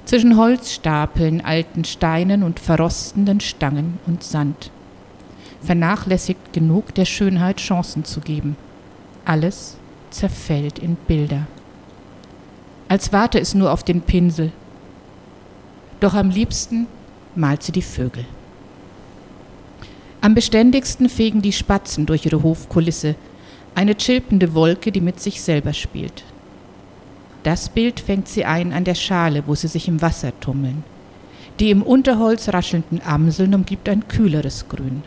zwischen 0.05 0.37
Holzstapeln, 0.37 1.41
alten 1.41 1.85
Steinen 1.85 2.43
und 2.43 2.59
verrostenden 2.59 3.39
Stangen 3.39 4.01
und 4.09 4.25
Sand. 4.25 4.73
Vernachlässigt 5.61 6.53
genug, 6.53 6.93
der 6.97 7.05
Schönheit 7.05 7.59
Chancen 7.59 8.05
zu 8.05 8.19
geben. 8.21 8.57
Alles 9.25 9.77
zerfällt 10.11 10.81
in 10.81 10.97
Bilder. 10.97 11.47
Als 12.89 13.13
warte 13.13 13.39
es 13.39 13.55
nur 13.55 13.73
auf 13.73 13.85
den 13.85 14.01
Pinsel. 14.01 14.51
Doch 16.01 16.15
am 16.15 16.31
liebsten 16.31 16.89
malt 17.37 17.63
sie 17.63 17.71
die 17.71 17.83
Vögel. 17.83 18.25
Am 20.23 20.37
beständigsten 20.37 21.09
fegen 21.09 21.43
die 21.43 21.51
Spatzen 21.51 22.07
durch 22.07 22.25
ihre 22.27 22.45
Hofkulisse, 22.45 23.17
eine 23.75 23.97
chilpende 23.97 24.55
Wolke, 24.55 24.93
die 24.93 25.01
mit 25.01 25.19
sich 25.19 25.43
selber 25.43 25.73
spielt. 25.73 26.23
Das 27.43 27.69
Bild 27.69 27.99
fängt 27.99 28.29
sie 28.29 28.45
ein 28.45 28.73
an 28.73 28.85
der 28.85 28.95
Schale, 28.95 29.43
wo 29.49 29.57
sie 29.57 29.67
sich 29.67 29.89
im 29.89 30.01
Wasser 30.01 30.33
tummeln. 30.39 30.85
Die 31.59 31.71
im 31.71 31.83
Unterholz 31.83 32.49
raschelnden 32.49 33.03
Amseln 33.05 33.53
umgibt 33.53 33.89
ein 33.89 34.07
kühleres 34.07 34.69
Grün. 34.69 35.03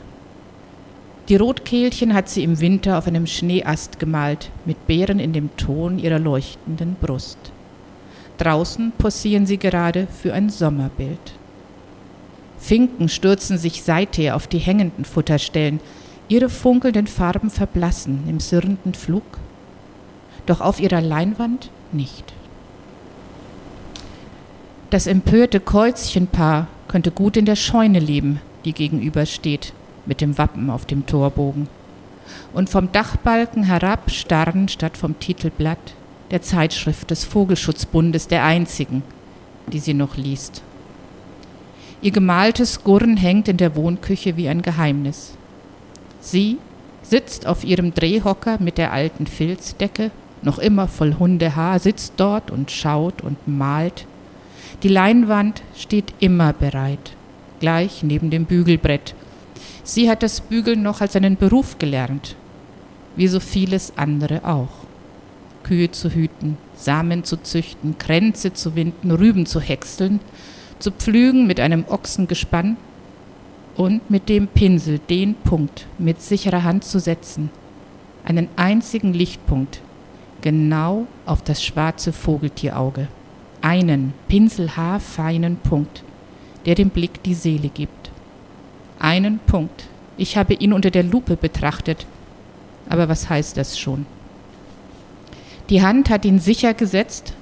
Die 1.30 1.38
Rotkehlchen 1.38 2.13
hat 2.13 2.28
sie 2.28 2.43
im 2.43 2.59
Winter 2.59 2.97
auf 2.97 3.07
einem 3.07 3.26
Schneeast 3.26 3.99
gemalt, 3.99 4.51
mit 4.66 4.86
Beeren 4.86 5.20
in 5.20 5.32
dem 5.32 5.55
Ton 5.55 5.97
ihrer 5.97 6.20
leuchtenden 6.20 6.97
Brust. 6.99 7.38
Draußen 8.38 8.91
posieren 8.97 9.45
sie 9.45 9.57
gerade 9.57 10.07
für 10.07 10.34
ein 10.34 10.49
Sommerbild. 10.49 11.36
Finken 12.66 13.09
stürzen 13.09 13.59
sich 13.59 13.84
seither 13.84 14.36
auf 14.36 14.47
die 14.47 14.57
hängenden 14.57 15.05
Futterstellen, 15.05 15.80
ihre 16.30 16.49
funkelnden 16.49 17.05
Farben 17.05 17.51
verblassen 17.51 18.24
im 18.28 18.39
sirrenden 18.39 18.95
Flug. 18.95 19.38
Doch 20.47 20.61
auf 20.61 20.80
ihrer 20.80 20.99
Leinwand 20.99 21.70
nicht. 21.91 22.34
Das 24.89 25.05
empörte 25.05 25.59
Käuzchenpaar 25.59 26.68
könnte 26.88 27.11
gut 27.11 27.38
in 27.38 27.45
der 27.45 27.55
Scheune 27.55 27.99
leben, 27.99 28.41
die 28.66 28.74
gegenübersteht, 28.74 29.72
mit 30.07 30.20
dem 30.20 30.39
Wappen 30.39 30.72
auf 30.72 30.86
dem 30.86 31.05
Torbogen. 31.05 31.68
Und 32.51 32.72
vom 32.72 32.91
Dachbalken 32.91 33.61
herab 33.61 34.09
starren 34.09 34.70
statt 34.70 34.97
vom 34.97 35.20
Titelblatt 35.20 35.93
der 36.32 36.41
Zeitschrift 36.41 37.11
des 37.11 37.26
Vogelschutzbundes 37.26 38.28
der 38.28 38.43
einzigen, 38.43 39.03
die 39.72 39.80
sie 39.80 39.93
noch 39.93 40.18
liest. 40.18 40.63
Ihr 42.05 42.11
gemaltes 42.11 42.83
Gurren 42.83 43.17
hängt 43.17 43.47
in 43.47 43.57
der 43.57 43.75
Wohnküche 43.75 44.37
wie 44.37 44.47
ein 44.47 44.61
Geheimnis. 44.61 45.33
Sie 46.19 46.59
sitzt 47.01 47.47
auf 47.47 47.63
ihrem 47.63 47.95
Drehhocker 47.95 48.59
mit 48.59 48.77
der 48.77 48.93
alten 48.93 49.25
Filzdecke, 49.25 50.11
noch 50.43 50.59
immer 50.59 50.87
voll 50.87 51.15
Hundehaar, 51.17 51.79
sitzt 51.79 52.13
dort 52.17 52.51
und 52.51 52.69
schaut 52.69 53.21
und 53.21 53.47
malt. 53.47 54.05
Die 54.83 54.87
Leinwand 54.87 55.63
steht 55.75 56.13
immer 56.19 56.53
bereit, 56.53 57.13
gleich 57.59 58.03
neben 58.03 58.29
dem 58.29 58.45
Bügelbrett. 58.45 59.15
Sie 59.83 60.07
hat 60.07 60.21
das 60.21 60.41
Bügeln 60.41 60.83
noch 60.83 61.01
als 61.01 61.15
einen 61.15 61.37
Beruf 61.37 61.79
gelernt, 61.79 62.35
wie 63.15 63.27
so 63.27 63.39
vieles 63.39 63.97
andere 63.97 64.45
auch. 64.45 64.85
Kühe 65.63 65.89
zu 65.89 66.11
hüten, 66.11 66.59
Samen 66.75 67.23
zu 67.23 67.37
züchten, 67.37 67.97
Kränze 67.97 68.53
zu 68.53 68.75
winden, 68.75 69.09
Rüben 69.09 69.47
zu 69.47 69.59
häckseln, 69.59 70.19
zu 70.80 70.91
pflügen 70.91 71.47
mit 71.47 71.59
einem 71.59 71.86
Ochsengespann 71.88 72.78
und 73.76 74.09
mit 74.09 74.30
dem 74.30 74.47
Pinsel 74.47 74.99
den 74.99 75.36
Punkt 75.36 75.88
mit 75.97 76.21
sicherer 76.21 76.63
Hand 76.63 76.84
zu 76.84 76.99
setzen, 76.99 77.49
einen 78.23 78.47
einzigen 78.55 79.13
Lichtpunkt, 79.13 79.82
genau 80.41 81.07
auf 81.26 81.41
das 81.43 81.63
schwarze 81.63 82.13
Vogeltierauge, 82.13 83.07
einen 83.61 84.13
pinselhaarfeinen 84.28 85.57
Punkt, 85.57 86.03
der 86.65 86.76
dem 86.76 86.89
Blick 86.89 87.21
die 87.23 87.34
Seele 87.34 87.69
gibt. 87.69 88.11
Einen 88.99 89.39
Punkt. 89.39 89.86
Ich 90.17 90.38
habe 90.38 90.53
ihn 90.53 90.71
unter 90.71 90.91
der 90.91 91.03
Lupe 91.03 91.36
betrachtet, 91.36 92.05
aber 92.89 93.09
was 93.09 93.30
heißt 93.30 93.57
das 93.57 93.78
schon? 93.78 94.05
Die 95.69 95.82
Hand 95.82 96.09
hat 96.09 96.26
ihn 96.26 96.39
sicher 96.39 96.73
gesetzt 96.73 97.34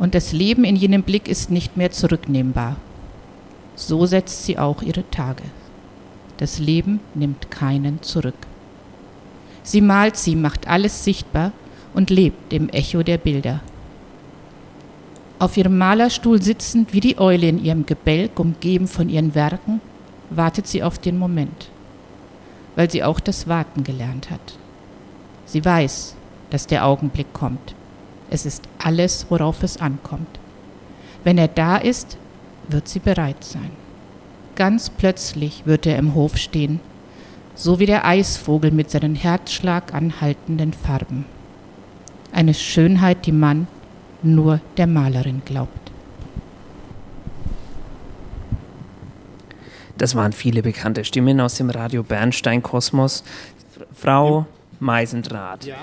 und 0.00 0.14
das 0.14 0.32
Leben 0.32 0.64
in 0.64 0.74
jenem 0.74 1.02
Blick 1.02 1.28
ist 1.28 1.50
nicht 1.50 1.76
mehr 1.76 1.92
zurücknehmbar. 1.92 2.76
So 3.76 4.06
setzt 4.06 4.44
sie 4.44 4.58
auch 4.58 4.82
ihre 4.82 5.08
Tage. 5.10 5.44
Das 6.38 6.58
Leben 6.58 7.00
nimmt 7.14 7.50
keinen 7.50 8.02
zurück. 8.02 8.46
Sie 9.62 9.82
malt 9.82 10.16
sie, 10.16 10.36
macht 10.36 10.66
alles 10.66 11.04
sichtbar 11.04 11.52
und 11.92 12.08
lebt 12.08 12.52
im 12.52 12.70
Echo 12.70 13.02
der 13.02 13.18
Bilder. 13.18 13.60
Auf 15.38 15.58
ihrem 15.58 15.76
Malerstuhl 15.76 16.40
sitzend 16.40 16.94
wie 16.94 17.00
die 17.00 17.18
Eule 17.18 17.48
in 17.48 17.62
ihrem 17.62 17.84
Gebälk, 17.84 18.40
umgeben 18.40 18.88
von 18.88 19.10
ihren 19.10 19.34
Werken, 19.34 19.82
wartet 20.30 20.66
sie 20.66 20.82
auf 20.82 20.98
den 20.98 21.18
Moment, 21.18 21.68
weil 22.74 22.90
sie 22.90 23.04
auch 23.04 23.20
das 23.20 23.48
Warten 23.48 23.84
gelernt 23.84 24.30
hat. 24.30 24.56
Sie 25.44 25.62
weiß, 25.62 26.14
dass 26.48 26.66
der 26.66 26.86
Augenblick 26.86 27.32
kommt. 27.34 27.74
Es 28.30 28.46
ist 28.46 28.62
alles, 28.78 29.26
worauf 29.28 29.62
es 29.62 29.78
ankommt. 29.78 30.38
Wenn 31.24 31.36
er 31.36 31.48
da 31.48 31.76
ist, 31.76 32.16
wird 32.68 32.88
sie 32.88 33.00
bereit 33.00 33.42
sein. 33.42 33.70
Ganz 34.54 34.88
plötzlich 34.88 35.66
wird 35.66 35.86
er 35.86 35.98
im 35.98 36.14
Hof 36.14 36.36
stehen, 36.36 36.80
so 37.54 37.78
wie 37.80 37.86
der 37.86 38.06
Eisvogel 38.06 38.70
mit 38.70 38.90
seinen 38.90 39.16
Herzschlag 39.16 39.92
anhaltenden 39.92 40.72
Farben. 40.72 41.24
Eine 42.32 42.54
Schönheit, 42.54 43.26
die 43.26 43.32
man 43.32 43.66
nur 44.22 44.60
der 44.76 44.86
Malerin 44.86 45.42
glaubt. 45.44 45.90
Das 49.98 50.14
waren 50.14 50.32
viele 50.32 50.62
bekannte 50.62 51.04
Stimmen 51.04 51.40
aus 51.40 51.56
dem 51.56 51.68
Radio 51.68 52.02
Bernstein 52.02 52.62
Kosmos. 52.62 53.24
Frau 53.92 54.46
Meisendrath. 54.78 55.64
Ja. 55.64 55.76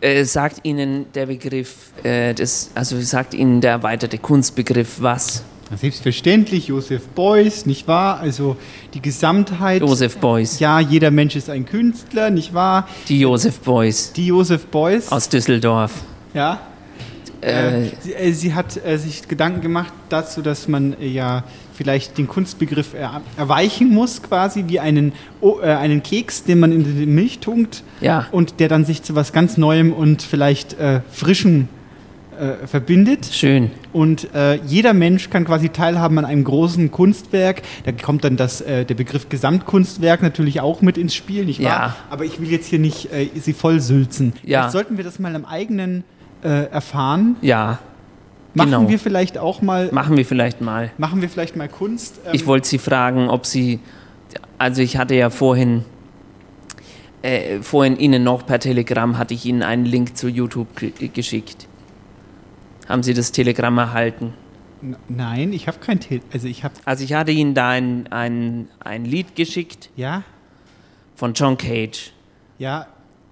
Äh, 0.00 0.24
sagt 0.24 0.60
Ihnen 0.62 1.06
der 1.12 1.26
Begriff, 1.26 1.92
äh, 2.02 2.32
des, 2.34 2.70
also 2.74 2.98
sagt 3.00 3.34
Ihnen 3.34 3.60
der 3.60 3.72
erweiterte 3.72 4.16
Kunstbegriff 4.18 4.96
was? 5.00 5.42
Selbstverständlich, 5.76 6.68
Josef 6.68 7.06
Beuys, 7.08 7.64
nicht 7.66 7.86
wahr? 7.86 8.18
Also 8.18 8.56
die 8.94 9.00
Gesamtheit. 9.00 9.82
Josef 9.82 10.16
Beuys. 10.16 10.58
Ja, 10.58 10.80
jeder 10.80 11.10
Mensch 11.10 11.36
ist 11.36 11.48
ein 11.48 11.64
Künstler, 11.64 12.30
nicht 12.30 12.54
wahr? 12.54 12.88
Die 13.08 13.20
Josef 13.20 13.60
Beuys. 13.60 14.12
Die 14.12 14.26
Josef 14.26 14.66
Beuys. 14.66 15.12
Aus 15.12 15.28
Düsseldorf. 15.28 15.92
Ja. 16.34 16.60
Äh, 17.40 17.84
Äh, 17.84 17.90
sie, 18.00 18.14
äh, 18.14 18.32
sie 18.32 18.54
hat 18.54 18.84
äh, 18.84 18.98
sich 18.98 19.28
Gedanken 19.28 19.60
gemacht 19.60 19.92
dazu, 20.08 20.42
dass 20.42 20.66
man 20.66 20.96
ja 21.00 21.44
vielleicht 21.80 22.18
den 22.18 22.28
Kunstbegriff 22.28 22.92
er, 22.92 23.22
erweichen 23.38 23.88
muss, 23.88 24.22
quasi 24.22 24.64
wie 24.66 24.80
einen, 24.80 25.12
äh, 25.40 25.66
einen 25.70 26.02
Keks, 26.02 26.44
den 26.44 26.60
man 26.60 26.72
in 26.72 26.84
die 26.84 27.06
Milch 27.06 27.38
tunkt 27.38 27.84
Ja. 28.02 28.26
und 28.32 28.60
der 28.60 28.68
dann 28.68 28.84
sich 28.84 29.02
zu 29.02 29.14
was 29.14 29.32
ganz 29.32 29.56
Neuem 29.56 29.94
und 29.94 30.20
vielleicht 30.20 30.74
äh, 30.78 31.00
Frischem 31.10 31.68
äh, 32.38 32.66
verbindet. 32.66 33.30
Schön. 33.32 33.70
Und 33.94 34.28
äh, 34.34 34.56
jeder 34.66 34.92
Mensch 34.92 35.30
kann 35.30 35.46
quasi 35.46 35.70
teilhaben 35.70 36.18
an 36.18 36.26
einem 36.26 36.44
großen 36.44 36.90
Kunstwerk. 36.90 37.62
Da 37.84 37.92
kommt 37.92 38.24
dann 38.24 38.36
das, 38.36 38.60
äh, 38.60 38.84
der 38.84 38.94
Begriff 38.94 39.30
Gesamtkunstwerk 39.30 40.20
natürlich 40.20 40.60
auch 40.60 40.82
mit 40.82 40.98
ins 40.98 41.14
Spiel, 41.14 41.46
nicht 41.46 41.60
wahr? 41.62 41.66
Ja. 41.70 41.96
Aber 42.10 42.26
ich 42.26 42.38
will 42.42 42.50
jetzt 42.50 42.66
hier 42.66 42.78
nicht 42.78 43.10
äh, 43.10 43.26
sie 43.40 43.54
vollsülzen. 43.54 44.34
Ja. 44.42 44.58
Vielleicht 44.60 44.72
sollten 44.72 44.96
wir 44.98 45.04
das 45.04 45.18
mal 45.18 45.34
am 45.34 45.46
eigenen 45.46 46.04
äh, 46.44 46.70
erfahren. 46.70 47.36
Ja. 47.40 47.78
Machen 48.54 48.70
genau. 48.70 48.88
wir 48.88 48.98
vielleicht 48.98 49.38
auch 49.38 49.62
mal. 49.62 49.90
Machen 49.92 50.16
wir 50.16 50.26
vielleicht 50.26 50.60
mal. 50.60 50.90
Machen 50.98 51.20
wir 51.22 51.28
vielleicht 51.28 51.54
mal 51.56 51.68
Kunst. 51.68 52.20
Ähm, 52.26 52.30
Ich 52.34 52.46
wollte 52.46 52.66
Sie 52.68 52.78
fragen, 52.78 53.28
ob 53.30 53.46
Sie, 53.46 53.78
also 54.58 54.82
ich 54.82 54.96
hatte 54.96 55.14
ja 55.14 55.30
vorhin, 55.30 55.84
äh, 57.22 57.60
vorhin 57.60 57.96
Ihnen 57.96 58.24
noch 58.24 58.44
per 58.46 58.58
Telegramm 58.58 59.18
hatte 59.18 59.34
ich 59.34 59.44
Ihnen 59.46 59.62
einen 59.62 59.84
Link 59.84 60.16
zu 60.16 60.28
YouTube 60.28 60.74
ge 60.76 61.08
geschickt. 61.08 61.68
Haben 62.88 63.02
Sie 63.04 63.14
das 63.14 63.30
Telegramm 63.30 63.78
erhalten? 63.78 64.34
N- 64.82 64.96
Nein, 65.08 65.52
ich 65.52 65.68
habe 65.68 65.78
kein 65.78 66.00
Tele 66.00 66.22
Also 66.32 66.48
ich 66.48 66.64
habe. 66.64 66.74
Also 66.84 67.04
ich 67.04 67.12
hatte 67.12 67.30
Ihnen 67.30 67.54
da 67.54 67.68
ein, 67.70 68.08
ein, 68.10 68.68
ein 68.80 69.04
Lied 69.04 69.36
geschickt. 69.36 69.90
Ja. 69.96 70.22
Von 71.14 71.34
John 71.34 71.56
Cage. 71.56 72.12
Ja. 72.58 72.86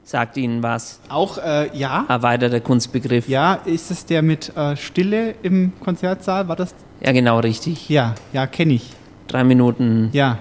Sagt 0.09 0.39
Ihnen 0.39 0.63
was? 0.63 1.01
Auch, 1.11 1.37
äh, 1.37 1.69
ja. 1.77 2.07
Erweiterter 2.09 2.61
Kunstbegriff. 2.61 3.29
Ja, 3.29 3.59
ist 3.67 3.91
es 3.91 4.07
der 4.07 4.23
mit 4.23 4.57
äh, 4.57 4.75
Stille 4.75 5.35
im 5.43 5.73
Konzertsaal? 5.81 6.49
War 6.49 6.57
das? 6.57 6.75
Ja, 7.05 7.13
genau, 7.13 7.41
richtig. 7.41 7.91
Ja, 7.91 8.15
ja, 8.33 8.47
kenne 8.47 8.73
ich. 8.73 8.87
Drei 9.27 9.45
Minuten. 9.45 10.09
Ja. 10.15 10.39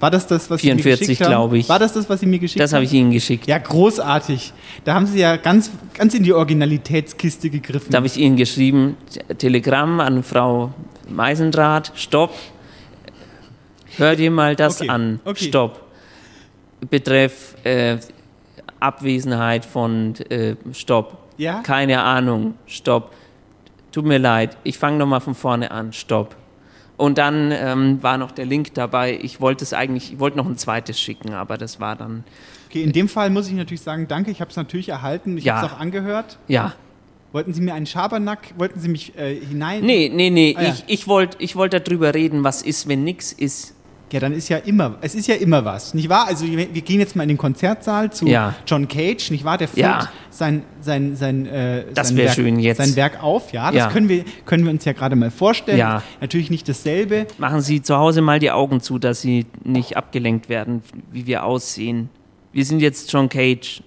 War 0.00 0.10
das 0.10 0.26
das, 0.26 0.48
was 0.48 0.62
Sie 0.62 0.68
mir 0.68 0.76
44, 0.76 1.06
geschickt 1.06 1.20
haben? 1.20 1.32
glaube 1.32 1.58
ich. 1.58 1.68
War 1.68 1.78
das 1.78 1.92
das, 1.92 2.08
was 2.08 2.20
Sie 2.20 2.24
mir 2.24 2.38
geschickt 2.38 2.62
Das 2.62 2.72
haben? 2.72 2.76
habe 2.76 2.86
ich 2.86 2.94
Ihnen 2.94 3.10
geschickt. 3.10 3.46
Ja, 3.46 3.58
großartig. 3.58 4.54
Da 4.86 4.94
haben 4.94 5.04
Sie 5.04 5.18
ja 5.18 5.36
ganz, 5.36 5.70
ganz 5.92 6.14
in 6.14 6.22
die 6.22 6.32
Originalitätskiste 6.32 7.50
gegriffen. 7.50 7.90
Da 7.90 7.98
habe 7.98 8.06
ich 8.06 8.16
Ihnen 8.16 8.36
geschrieben, 8.36 8.96
Telegramm 9.36 10.00
an 10.00 10.22
Frau 10.22 10.72
Meisendrath, 11.10 11.92
stopp. 11.94 12.32
Hör 13.98 14.16
dir 14.16 14.30
mal 14.30 14.56
das 14.56 14.80
Okay, 14.80 14.88
an, 14.88 15.20
okay. 15.26 15.44
stopp. 15.44 15.82
Betreff 16.88 17.54
äh, 17.64 17.98
Abwesenheit 18.80 19.64
von 19.64 20.14
äh, 20.30 20.56
Stopp. 20.72 21.18
Ja? 21.36 21.60
Keine 21.62 22.02
Ahnung, 22.02 22.54
stopp. 22.66 23.12
Tut 23.92 24.04
mir 24.04 24.18
leid, 24.18 24.56
ich 24.62 24.78
fange 24.78 24.98
nochmal 24.98 25.20
von 25.20 25.34
vorne 25.34 25.70
an, 25.70 25.92
stopp. 25.92 26.36
Und 26.96 27.16
dann 27.18 27.50
ähm, 27.50 28.02
war 28.02 28.18
noch 28.18 28.30
der 28.30 28.44
Link 28.44 28.74
dabei. 28.74 29.18
Ich 29.22 29.40
wollte 29.40 29.64
es 29.64 29.72
eigentlich, 29.72 30.12
ich 30.12 30.18
wollte 30.18 30.36
noch 30.36 30.46
ein 30.46 30.58
zweites 30.58 31.00
schicken, 31.00 31.32
aber 31.32 31.56
das 31.56 31.80
war 31.80 31.96
dann. 31.96 32.24
Okay, 32.68 32.82
in 32.82 32.92
dem 32.92 33.08
Fall 33.08 33.30
muss 33.30 33.48
ich 33.48 33.54
natürlich 33.54 33.80
sagen, 33.80 34.06
danke, 34.06 34.30
ich 34.30 34.40
habe 34.42 34.50
es 34.50 34.56
natürlich 34.56 34.90
erhalten. 34.90 35.38
Ich 35.38 35.44
Ja. 35.44 35.56
habe 35.56 35.66
es 35.66 35.72
auch 35.72 35.80
angehört. 35.80 36.38
Ja. 36.46 36.74
Wollten 37.32 37.54
Sie 37.54 37.62
mir 37.62 37.74
einen 37.74 37.86
Schabernack, 37.86 38.52
wollten 38.58 38.80
Sie 38.80 38.88
mich 38.88 39.16
äh, 39.16 39.34
hinein... 39.36 39.82
Nee, 39.84 40.10
nee, 40.12 40.30
nee, 40.30 40.54
Ah, 40.58 40.62
ja. 40.62 40.68
ich, 40.70 40.84
ich 40.88 41.08
wollte 41.08 41.36
ich 41.40 41.56
wollt 41.56 41.72
darüber 41.72 42.12
reden, 42.12 42.44
was 42.44 42.60
ist, 42.60 42.86
wenn 42.86 43.02
nix 43.04 43.32
ist. 43.32 43.74
Ja, 44.12 44.20
dann 44.20 44.32
ist 44.32 44.48
ja 44.48 44.56
immer, 44.58 44.96
es 45.00 45.14
ist 45.14 45.26
ja 45.28 45.36
immer 45.36 45.64
was, 45.64 45.94
nicht 45.94 46.08
wahr? 46.08 46.26
Also 46.26 46.46
wir 46.46 46.74
wir 46.74 46.82
gehen 46.82 46.98
jetzt 47.00 47.14
mal 47.16 47.22
in 47.22 47.28
den 47.30 47.38
Konzertsaal 47.38 48.12
zu 48.12 48.26
Ja. 48.26 48.54
John 48.66 48.88
Cage, 48.88 49.30
nicht 49.30 49.44
wahr? 49.44 49.58
Der 49.58 49.68
führt 49.68 49.78
Ja. 49.78 50.08
sein, 50.30 50.62
sein, 50.80 51.16
sein, 51.16 51.46
äh, 51.46 51.84
sein, 51.94 52.16
Werk, 52.16 52.76
sein 52.76 52.96
Werk 52.96 53.22
auf, 53.22 53.52
ja. 53.52 53.66
Das 53.66 53.76
Ja. 53.76 53.88
Können, 53.90 54.08
wir, 54.08 54.24
können 54.46 54.64
wir 54.64 54.70
uns 54.70 54.84
ja 54.84 54.92
gerade 54.92 55.16
mal 55.16 55.30
vorstellen. 55.30 56.00
Natürlich 56.20 56.50
nicht 56.50 56.68
dasselbe. 56.68 57.26
Machen 57.38 57.60
Sie 57.60 57.82
zu 57.82 57.96
Hause 57.96 58.20
mal 58.20 58.38
die 58.38 58.50
Augen 58.50 58.80
zu, 58.80 58.98
dass 58.98 59.20
Sie 59.20 59.46
nicht 59.64 59.96
abgelenkt 59.96 60.48
werden, 60.48 60.82
wie 61.12 61.26
wir 61.26 61.44
aussehen. 61.44 62.08
Wir 62.52 62.64
sind 62.64 62.80
jetzt 62.80 63.12
John 63.12 63.28
Cage. 63.28 63.82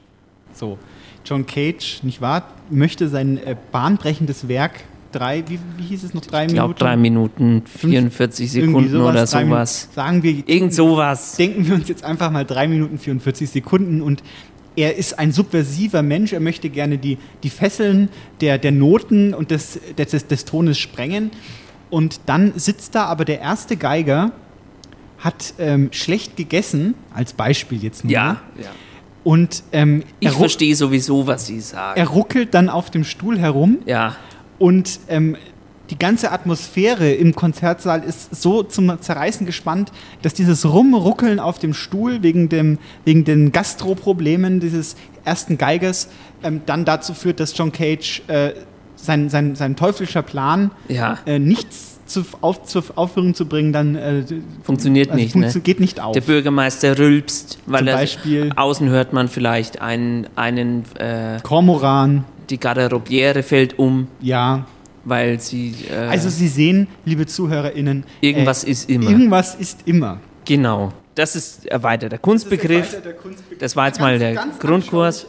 So, 0.54 0.78
John 1.26 1.46
Cage, 1.46 2.00
nicht 2.04 2.22
wahr, 2.22 2.44
möchte 2.70 3.08
sein 3.10 3.38
äh, 3.46 3.56
bahnbrechendes 3.72 4.48
Werk 4.48 4.84
drei, 5.14 5.44
wie, 5.48 5.60
wie 5.78 5.84
hieß 5.84 6.04
es 6.04 6.14
noch, 6.14 6.22
drei 6.22 6.46
Ich 6.46 6.54
glaube 6.54 6.74
Minuten? 6.74 6.80
drei 6.84 6.98
Minuten, 6.98 7.64
44 7.66 8.56
Irgendwie 8.56 8.88
Sekunden 8.90 9.02
oder 9.02 9.26
drei 9.26 9.46
sowas. 9.46 9.82
Minuten. 9.82 9.96
Sagen 9.96 10.24
wir, 10.24 10.44
Irgend 10.50 10.74
sowas. 10.74 11.36
Denken 11.38 11.68
wir 11.68 11.76
uns 11.76 11.88
jetzt 11.88 12.04
einfach 12.04 12.30
mal 12.32 12.46
drei 12.46 12.68
Minuten 12.68 12.98
44 12.98 13.50
Sekunden 13.50 14.02
und 14.02 14.22
er 14.76 14.96
ist 14.96 15.20
ein 15.20 15.32
subversiver 15.32 16.02
Mensch, 16.02 16.34
er 16.34 16.40
möchte 16.40 16.70
gerne 16.70 16.98
die, 16.98 17.18
die 17.44 17.50
Fesseln 17.52 18.10
der, 18.42 18.58
der 18.58 18.72
Noten 18.72 19.34
und 19.36 19.52
des, 19.52 19.80
des, 19.98 20.28
des 20.28 20.46
Tones 20.46 20.80
sprengen. 20.80 21.30
Und 21.92 22.22
dann 22.26 22.54
sitzt 22.56 22.96
da 22.96 23.06
aber 23.06 23.24
der 23.24 23.40
erste 23.40 23.78
Geiger, 23.78 24.32
hat 25.20 25.54
ähm, 25.60 25.90
schlecht 25.92 26.36
gegessen, 26.38 26.96
als 27.14 27.34
Beispiel 27.34 27.84
jetzt 27.84 28.04
nur. 28.04 28.12
Ja, 28.14 28.42
ja. 28.60 28.70
Und 29.24 29.64
ähm, 29.72 30.04
Ich 30.20 30.28
er, 30.30 30.34
verstehe 30.34 30.76
sowieso, 30.76 31.28
was 31.28 31.46
Sie 31.48 31.62
sagen. 31.62 31.98
er 31.98 32.08
ruckelt 32.08 32.54
dann 32.54 32.68
auf 32.68 32.90
dem 32.90 33.04
Stuhl 33.06 33.38
herum. 33.40 33.78
Ja. 33.86 34.16
Und 34.64 35.02
ähm, 35.10 35.36
die 35.90 36.00
ganze 36.00 36.32
Atmosphäre 36.32 37.12
im 37.12 37.36
Konzertsaal 37.36 38.02
ist 38.02 38.34
so 38.42 38.64
zum 38.64 38.98
Zerreißen 39.02 39.46
gespannt, 39.46 39.92
dass 40.22 40.34
dieses 40.34 40.66
Rumruckeln 40.66 41.38
auf 41.42 41.60
dem 41.60 41.74
Stuhl 41.74 42.24
wegen, 42.24 42.48
dem, 42.48 42.78
wegen 43.04 43.26
den 43.26 43.52
Gastroproblemen 43.52 44.62
dieses 44.62 44.96
ersten 45.26 45.58
Geigers 45.58 46.08
ähm, 46.44 46.62
dann 46.66 46.86
dazu 46.86 47.14
führt, 47.14 47.42
dass 47.42 47.58
John 47.58 47.74
Cage 47.74 48.22
äh, 48.28 48.52
sein, 48.96 49.30
sein, 49.30 49.56
sein 49.56 49.76
teuflischer 49.76 50.22
Plan, 50.22 50.72
Ja. 50.88 51.18
äh, 51.26 51.40
nichts 51.40 52.00
zu, 52.06 52.24
auf, 52.40 52.64
zur 52.64 52.84
Aufführung 52.96 53.34
zu 53.34 53.46
bringen, 53.46 53.74
dann 53.74 53.96
äh, 53.96 54.24
Funktioniert 54.64 55.10
also 55.12 55.22
nicht, 55.22 55.36
funktio- 55.36 55.56
ne? 55.56 55.62
geht 55.62 55.80
nicht 55.82 56.00
auf. 56.00 56.14
Der 56.14 56.22
Bürgermeister 56.22 56.98
rülpst, 56.98 57.60
weil 57.66 57.80
Zum 57.80 57.88
er 57.90 57.96
Beispiel- 57.96 58.52
außen 58.56 58.88
hört 58.90 59.12
man 59.12 59.28
vielleicht 59.28 59.82
einen, 59.82 60.28
einen 60.38 60.84
äh, 60.98 61.40
Kormoran. 61.44 62.24
Die 62.50 62.60
Garderobiere 62.60 63.44
fällt 63.44 63.78
um. 63.80 64.08
Ja. 64.22 64.66
Weil 65.06 65.40
sie. 65.40 65.76
Äh, 65.92 65.96
Also 65.96 66.30
Sie 66.30 66.48
sehen, 66.48 66.88
liebe 67.06 67.26
ZuhörerInnen, 67.26 68.06
Irgendwas 68.22 68.64
äh, 68.64 68.72
ist 68.72 68.90
immer. 68.90 69.10
Irgendwas 69.10 69.56
ist 69.56 69.80
immer. 69.86 70.20
Genau. 70.46 70.92
Das 71.16 71.36
ist 71.36 71.66
erweiterter 71.68 72.18
Kunstbegriff. 72.18 72.94
erweiterter 72.94 73.14
Kunstbegriff. 73.14 73.60
Das 73.60 73.76
war 73.76 73.88
jetzt 73.88 74.00
mal 74.00 74.18
der 74.18 74.34
Ganz 74.34 74.60
Grundkurs. 74.60 75.26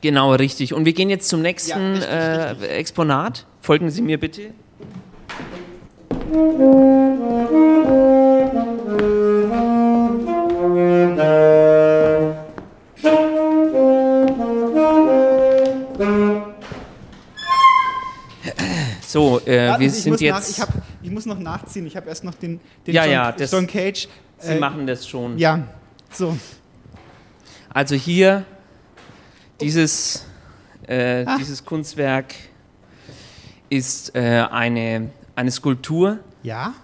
Genau, 0.00 0.32
richtig. 0.34 0.72
Und 0.74 0.84
wir 0.84 0.94
gehen 0.94 1.10
jetzt 1.10 1.28
zum 1.28 1.42
nächsten 1.42 2.00
äh, 2.02 2.52
Exponat. 2.68 3.46
Folgen 3.60 3.90
Sie 3.90 4.02
mir 4.02 4.18
bitte. 4.18 4.52
So, 19.10 19.40
äh, 19.44 19.68
Warten 19.68 19.80
wir 19.80 19.90
Sie, 19.90 20.00
sind 20.02 20.12
muss 20.12 20.20
nach, 20.20 20.26
jetzt. 20.38 20.50
ich, 20.50 20.60
hab, 20.60 20.68
ich 21.02 21.10
muss 21.10 21.26
noch 21.26 21.38
nachziehen. 21.40 21.84
Ich 21.84 21.96
habe 21.96 22.08
erst 22.08 22.22
noch 22.22 22.34
den, 22.34 22.60
den 22.86 22.94
Ja, 22.94 23.02
John, 23.04 23.12
ja, 23.12 23.32
das- 23.32 23.50
John 23.50 23.66
Cage. 23.66 24.06
Sie 24.38 24.54
machen 24.60 24.86
das 24.86 25.08
schon. 25.08 25.36
Ja, 25.36 25.66
so. 26.12 26.36
Also 27.70 27.96
hier 27.96 28.44
dieses, 29.60 30.24
äh, 30.86 31.24
Ah. 31.26 31.36
dieses 31.38 31.64
Kunstwerk 31.64 32.34
ist 33.68 34.14
äh, 34.14 34.46
eine, 34.50 35.10
eine 35.34 35.50
Skulptur. 35.50 36.18
Ja. 36.44 36.74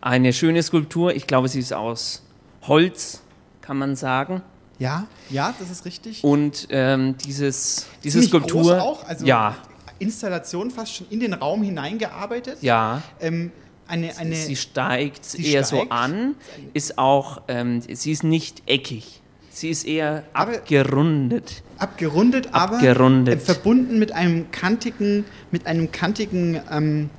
Eine 0.00 0.32
schöne 0.32 0.62
Skulptur. 0.64 1.14
Ich 1.14 1.26
glaube, 1.28 1.48
sie 1.48 1.60
ist 1.60 1.72
aus 1.72 2.22
Holz, 2.62 3.22
kann 3.60 3.78
man 3.78 3.94
sagen. 3.96 4.42
Ja, 4.78 5.06
ja, 5.30 5.54
das 5.58 5.70
ist 5.70 5.84
richtig. 5.84 6.22
Und 6.22 6.66
ähm, 6.70 7.16
dieses, 7.18 7.86
diese 8.04 8.20
Ziemlich 8.20 8.28
Skulptur. 8.30 8.82
Auch, 8.82 9.08
also 9.08 9.24
ja, 9.24 9.56
Installation 9.98 10.70
fast 10.70 10.94
schon 10.94 11.06
in 11.10 11.20
den 11.20 11.32
Raum 11.34 11.62
hineingearbeitet. 11.62 12.58
ja. 12.62 13.02
Ähm, 13.20 13.52
eine, 13.88 14.18
eine, 14.18 14.34
sie 14.34 14.56
steigt 14.56 15.24
sie 15.24 15.46
eher 15.52 15.62
steigt. 15.64 15.84
so 15.84 15.90
an, 15.90 16.34
ist 16.74 16.98
auch, 16.98 17.42
ähm, 17.46 17.80
sie 17.80 18.10
ist 18.10 18.24
nicht 18.24 18.64
eckig. 18.66 19.20
Sie 19.50 19.70
ist 19.70 19.84
eher 19.86 20.24
Aber- 20.32 20.56
abgerundet. 20.56 21.62
abgerundet, 21.78 22.48
aber 22.52 22.78
Abgerundet. 22.78 23.34
äh, 23.36 23.38
verbunden 23.38 23.98
mit 24.00 24.10
einem 24.10 24.50
kantigen, 24.50 25.24
mit 25.52 25.68
einem 25.68 25.92
kantigen, 25.92 26.60
ähm, 26.70 27.10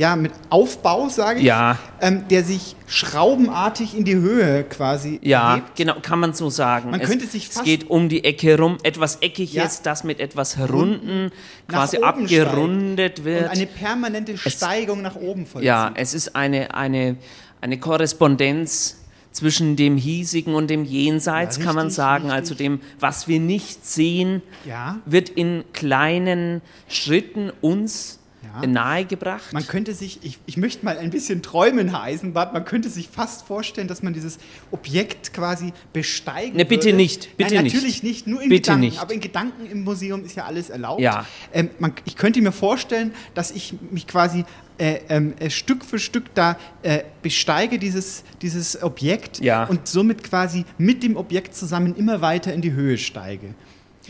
ja, 0.00 0.16
mit 0.16 0.32
Aufbau, 0.48 1.08
sage 1.10 1.40
ich, 1.40 1.44
Ja. 1.44 1.78
ähm, 2.00 2.26
der 2.28 2.42
sich 2.42 2.74
schraubenartig 2.86 3.94
in 3.96 4.04
die 4.04 4.14
Höhe 4.16 4.64
quasi 4.64 5.20
Ja, 5.22 5.56
hebt. 5.56 5.76
genau, 5.76 5.96
kann 6.00 6.18
man 6.18 6.32
so 6.32 6.48
sagen. 6.48 6.90
Man 6.90 7.00
es, 7.00 7.08
könnte 7.08 7.26
sich 7.26 7.48
es 7.48 7.52
fast- 7.54 7.64
geht 7.66 7.90
um 7.90 8.08
die 8.08 8.24
Ecke 8.24 8.58
rum, 8.58 8.78
etwas 8.82 9.16
Eckiges, 9.16 9.52
Ja. 9.54 9.68
das 9.84 10.02
mit 10.04 10.18
etwas 10.18 10.58
Runden 10.58 11.30
quasi 11.68 11.98
abgerundet 11.98 13.18
steigt 13.18 13.24
wird. 13.24 13.42
Und 13.44 13.50
eine 13.50 13.66
permanente 13.66 14.38
Steigung 14.38 15.02
nach 15.02 15.16
oben 15.16 15.44
vollzieht. 15.44 15.66
ja, 15.66 15.92
es 15.94 16.14
ist 16.14 16.34
eine, 16.34 16.74
eine, 16.74 17.16
eine 17.60 17.78
Korrespondenz 17.78 18.96
zwischen 19.32 19.76
dem 19.76 19.96
Hiesigen 19.96 20.54
und 20.54 20.68
dem 20.70 20.84
Jenseits, 20.84 21.58
Ja, 21.58 21.64
kann 21.64 21.74
man 21.74 21.84
richtig, 21.86 21.96
sagen. 21.96 22.30
Also 22.30 22.54
dem, 22.54 22.80
was 22.98 23.28
wir 23.28 23.38
nicht 23.38 23.86
sehen, 23.86 24.42
Ja. 24.66 24.98
wird 25.04 25.28
in 25.28 25.62
kleinen 25.72 26.62
Schritten 26.88 27.52
uns 27.60 28.18
Ja. 28.42 28.66
nahegebracht. 28.66 29.52
Man 29.52 29.66
könnte 29.66 29.92
sich, 29.94 30.20
ich, 30.22 30.38
ich 30.46 30.56
möchte 30.56 30.82
mal 30.84 30.96
ein 30.96 31.10
bisschen 31.10 31.42
träumen, 31.42 31.88
Herr 31.88 32.02
Eisenbart, 32.02 32.52
man 32.54 32.64
könnte 32.64 32.88
sich 32.88 33.08
fast 33.08 33.42
vorstellen, 33.46 33.86
dass 33.86 34.02
man 34.02 34.14
dieses 34.14 34.38
Objekt 34.70 35.34
quasi 35.34 35.72
besteigen 35.92 36.56
Ne, 36.56 36.64
bitte 36.64 36.86
würde. 36.86 36.96
nicht, 36.96 37.36
bitte 37.36 37.54
Nein, 37.54 37.64
nicht. 37.64 37.74
natürlich 37.74 38.02
nicht, 38.02 38.26
nur 38.26 38.40
in 38.42 38.48
Bitte 38.48 38.62
Gedanken. 38.62 38.80
nicht. 38.80 38.98
Aber 39.00 39.12
in 39.12 39.20
Gedanken 39.20 39.66
im 39.66 39.84
Museum 39.84 40.24
ist 40.24 40.36
ja 40.36 40.46
alles 40.46 40.70
erlaubt. 40.70 41.00
Ja. 41.02 41.26
Ähm, 41.52 41.68
man, 41.78 41.92
ich 42.06 42.16
könnte 42.16 42.40
mir 42.40 42.52
vorstellen, 42.52 43.12
dass 43.34 43.50
ich 43.50 43.74
mich 43.90 44.06
quasi 44.06 44.44
äh, 44.78 45.00
ähm, 45.10 45.34
äh, 45.38 45.50
Stück 45.50 45.84
für 45.84 45.98
Stück 45.98 46.34
da 46.34 46.56
äh, 46.82 47.00
besteige, 47.22 47.78
dieses, 47.78 48.24
dieses 48.40 48.82
Objekt, 48.82 49.40
Ja. 49.40 49.64
und 49.64 49.86
somit 49.86 50.24
quasi 50.24 50.64
mit 50.78 51.02
dem 51.02 51.16
Objekt 51.18 51.54
zusammen 51.54 51.94
immer 51.94 52.22
weiter 52.22 52.54
in 52.54 52.62
die 52.62 52.72
Höhe 52.72 52.96
steige. 52.96 53.54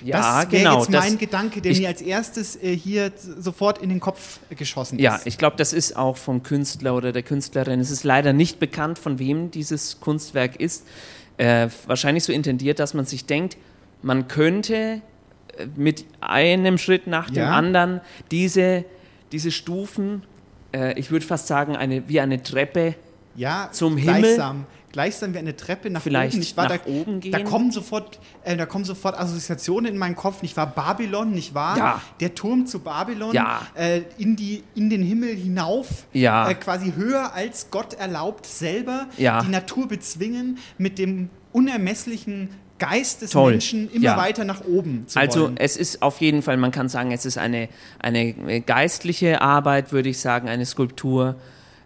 Ja, 0.04 0.42
das 0.42 0.50
wäre 0.52 0.62
genau, 0.64 0.78
jetzt 0.80 0.92
das- 0.94 1.04
mein 1.04 1.18
Gedanke, 1.18 1.60
der 1.60 1.72
ich- 1.72 1.80
mir 1.80 1.88
als 1.88 2.00
erstes 2.02 2.56
äh, 2.62 2.74
hier 2.76 3.12
sofort 3.16 3.78
in 3.78 3.88
den 3.88 4.00
Kopf 4.00 4.40
geschossen 4.50 4.98
Ja, 4.98 5.16
ist. 5.16 5.26
ich 5.26 5.38
glaube, 5.38 5.56
das 5.56 5.72
ist 5.72 5.96
auch 5.96 6.16
vom 6.16 6.42
Künstler 6.42 6.94
oder 6.94 7.12
der 7.12 7.22
Künstlerin. 7.22 7.80
Es 7.80 7.90
ist 7.90 8.04
leider 8.04 8.32
nicht 8.32 8.58
bekannt, 8.58 8.98
von 8.98 9.18
wem 9.18 9.50
dieses 9.50 10.00
Kunstwerk 10.00 10.56
ist. 10.56 10.86
Äh, 11.36 11.68
wahrscheinlich 11.86 12.24
so 12.24 12.32
intendiert, 12.32 12.78
dass 12.78 12.94
man 12.94 13.04
sich 13.06 13.26
denkt, 13.26 13.56
man 14.02 14.28
könnte 14.28 15.00
äh, 15.56 15.66
mit 15.76 16.04
einem 16.20 16.78
Schritt 16.78 17.06
nach 17.06 17.28
dem 17.28 17.42
Ja. 17.44 17.50
anderen 17.52 18.00
diese, 18.30 18.84
diese 19.32 19.50
Stufen, 19.50 20.22
äh, 20.74 20.98
ich 20.98 21.10
würde 21.10 21.24
fast 21.26 21.46
sagen, 21.46 21.76
eine, 21.76 22.08
wie 22.08 22.20
eine 22.20 22.42
Treppe 22.42 22.94
ja, 23.36 23.68
zum 23.72 23.96
Himmel. 23.96 24.36
Gleichsam, 24.92 25.34
wie 25.34 25.38
eine 25.38 25.56
Treppe 25.56 25.90
nach 25.90 26.02
Vielleicht 26.02 26.36
oben. 26.36 26.56
Wahr? 26.56 26.68
nach 26.68 26.76
da, 26.78 26.90
oben 26.90 27.20
Da 27.30 27.38
gehen. 27.38 27.46
kommen 27.46 27.70
sofort, 27.70 28.18
äh, 28.44 28.56
da 28.56 28.66
kommen 28.66 28.84
sofort 28.84 29.18
Assoziationen 29.18 29.92
in 29.92 29.98
meinen 29.98 30.16
Kopf. 30.16 30.42
Nicht 30.42 30.56
wahr? 30.56 30.66
Babylon, 30.66 31.30
nicht 31.32 31.54
wahr? 31.54 31.78
Ja. 31.78 32.02
Der 32.20 32.34
Turm 32.34 32.66
zu 32.66 32.80
Babylon. 32.80 33.32
Ja. 33.34 33.62
Äh, 33.74 34.02
in, 34.18 34.36
die, 34.36 34.62
in 34.74 34.90
den 34.90 35.02
Himmel 35.02 35.34
hinauf. 35.34 36.06
Ja. 36.12 36.48
Äh, 36.50 36.54
quasi 36.54 36.92
höher 36.96 37.32
als 37.34 37.68
Gott 37.70 37.94
erlaubt 37.94 38.46
selber. 38.46 39.06
Ja. 39.16 39.42
Die 39.42 39.50
Natur 39.50 39.88
bezwingen 39.88 40.58
mit 40.78 40.98
dem 40.98 41.30
unermesslichen 41.52 42.48
Geist 42.78 43.20
des 43.22 43.30
Toll. 43.32 43.52
Menschen 43.52 43.90
immer 43.92 44.04
Ja. 44.04 44.16
weiter 44.16 44.44
nach 44.44 44.64
oben 44.64 45.06
zu 45.06 45.18
Also 45.20 45.42
wollen. 45.42 45.56
es 45.58 45.76
ist 45.76 46.00
auf 46.02 46.20
jeden 46.22 46.40
Fall, 46.42 46.56
man 46.56 46.70
kann 46.70 46.88
sagen, 46.88 47.12
es 47.12 47.26
ist 47.26 47.36
eine, 47.36 47.68
eine 47.98 48.62
geistliche 48.62 49.42
Arbeit, 49.42 49.92
würde 49.92 50.08
ich 50.08 50.18
sagen, 50.18 50.48
eine 50.48 50.64
Skulptur 50.64 51.36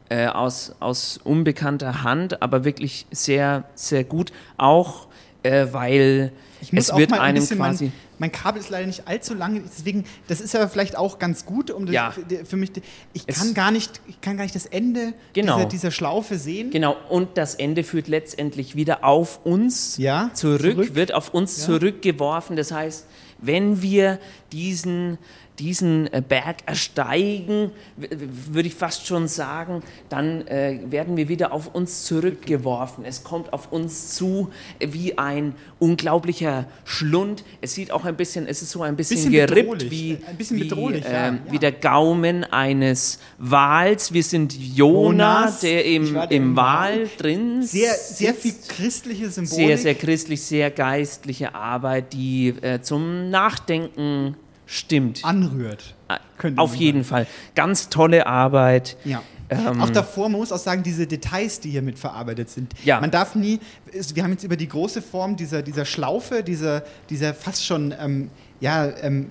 äh, 0.09 0.27
aus, 0.27 0.73
aus 0.81 1.19
unbekannter 1.23 2.03
Hand, 2.03 2.43
aber 2.43 2.65
wirklich 2.65 3.07
sehr, 3.11 3.65
sehr 3.75 4.05
gut. 4.05 4.33
Auch 4.57 5.07
äh, 5.43 5.67
weil 5.73 6.33
Ich 6.63 6.73
muss 6.73 6.89
es 6.91 6.97
wird 6.97 7.11
mal 7.11 7.21
ein 7.21 7.37
einem 7.37 7.47
quasi... 7.47 7.85
mein, 7.87 7.93
mein 8.19 8.33
Kabel 8.33 8.61
ist 8.61 8.71
leider 8.71 8.87
nicht 8.87 9.09
allzu 9.09 9.35
lang, 9.35 9.61
deswegen, 9.67 10.05
das 10.29 10.41
ist 10.41 10.55
aber 10.57 10.69
vielleicht 10.69 10.97
auch 10.97 11.19
ganz 11.19 11.45
gut, 11.45 11.71
um 11.71 11.85
das, 11.85 11.95
Ja. 11.95 12.15
für- 12.45 12.57
mich, 12.57 12.71
ich 13.13 13.25
Es- 13.27 13.39
kann 13.41 13.53
gar 13.55 13.71
nicht, 13.71 14.01
ich 14.07 14.21
kann 14.21 14.37
gar 14.37 14.45
nicht 14.45 14.55
das 14.55 14.67
Ende 14.67 15.13
Genau. 15.33 15.57
dieser, 15.57 15.69
dieser 15.69 15.91
Schlaufe 15.91 16.39
sehen. 16.39 16.71
Genau, 16.71 16.97
und 17.11 17.37
das 17.37 17.55
Ende 17.57 17.83
führt 17.85 18.09
letztendlich 18.09 18.77
wieder 18.77 19.05
auf 19.05 19.41
uns 19.45 19.97
Ja, 19.99 20.31
zurück, 20.33 20.61
zurück. 20.75 20.95
wird 20.95 21.13
auf 21.13 21.35
uns 21.35 21.59
Ja. 21.59 21.65
zurückgeworfen. 21.67 22.57
Das 22.57 22.73
heißt, 22.73 23.07
wenn 23.39 23.83
wir 23.83 24.19
diesen 24.53 25.19
diesen 25.59 26.13
äh, 26.13 26.23
Berg 26.27 26.57
ersteigen, 26.67 27.71
würde 27.97 28.69
ich 28.69 28.75
fast 28.75 29.07
schon 29.07 29.29
sagen, 29.29 29.83
dann 30.09 30.47
äh, 30.49 30.81
werden 30.87 31.17
wir 31.17 31.29
wieder 31.29 31.53
auf 31.53 31.75
uns 31.75 32.05
zurückgeworfen. 32.05 33.05
Es 33.05 33.23
kommt 33.23 33.53
auf 33.53 33.71
uns 33.71 34.15
zu 34.15 34.51
wie 34.81 35.17
ein 35.17 35.55
unglaublicher 35.79 36.67
Schlund. 36.85 37.45
Es 37.61 37.75
sieht 37.75 37.93
auch 37.93 38.05
ein 38.05 38.17
bisschen, 38.17 38.47
es 38.47 38.63
ist 38.63 38.71
so 38.71 38.83
ein 38.83 38.97
bisschen, 38.97 39.15
Bisschen 39.15 39.33
gerippt 39.33 39.91
wie, 39.91 40.19
Ein 40.27 40.37
bisschen 40.37 40.57
wie, 40.59 40.65
bedrohlich, 40.65 41.05
ja, 41.05 41.29
ähm, 41.29 41.41
wie 41.51 41.59
der 41.59 41.73
Gaumen 41.73 42.45
eines 42.45 43.21
Wals. 43.39 44.13
Wir 44.13 44.25
sind 44.25 44.57
Jona, 44.59 45.43
Jonas, 45.43 45.61
der 45.61 45.85
im, 45.85 46.17
im 46.31 46.57
Wal 46.57 47.09
drin 47.17 47.63
Sehr, 47.63 47.95
sehr 47.95 48.35
viel 48.35 48.55
christliche 48.67 49.31
Symbolik. 49.31 49.67
sehr, 49.67 49.79
sehr 49.79 49.95
christlich, 49.95 50.43
sehr 50.43 50.71
geistliche 50.71 51.55
Arbeit, 51.55 52.13
die 52.13 52.49
äh, 52.49 52.81
zum 52.81 53.24
Nachdenken 53.31 54.37
stimmt. 54.67 55.25
Anrührt. 55.25 55.95
könnte 56.39 56.61
Auf 56.61 56.75
jeden 56.75 57.05
Fall. 57.05 57.27
Ganz 57.55 57.89
tolle 57.89 58.27
Arbeit. 58.27 58.97
Ja. 59.05 59.23
Ähm, 59.51 59.81
auch 59.81 59.91
davor, 59.91 60.29
man 60.29 60.41
muss 60.41 60.53
auch 60.53 60.59
sagen, 60.59 60.83
diese 60.83 61.07
Details, 61.07 61.61
die 61.61 61.71
hier 61.71 61.83
mit 61.83 61.99
verarbeitet 61.99 62.49
sind. 62.51 62.73
Ja. 62.85 63.01
Man 63.01 63.11
darf 63.11 63.35
nie, 63.35 63.61
wir 63.93 64.25
haben 64.25 64.33
jetzt 64.33 64.45
über 64.45 64.57
die 64.57 64.69
große 64.69 65.03
Form 65.03 65.37
dieser, 65.37 65.63
dieser 65.63 65.85
Schlaufe, 65.85 66.43
dieser, 66.43 66.83
dieser 67.11 67.35
fast 67.35 67.65
schon, 67.65 67.95
ähm, 68.01 68.31
ja, 68.61 68.89
ähm, 69.03 69.29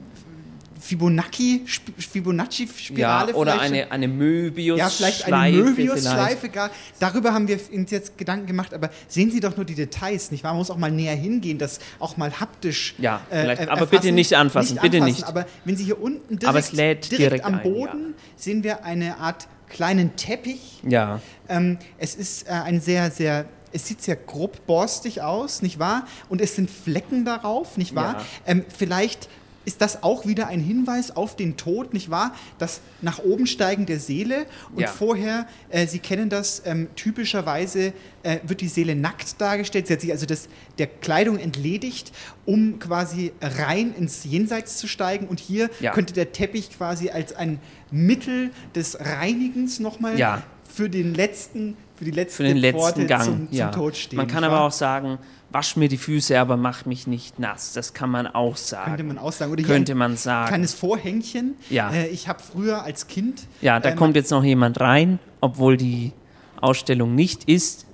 Fibonacci, 0.83 1.63
Sp- 1.63 1.95
Fibonacci-Spirale 1.97 3.31
ja, 3.31 3.37
oder 3.37 3.59
eine, 3.61 3.89
eine 3.89 4.09
Möbius-Schleife. 4.09 4.79
ja, 4.79 4.89
vielleicht 4.89 5.31
eine 5.31 5.57
Möbius-Schleife 5.57 6.37
vielleicht. 6.39 6.53
gar. 6.53 6.69
Darüber 6.99 7.33
haben 7.33 7.47
wir 7.47 7.57
uns 7.71 7.89
jetzt 7.89 8.17
Gedanken 8.17 8.47
gemacht, 8.47 8.73
aber 8.73 8.89
sehen 9.07 9.31
Sie 9.31 9.39
doch 9.39 9.55
nur 9.55 9.65
die 9.65 9.75
Details, 9.75 10.29
nicht 10.31 10.43
wahr? 10.43 10.51
Man 10.51 10.59
muss 10.59 10.69
auch 10.69 10.77
mal 10.77 10.91
näher 10.91 11.15
hingehen, 11.15 11.57
das 11.57 11.79
auch 11.99 12.17
mal 12.17 12.37
haptisch. 12.37 12.95
Ja, 12.97 13.21
äh, 13.29 13.41
vielleicht, 13.41 13.61
äh, 13.61 13.67
aber 13.67 13.85
bitte 13.85 14.11
nicht 14.11 14.33
anfassen, 14.33 14.77
bitte 14.81 14.99
nicht. 14.99 15.23
Aber 15.23 15.45
wenn 15.63 15.77
Sie 15.77 15.85
hier 15.85 16.01
unten 16.01 16.37
direkt, 16.37 16.73
direkt, 16.73 17.11
direkt 17.17 17.45
am 17.45 17.55
ein, 17.55 17.63
Boden 17.63 18.13
sehen 18.35 18.63
wir 18.65 18.83
eine 18.83 19.19
Art 19.19 19.47
kleinen 19.69 20.17
Teppich. 20.17 20.81
Ja. 20.85 21.21
Ähm, 21.47 21.77
es 21.97 22.15
ist 22.15 22.47
äh, 22.47 22.51
ein 22.51 22.81
sehr, 22.81 23.09
sehr. 23.09 23.45
Es 23.75 23.87
sieht 23.87 24.03
sehr 24.03 24.17
grob 24.17 24.67
borstig 24.67 25.21
aus, 25.21 25.63
nicht 25.63 25.79
wahr? 25.79 26.05
Und 26.29 26.41
es 26.41 26.55
sind 26.55 26.69
Flecken 26.69 27.25
darauf, 27.25 27.75
nicht 27.77 27.95
wahr? 27.95 28.17
Ja. 28.17 28.25
Ähm, 28.45 28.65
vielleicht 28.67 29.29
ist 29.65 29.81
das 29.81 30.03
auch 30.03 30.25
wieder 30.25 30.47
ein 30.47 30.59
Hinweis 30.59 31.15
auf 31.15 31.35
den 31.35 31.55
Tod, 31.57 31.93
nicht 31.93 32.09
wahr? 32.09 32.33
Das 32.57 32.81
nach 33.01 33.19
oben 33.19 33.47
steigen 33.47 33.85
der 33.85 33.99
Seele 33.99 34.45
und 34.75 34.81
Ja. 34.81 34.87
vorher, 34.87 35.47
äh, 35.69 35.87
Sie 35.87 35.99
kennen 35.99 36.29
das, 36.29 36.61
ähm, 36.65 36.87
typischerweise 36.95 37.93
äh, 38.23 38.39
wird 38.43 38.61
die 38.61 38.67
Seele 38.67 38.95
nackt 38.95 39.39
dargestellt. 39.41 39.87
Sie 39.87 39.93
hat 39.93 40.01
sich 40.01 40.11
also 40.11 40.25
das, 40.25 40.47
der 40.77 40.87
Kleidung 40.87 41.37
entledigt, 41.39 42.11
um 42.45 42.79
quasi 42.79 43.31
rein 43.41 43.93
ins 43.97 44.23
Jenseits 44.23 44.77
zu 44.77 44.87
steigen. 44.87 45.27
Und 45.27 45.39
hier 45.39 45.69
Ja. 45.79 45.91
könnte 45.91 46.13
der 46.13 46.31
Teppich 46.31 46.69
quasi 46.77 47.09
als 47.09 47.33
ein 47.35 47.59
Mittel 47.91 48.51
des 48.75 48.97
Reinigens 48.99 49.79
nochmal 49.79 50.17
Ja. 50.17 50.41
für 50.73 50.89
den 50.89 51.13
letzten, 51.13 51.75
für 51.97 52.05
die 52.05 52.11
letzte 52.11 52.37
Für 52.37 52.43
den 52.43 52.57
letzten 52.57 52.79
Pforte 52.79 53.05
Gang. 53.05 53.23
zum, 53.23 53.47
zum 53.49 53.57
ja. 53.57 53.69
Tod 53.71 53.95
stehen. 53.95 54.17
man 54.17 54.27
kann 54.27 54.43
aber 54.43 54.61
auch 54.61 54.71
sagen, 54.71 55.19
wasch 55.53 55.75
mir 55.77 55.87
die 55.87 55.97
Füße, 55.97 56.37
aber 56.39 56.57
mach 56.57 56.85
mich 56.85 57.07
nicht 57.07 57.39
nass. 57.39 57.73
Das 57.73 57.93
kann 57.93 58.09
man 58.09 58.27
auch 58.27 58.57
sagen. 58.57 58.85
Könnte 58.91 59.03
man 59.03 59.17
auch 59.17 59.31
sagen. 59.31 59.51
Oder 59.51 59.63
Könnte 59.63 59.95
man 59.95 60.17
sagen. 60.17 60.47
Kleines 60.49 60.73
Vorhängchen. 60.73 61.55
Ja. 61.69 61.91
Äh, 61.91 62.07
ich 62.07 62.27
habe 62.27 62.39
früher 62.41 62.83
als 62.83 63.07
Kind. 63.07 63.43
Ja, 63.61 63.79
da 63.79 63.89
ähm, 63.89 63.95
kommt 63.95 64.15
jetzt 64.15 64.31
noch 64.31 64.43
jemand 64.43 64.79
rein, 64.79 65.19
obwohl 65.41 65.77
die 65.77 66.11
Ausstellung 66.59 67.15
nicht 67.15 67.45
ist. 67.45 67.85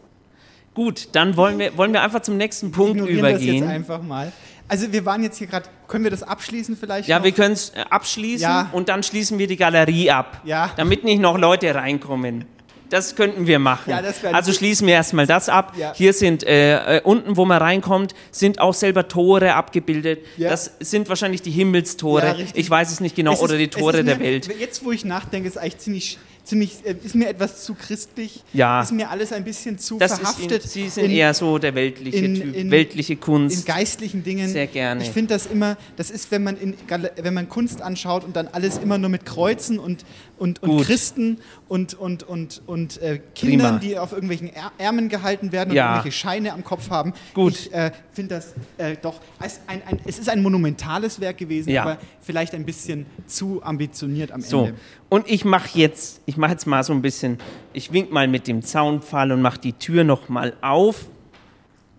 Gut, 0.74 1.10
dann 1.12 1.36
wollen 1.36 1.60
wir, 1.60 1.76
wollen 1.78 1.92
wir 1.92 2.02
einfach 2.02 2.22
zum 2.22 2.38
nächsten 2.38 2.72
Punkt 2.72 2.96
ignorieren 2.96 3.22
das 3.24 3.32
übergehen. 3.42 3.64
jetzt 3.64 3.70
einfach 3.70 4.02
mal. 4.02 4.32
Also 4.68 4.92
wir 4.94 5.04
waren 5.06 5.24
jetzt 5.24 5.38
hier 5.38 5.48
gerade. 5.48 5.68
Können 5.88 6.04
wir 6.04 6.12
das 6.12 6.22
abschließen 6.24 6.78
vielleicht? 6.78 7.08
Ja, 7.10 7.18
noch? 7.18 7.26
wir 7.26 7.32
können 7.32 7.54
es 7.54 7.74
abschließen 7.90 8.44
Ja. 8.44 8.70
und 8.72 8.88
dann 8.88 9.02
schließen 9.04 9.40
wir 9.40 9.48
die 9.48 9.58
Galerie 9.58 10.12
ab, 10.12 10.42
Ja. 10.46 10.72
damit 10.78 11.04
nicht 11.04 11.20
noch 11.20 11.38
Leute 11.38 11.74
reinkommen. 11.74 12.46
Das 12.90 13.16
könnten 13.16 13.46
wir 13.48 13.60
machen. 13.60 13.90
Ja, 13.92 14.02
also 14.32 14.52
schließen 14.52 14.88
wir 14.88 14.96
erstmal 14.96 15.28
das 15.28 15.48
ab. 15.50 15.74
Ja. 15.78 15.94
Hier 15.96 16.14
sind 16.14 16.44
äh, 16.44 16.98
äh, 16.98 17.02
unten, 17.04 17.38
wo 17.38 17.46
man 17.46 17.60
reinkommt, 17.62 18.14
sind 18.32 18.60
auch 18.60 18.74
selber 18.74 19.08
Tore 19.08 19.54
abgebildet. 19.54 20.20
Ja. 20.38 20.50
Das 20.50 20.72
sind 20.80 21.08
wahrscheinlich 21.10 21.42
die 21.42 21.52
Himmelstore. 21.52 22.36
Ich 22.54 22.70
weiß 22.70 22.92
es 22.92 23.00
nicht 23.00 23.16
genau. 23.16 23.34
Es 23.34 23.42
oder 23.42 23.54
ist- 23.54 23.60
die 23.60 23.64
es 23.66 23.70
Tore 23.72 24.00
ist 24.00 24.08
der 24.08 24.18
mir, 24.18 24.24
Welt. 24.24 24.50
Jetzt, 24.60 24.84
wo 24.84 24.92
ich 24.92 25.06
nachdenke, 25.06 25.48
ist 25.48 25.58
eigentlich 25.58 25.78
ziemlich, 25.78 26.18
ziemlich, 26.50 26.80
äh, 26.84 26.96
ist 27.04 27.16
mir 27.16 27.30
etwas 27.30 27.64
zu 27.64 27.76
christlich. 27.76 28.44
Ja. 28.54 28.82
Ist 28.82 28.92
mir 28.92 29.10
alles 29.10 29.32
ein 29.32 29.44
bisschen 29.44 29.78
zu 29.78 29.98
Das 30.00 30.18
verhaftet. 30.20 30.64
in, 30.66 30.70
Sie 30.70 30.90
sind 30.90 31.06
in- 31.06 31.12
eher 31.12 31.34
so 31.34 31.58
der 31.60 31.76
weltliche 31.76 32.18
in- 32.26 32.36
Typ, 32.36 32.72
weltliche 32.72 33.16
Kunst. 33.16 33.60
in 33.60 33.66
geistlichen 33.66 34.24
Dingen. 34.24 34.50
Sehr 34.50 34.68
gerne. 34.68 35.04
Ich 35.04 35.12
finde 35.12 35.34
das 35.36 35.46
immer, 35.46 35.78
das 35.96 36.10
ist, 36.12 36.32
wenn 36.32 36.44
man, 36.44 36.58
in, 36.58 36.74
wenn 37.22 37.34
man 37.34 37.48
Kunst 37.48 37.82
anschaut 37.82 38.24
und 38.24 38.36
dann 38.36 38.48
alles 38.48 38.78
immer 38.78 38.98
nur 38.98 39.10
mit 39.10 39.26
Kreuzen 39.26 39.78
und, 39.80 40.04
und, 40.38 40.64
und 40.64 40.70
Gut. 40.70 40.86
Christen 40.86 41.38
und, 41.68 41.94
und, 41.94 42.24
und, 42.24 42.62
und 42.66 43.02
äh, 43.02 43.20
Kindern, 43.36 43.80
Prima. 43.80 43.80
die 43.80 43.98
auf 44.00 44.12
irgendwelchen 44.12 44.50
Är 44.54 44.72
Ärmeln 44.78 45.10
gehalten 45.10 45.52
werden 45.52 45.70
und 45.72 45.76
Ja. 45.76 45.92
irgendwelche 45.98 46.18
Scheine 46.18 46.54
am 46.54 46.64
Kopf 46.64 46.90
haben. 46.90 47.14
Gut. 47.34 47.54
Ich 47.54 47.74
äh, 47.74 47.92
finde 48.12 48.36
das 48.36 48.54
äh, 48.78 48.96
doch, 49.02 49.20
als 49.38 49.60
ein, 49.68 49.82
ein, 49.86 50.00
es 50.06 50.18
ist 50.18 50.30
ein 50.30 50.42
monumentales 50.42 51.20
Werk 51.20 51.38
gewesen, 51.38 51.70
Ja. 51.70 51.84
aber 51.84 51.98
vielleicht 52.22 52.54
ein 52.56 52.66
bisschen 52.66 53.06
zu 53.28 53.62
ambitioniert 53.64 54.32
am 54.32 54.42
So, 54.42 54.66
Ende. 54.66 54.80
Und 55.10 55.30
ich 55.30 55.44
mache 55.46 55.78
jetzt, 55.78 56.22
ich 56.26 56.38
mache 56.38 56.52
jetzt 56.52 56.66
mal 56.68 56.84
so 56.84 56.94
ein 56.94 57.02
bisschen, 57.02 57.38
ich 57.74 57.92
wink 57.92 58.12
mal 58.12 58.28
mit 58.28 58.48
dem 58.48 58.62
Zaunpfahl 58.62 59.32
und 59.32 59.42
mache 59.42 59.60
die 59.60 59.74
Tür 59.74 60.04
noch 60.04 60.30
mal 60.30 60.54
auf. 60.62 61.06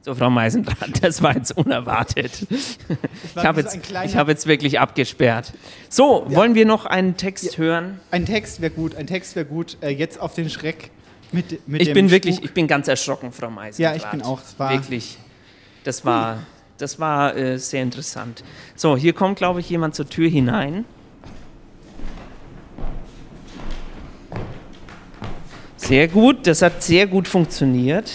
So, 0.02 0.14
Frau 0.14 0.30
Meisendrath, 0.30 1.02
das 1.02 1.22
war 1.22 1.36
jetzt 1.36 1.54
unerwartet. 1.56 2.46
Ich 2.48 3.44
habe 3.44 3.62
so 3.62 3.68
jetzt, 3.68 3.92
ich 4.06 4.16
hab 4.16 4.28
jetzt 4.28 4.46
wirklich 4.46 4.80
abgesperrt. 4.80 5.52
So, 5.90 6.24
wollen 6.28 6.54
wir 6.54 6.64
noch 6.64 6.86
einen 6.86 7.16
Text 7.18 7.58
hören? 7.58 8.00
Ein 8.10 8.24
Text 8.24 8.62
wäre 8.62 8.70
gut, 8.72 8.94
ein 8.94 9.06
Text 9.06 9.36
wäre 9.36 9.44
gut. 9.44 9.76
Äh, 9.82 9.90
jetzt 9.90 10.18
auf 10.18 10.34
den 10.34 10.48
Schreck 10.48 10.90
mit, 11.32 11.68
mit 11.68 11.82
Ich 11.82 11.92
bin 11.92 12.10
wirklich, 12.10 12.42
ich 12.42 12.52
bin 12.54 12.66
ganz 12.66 12.88
erschrocken, 12.88 13.30
Frau 13.30 13.50
Meisendrath. 13.50 13.96
Ja, 13.98 14.04
ich 14.04 14.10
bin 14.10 14.22
auch. 14.22 14.40
Es 14.42 14.58
war- 14.58 14.72
wirklich. 14.72 15.18
Das 15.84 16.04
war, 16.04 16.38
das 16.78 16.98
war 16.98 17.36
äh, 17.36 17.58
sehr 17.58 17.82
interessant. 17.82 18.42
So, 18.76 18.96
hier 18.96 19.12
kommt, 19.12 19.36
glaube 19.36 19.60
ich, 19.60 19.68
jemand 19.68 19.94
zur 19.94 20.08
Tür 20.08 20.28
hinein. 20.30 20.84
Sehr 25.90 26.06
gut, 26.06 26.46
das 26.46 26.62
hat 26.62 26.84
sehr 26.84 27.08
gut 27.08 27.26
funktioniert. 27.26 28.12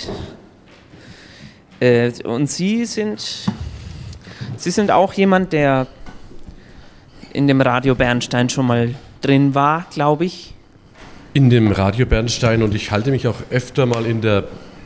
Äh, 1.81 2.09
und 2.23 2.49
Sie 2.49 2.85
sind, 2.85 3.51
Sie 4.55 4.71
sind 4.71 4.91
auch 4.91 5.11
jemand, 5.11 5.51
der 5.51 5.85
in 7.33 7.49
dem 7.49 7.59
Radio 7.59 7.93
Bernstein 7.93 8.47
schon 8.47 8.67
mal 8.67 8.95
drin 9.19 9.55
war, 9.55 9.87
glaube 9.93 10.23
ich. 10.23 10.53
In 11.33 11.49
dem 11.49 11.69
Radio 11.73 12.05
Bernstein 12.05 12.63
und 12.63 12.73
ich 12.73 12.91
halte 12.91 13.11
mich 13.11 13.27
auch 13.27 13.41
öfter 13.49 13.85
mal 13.85 14.05
in 14.05 14.21
der 14.21 14.45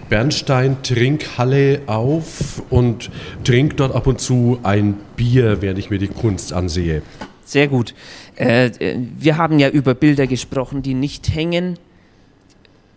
Bernstein-Trinkhalle 0.09 1.81
auf 1.85 2.63
und 2.71 3.11
trinke 3.43 3.75
dort 3.75 3.93
ab 3.93 4.07
und 4.07 4.19
zu 4.19 4.57
ein 4.63 4.95
Bier, 5.15 5.61
während 5.61 5.77
ich 5.77 5.91
mir 5.91 5.99
die 5.99 6.07
Kunst 6.07 6.53
ansehe. 6.53 7.03
Sehr 7.45 7.67
gut. 7.67 7.93
Äh, 8.35 8.65
äh, 8.65 8.97
wir 9.15 9.37
haben 9.37 9.59
ja 9.59 9.69
über 9.69 9.93
Bilder 9.93 10.25
gesprochen, 10.25 10.81
die 10.81 10.95
nicht 10.95 11.35
hängen. 11.35 11.77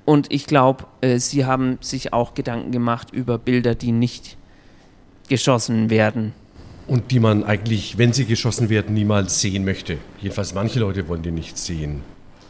Und 0.05 0.33
ich 0.33 0.47
glaube, 0.47 0.85
äh, 1.01 1.19
Sie 1.19 1.45
haben 1.45 1.79
sich 1.81 2.13
auch 2.13 2.35
Gedanken 2.35 2.73
gemacht 2.73 3.13
über 3.13 3.39
Bilder, 3.39 3.75
die 3.75 3.93
nicht 3.93 4.37
geschossen 5.29 5.91
werden. 5.91 6.33
Und 6.89 7.11
die 7.11 7.21
man 7.21 7.45
eigentlich, 7.45 7.97
wenn 7.97 8.13
sie 8.13 8.25
geschossen 8.25 8.69
werden, 8.69 8.95
niemals 8.95 9.41
sehen 9.41 9.65
möchte. 9.65 9.99
Jedenfalls 10.21 10.53
manche 10.53 10.81
Leute 10.81 11.07
wollen 11.09 11.23
die 11.23 11.31
nicht 11.31 11.57
sehen. 11.57 12.03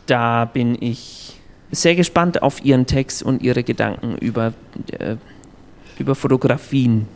Da 0.07 0.47
bin 0.47 0.77
ich 0.81 1.35
sehr 1.71 1.95
gespannt 1.95 2.43
auf 2.43 2.65
Ihren 2.65 2.87
Text 2.87 3.23
und 3.23 3.43
Ihre 3.43 3.63
Gedanken 3.63 4.17
über, 4.17 4.55
äh, 4.99 5.17
über 5.99 6.15
Fotografien. 6.15 7.07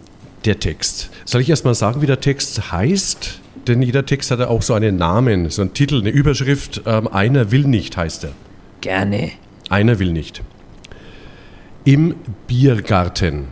Der 0.45 0.61
Text. 0.61 1.11
Soll 1.25 1.41
ich 1.41 1.51
erst 1.51 1.65
mal 1.65 1.75
sagen, 1.75 2.03
wie 2.03 2.07
der 2.07 2.21
Text 2.21 2.71
heißt? 2.71 3.41
Denn 3.67 3.83
jeder 3.83 4.07
Text 4.07 4.31
hat 4.31 4.39
ja 4.39 4.49
auch 4.49 4.63
so 4.63 4.75
einen 4.75 4.97
Namen, 4.97 5.51
so 5.51 5.63
einen 5.63 5.75
Titel, 5.75 6.01
eine 6.01 6.11
Überschrift. 6.11 6.83
Ähm, 6.87 7.09
einer 7.09 7.51
will 7.51 7.65
nicht, 7.65 7.97
heißt 7.97 8.25
er. 8.25 8.33
Gerne. 8.81 9.33
Einer 9.69 9.99
will 9.99 10.13
nicht. 10.13 10.43
Im 11.85 12.15
Biergarten. 12.47 13.49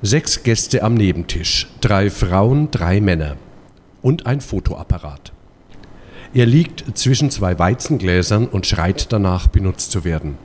Sechs 0.00 0.42
Gäste 0.44 0.82
am 0.82 0.94
Nebentisch. 0.94 1.66
Drei 1.80 2.10
Frauen, 2.10 2.70
drei 2.70 3.00
Männer. 3.00 3.36
Und 4.00 4.26
ein 4.26 4.40
Fotoapparat. 4.40 5.32
Er 6.34 6.46
liegt 6.46 6.96
zwischen 6.96 7.30
zwei 7.30 7.58
Weizengläsern 7.58 8.46
und 8.46 8.66
schreit 8.66 9.12
danach, 9.12 9.48
benutzt 9.48 9.90
zu 9.90 10.04
werden. 10.04 10.36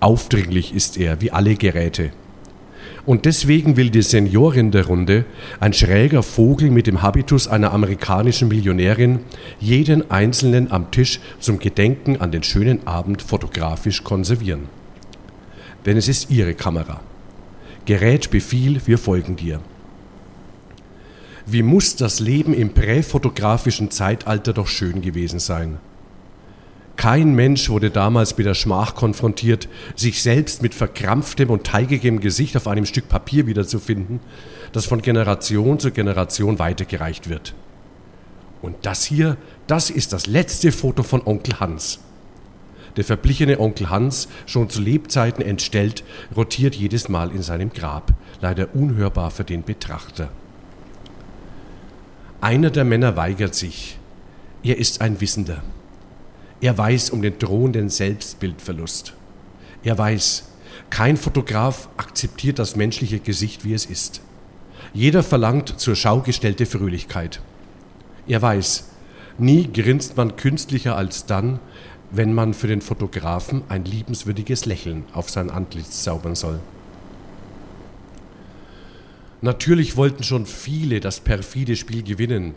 Aufdringlich 0.00 0.74
ist 0.74 0.96
er, 0.96 1.20
wie 1.20 1.30
alle 1.30 1.54
Geräte. 1.54 2.10
Und 3.06 3.26
deswegen 3.26 3.76
will 3.76 3.90
die 3.90 4.02
Seniorin 4.02 4.70
der 4.70 4.86
Runde, 4.86 5.26
ein 5.60 5.74
schräger 5.74 6.22
Vogel 6.22 6.70
mit 6.70 6.86
dem 6.86 7.02
Habitus 7.02 7.46
einer 7.46 7.72
amerikanischen 7.72 8.48
Millionärin, 8.48 9.20
jeden 9.60 10.10
Einzelnen 10.10 10.72
am 10.72 10.90
Tisch 10.90 11.20
zum 11.38 11.58
Gedenken 11.58 12.20
an 12.20 12.32
den 12.32 12.42
schönen 12.42 12.86
Abend 12.86 13.20
fotografisch 13.20 14.04
konservieren. 14.04 14.68
Denn 15.84 15.98
es 15.98 16.08
ist 16.08 16.30
ihre 16.30 16.54
Kamera. 16.54 17.00
Gerät 17.84 18.30
Befehl, 18.30 18.80
wir 18.86 18.96
folgen 18.96 19.36
dir. 19.36 19.60
Wie 21.44 21.62
muss 21.62 21.96
das 21.96 22.20
Leben 22.20 22.54
im 22.54 22.70
präfotografischen 22.70 23.90
Zeitalter 23.90 24.54
doch 24.54 24.66
schön 24.66 25.02
gewesen 25.02 25.40
sein? 25.40 25.76
Kein 26.96 27.34
Mensch 27.34 27.68
wurde 27.68 27.90
damals 27.90 28.36
mit 28.36 28.46
der 28.46 28.54
Schmach 28.54 28.94
konfrontiert, 28.94 29.68
sich 29.96 30.22
selbst 30.22 30.62
mit 30.62 30.74
verkrampftem 30.74 31.50
und 31.50 31.64
teigigem 31.64 32.20
Gesicht 32.20 32.56
auf 32.56 32.68
einem 32.68 32.86
Stück 32.86 33.08
Papier 33.08 33.46
wiederzufinden, 33.46 34.20
das 34.72 34.86
von 34.86 35.02
Generation 35.02 35.78
zu 35.80 35.90
Generation 35.90 36.58
weitergereicht 36.58 37.28
wird. 37.28 37.54
Und 38.62 38.76
das 38.82 39.04
hier, 39.04 39.36
das 39.66 39.90
ist 39.90 40.12
das 40.12 40.26
letzte 40.26 40.72
Foto 40.72 41.02
von 41.02 41.20
Onkel 41.26 41.60
Hans. 41.60 42.00
Der 42.96 43.04
verblichene 43.04 43.58
Onkel 43.58 43.90
Hans, 43.90 44.28
schon 44.46 44.70
zu 44.70 44.80
Lebzeiten 44.80 45.44
entstellt, 45.44 46.04
rotiert 46.34 46.76
jedes 46.76 47.08
Mal 47.08 47.32
in 47.32 47.42
seinem 47.42 47.70
Grab, 47.70 48.14
leider 48.40 48.74
unhörbar 48.74 49.30
für 49.30 49.44
den 49.44 49.64
Betrachter. 49.64 50.30
Einer 52.40 52.70
der 52.70 52.84
Männer 52.84 53.16
weigert 53.16 53.54
sich. 53.54 53.98
Er 54.62 54.78
ist 54.78 55.00
ein 55.00 55.20
Wissender. 55.20 55.62
Er 56.64 56.78
weiß 56.78 57.10
um 57.10 57.20
den 57.20 57.38
drohenden 57.38 57.90
Selbstbildverlust. 57.90 59.12
Er 59.82 59.98
weiß, 59.98 60.48
kein 60.88 61.18
Fotograf 61.18 61.90
akzeptiert 61.98 62.58
das 62.58 62.74
menschliche 62.74 63.18
Gesicht, 63.18 63.66
wie 63.66 63.74
es 63.74 63.84
ist. 63.84 64.22
Jeder 64.94 65.22
verlangt 65.22 65.78
zur 65.78 65.94
Schau 65.94 66.20
gestellte 66.20 66.64
Fröhlichkeit. 66.64 67.42
Er 68.26 68.40
weiß, 68.40 68.84
nie 69.36 69.70
grinst 69.70 70.16
man 70.16 70.36
künstlicher 70.36 70.96
als 70.96 71.26
dann, 71.26 71.58
wenn 72.10 72.32
man 72.32 72.54
für 72.54 72.68
den 72.68 72.80
Fotografen 72.80 73.60
ein 73.68 73.84
liebenswürdiges 73.84 74.64
Lächeln 74.64 75.04
auf 75.12 75.28
sein 75.28 75.50
Antlitz 75.50 76.02
zaubern 76.02 76.34
soll. 76.34 76.60
Natürlich 79.42 79.98
wollten 79.98 80.22
schon 80.22 80.46
viele 80.46 81.00
das 81.00 81.20
perfide 81.20 81.76
Spiel 81.76 82.02
gewinnen. 82.02 82.54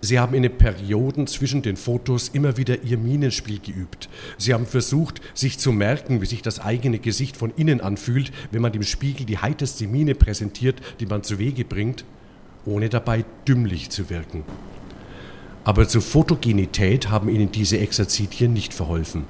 Sie 0.00 0.20
haben 0.20 0.34
in 0.34 0.44
den 0.44 0.56
Perioden 0.56 1.26
zwischen 1.26 1.62
den 1.62 1.76
Fotos 1.76 2.28
immer 2.28 2.56
wieder 2.56 2.82
ihr 2.84 2.98
Minenspiel 2.98 3.58
geübt. 3.58 4.08
Sie 4.36 4.54
haben 4.54 4.66
versucht, 4.66 5.20
sich 5.34 5.58
zu 5.58 5.72
merken, 5.72 6.20
wie 6.20 6.26
sich 6.26 6.40
das 6.40 6.60
eigene 6.60 7.00
Gesicht 7.00 7.36
von 7.36 7.52
innen 7.56 7.80
anfühlt, 7.80 8.30
wenn 8.52 8.62
man 8.62 8.72
dem 8.72 8.84
Spiegel 8.84 9.26
die 9.26 9.38
heiterste 9.38 9.88
Miene 9.88 10.14
präsentiert, 10.14 10.80
die 11.00 11.06
man 11.06 11.24
zu 11.24 11.40
Wege 11.40 11.64
bringt, 11.64 12.04
ohne 12.64 12.88
dabei 12.88 13.24
dümmlich 13.46 13.90
zu 13.90 14.08
wirken. 14.08 14.44
Aber 15.64 15.88
zur 15.88 16.02
Fotogenität 16.02 17.10
haben 17.10 17.28
ihnen 17.28 17.50
diese 17.50 17.78
Exerzitien 17.78 18.52
nicht 18.52 18.72
verholfen. 18.72 19.24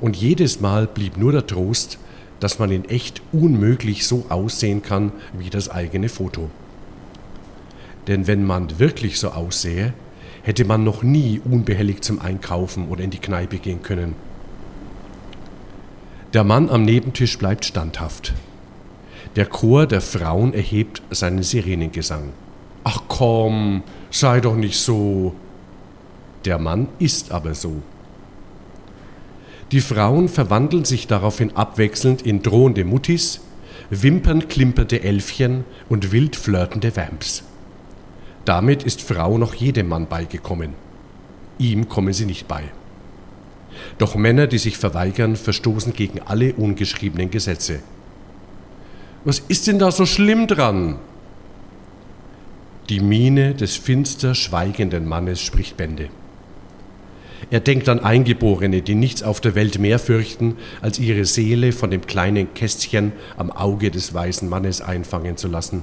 Und 0.00 0.16
jedes 0.16 0.60
Mal 0.60 0.86
blieb 0.86 1.18
nur 1.18 1.32
der 1.32 1.46
Trost, 1.46 1.98
dass 2.40 2.58
man 2.58 2.70
in 2.70 2.86
echt 2.86 3.20
unmöglich 3.32 4.06
so 4.06 4.26
aussehen 4.30 4.80
kann 4.80 5.12
wie 5.36 5.50
das 5.50 5.68
eigene 5.68 6.08
Foto. 6.08 6.48
Denn 8.08 8.26
wenn 8.26 8.44
man 8.44 8.78
wirklich 8.78 9.20
so 9.20 9.28
aussähe, 9.28 9.92
hätte 10.42 10.64
man 10.64 10.82
noch 10.82 11.02
nie 11.02 11.40
unbehelligt 11.44 12.02
zum 12.02 12.20
Einkaufen 12.20 12.88
oder 12.88 13.04
in 13.04 13.10
die 13.10 13.18
Kneipe 13.18 13.58
gehen 13.58 13.82
können. 13.82 14.14
Der 16.32 16.42
Mann 16.42 16.70
am 16.70 16.82
Nebentisch 16.82 17.38
bleibt 17.38 17.66
standhaft. 17.66 18.32
Der 19.36 19.46
Chor 19.46 19.86
der 19.86 20.00
Frauen 20.00 20.54
erhebt 20.54 21.02
seinen 21.10 21.42
Sirenengesang. 21.42 22.32
Ach 22.84 23.02
komm, 23.08 23.82
sei 24.10 24.40
doch 24.40 24.56
nicht 24.56 24.78
so. 24.78 25.34
Der 26.46 26.58
Mann 26.58 26.88
ist 26.98 27.30
aber 27.30 27.54
so. 27.54 27.82
Die 29.70 29.82
Frauen 29.82 30.30
verwandeln 30.30 30.86
sich 30.86 31.06
daraufhin 31.06 31.54
abwechselnd 31.54 32.22
in 32.22 32.42
drohende 32.42 32.84
Muttis, 32.84 33.40
wimpernklimpernde 33.90 35.02
Elfchen 35.02 35.64
und 35.90 36.10
wild 36.10 36.36
flirtende 36.36 36.96
Vamps. 36.96 37.44
Damit 38.48 38.82
ist 38.82 39.02
Frau 39.02 39.36
noch 39.36 39.52
jedem 39.52 39.88
Mann 39.88 40.06
beigekommen. 40.06 40.72
Ihm 41.58 41.90
kommen 41.90 42.14
sie 42.14 42.24
nicht 42.24 42.48
bei. 42.48 42.62
Doch 43.98 44.14
Männer, 44.14 44.46
die 44.46 44.56
sich 44.56 44.78
verweigern, 44.78 45.36
verstoßen 45.36 45.92
gegen 45.92 46.20
alle 46.22 46.54
ungeschriebenen 46.54 47.30
Gesetze. 47.30 47.80
Was 49.26 49.40
ist 49.40 49.66
denn 49.66 49.78
da 49.78 49.92
so 49.92 50.06
schlimm 50.06 50.46
dran? 50.46 50.96
Die 52.88 53.00
Miene 53.00 53.52
des 53.52 53.76
finster 53.76 54.34
schweigenden 54.34 55.06
Mannes 55.06 55.42
spricht 55.42 55.76
Bände. 55.76 56.08
Er 57.50 57.60
denkt 57.60 57.86
an 57.90 58.00
Eingeborene, 58.00 58.80
die 58.80 58.94
nichts 58.94 59.22
auf 59.22 59.42
der 59.42 59.56
Welt 59.56 59.78
mehr 59.78 59.98
fürchten, 59.98 60.56
als 60.80 60.98
ihre 60.98 61.26
Seele 61.26 61.72
von 61.72 61.90
dem 61.90 62.06
kleinen 62.06 62.54
Kästchen 62.54 63.12
am 63.36 63.50
Auge 63.50 63.90
des 63.90 64.14
weißen 64.14 64.48
Mannes 64.48 64.80
einfangen 64.80 65.36
zu 65.36 65.48
lassen 65.48 65.82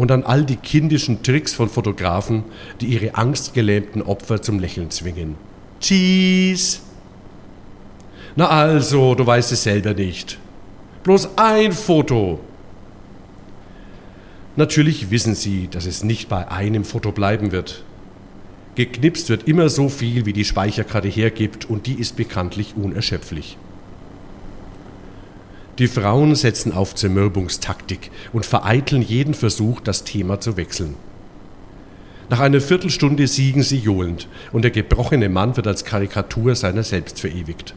und 0.00 0.10
an 0.10 0.22
all 0.22 0.46
die 0.46 0.56
kindischen 0.56 1.22
Tricks 1.22 1.52
von 1.52 1.68
Fotografen, 1.68 2.44
die 2.80 2.86
ihre 2.86 3.16
angstgelähmten 3.16 4.00
Opfer 4.00 4.40
zum 4.40 4.58
Lächeln 4.58 4.90
zwingen. 4.90 5.34
Cheese! 5.78 6.78
Na 8.34 8.48
also, 8.48 9.14
du 9.14 9.26
weißt 9.26 9.52
es 9.52 9.62
selber 9.62 9.92
nicht. 9.92 10.38
Bloß 11.02 11.36
ein 11.36 11.72
Foto. 11.72 12.40
Natürlich 14.56 15.10
wissen 15.10 15.34
sie, 15.34 15.68
dass 15.70 15.84
es 15.84 16.02
nicht 16.02 16.30
bei 16.30 16.48
einem 16.50 16.84
Foto 16.84 17.12
bleiben 17.12 17.52
wird. 17.52 17.84
Geknipst 18.76 19.28
wird 19.28 19.46
immer 19.46 19.68
so 19.68 19.90
viel, 19.90 20.24
wie 20.24 20.32
die 20.32 20.46
Speicherkarte 20.46 21.08
hergibt, 21.08 21.68
und 21.68 21.86
die 21.86 22.00
ist 22.00 22.16
bekanntlich 22.16 22.72
unerschöpflich. 22.74 23.58
Die 25.78 25.88
Frauen 25.88 26.34
setzen 26.34 26.72
auf 26.72 26.94
Zermürbungstaktik 26.94 28.10
und 28.32 28.44
vereiteln 28.44 29.02
jeden 29.02 29.34
Versuch, 29.34 29.80
das 29.80 30.04
Thema 30.04 30.40
zu 30.40 30.56
wechseln. 30.56 30.94
Nach 32.28 32.40
einer 32.40 32.60
Viertelstunde 32.60 33.26
siegen 33.26 33.62
sie 33.62 33.78
johlend 33.78 34.28
und 34.52 34.62
der 34.62 34.70
gebrochene 34.70 35.28
Mann 35.28 35.56
wird 35.56 35.66
als 35.66 35.84
Karikatur 35.84 36.54
seiner 36.54 36.84
selbst 36.84 37.20
verewigt. 37.20 37.74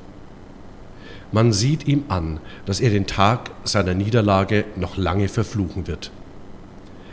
Man 1.32 1.52
sieht 1.52 1.88
ihm 1.88 2.04
an, 2.10 2.40
dass 2.68 2.80
er 2.80 2.92
den 2.92 3.08
Tag 3.08 3.50
seiner 3.64 3.96
Niederlage 3.96 4.66
noch 4.76 4.98
lange 4.98 5.28
verfluchen 5.28 5.88
wird. 5.88 6.12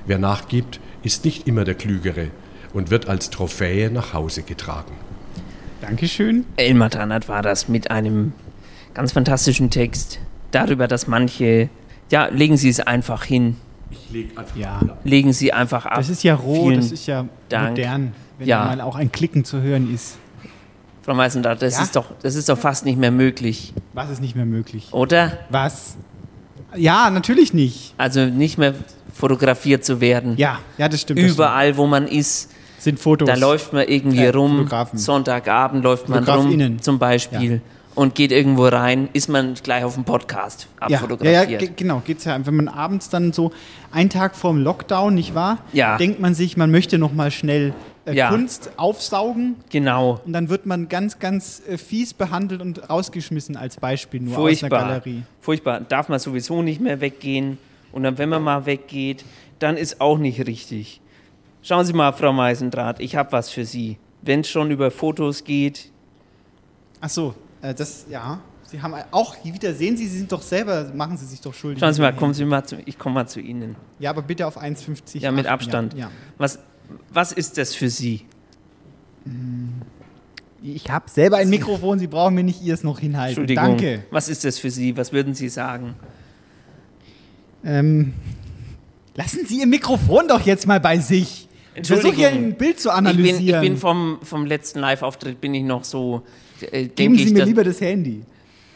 Wer 0.07 0.19
nachgibt, 0.19 0.81
ist 1.03 1.25
nicht 1.25 1.49
immer 1.49 1.65
der 1.65 1.75
Klügere 1.75 2.29
und 2.75 2.91
wird 2.91 3.09
als 3.09 3.31
Trophäe 3.31 3.91
nach 3.91 4.13
Hause 4.13 4.43
getragen. 4.43 4.93
Dankeschön. 5.81 6.45
Elmar 6.57 6.91
Tanert 6.91 7.29
war 7.29 7.41
das 7.41 7.69
mit 7.69 7.91
einem 7.91 8.35
ganz 8.93 9.13
fantastischen 9.13 9.71
Text 9.71 10.21
darüber, 10.51 10.89
dass 10.89 11.07
manche, 11.07 11.69
ja, 12.11 12.27
legen 12.27 12.57
Sie 12.57 12.69
es 12.69 12.81
einfach 12.81 13.25
hin. 13.25 13.57
Ich 13.91 14.11
leg 14.13 14.39
einfach 14.39 14.57
Ja. 14.57 14.81
Legen 15.05 15.33
Sie 15.33 15.53
einfach 15.53 15.87
ab. 15.87 15.97
Das 15.97 16.09
ist 16.09 16.23
ja 16.23 16.35
roh, 16.35 16.67
Vielen 16.69 16.77
das 16.81 16.93
ist 16.93 17.07
ja 17.07 17.25
Dank. 17.49 17.71
modern, 17.71 18.13
wenn 18.39 18.49
Ja. 18.49 18.65
mal 18.67 18.81
auch 18.81 18.97
ein 18.97 19.11
Klicken 19.11 19.45
zu 19.45 19.61
hören 19.63 19.93
ist. 19.93 20.17
Frau 21.03 21.15
Meißendrath, 21.15 21.63
das, 21.63 21.77
Ja? 21.77 21.83
ist 21.83 21.97
doch, 21.97 22.07
das 22.23 22.35
ist 22.35 22.49
doch 22.49 22.59
fast 22.59 22.85
nicht 22.85 22.99
mehr 22.99 23.11
möglich, 23.11 23.73
Was 23.95 24.11
ist 24.11 24.21
nicht 24.21 24.37
mehr 24.37 24.45
möglich? 24.47 24.89
oder? 24.93 25.39
Was? 25.49 25.97
Ja, 26.77 27.11
natürlich 27.11 27.53
nicht. 27.53 27.95
Also 27.97 28.27
nicht 28.27 28.59
mehr 28.59 28.75
fotografiert 29.13 29.85
zu 29.85 30.01
werden. 30.01 30.35
Ja, 30.37 30.61
ja, 30.79 30.89
das 30.89 31.01
stimmt. 31.01 31.21
das 31.21 31.33
Überall, 31.33 31.77
wo 31.77 31.87
man 31.87 32.07
ist, 32.07 32.51
Sind 32.79 33.01
Fotos. 33.01 33.27
da 33.29 33.35
läuft 33.35 33.73
man 33.73 33.87
irgendwie 33.89 34.19
Äh, 34.25 34.29
rum. 34.31 34.69
Sonntagabend 34.93 35.83
läuft 35.83 36.09
man 36.09 36.23
rum, 36.25 36.81
zum 36.81 36.99
Beispiel. 36.99 37.61
Und 37.97 38.15
geht 38.15 38.31
irgendwo 38.31 38.67
rein, 38.67 39.09
ist 39.13 39.29
man 39.29 39.55
gleich 39.55 39.83
auf 39.83 39.95
dem 39.95 40.05
Podcast 40.05 40.69
Ja, 40.81 40.89
ja, 40.89 40.97
abfotografiert. 40.99 41.51
ja 41.51 41.59
ge- 41.59 41.71
genau, 41.75 42.01
geht's 42.05 42.25
ja. 42.25 42.39
Wenn 42.47 42.55
man 42.55 42.69
abends 42.69 43.09
dann 43.11 43.33
so 43.33 43.51
einen 43.91 44.11
Tag 44.11 44.37
vorm 44.37 44.59
Lockdown, 44.59 45.13
nicht 45.15 45.35
wahr? 45.35 45.59
Ja. 45.73 45.97
Denkt 45.99 46.21
man 46.21 46.35
sich, 46.35 46.57
man 46.57 46.71
möchte 46.71 46.99
noch 46.99 47.13
mal 47.13 47.31
schnell 47.33 47.75
äh, 48.07 48.15
Ja. 48.15 48.29
Kunst 48.31 48.71
aufsaugen 48.77 49.57
Genau. 49.71 50.21
und 50.25 50.33
dann 50.33 50.49
wird 50.49 50.67
man 50.67 50.89
ganz, 50.89 51.19
ganz 51.19 51.63
äh, 51.69 51.77
fies 51.79 52.15
behandelt 52.15 52.63
und 52.63 52.89
rausgeschmissen 52.89 53.57
als 53.57 53.77
Beispiel 53.77 54.21
nur 54.21 54.35
aus 54.39 54.39
einer 54.39 54.49
Furchtbar. 54.57 54.81
Galerie. 54.89 55.23
Furchtbar. 55.41 55.81
Darf 55.81 56.09
man 56.09 56.21
sowieso 56.21 56.63
nicht 56.63 56.81
mehr 56.81 57.01
weggehen. 57.01 57.59
Und 57.93 58.05
dann, 58.05 58.19
wenn 58.19 58.29
man 58.29 58.43
mal 58.43 58.67
weggeht, 58.67 59.25
dann 59.59 59.77
ist 59.77 60.01
auch 60.01 60.17
nicht 60.19 60.47
richtig. 60.47 61.01
Schauen 61.63 61.85
Sie 61.85 61.93
mal, 61.93 62.13
Frau 62.13 62.33
Meisendrath, 62.33 63.01
ich 63.01 63.17
habe 63.17 63.33
was 63.33 63.51
für 63.51 63.65
Sie. 63.65 63.99
Wenn 64.23 64.41
es 64.41 64.49
schon 64.49 64.71
über 64.71 64.93
Fotos 64.93 65.43
geht, 65.43 65.91
Ach 67.01 67.09
so, 67.09 67.35
das, 67.61 68.07
ja. 68.11 68.41
Sie 68.65 68.81
haben 68.81 68.95
auch, 69.11 69.37
wieder 69.45 69.75
sehen 69.75 69.97
Sie, 69.97 70.07
Sie 70.07 70.19
sind 70.19 70.31
doch 70.31 70.43
selber, 70.43 70.93
machen 70.95 71.17
Sie 71.17 71.27
sich 71.27 71.41
doch 71.41 71.53
schuldig. 71.53 71.81
schauen 71.81 71.93
Sie 71.93 72.01
mal, 72.01 72.15
kommen 72.15 72.35
Sie 72.35 72.45
mal 72.45 72.65
zu, 72.65 72.77
ich 72.85 72.99
komme 72.99 73.17
mal 73.17 73.27
zu 73.27 73.41
Ihnen. 73.41 73.75
Ja, 73.99 74.11
aber 74.11 74.23
bitte 74.23 74.47
auf 74.47 74.61
1,50. 74.63 75.19
Ja, 75.19 75.33
mit 75.33 75.47
achten, 75.47 75.53
Abstand. 75.55 75.95
Ja, 75.95 76.01
ja. 76.01 76.11
Was, 76.39 76.61
was 77.13 77.33
ist 77.33 77.59
das 77.59 77.75
für 77.75 77.89
Sie? 77.89 78.25
Ich 80.63 80.91
habe 80.91 81.11
selber 81.11 81.39
ein 81.39 81.49
Mikrofon, 81.51 81.99
Sie 81.99 82.07
brauchen 82.07 82.35
mir 82.35 82.45
nicht 82.45 82.63
Ihrs 82.63 82.85
noch 82.85 83.01
hinhalten. 83.01 83.41
Entschuldigung. 83.41 83.65
Danke. 83.65 84.05
Was 84.11 84.29
ist 84.29 84.45
das 84.45 84.59
für 84.59 84.71
Sie? 84.71 84.97
Was 84.97 85.13
würden 85.13 85.35
Sie 85.35 85.49
sagen? 85.49 85.95
Ähm, 87.65 88.15
lassen 89.17 89.47
Sie 89.47 89.61
Ihr 89.61 89.67
Mikrofon 89.67 90.29
doch 90.29 90.41
jetzt 90.43 90.67
mal 90.67 90.81
bei 90.81 90.99
sich. 90.99 91.49
Ich 91.75 91.87
versuche 91.87 92.15
hier 92.15 92.29
ein 92.29 92.55
Bild 92.55 92.81
zu 92.81 92.89
Ich 92.89 92.95
bin, 92.95 93.07
analysieren. 93.07 93.63
ich 93.65 93.71
bin 93.71 93.79
vom, 93.79 94.19
vom 94.23 94.47
letzten 94.47 94.81
Live-Auftritt 94.81 95.41
bin 95.41 95.55
ich 95.55 95.65
noch 95.65 95.85
so. 95.85 96.23
Äh, 96.63 96.87
Geben 96.89 97.17
Sie 97.17 97.25
ich, 97.25 97.33
mir 97.33 97.45
lieber 97.45 97.65
das 97.65 97.81
Handy. 97.81 98.23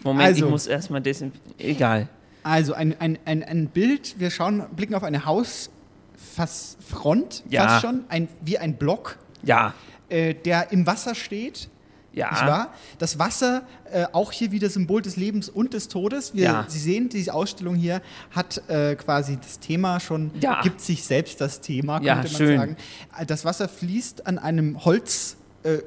Moment, 0.03 0.27
Also. 0.29 0.45
ich 0.47 0.51
muss 0.51 0.67
erstmal 0.67 1.01
desinfizieren. 1.01 1.55
Egal. 1.59 2.09
Also 2.43 2.75
ein, 2.75 2.95
ein, 3.01 3.19
ein, 3.25 3.43
ein 3.43 3.67
Bild, 3.69 4.17
wir 4.19 4.31
schauen, 4.31 4.65
blicken 4.77 4.95
auf 4.95 5.03
eine 5.03 5.25
Haus, 5.25 5.71
fast 6.17 6.83
Front, 6.83 7.43
Ja. 7.49 7.67
fast 7.69 7.83
schon, 7.83 8.05
ein, 8.09 8.29
wie 8.43 8.59
ein 8.59 8.77
Block, 8.77 9.19
Ja. 9.43 9.73
äh, 10.09 10.35
der 10.35 10.73
im 10.73 10.87
Wasser 10.87 11.15
steht. 11.15 11.69
Ja. 12.13 12.71
Das 12.99 13.19
Wasser, 13.19 13.63
äh, 13.91 14.05
auch 14.13 14.31
hier 14.31 14.53
wieder 14.53 14.69
Symbol 14.71 15.03
des 15.03 15.17
Lebens 15.17 15.49
und 15.49 15.75
des 15.75 15.89
Todes. 15.89 16.33
Wir, 16.33 16.45
Ja. 16.45 16.65
Sie 16.69 16.79
sehen, 16.79 17.09
diese 17.09 17.35
Ausstellung 17.35 17.75
hier 17.75 18.03
hat 18.31 18.63
äh, 18.69 18.95
quasi 18.95 19.37
das 19.37 19.59
Thema 19.59 19.99
schon, 19.99 20.31
Ja. 20.41 20.61
gibt 20.63 20.81
sich 20.81 21.03
selbst 21.03 21.41
das 21.41 21.61
Thema, 21.61 22.01
Ja, 22.03 22.15
könnte 22.21 22.29
man 22.33 22.37
schön. 22.39 22.59
sagen. 22.59 22.77
Äh, 23.19 23.27
Das 23.27 23.45
Wasser 23.45 23.69
fließt 23.69 24.29
an 24.29 24.39
einem 24.39 24.85
Holz, 24.85 25.37
äh, 25.65 25.79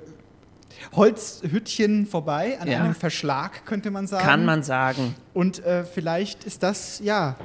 Holzhüttchen 0.96 2.06
vorbei, 2.06 2.58
an 2.60 2.68
Ja. 2.68 2.84
einem 2.84 2.96
Verschlag, 2.96 3.66
könnte 3.66 3.92
man 3.92 4.08
sagen. 4.08 4.24
Kann 4.26 4.46
man 4.46 4.64
sagen. 4.64 5.16
Und 5.34 5.64
äh, 5.66 5.84
vielleicht 5.84 6.44
ist 6.44 6.64
das, 6.64 7.00
ja, 7.04 7.36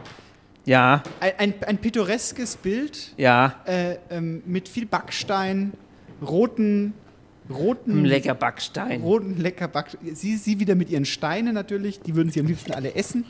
Ja. 0.65 1.03
ein, 1.21 1.33
ein, 1.39 1.55
ein 1.67 1.79
pittoreskes 1.79 2.57
Bild 2.57 3.13
Ja. 3.17 3.57
äh, 3.67 3.97
ähm, 4.11 4.43
mit 4.47 4.69
viel 4.69 4.87
Backstein, 4.87 5.73
roten, 6.25 6.95
roten, 7.51 8.05
Lecker 8.05 8.35
Backstein. 8.35 9.01
roten 9.03 9.39
lecker 9.41 9.69
Backstein. 9.69 10.15
Sie, 10.15 10.37
sie 10.37 10.61
wieder 10.61 10.75
mit 10.75 10.91
ihren 10.91 11.05
Steinen 11.05 11.55
natürlich, 11.55 12.01
die 12.01 12.15
würden 12.15 12.31
sie 12.31 12.41
am 12.41 12.47
liebsten 12.47 12.73
alle 12.73 12.95
essen. 12.95 13.25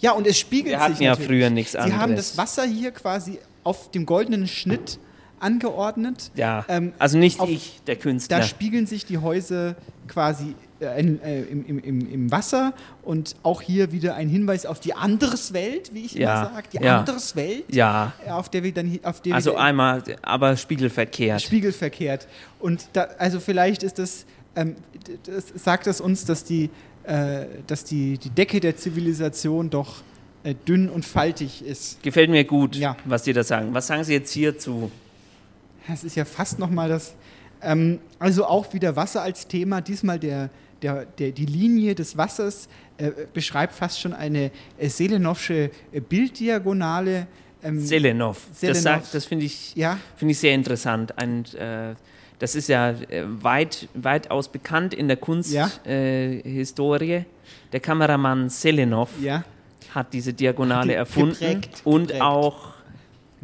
Ja, 0.00 0.12
und 0.12 0.26
es 0.26 0.38
spiegelt 0.38 0.74
Wir 0.74 0.80
hatten 0.80 0.94
sich 0.94 1.04
ja 1.04 1.10
natürlich. 1.10 1.28
früher 1.28 1.50
nichts 1.50 1.72
Sie 1.72 1.78
haben 1.78 1.92
anderes. 1.92 2.30
das 2.30 2.38
Wasser 2.38 2.64
hier 2.64 2.90
quasi 2.90 3.38
auf 3.62 3.90
dem 3.90 4.06
goldenen 4.06 4.46
Schnitt 4.48 4.98
angeordnet. 5.44 6.30
Ja. 6.34 6.64
Ähm, 6.68 6.92
also 6.98 7.18
nicht 7.18 7.38
auf- 7.40 7.48
ich, 7.48 7.80
der 7.86 7.96
Künstler. 7.96 8.38
Da 8.38 8.42
spiegeln 8.44 8.86
sich 8.86 9.04
die 9.06 9.18
Häuser 9.18 9.76
quasi 10.08 10.54
äh, 10.80 10.98
in, 11.00 11.22
äh, 11.22 11.42
im, 11.42 11.64
im, 11.82 12.12
im, 12.12 12.30
Wasser 12.32 12.74
und 13.02 13.36
auch 13.42 13.62
hier 13.62 13.92
wieder 13.92 14.16
ein 14.16 14.28
Hinweis 14.28 14.66
auf 14.66 14.80
die 14.80 14.94
Anderswelt, 14.94 15.94
wie 15.94 16.04
ich 16.06 16.14
Ja, 16.14 16.42
immer 16.42 16.54
sage. 16.54 16.68
Die 16.72 16.76
ja. 16.84 16.98
Anderswelt, 16.98 17.64
Ja. 17.72 18.12
äh, 18.26 18.30
auf 18.30 18.48
der 18.48 18.64
wir 18.64 18.72
dann 18.74 18.98
auf 19.04 19.20
der 19.22 19.34
also 19.34 19.54
einmal, 19.56 20.02
aber 20.22 20.56
spiegelverkehrt. 20.56 21.42
spiegelverkehrt. 21.42 22.26
Und 22.58 22.88
da, 22.92 23.02
also 23.18 23.38
vielleicht 23.40 23.82
ist 23.82 23.98
das, 23.98 24.26
ähm, 24.56 24.74
das 25.26 25.52
sagt 25.62 25.86
das 25.86 26.00
uns, 26.00 26.24
dass 26.24 26.44
die, 26.44 26.70
äh, 27.04 27.44
dass 27.66 27.84
die, 27.84 28.18
die 28.18 28.30
Decke 28.30 28.60
der 28.60 28.76
Zivilisation 28.76 29.70
doch 29.70 30.02
äh, 30.42 30.54
dünn 30.68 30.90
und 30.90 31.04
faltig 31.04 31.64
ist. 31.64 32.02
Gefällt 32.02 32.28
mir 32.30 32.44
gut, 32.44 32.76
Ja. 32.76 32.96
was 33.04 33.24
Sie 33.24 33.32
da 33.32 33.42
sagen. 33.44 33.68
Was 33.72 33.86
sagen 33.86 34.04
Sie 34.04 34.12
jetzt 34.12 34.32
hierzu? 34.32 34.90
Das 35.88 36.04
ist 36.04 36.16
ja 36.16 36.24
fast 36.24 36.58
nochmal 36.58 36.88
das. 36.88 37.14
Ähm, 37.62 37.98
also 38.18 38.44
auch 38.46 38.72
wieder 38.72 38.96
Wasser 38.96 39.22
als 39.22 39.46
Thema. 39.46 39.80
Diesmal 39.80 40.18
der, 40.18 40.50
der, 40.82 41.04
der, 41.06 41.30
die 41.32 41.46
Linie 41.46 41.94
des 41.94 42.16
Wassers 42.16 42.68
äh, 42.98 43.10
beschreibt 43.32 43.74
fast 43.74 44.00
schon 44.00 44.12
eine 44.12 44.50
äh, 44.78 44.88
Selenovsche 44.88 45.70
äh, 45.92 46.00
Bilddiagonale. 46.00 47.26
Ähm, 47.62 47.80
Selenov. 47.80 48.46
Selenov. 48.52 48.82
Das, 48.82 49.10
das 49.12 49.24
finde 49.24 49.46
ich, 49.46 49.74
Ja. 49.74 49.98
finde 50.16 50.32
ich 50.32 50.38
sehr 50.38 50.54
interessant. 50.54 51.18
Ein, 51.18 51.44
äh, 51.54 51.94
das 52.38 52.54
ist 52.54 52.68
ja 52.68 52.90
äh, 52.90 53.24
weit, 53.42 53.88
weitaus 53.94 54.48
bekannt 54.48 54.92
in 54.92 55.08
der 55.08 55.16
Ja. 55.16 55.20
Kunsthistorie. 55.22 55.90
Äh, 55.90 56.42
Historie. 56.50 57.24
der 57.72 57.80
Kameramann 57.80 58.48
Selenov 58.50 59.10
Ja. 59.20 59.44
hat 59.94 60.12
diese 60.12 60.32
Diagonale 60.34 60.94
erfunden 60.94 61.30
geprägt, 61.38 61.80
und 61.84 62.02
geprägt. 62.08 62.22
auch 62.22 62.73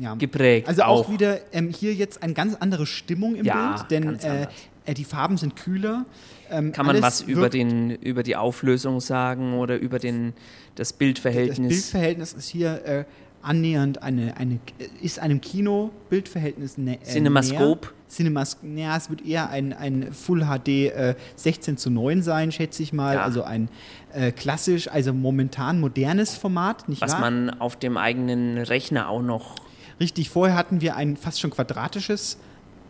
Ja. 0.00 0.14
geprägt. 0.14 0.66
Also 0.66 0.82
auch, 0.82 1.10
wieder 1.10 1.38
ähm, 1.52 1.68
hier 1.68 1.92
jetzt 1.94 2.22
eine 2.22 2.32
ganz 2.32 2.56
andere 2.58 2.86
Stimmung 2.86 3.34
im 3.34 3.44
Ja, 3.44 3.76
Bild, 3.76 3.90
denn 3.90 4.18
äh, 4.20 4.46
äh, 4.86 4.94
die 4.94 5.04
Farben 5.04 5.36
sind 5.36 5.56
kühler. 5.56 6.06
Ähm, 6.50 6.72
Kann 6.72 6.86
man 6.86 7.00
was 7.02 7.20
über, 7.20 7.48
den, 7.50 7.90
über 7.90 8.22
die 8.22 8.34
Auflösung 8.36 9.00
sagen 9.00 9.58
oder 9.58 9.78
über 9.78 9.98
den, 9.98 10.32
das 10.74 10.88
Das 10.88 10.92
Bildverhältnis? 10.94 11.68
Bildverhältnis 11.68 12.32
ist 12.32 12.48
hier 12.48 12.84
äh, 12.84 13.04
annähernd 13.42 14.02
eine, 14.02 14.36
eine 14.36 14.58
ist 15.00 15.18
einem 15.18 15.40
Kino-Bildverhältnis 15.40 16.78
nä 16.78 16.94
äh, 16.94 17.04
Cinemascope? 17.04 17.88
näher. 17.88 17.94
Cinemas 18.08 18.58
ja, 18.74 18.96
es 18.96 19.08
wird 19.08 19.24
eher 19.24 19.50
ein, 19.50 19.72
ein 19.72 20.12
Full 20.12 20.44
HD 20.44 20.68
äh, 20.68 21.14
16 21.36 21.76
zu 21.76 21.90
9 21.90 22.22
sein, 22.22 22.50
schätze 22.50 22.82
ich 22.82 22.92
mal. 22.92 23.14
Ja. 23.14 23.22
Also 23.22 23.44
ein 23.44 23.68
äh, 24.12 24.32
klassisch, 24.32 24.88
also 24.88 25.12
momentan 25.12 25.78
modernes 25.78 26.36
Format, 26.36 26.88
nicht 26.88 27.00
was 27.00 27.12
wahr? 27.12 27.20
man 27.20 27.50
auf 27.50 27.76
dem 27.76 27.96
eigenen 27.96 28.58
Rechner 28.58 29.08
auch 29.08 29.22
noch. 29.22 29.54
Richtig, 30.00 30.30
vorher 30.30 30.56
hatten 30.56 30.80
wir 30.80 30.96
ein 30.96 31.16
fast 31.16 31.40
schon 31.40 31.50
quadratisches, 31.50 32.38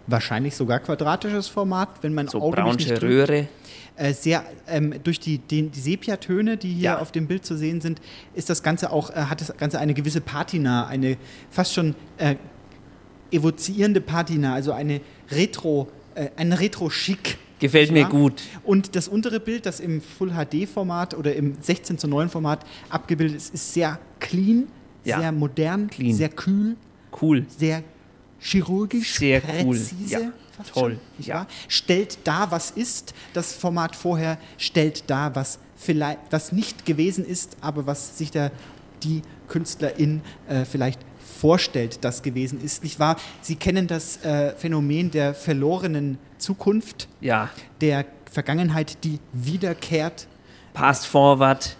wahrscheinlich 0.06 0.54
sogar 0.54 0.78
quadratisches 0.78 1.48
Format, 1.48 1.88
wenn 2.02 2.14
mein 2.14 2.28
So 2.28 2.40
Auge 2.40 2.56
braunsche 2.62 2.88
nicht 2.88 3.00
trügt. 3.00 3.02
Röhre. 3.30 3.48
Äh, 3.96 4.12
sehr 4.14 4.44
ähm, 4.68 4.94
durch 5.02 5.18
die, 5.20 5.38
den, 5.38 5.70
die 5.72 5.80
Sepiatöne, 5.80 6.56
die 6.56 6.72
hier 6.72 6.82
Ja. 6.82 6.98
auf 7.00 7.12
dem 7.12 7.26
Bild 7.26 7.44
zu 7.44 7.56
sehen 7.56 7.80
sind, 7.80 8.00
ist 8.34 8.48
das 8.48 8.62
Ganze 8.62 8.92
auch, 8.92 9.10
äh, 9.10 9.14
hat 9.24 9.40
das 9.40 9.54
Ganze 9.56 9.78
eine 9.78 9.92
gewisse 9.92 10.20
Patina, 10.20 10.86
eine 10.86 11.16
fast 11.50 11.74
schon 11.74 11.94
äh, 12.16 12.36
evozierende 13.30 14.00
Patina, 14.00 14.54
also 14.54 14.72
eine 14.72 15.00
Retro, 15.30 15.88
äh, 16.14 16.28
ein 16.36 16.52
Retro-Schick. 16.52 17.38
Gefällt 17.58 17.90
mir 17.90 18.06
gut. 18.06 18.42
Und 18.64 18.96
das 18.96 19.06
untere 19.06 19.38
Bild, 19.38 19.66
das 19.66 19.80
im 19.80 20.00
Full 20.00 20.30
HD-Format 20.30 21.14
oder 21.14 21.34
im 21.34 21.56
16 21.60 21.98
zu 21.98 22.08
9 22.08 22.30
Format 22.30 22.64
abgebildet 22.88 23.36
ist, 23.36 23.52
ist 23.52 23.74
sehr 23.74 23.98
clean, 24.18 24.68
Ja. 25.04 25.18
sehr 25.20 25.32
modern, 25.32 25.88
Clean. 25.90 26.14
sehr 26.14 26.30
kühl, 26.30 26.76
Cool. 27.20 27.46
sehr 27.56 27.82
chirurgisch, 28.38 29.14
Sehr 29.18 29.42
cool. 29.62 29.74
präzise. 29.76 30.12
Ja, 30.12 30.32
fast 30.56 30.72
toll. 30.72 30.98
Schon, 31.16 31.24
Ja. 31.26 31.34
wahr? 31.34 31.46
Stellt 31.68 32.18
dar, 32.24 32.50
was 32.50 32.70
ist. 32.70 33.14
Das 33.34 33.52
Format 33.52 33.94
vorher 33.96 34.38
stellt 34.56 35.08
dar, 35.10 35.34
was 35.34 35.58
vielleicht, 35.76 36.18
was 36.30 36.52
nicht 36.52 36.84
gewesen 36.86 37.24
ist, 37.24 37.56
aber 37.60 37.86
was 37.86 38.16
sich 38.18 38.30
der, 38.30 38.50
die 39.02 39.22
Künstlerin 39.48 40.22
äh, 40.48 40.64
vielleicht 40.64 41.00
vorstellt, 41.38 41.98
das 42.04 42.22
gewesen 42.22 42.62
ist, 42.62 42.82
nicht 42.82 42.98
wahr? 42.98 43.16
Sie 43.42 43.56
kennen 43.56 43.86
das 43.86 44.22
äh, 44.24 44.54
Phänomen 44.56 45.10
der 45.10 45.34
verlorenen 45.34 46.18
Zukunft, 46.38 47.08
Ja. 47.20 47.50
der 47.80 48.04
Vergangenheit, 48.30 49.02
die 49.04 49.18
wiederkehrt. 49.32 50.26
Past 50.72 51.06
Forward 51.06 51.76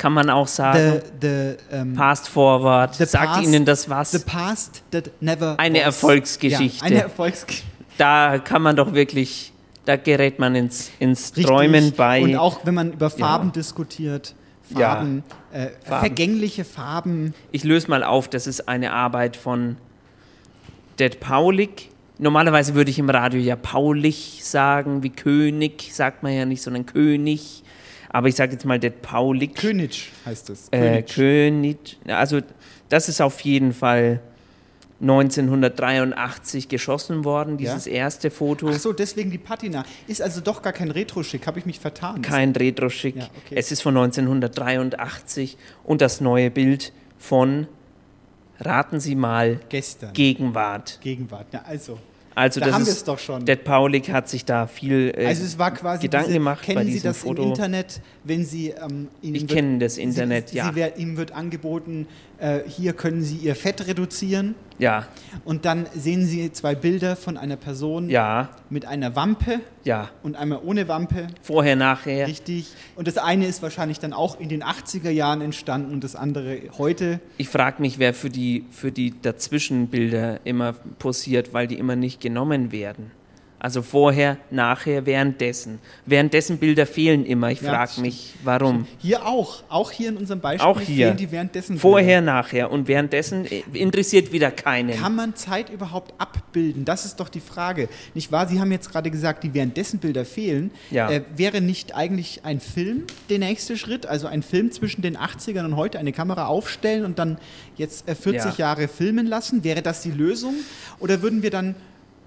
kann 0.00 0.14
man 0.14 0.30
auch 0.30 0.48
sagen. 0.48 1.02
The, 1.20 1.26
the, 1.28 1.56
ähm, 1.76 1.94
Past 1.94 2.28
Forward. 2.30 2.94
the 2.94 3.04
Sagt 3.04 3.26
past- 3.34 3.42
Ihnen 3.46 3.66
das 3.66 3.88
was? 3.90 4.12
The 4.12 4.18
past 4.20 4.82
that 4.92 5.10
never 5.20 5.54
Eine 5.58 5.78
was. 5.80 5.84
Erfolgsgeschichte. 5.84 6.78
Ja, 6.78 6.90
eine 6.90 7.02
Erfolgsgeschichte. 7.02 7.68
da 7.98 8.38
kann 8.38 8.62
man 8.62 8.76
doch 8.76 8.94
wirklich, 8.94 9.52
da 9.84 9.96
gerät 9.96 10.38
man 10.38 10.54
ins, 10.54 10.90
ins 10.98 11.32
Träumen 11.32 11.92
bei. 11.92 12.22
Und 12.22 12.36
auch 12.36 12.60
wenn 12.64 12.74
man 12.74 12.92
über 12.94 13.08
Ja. 13.08 13.16
Farben 13.26 13.52
diskutiert, 13.52 14.34
Ja. 14.70 14.94
Farben, 14.94 15.22
äh, 15.52 15.66
Farben. 15.84 16.00
vergängliche 16.00 16.64
Farben. 16.64 17.34
Ich 17.52 17.64
löse 17.64 17.90
mal 17.90 18.02
auf, 18.02 18.26
das 18.28 18.46
ist 18.46 18.68
eine 18.68 18.92
Arbeit 18.94 19.36
von 19.36 19.76
Det 20.98 21.20
Paulik. 21.20 21.90
Normalerweise 22.18 22.74
würde 22.74 22.90
ich 22.90 22.98
im 22.98 23.10
Radio 23.10 23.40
ja 23.40 23.56
Paulich 23.56 24.40
sagen, 24.44 25.02
wie 25.02 25.10
König, 25.10 25.90
sagt 25.92 26.22
man 26.22 26.32
ja 26.32 26.44
nicht, 26.46 26.62
sondern 26.62 26.86
König. 26.86 27.62
Aber 28.10 28.28
ich 28.28 28.34
sage 28.34 28.52
jetzt 28.52 28.64
mal 28.64 28.78
Det 28.78 29.02
Paulik. 29.02 29.54
König 29.54 30.10
heißt 30.26 30.50
es. 30.50 30.68
Äh, 30.70 31.02
König. 31.02 31.98
Also 32.06 32.40
das 32.88 33.08
ist 33.08 33.20
auf 33.20 33.40
jeden 33.40 33.72
Fall 33.72 34.20
1983 35.00 36.68
geschossen 36.68 37.24
worden, 37.24 37.56
dieses 37.56 37.86
erste 37.86 38.30
Foto. 38.30 38.68
Ach 38.70 38.78
so, 38.78 38.92
deswegen 38.92 39.30
die 39.30 39.38
Patina. 39.38 39.84
Ist 40.06 40.20
also 40.20 40.40
doch 40.42 40.60
gar 40.60 40.74
kein 40.74 40.90
Retro-Schick, 40.90 41.46
habe 41.46 41.58
ich 41.58 41.66
mich 41.66 41.80
vertan. 41.80 42.20
Kein 42.20 42.52
Retro-Schick. 42.52 43.16
Ja, 43.16 43.30
okay. 43.46 43.54
Es 43.56 43.72
ist 43.72 43.80
von 43.80 43.96
1983 43.96 45.56
und 45.84 46.02
das 46.02 46.20
neue 46.20 46.50
Bild 46.50 46.92
von, 47.18 47.66
raten 48.58 49.00
Sie 49.00 49.14
mal, 49.14 49.60
Gestern. 49.70 50.12
Gegenwart. 50.12 50.98
Gegenwart. 51.00 51.46
Ja, 51.52 51.62
also. 51.66 51.98
Also 52.34 52.60
Da 52.60 52.66
das 52.66 52.74
haben 52.76 52.86
wir 52.86 52.92
es 52.92 53.04
doch 53.04 53.18
schon. 53.18 53.44
Det 53.44 53.64
Paulik 53.64 54.10
hat 54.12 54.28
sich 54.28 54.44
da 54.44 54.66
viel 54.66 55.12
äh, 55.16 55.26
Also 55.26 55.42
es 55.44 55.58
war 55.58 55.72
quasi 55.74 56.02
Gedanken 56.02 56.28
diese, 56.28 56.38
gemacht 56.38 56.62
kennen 56.62 56.74
bei 56.76 56.84
Sie 56.84 56.92
diesem 56.92 57.10
das 57.10 57.18
Foto. 57.18 57.42
im 57.42 57.48
Internet, 57.48 58.00
wenn 58.24 58.44
Sie 58.44 58.68
ähm, 58.68 59.08
Ihnen 59.20 59.34
Ich 59.34 59.42
wird- 59.42 59.50
kenne 59.50 59.78
das 59.80 59.98
Internet, 59.98 60.50
Sie, 60.50 60.56
ja. 60.56 60.72
Sie 60.72 61.00
Ihnen 61.02 61.16
wird 61.16 61.32
angeboten, 61.32 62.06
äh, 62.40 62.60
hier 62.66 62.92
können 62.92 63.22
Sie 63.22 63.36
Ihr 63.36 63.54
Fett 63.54 63.86
reduzieren 63.86 64.54
Ja, 64.78 65.06
und 65.44 65.64
dann 65.64 65.86
sehen 65.94 66.24
Sie 66.24 66.52
zwei 66.52 66.74
Bilder 66.74 67.16
von 67.16 67.36
einer 67.36 67.56
Person 67.56 68.08
ja, 68.08 68.48
mit 68.70 68.86
einer 68.86 69.14
Wampe 69.14 69.60
ja. 69.84 70.10
und 70.22 70.36
einmal 70.36 70.60
ohne 70.64 70.88
Wampe. 70.88 71.28
Vorher, 71.42 71.76
nachher. 71.76 72.26
Richtig. 72.26 72.68
Und 72.96 73.06
das 73.06 73.18
eine 73.18 73.46
ist 73.46 73.62
wahrscheinlich 73.62 73.98
dann 73.98 74.12
auch 74.12 74.40
in 74.40 74.48
den 74.48 74.64
80er 74.64 75.10
Jahren 75.10 75.40
entstanden 75.40 75.92
und 75.92 76.02
das 76.02 76.16
andere 76.16 76.60
heute. 76.78 77.20
Ich 77.36 77.48
frage 77.48 77.82
mich, 77.82 77.98
wer 77.98 78.14
für 78.14 78.30
die, 78.30 78.64
für 78.70 78.90
die 78.90 79.20
Dazwischenbilder 79.20 80.40
immer 80.44 80.74
posiert, 80.98 81.52
weil 81.52 81.66
die 81.66 81.78
immer 81.78 81.96
nicht 81.96 82.20
genommen 82.20 82.72
werden. 82.72 83.10
Also 83.62 83.82
vorher, 83.82 84.38
nachher, 84.50 85.04
währenddessen. 85.04 85.80
Währenddessen 86.06 86.56
Bilder 86.56 86.86
fehlen 86.86 87.26
immer. 87.26 87.50
Ich 87.50 87.60
Ja, 87.60 87.74
frage 87.74 88.00
mich, 88.00 88.32
warum. 88.42 88.86
Hier 88.98 89.26
auch. 89.26 89.62
Auch 89.68 89.90
hier 89.90 90.08
in 90.08 90.16
unserem 90.16 90.40
Beispiel 90.40 90.66
Auch 90.66 90.80
hier. 90.80 91.08
fehlen 91.08 91.16
die 91.18 91.30
währenddessen. 91.30 91.78
Vorher, 91.78 92.22
nachher. 92.22 92.70
Und 92.70 92.88
währenddessen 92.88 93.44
äh, 93.44 93.62
interessiert 93.74 94.32
wieder 94.32 94.50
keinen. 94.50 94.98
Kann 94.98 95.14
man 95.14 95.36
Zeit 95.36 95.68
überhaupt 95.68 96.14
abbilden? 96.16 96.86
Das 96.86 97.04
ist 97.04 97.20
doch 97.20 97.28
die 97.28 97.40
Frage. 97.40 97.90
Nicht 98.14 98.32
wahr? 98.32 98.48
Sie 98.48 98.58
haben 98.60 98.72
jetzt 98.72 98.90
gerade 98.90 99.10
gesagt, 99.10 99.44
die 99.44 99.52
währenddessen 99.52 99.98
Bilder 100.00 100.24
fehlen. 100.24 100.70
Ja. 100.90 101.10
Äh, 101.10 101.22
wäre 101.36 101.60
nicht 101.60 101.94
eigentlich 101.94 102.46
ein 102.46 102.60
Film 102.60 103.04
der 103.28 103.40
nächste 103.40 103.76
Schritt? 103.76 104.06
Also 104.06 104.26
ein 104.26 104.42
Film 104.42 104.72
zwischen 104.72 105.02
den 105.02 105.18
80ern 105.18 105.66
und 105.66 105.76
heute, 105.76 105.98
eine 105.98 106.12
Kamera 106.12 106.46
aufstellen 106.46 107.04
und 107.04 107.18
dann 107.18 107.36
jetzt 107.76 108.08
äh, 108.08 108.14
40 108.14 108.56
Ja. 108.56 108.68
Jahre 108.70 108.88
filmen 108.88 109.26
lassen? 109.26 109.64
Wäre 109.64 109.82
das 109.82 110.00
die 110.00 110.12
Lösung? 110.12 110.54
Oder 110.98 111.20
würden 111.20 111.42
wir 111.42 111.50
dann 111.50 111.74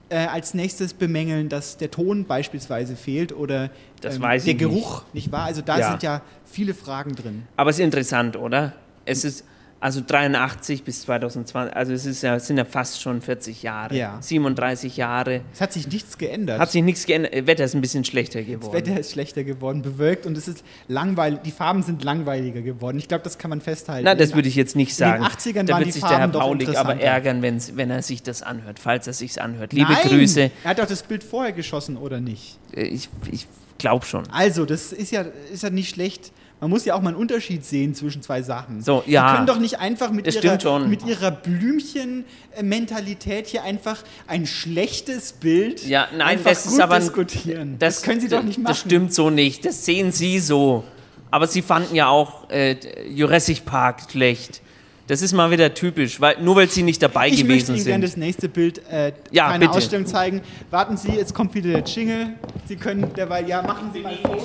äh, 0.10 0.18
als 0.18 0.54
nächstes 0.54 0.94
bemängeln, 0.94 1.50
dass 1.50 1.78
der 1.78 1.90
Ton 1.92 2.26
beispielsweise 2.26 2.96
fehlt 2.96 3.32
oder 3.34 3.70
ähm, 4.04 4.22
der 4.46 4.54
Geruch, 4.56 5.04
nicht. 5.14 5.32
wahr? 5.32 5.46
Also 5.46 5.62
da 5.62 5.80
Ja. 5.80 5.90
sind 5.92 6.04
ja 6.04 6.22
viele 6.46 6.74
Fragen 6.74 7.16
drin. 7.16 7.44
Aber 7.56 7.70
es 7.70 7.80
ist 7.80 7.86
interessant, 7.86 8.36
oder? 8.36 8.74
Es 9.06 9.24
ist 9.24 9.44
also 9.84 10.02
83 10.06 10.84
bis 10.86 11.02
2020, 11.02 11.76
also 11.76 11.92
es 11.92 12.06
ist 12.06 12.24
ja, 12.24 12.36
es 12.38 12.48
sind 12.48 12.58
ja 12.58 12.64
fast 12.64 13.02
schon 13.02 13.22
40 13.22 13.64
Jahre. 13.64 13.94
Ja. 13.96 14.18
37 14.22 14.96
Jahre. 14.96 15.42
Es 15.54 15.60
hat 15.60 15.74
sich 15.74 15.88
nichts 15.90 16.18
geändert. 16.18 16.58
Hat 16.60 16.72
sich 16.72 16.82
nichts 16.82 17.06
geändert. 17.06 17.46
Wetter 17.46 17.66
ist 17.66 17.76
ein 17.76 17.82
bisschen 17.82 18.06
schlechter 18.06 18.40
Das 18.40 18.48
geworden. 18.48 18.74
Wetter 18.74 18.98
ist 18.98 19.12
schlechter 19.12 19.44
geworden, 19.44 19.82
bewölkt 19.82 20.26
und 20.26 20.38
es 20.38 20.48
ist 20.48 20.64
langweilig. 20.88 21.40
Die 21.44 21.52
Farben 21.52 21.84
sind 21.84 22.02
langweiliger 22.02 22.62
geworden. 22.62 22.98
Ich 22.98 23.10
glaube, 23.10 23.26
das 23.26 23.38
kann 23.38 23.50
man 23.50 23.60
festhalten. 23.60 24.06
Na, 24.06 24.16
das 24.16 24.30
In- 24.30 24.36
würde 24.36 24.48
ich 24.48 24.56
jetzt 24.56 24.78
nicht 24.78 24.96
sagen. 24.96 25.22
In 25.22 25.30
den 25.30 25.38
80ern 25.38 25.64
da 25.66 25.74
waren 25.74 25.84
wird 25.84 25.94
sich 25.94 26.02
der 26.04 26.18
Herr 26.20 26.28
Paulik 26.30 26.78
aber 26.78 27.00
ärgern, 27.02 27.42
wenn 27.42 27.90
er 27.92 28.02
sich 28.02 28.24
das 28.24 28.42
anhört, 28.42 28.80
falls 28.80 29.06
er 29.08 29.14
sich's 29.14 29.38
anhört. 29.38 29.74
Liebe 29.74 29.92
Nein, 29.92 30.08
Grüße. 30.08 30.50
Er 30.64 30.70
hat 30.70 30.80
doch 30.80 30.88
das 30.88 31.04
Bild 31.04 31.26
vorher 31.26 31.52
geschossen, 31.52 31.98
oder 31.98 32.22
nicht? 32.22 32.58
Äh, 32.74 32.84
Ich, 32.86 33.10
ich 33.32 33.48
glaube 33.78 34.06
schon. 34.06 34.24
Also, 34.32 34.66
das 34.66 34.94
ist 34.94 35.12
ja, 35.12 35.26
ist 35.52 35.64
ja 35.64 35.70
nicht 35.70 35.90
schlecht. 35.90 36.32
Man 36.64 36.70
muss 36.70 36.86
ja 36.86 36.96
auch 36.96 37.02
mal 37.02 37.10
einen 37.10 37.18
Unterschied 37.18 37.66
sehen 37.66 37.94
zwischen 37.94 38.22
zwei 38.22 38.42
Sachen. 38.42 38.82
So, 38.82 39.04
ja. 39.06 39.28
Die 39.28 39.34
können 39.36 39.48
doch 39.48 39.60
nicht 39.60 39.82
einfach 39.82 40.12
mit 40.12 40.26
Das 40.28 40.42
ihrer, 40.42 40.80
mit 40.80 41.06
ihrer 41.06 41.30
Blümchen-Mentalität 41.30 43.48
hier 43.48 43.64
einfach 43.64 43.98
ein 44.28 44.48
schlechtes 44.48 45.34
Bild 45.34 45.86
Ja, 45.86 46.08
nein, 46.14 46.22
einfach 46.22 46.52
das 46.52 46.64
gut 46.64 46.74
ist 46.76 46.80
aber 46.80 47.00
diskutieren. 47.02 47.76
Das, 47.80 48.02
können 48.02 48.22
Sie 48.22 48.30
doch 48.30 48.44
nicht 48.44 48.60
machen. 48.60 48.70
Das 48.70 48.80
stimmt 48.80 49.14
so 49.14 49.30
nicht. 49.30 49.66
Das 49.66 49.84
sehen 49.84 50.14
Sie 50.14 50.40
so. 50.40 50.86
Aber 51.32 51.48
Sie 51.48 51.62
fanden 51.62 51.96
ja 51.96 52.08
auch 52.08 52.50
äh, 52.50 52.78
Jurassic 53.10 53.66
Park 53.66 54.04
schlecht. 54.10 54.62
Das 55.08 55.22
ist 55.22 55.34
mal 55.34 55.52
wieder 55.52 55.74
typisch, 55.74 56.22
weil 56.22 56.42
nur 56.42 56.56
weil 56.56 56.70
Sie 56.70 56.84
nicht 56.84 57.04
dabei 57.04 57.28
Ich 57.28 57.44
möchte 57.44 57.74
gewesen 57.74 57.76
Ihnen 57.76 57.84
gerne 57.84 58.08
sind. 58.08 58.14
das 58.14 58.18
nächste 58.26 58.48
Bild 58.48 58.82
äh, 58.90 59.12
Ja, 59.32 59.50
einer 59.50 59.66
bitte. 59.66 59.80
Ausstellung 59.80 60.06
zeigen. 60.06 60.40
Warten 60.70 60.96
Sie, 60.96 61.12
jetzt 61.12 61.34
kommt 61.34 61.54
wieder 61.56 61.72
der 61.74 61.84
Jingle. 61.84 62.36
Sie 62.68 62.78
können 62.78 63.14
derweil, 63.14 63.46
ja, 63.50 63.62
machen 63.62 63.92
Sie 63.94 64.00
mal 64.00 64.16
vor. 64.16 64.38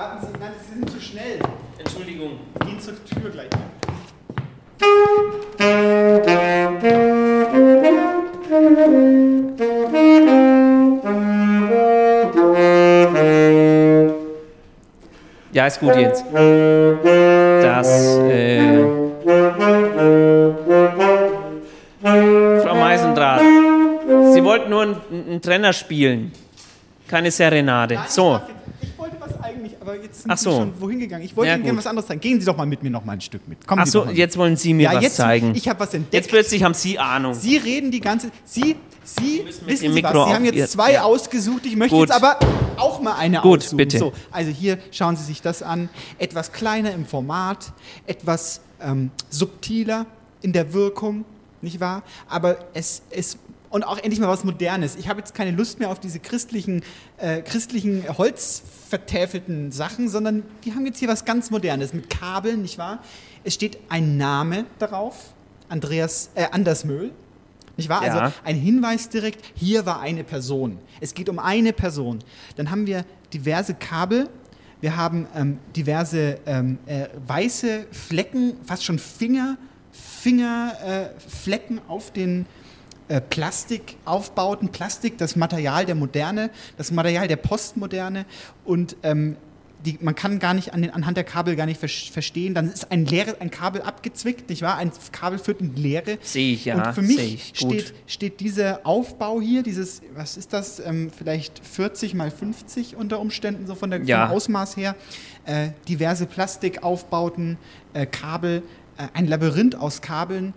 Warten 0.00 0.26
Sie, 0.26 0.32
nein, 0.40 0.52
Sie 0.66 0.72
sind 0.72 0.90
zu 0.90 0.98
schnell. 0.98 1.38
Entschuldigung. 1.78 2.38
Gehen 2.64 2.80
zur 2.80 2.94
Tür 3.04 3.28
gleich. 3.28 3.50
Ja, 15.52 15.66
ist 15.66 15.80
gut 15.80 15.94
jetzt. 15.96 16.24
Das, 16.32 18.16
äh, 18.30 18.78
Frau 22.62 22.74
Meisendrath, 22.74 23.42
Sie 24.32 24.42
wollten 24.42 24.70
nur 24.70 24.80
einen, 24.82 24.96
einen 25.10 25.42
Trenner 25.42 25.74
spielen, 25.74 26.32
keine 27.06 27.30
Serenade. 27.30 27.98
So, 28.08 28.40
Ich 28.80 28.96
wollte 28.98 29.16
was 29.20 29.38
eigentlich, 29.42 29.69
aber 29.80 29.96
jetzt 29.96 30.22
sind 30.22 30.30
Ach 30.30 30.38
Sie 30.38 30.44
so. 30.44 30.50
schon 30.52 30.72
wohin 30.80 30.98
gegangen. 31.00 31.24
Ich 31.24 31.34
wollte 31.36 31.48
Ja, 31.50 31.54
Ihnen 31.56 31.64
gerne 31.64 31.78
was 31.78 31.86
anderes 31.86 32.06
zeigen. 32.06 32.20
Gehen 32.20 32.38
Sie 32.40 32.46
doch 32.46 32.56
mal 32.56 32.66
mit 32.66 32.82
mir 32.82 32.90
noch 32.90 33.04
mal 33.04 33.12
ein 33.14 33.20
Stück 33.20 33.46
mit. 33.48 33.66
Kommen 33.66 33.80
ach 33.82 33.86
Sie 33.86 33.92
so, 33.92 33.98
doch 34.00 34.04
mal 34.06 34.10
mit. 34.12 34.18
jetzt 34.18 34.36
wollen 34.36 34.56
Sie 34.56 34.74
mir 34.74 34.84
ja, 34.84 34.94
was 34.96 35.02
jetzt, 35.02 35.16
zeigen. 35.16 35.54
Ich 35.54 35.68
habe 35.68 35.80
was 35.80 35.94
entdeckt. 35.94 36.12
Jetzt 36.14 36.28
plötzlich 36.28 36.62
haben 36.62 36.74
Sie 36.74 36.98
Ahnung. 36.98 37.34
Sie 37.34 37.56
reden 37.56 37.90
die 37.90 38.00
ganze. 38.00 38.30
Sie, 38.44 38.76
Sie 39.04 39.44
wissen 39.64 39.78
Sie 39.78 39.88
Mikro 39.88 40.14
was? 40.20 40.28
Sie 40.28 40.34
haben 40.34 40.44
Ihr- 40.44 40.54
jetzt 40.54 40.72
zwei 40.72 40.92
ja. 40.92 41.02
ausgesucht. 41.02 41.64
Ich 41.66 41.76
möchte 41.76 41.96
Gut. 41.96 42.08
jetzt 42.08 42.16
aber 42.16 42.38
auch 42.76 43.00
mal 43.00 43.14
eine 43.16 43.40
Gut, 43.40 43.60
aussuchen. 43.60 43.76
bitte. 43.78 43.98
So, 43.98 44.12
also 44.30 44.50
hier 44.50 44.78
schauen 44.90 45.16
Sie 45.16 45.24
sich 45.24 45.40
das 45.42 45.62
an. 45.62 45.88
Etwas 46.18 46.52
kleiner 46.52 46.92
im 46.92 47.06
Format, 47.06 47.72
etwas 48.06 48.60
ähm, 48.82 49.10
subtiler 49.30 50.06
in 50.42 50.52
der 50.52 50.72
Wirkung, 50.72 51.24
nicht 51.62 51.80
wahr? 51.80 52.02
Aber 52.28 52.56
es 52.74 53.02
ist 53.10 53.38
und 53.70 53.84
auch 53.84 53.98
endlich 53.98 54.20
mal 54.20 54.28
was 54.28 54.44
Modernes. 54.44 54.96
Ich 54.96 55.08
habe 55.08 55.20
jetzt 55.20 55.34
keine 55.34 55.52
Lust 55.52 55.78
mehr 55.78 55.90
auf 55.90 56.00
diese 56.00 56.18
christlichen, 56.18 56.82
äh, 57.16 57.40
christlichen 57.40 58.04
holzvertäfelten 58.18 59.72
Sachen, 59.72 60.08
sondern 60.08 60.42
die 60.64 60.74
haben 60.74 60.84
jetzt 60.84 60.98
hier 60.98 61.08
was 61.08 61.24
ganz 61.24 61.50
Modernes 61.50 61.94
mit 61.94 62.10
Kabeln, 62.10 62.62
nicht 62.62 62.76
wahr? 62.76 62.98
Es 63.44 63.54
steht 63.54 63.78
ein 63.88 64.16
Name 64.16 64.66
darauf, 64.78 65.32
Andreas, 65.68 66.30
äh, 66.34 66.46
Anders 66.50 66.84
Möhl. 66.84 67.12
Nicht 67.76 67.88
wahr? 67.88 68.04
Ja. 68.04 68.18
Also 68.18 68.34
ein 68.44 68.56
Hinweis 68.56 69.08
direkt, 69.08 69.42
hier 69.54 69.86
war 69.86 70.00
eine 70.00 70.24
Person. 70.24 70.78
Es 71.00 71.14
geht 71.14 71.28
um 71.28 71.38
eine 71.38 71.72
Person. 71.72 72.18
Dann 72.56 72.70
haben 72.70 72.86
wir 72.86 73.06
diverse 73.32 73.74
Kabel. 73.74 74.28
Wir 74.80 74.96
haben 74.96 75.26
ähm, 75.34 75.58
diverse 75.76 76.38
ähm, 76.44 76.78
äh, 76.86 77.06
weiße 77.26 77.86
Flecken, 77.92 78.56
fast 78.64 78.84
schon 78.84 78.98
Finger, 78.98 79.56
Fingerflecken 79.92 81.78
äh, 81.78 81.82
auf 81.88 82.12
den 82.12 82.46
äh, 83.10 83.20
Plastikaufbauten. 83.20 84.68
Plastik, 84.70 85.18
das 85.18 85.36
Material 85.36 85.84
der 85.86 85.94
Moderne, 85.94 86.50
das 86.76 86.90
Material 86.90 87.28
der 87.28 87.36
Postmoderne. 87.36 88.24
Und 88.64 88.96
ähm, 89.02 89.36
die, 89.84 89.96
man 90.02 90.14
kann 90.14 90.38
gar 90.40 90.52
nicht 90.52 90.74
an 90.74 90.82
den, 90.82 90.90
anhand 90.90 91.16
der 91.16 91.24
Kabel 91.24 91.56
gar 91.56 91.64
nicht 91.64 91.80
ver- 91.80 91.88
verstehen. 91.88 92.52
Dann 92.54 92.70
ist 92.70 92.92
ein, 92.92 93.06
leere, 93.06 93.36
ein 93.40 93.50
Kabel 93.50 93.80
abgezwickt, 93.80 94.50
nicht 94.50 94.60
wahr? 94.60 94.76
Ein 94.76 94.92
Kabel 95.10 95.38
führt 95.38 95.62
in 95.62 95.74
die 95.74 95.80
Leere. 95.80 96.18
Sehe 96.20 96.52
ich, 96.52 96.66
ja, 96.66 96.74
Und 96.76 96.94
für 96.94 97.00
mich 97.02 97.52
steht, 97.54 97.94
steht 98.06 98.40
dieser 98.40 98.80
Aufbau 98.84 99.40
hier, 99.40 99.62
dieses, 99.62 100.02
was 100.14 100.36
ist 100.36 100.52
das, 100.52 100.80
ähm, 100.80 101.10
vielleicht 101.16 101.64
40 101.66 102.12
mal 102.14 102.30
50 102.30 102.94
unter 102.96 103.20
Umständen, 103.20 103.66
so 103.66 103.74
von 103.74 103.88
der, 103.90 104.02
Ja. 104.02 104.26
vom 104.26 104.36
Ausmaß 104.36 104.76
her. 104.76 104.96
Äh, 105.46 105.70
diverse 105.88 106.26
Plastikaufbauten, 106.26 107.56
äh, 107.94 108.04
Kabel, 108.04 108.62
äh, 108.98 109.08
ein 109.14 109.26
Labyrinth 109.26 109.74
aus 109.76 110.02
Kabeln. 110.02 110.52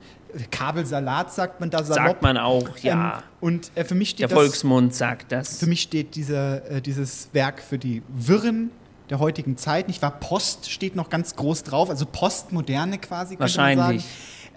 Kabelsalat 0.52 1.34
sagt 1.34 1.60
man 1.60 1.70
da 1.70 1.84
salopp. 1.84 2.08
Sagt 2.08 2.22
man 2.22 2.38
auch, 2.38 2.78
ja. 2.80 3.18
Ähm, 3.18 3.24
und 3.42 3.72
äh, 3.76 3.84
für 3.84 3.96
mich 3.96 4.12
steht 4.12 4.22
Der 4.22 4.28
das, 4.30 4.38
Volksmund 4.38 4.94
sagt 4.94 5.32
das. 5.32 5.60
Für 5.60 5.68
mich 5.68 5.82
steht 5.82 6.16
dieser, 6.16 6.70
äh, 6.70 6.82
dieses 6.82 7.30
Werk 7.34 7.62
für 7.62 7.78
die 7.78 8.02
Wirren 8.10 8.72
der 9.10 9.20
heutigen 9.20 9.58
Zeit. 9.58 9.88
Nicht 9.88 10.02
wahr? 10.02 10.20
Post 10.20 10.72
steht 10.72 10.96
noch 10.96 11.10
ganz 11.10 11.36
groß 11.36 11.64
drauf, 11.64 11.90
also 11.90 12.06
Postmoderne 12.06 12.98
quasi. 12.98 13.38
Wahrscheinlich. 13.38 14.04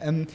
Sagen. 0.00 0.08
Ähm, 0.20 0.26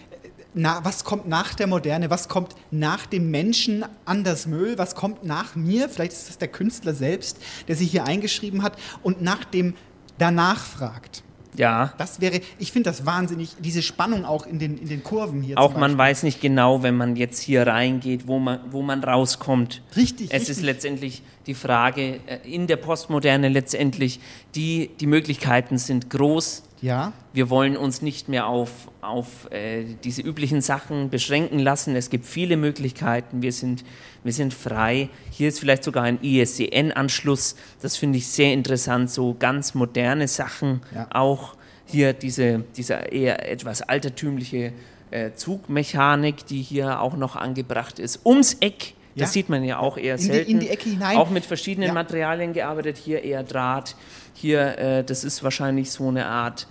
na, 0.54 0.84
was 0.84 1.06
kommt 1.06 1.28
nach 1.28 1.54
der 1.54 1.68
Moderne? 1.68 2.10
Was 2.10 2.28
kommt 2.28 2.56
nach 2.72 3.06
dem 3.06 3.32
Menschen 3.32 3.86
Anders 4.04 4.48
Möhl? 4.48 4.78
Was 4.78 4.96
kommt 4.96 5.24
nach 5.24 5.56
mir? 5.56 5.88
Vielleicht 5.88 6.12
ist 6.12 6.28
das 6.28 6.38
der 6.38 6.50
Künstler 6.50 6.94
selbst, 6.94 7.38
der 7.70 7.78
sich 7.78 7.90
hier 7.90 8.04
eingeschrieben 8.04 8.62
hat 8.62 8.78
und 9.02 9.22
nach 9.22 9.46
dem 9.46 9.76
danach 10.18 10.64
fragt. 10.64 11.24
Ja. 11.58 11.94
Das 11.98 12.22
wäre, 12.22 12.40
ich 12.60 12.72
finde 12.72 12.90
das 12.90 13.06
wahnsinnig, 13.06 13.56
diese 13.60 13.82
Spannung 13.82 14.26
auch 14.26 14.46
in 14.46 14.60
den, 14.60 14.78
in 14.78 14.88
den 14.88 15.04
Kurven 15.04 15.42
hier. 15.42 15.58
Auch 15.60 15.76
man 15.76 15.98
weiß 15.98 16.24
nicht 16.24 16.42
genau, 16.42 16.84
wenn 16.84 16.96
man 16.96 17.16
jetzt 17.16 17.42
hier 17.42 17.68
reingeht, 17.68 18.28
wo 18.28 18.40
man, 18.40 18.60
wo 18.72 18.82
man 18.82 19.04
rauskommt. 19.04 19.82
Richtig. 19.96 20.28
Es 20.28 20.34
richtig. 20.34 20.50
ist 20.58 20.64
letztendlich 20.64 21.24
die 21.48 21.54
Frage, 21.54 22.20
äh, 22.28 22.40
in 22.44 22.68
der 22.68 22.78
Postmoderne 22.78 23.50
letztendlich, 23.50 24.20
die, 24.56 24.92
die 25.00 25.08
Möglichkeiten 25.08 25.78
sind 25.78 26.10
groß. 26.10 26.64
Ja. 26.82 27.14
Wir 27.34 27.50
wollen 27.52 27.78
uns 27.78 28.02
nicht 28.02 28.28
mehr 28.28 28.48
auf, 28.48 28.72
auf 29.02 29.52
äh, 29.52 29.86
diese 30.04 30.22
üblichen 30.24 30.62
Sachen 30.62 31.10
beschränken 31.12 31.60
lassen. 31.60 31.96
Es 31.96 32.10
gibt 32.10 32.26
viele 32.26 32.58
Möglichkeiten. 32.58 33.42
Wir 33.44 33.52
sind, 33.54 33.84
wir 34.24 34.34
sind 34.34 34.54
frei. 34.54 35.10
Hier 35.30 35.50
ist 35.50 35.60
vielleicht 35.60 35.84
sogar 35.84 36.04
ein 36.04 36.20
ISDN-Anschluss. 36.24 37.56
Das 37.82 37.98
finde 37.98 38.18
ich 38.18 38.28
sehr 38.28 38.54
interessant. 38.54 39.12
So 39.12 39.36
ganz 39.38 39.74
moderne 39.76 40.28
Sachen. 40.28 40.82
Ja. 40.94 41.08
Auch 41.14 41.56
hier 41.86 42.14
diese, 42.14 42.64
diese 42.76 42.94
eher 42.96 43.48
etwas 43.50 43.82
altertümliche 43.84 44.74
äh, 45.12 45.32
Zugmechanik, 45.36 46.46
die 46.48 46.62
hier 46.62 47.02
auch 47.02 47.16
noch 47.16 47.36
angebracht 47.36 48.00
ist. 48.00 48.26
Ums 48.26 48.56
Eck. 48.60 48.94
Das 49.14 49.28
Ja. 49.30 49.34
sieht 49.34 49.50
man 49.50 49.64
ja 49.66 49.78
auch 49.78 49.98
eher 49.98 50.16
In 50.16 50.22
die- 50.22 50.26
selten. 50.28 50.52
in 50.52 50.60
die 50.62 50.70
Ecke 50.70 50.90
hinein. 50.90 51.18
Auch 51.18 51.30
mit 51.30 51.46
verschiedenen 51.46 51.88
Ja. 51.90 51.94
Materialien 51.94 52.54
gearbeitet. 52.54 52.96
Hier 52.98 53.22
eher 53.24 53.44
Draht. 53.44 53.96
Hier, 54.42 54.78
äh, 54.80 55.04
das 55.04 55.24
ist 55.24 55.44
wahrscheinlich 55.44 55.92
so 55.92 56.08
eine 56.08 56.26
Art 56.26 56.68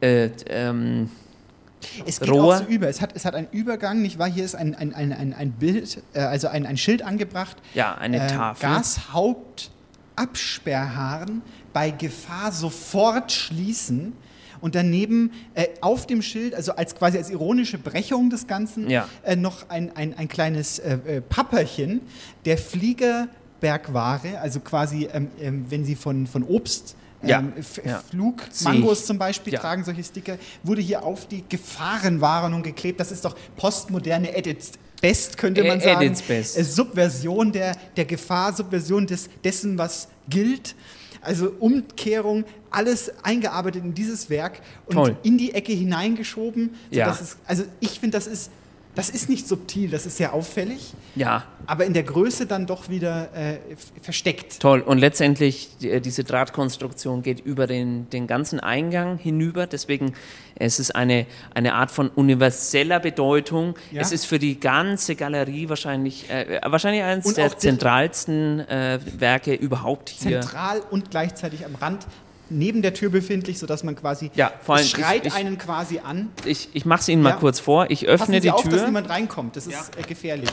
äh, 0.00 0.30
ähm, 0.48 1.10
Es 2.06 2.20
geht 2.20 2.30
Rohr. 2.30 2.54
auch 2.54 2.58
so 2.58 2.64
über. 2.68 2.88
Es 2.88 3.00
hat, 3.00 3.10
es 3.16 3.24
hat 3.24 3.34
einen 3.34 3.48
Übergang, 3.50 4.00
nicht 4.02 4.18
wahr? 4.20 4.28
Hier 4.28 4.44
ist 4.44 4.54
ein, 4.54 4.74
ein, 4.76 4.94
ein, 4.94 5.12
ein, 5.12 5.34
ein 5.34 5.50
Bild, 5.52 6.00
äh, 6.14 6.20
also 6.20 6.46
ein, 6.48 6.64
ein 6.64 6.76
Schild 6.76 7.02
angebracht. 7.02 7.56
Ja, 7.74 7.96
eine 7.96 8.24
äh, 8.24 8.26
Tafel. 8.28 8.68
Gashaupt 8.68 9.70
Absperrhahn 10.14 11.42
bei 11.72 11.90
Gefahr 11.90 12.52
sofort 12.52 13.32
schließen. 13.32 14.12
und 14.60 14.74
daneben 14.74 15.30
äh, 15.54 15.66
auf 15.80 16.06
dem 16.06 16.20
Schild, 16.22 16.54
also 16.54 16.72
als 16.74 16.94
quasi 16.96 17.16
als 17.18 17.30
ironische 17.30 17.78
Brechung 17.78 18.28
des 18.30 18.46
Ganzen, 18.48 18.90
Ja. 18.90 19.08
äh, 19.22 19.36
noch 19.36 19.68
ein, 19.70 19.94
ein, 19.96 20.16
ein 20.18 20.26
kleines 20.28 20.78
äh, 20.80 20.98
äh, 21.06 21.20
Papperchen 21.20 22.00
der 22.44 22.58
Fliegerbergware, 22.58 24.40
also 24.40 24.58
quasi, 24.60 25.08
ähm, 25.12 25.28
ähm, 25.40 25.66
wenn 25.68 25.84
sie 25.84 25.94
von, 25.94 26.26
von 26.26 26.42
Obst 26.42 26.96
Ja. 27.22 27.40
ähm, 27.40 27.52
Ja. 27.84 28.02
Flug, 28.10 28.42
Sehe 28.50 28.72
Mangos 28.72 29.00
ich. 29.00 29.06
zum 29.06 29.18
Beispiel 29.18 29.52
Ja. 29.52 29.60
tragen 29.60 29.84
solche 29.84 30.04
Sticker, 30.04 30.36
wurde 30.62 30.80
hier 30.80 31.02
auf 31.04 31.26
die 31.26 31.44
Gefahrenwarnung 31.48 32.62
geklebt. 32.62 33.00
Das 33.00 33.10
ist 33.12 33.24
doch 33.24 33.36
postmoderne 33.56 34.34
Edits 34.36 34.72
Best, 35.00 35.36
könnte 35.38 35.62
man 35.64 35.80
sagen. 35.80 36.02
Edits 36.02 36.22
Best. 36.22 36.58
Äh, 36.58 36.64
Subversion 36.64 37.52
der, 37.52 37.76
der 37.96 38.04
Gefahr, 38.04 38.52
Subversion 38.52 39.06
des, 39.06 39.28
dessen, 39.44 39.78
was 39.78 40.08
gilt. 40.28 40.74
Also 41.20 41.50
Umkehrung, 41.58 42.44
alles 42.70 43.10
eingearbeitet 43.24 43.84
in 43.84 43.94
dieses 43.94 44.30
Werk 44.30 44.60
und 44.86 44.94
Toll. 44.94 45.16
in 45.24 45.36
die 45.38 45.52
Ecke 45.54 45.72
hineingeschoben. 45.72 46.74
Ja. 46.90 47.10
Es, 47.10 47.36
also 47.46 47.64
ich 47.80 47.98
finde, 48.00 48.16
das 48.18 48.26
ist, 48.26 48.50
das 48.98 49.10
ist 49.10 49.28
nicht 49.28 49.46
subtil, 49.46 49.90
das 49.90 50.06
ist 50.06 50.16
sehr 50.16 50.32
auffällig, 50.32 50.92
Ja, 51.14 51.44
aber 51.66 51.84
in 51.86 51.92
der 51.92 52.02
Größe 52.02 52.46
dann 52.46 52.66
doch 52.66 52.88
wieder 52.88 53.32
äh, 53.32 53.58
versteckt. 54.02 54.58
toll. 54.58 54.80
Und 54.80 54.98
letztendlich, 54.98 55.70
die, 55.80 55.90
äh, 55.90 56.00
diese 56.00 56.24
Drahtkonstruktion 56.24 57.22
geht 57.22 57.38
über 57.38 57.68
den, 57.68 58.10
den 58.10 58.26
ganzen 58.26 58.58
Eingang 58.58 59.16
hinüber. 59.18 59.68
Deswegen 59.68 60.14
es 60.56 60.80
ist 60.80 60.94
eine, 60.96 61.26
eine 61.54 61.74
Art 61.74 61.92
von 61.92 62.08
universeller 62.08 62.98
Bedeutung. 62.98 63.76
Ja. 63.92 64.02
Es 64.02 64.10
ist 64.10 64.24
für 64.24 64.40
die 64.40 64.58
ganze 64.58 65.14
Galerie 65.14 65.68
wahrscheinlich, 65.68 66.28
äh, 66.30 66.60
wahrscheinlich 66.64 67.02
eines 67.04 67.32
der 67.34 67.56
zentralsten 67.56 68.60
äh, 68.68 68.98
Werke 69.18 69.54
überhaupt 69.54 70.08
hier. 70.08 70.40
Zentral 70.40 70.82
und 70.90 71.10
gleichzeitig 71.10 71.64
am 71.64 71.76
Rand 71.76 72.06
neben 72.50 72.82
der 72.82 72.94
Tür 72.94 73.10
befindlich, 73.10 73.58
sodass 73.58 73.84
man 73.84 73.94
quasi, 73.96 74.30
Ja, 74.34 74.52
vor 74.62 74.76
allem 74.76 74.86
schreit 74.86 75.26
ich- 75.26 75.32
ich- 75.32 75.34
einen 75.38 75.58
quasi 75.58 75.98
an. 76.00 76.30
Ich, 76.44 76.68
ich 76.72 76.84
mache 76.84 77.00
es 77.00 77.08
Ihnen 77.08 77.22
mal 77.22 77.30
Ja. 77.30 77.36
kurz 77.36 77.60
vor. 77.60 77.90
Ich 77.90 78.06
öffne 78.06 78.18
Passen 78.18 78.32
Sie 78.32 78.40
die 78.40 78.50
auf, 78.50 78.62
Tür. 78.62 78.72
dass 78.72 78.84
niemand 78.86 79.08
reinkommt, 79.08 79.56
das 79.56 79.66
ist 79.66 79.96
äh, 79.96 80.02
gefährlich. 80.02 80.50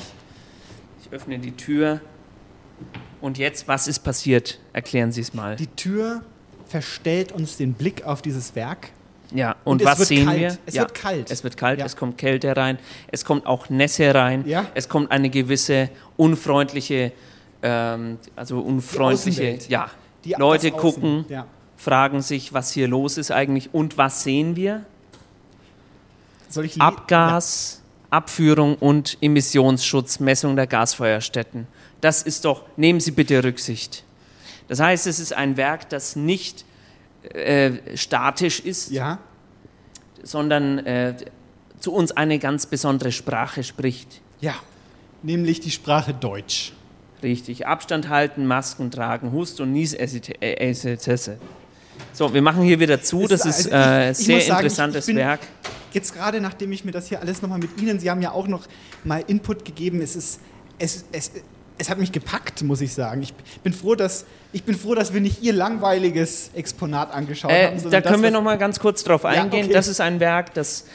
Ich 1.03 1.11
öffne 1.11 1.39
die 1.39 1.51
Tür. 1.51 2.01
Und 3.22 3.38
jetzt, 3.38 3.67
was 3.67 3.88
ist 3.88 3.99
passiert? 3.99 4.59
Erklären 4.73 5.11
Sie 5.11 5.22
es 5.22 5.34
mal. 5.34 5.55
Die 5.55 5.67
Tür 5.67 6.22
verstellt 6.67 7.31
uns 7.31 7.57
den 7.57 7.73
Blick 7.73 8.03
auf 8.05 8.22
dieses 8.22 8.55
Werk. 8.55 8.89
Ja, 9.34 9.55
und, 9.63 9.81
es 9.81 9.88
was 9.88 10.07
sehen 10.07 10.27
kalt. 10.27 10.39
wir? 10.39 10.57
Es 10.67 10.76
ja, 10.76 10.81
wird 10.84 10.93
kalt. 10.93 11.31
Es 11.31 11.43
wird 11.43 11.57
kalt, 11.57 11.80
Ja. 11.80 11.85
es 11.85 11.95
kommt 11.95 12.17
Kälte 12.17 12.55
rein, 12.55 12.77
es 13.11 13.26
kommt 13.26 13.47
auch 13.47 13.69
Nässe 13.69 14.13
rein, 14.13 14.43
Ja. 14.47 14.65
es 14.76 14.88
kommt 14.88 15.09
eine 15.11 15.30
gewisse 15.31 15.89
unfreundliche, 16.15 17.11
ähm, 17.63 18.17
also 18.35 18.59
unfreundliche, 18.59 19.57
ja. 19.67 19.89
Die- 20.23 20.35
Leute 20.38 20.72
gucken, 20.72 21.26
ja. 21.30 21.47
Fragen 21.77 22.22
sich, 22.22 22.53
was 22.53 22.72
hier 22.72 22.88
los 22.88 23.18
ist 23.18 23.31
eigentlich 23.31 23.73
und 23.73 23.97
was 23.97 24.23
sehen 24.23 24.56
wir? 24.56 24.85
Abgas, 26.80 27.81
Abführung 28.10 28.76
und 28.76 29.18
Emissionsschutz, 29.22 30.19
Messung 30.19 30.56
der 30.56 30.68
Gasfeuerstätten. 30.68 31.68
Das 32.02 32.22
ist 32.22 32.45
doch, 32.45 32.64
nehmen 32.77 32.99
Sie 32.99 33.11
bitte 33.11 33.43
Rücksicht. 33.43 34.03
Das 34.68 34.80
heißt, 34.80 35.06
es 35.07 35.19
ist 35.19 35.34
ein 35.34 35.57
Werk, 35.57 35.89
das 35.89 36.15
nicht 36.15 36.65
äh, 37.34 37.97
statisch 37.97 38.60
ist, 38.60 38.91
Ja. 38.91 39.19
sondern 40.23 40.80
äh, 40.80 41.15
zu 41.80 41.91
uns 41.93 42.11
eine 42.11 42.39
ganz 42.39 42.65
besondere 42.68 43.11
Sprache 43.11 43.64
spricht. 43.64 44.22
Ja, 44.39 44.56
nämlich 45.23 45.60
die 45.60 45.72
Sprache 45.72 46.14
Deutsch. 46.14 46.73
Richtig. 47.22 47.65
Abstand 47.68 48.10
halten, 48.10 48.45
Masken 48.45 48.91
tragen, 48.91 49.31
Hust- 49.31 49.60
und 49.60 49.72
Niesessesse. 49.73 51.38
So, 52.15 52.33
wir 52.33 52.41
machen 52.41 52.63
hier 52.63 52.79
wieder 52.79 53.01
zu. 53.01 53.27
Das 53.27 53.45
ist 53.45 53.69
also 53.71 53.71
äh, 53.71 54.11
ich- 54.11 54.19
ich 54.19 54.25
sehr 54.25 54.41
sagen, 54.41 54.59
interessantes 54.61 55.05
bin 55.05 55.17
Werk. 55.17 55.41
Jetzt 55.91 56.13
gerade, 56.15 56.39
nachdem 56.39 56.71
ich 56.71 56.85
mir 56.85 56.91
das 56.91 57.07
hier 57.09 57.19
alles 57.19 57.41
nochmal 57.41 57.59
mit 57.59 57.81
Ihnen, 57.81 57.99
Sie 57.99 58.09
haben 58.09 58.21
ja 58.21 58.31
auch 58.31 58.47
noch 58.47 58.65
mal 59.03 59.21
Input 59.27 59.65
gegeben, 59.65 60.01
es 60.01 60.15
ist, 60.15 60.39
es, 60.79 61.03
es, 61.11 61.31
es 61.77 61.89
hat 61.89 61.97
mich 61.99 62.13
gepackt, 62.13 62.61
muss 62.63 62.79
ich 62.79 62.93
sagen. 62.93 63.21
Ich 63.21 63.33
bin 63.63 63.73
froh, 63.73 63.95
dass, 63.95 64.25
ich 64.53 64.63
bin 64.63 64.75
froh, 64.77 64.95
dass 64.95 65.13
wir 65.13 65.19
nicht 65.19 65.43
Ihr 65.43 65.51
langweiliges 65.51 66.51
Exponat 66.53 67.13
angeschaut 67.13 67.51
Äh, 67.51 67.67
haben. 67.67 67.77
da 67.91 67.99
können 67.99 68.13
das, 68.13 68.21
wir 68.21 68.27
was- 68.27 68.31
noch 68.33 68.41
mal 68.43 68.57
ganz 68.57 68.79
kurz 68.79 69.03
drauf 69.03 69.23
Ja, 69.23 69.29
eingehen. 69.31 69.65
okay. 69.65 69.73
Das 69.73 69.87
ist 69.89 69.99
ein 69.99 70.21
Werk, 70.21 70.53
das 70.53 70.85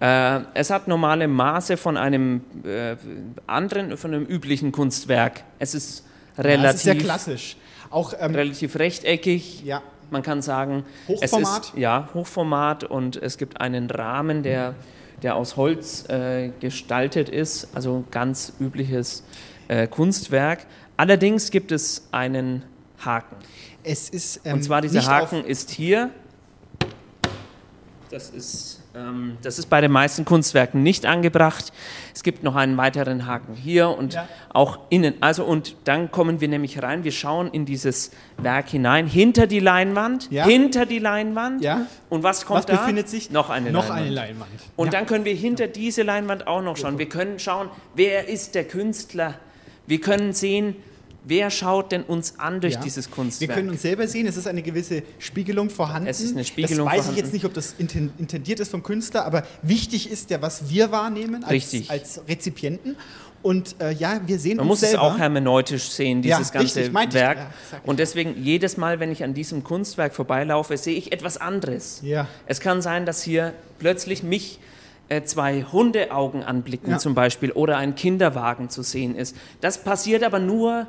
äh, 0.00 0.40
es 0.54 0.70
hat 0.70 0.86
normale 0.86 1.26
Maße 1.26 1.76
von 1.76 1.96
einem 1.96 2.42
äh, 2.64 2.94
anderen, 3.48 3.96
von 3.96 4.14
einem 4.14 4.24
üblichen 4.26 4.70
Kunstwerk. 4.70 5.42
Es 5.58 5.74
ist 5.74 6.04
relativ, 6.38 6.62
Ja, 6.62 6.70
es 6.70 6.76
ist 6.76 6.82
sehr 6.84 6.94
klassisch. 6.98 7.56
Auch 7.90 8.14
ähm, 8.20 8.32
relativ 8.36 8.76
rechteckig. 8.76 9.64
Ja. 9.64 9.82
Man 10.10 10.22
kann 10.22 10.42
sagen, 10.42 10.84
Hochformat? 11.06 11.62
Es 11.62 11.68
ist, 11.68 11.78
ja, 11.78 12.08
Hochformat 12.14 12.84
und 12.84 13.16
es 13.16 13.38
gibt 13.38 13.60
einen 13.60 13.90
Rahmen, 13.90 14.42
der, 14.42 14.74
der 15.22 15.36
aus 15.36 15.56
Holz 15.56 16.08
äh, 16.08 16.50
gestaltet 16.60 17.28
ist, 17.28 17.68
also 17.74 18.04
ganz 18.10 18.52
übliches 18.60 19.24
äh, 19.68 19.86
Kunstwerk. 19.86 20.66
Allerdings 20.96 21.50
gibt 21.50 21.72
es 21.72 22.08
einen 22.10 22.64
Haken. 23.04 23.36
Es 23.84 24.08
ist 24.08 24.40
ähm, 24.44 24.54
Und 24.54 24.62
zwar 24.62 24.80
dieser 24.80 25.06
Haken 25.06 25.44
ist 25.44 25.70
hier. 25.70 26.10
Das 28.10 28.30
ist, 28.30 28.77
das 29.42 29.58
ist 29.58 29.66
bei 29.70 29.80
den 29.80 29.92
meisten 29.92 30.24
Kunstwerken 30.24 30.82
nicht 30.82 31.06
angebracht. 31.06 31.72
Es 32.14 32.22
gibt 32.22 32.42
noch 32.42 32.56
einen 32.56 32.76
weiteren 32.76 33.26
Haken 33.26 33.54
hier 33.54 33.88
und 33.90 34.14
Ja. 34.14 34.28
auch 34.52 34.78
innen. 34.90 35.14
Also 35.20 35.44
und 35.44 35.76
dann 35.84 36.10
kommen 36.10 36.40
wir 36.40 36.48
nämlich 36.48 36.82
rein. 36.82 37.04
Wir 37.04 37.12
schauen 37.12 37.48
in 37.48 37.64
dieses 37.66 38.10
Werk 38.36 38.68
hinein, 38.68 39.06
hinter 39.06 39.46
die 39.46 39.60
Leinwand, 39.60 40.30
Ja. 40.30 40.44
hinter 40.44 40.86
die 40.86 40.98
Leinwand. 40.98 41.62
Ja. 41.62 41.86
Und 42.08 42.22
was 42.22 42.44
kommt 42.46 42.58
Was 42.60 42.66
da? 42.66 42.76
befindet 42.76 43.08
sich? 43.08 43.30
Noch 43.30 43.50
eine 43.50 43.70
Noch 43.70 43.88
Leinwand. 43.88 44.00
eine 44.06 44.10
Leinwand. 44.14 44.50
Und 44.76 44.92
dann 44.94 45.06
können 45.06 45.24
wir 45.24 45.34
hinter 45.34 45.66
diese 45.66 46.02
Leinwand 46.02 46.46
auch 46.46 46.62
noch 46.62 46.76
schauen. 46.76 46.98
Wir 46.98 47.08
können 47.08 47.38
schauen, 47.38 47.68
wer 47.94 48.28
ist 48.28 48.54
der 48.54 48.64
Künstler. 48.64 49.34
Wir 49.86 50.00
können 50.00 50.32
sehen, 50.32 50.76
wer 51.24 51.50
schaut 51.50 51.92
denn 51.92 52.02
uns 52.02 52.34
an 52.38 52.60
durch 52.60 52.74
Ja. 52.74 52.80
dieses 52.80 53.08
Wir 53.08 53.14
Kunstwerk. 53.14 53.54
können 53.54 53.70
uns 53.70 53.82
selber 53.82 54.06
sehen, 54.08 54.26
es 54.26 54.36
ist 54.36 54.46
eine 54.46 54.62
gewisse 54.62 55.02
Spiegelung 55.18 55.68
vorhanden. 55.70 56.08
Es 56.08 56.20
ist 56.20 56.32
eine 56.34 56.44
Spiegelung 56.44 56.86
Das 56.86 56.94
weiß 56.94 56.96
vorhanden. 57.04 57.18
ich 57.18 57.24
jetzt 57.24 57.32
nicht, 57.32 57.44
ob 57.44 57.54
das 57.54 57.74
inten- 57.78 58.10
intendiert 58.18 58.60
ist 58.60 58.70
vom 58.70 58.82
Künstler, 58.82 59.24
aber 59.24 59.44
wichtig 59.62 60.10
ist 60.10 60.30
ja, 60.30 60.40
was 60.42 60.68
wir 60.70 60.90
wahrnehmen 60.90 61.44
als, 61.44 61.74
als 61.88 62.20
Rezipienten. 62.28 62.96
Und 63.40 63.76
äh, 63.80 63.92
ja, 63.92 64.20
wir 64.26 64.36
sehen 64.40 64.56
Man 64.56 64.64
uns 64.64 64.68
muss 64.80 64.82
es 64.82 64.90
selber. 64.90 65.04
auch 65.04 65.18
hermeneutisch 65.18 65.90
sehen, 65.90 66.24
Ja, 66.24 66.38
dieses 66.38 66.50
ganze 66.50 66.80
richtig. 66.80 67.14
Werk. 67.14 67.38
Ja, 67.38 67.50
und 67.84 68.00
deswegen 68.00 68.34
jedes 68.42 68.76
Mal, 68.76 68.98
wenn 68.98 69.12
ich 69.12 69.22
an 69.22 69.32
diesem 69.32 69.62
Kunstwerk 69.62 70.12
vorbeilaufe, 70.12 70.76
sehe 70.76 70.96
ich 70.96 71.12
etwas 71.12 71.36
anderes. 71.36 72.00
Ja. 72.02 72.26
Es 72.46 72.58
kann 72.58 72.82
sein, 72.82 73.06
dass 73.06 73.22
hier 73.22 73.52
plötzlich 73.78 74.24
mich 74.24 74.58
zwei 75.24 75.62
Hundeaugen 75.62 76.42
anblicken 76.42 76.90
Ja. 76.92 76.98
zum 76.98 77.14
Beispiel 77.14 77.50
oder 77.52 77.76
ein 77.78 77.94
Kinderwagen 77.94 78.68
zu 78.68 78.82
sehen 78.82 79.14
ist. 79.14 79.36
Das 79.60 79.78
passiert 79.82 80.22
aber 80.22 80.38
nur 80.38 80.86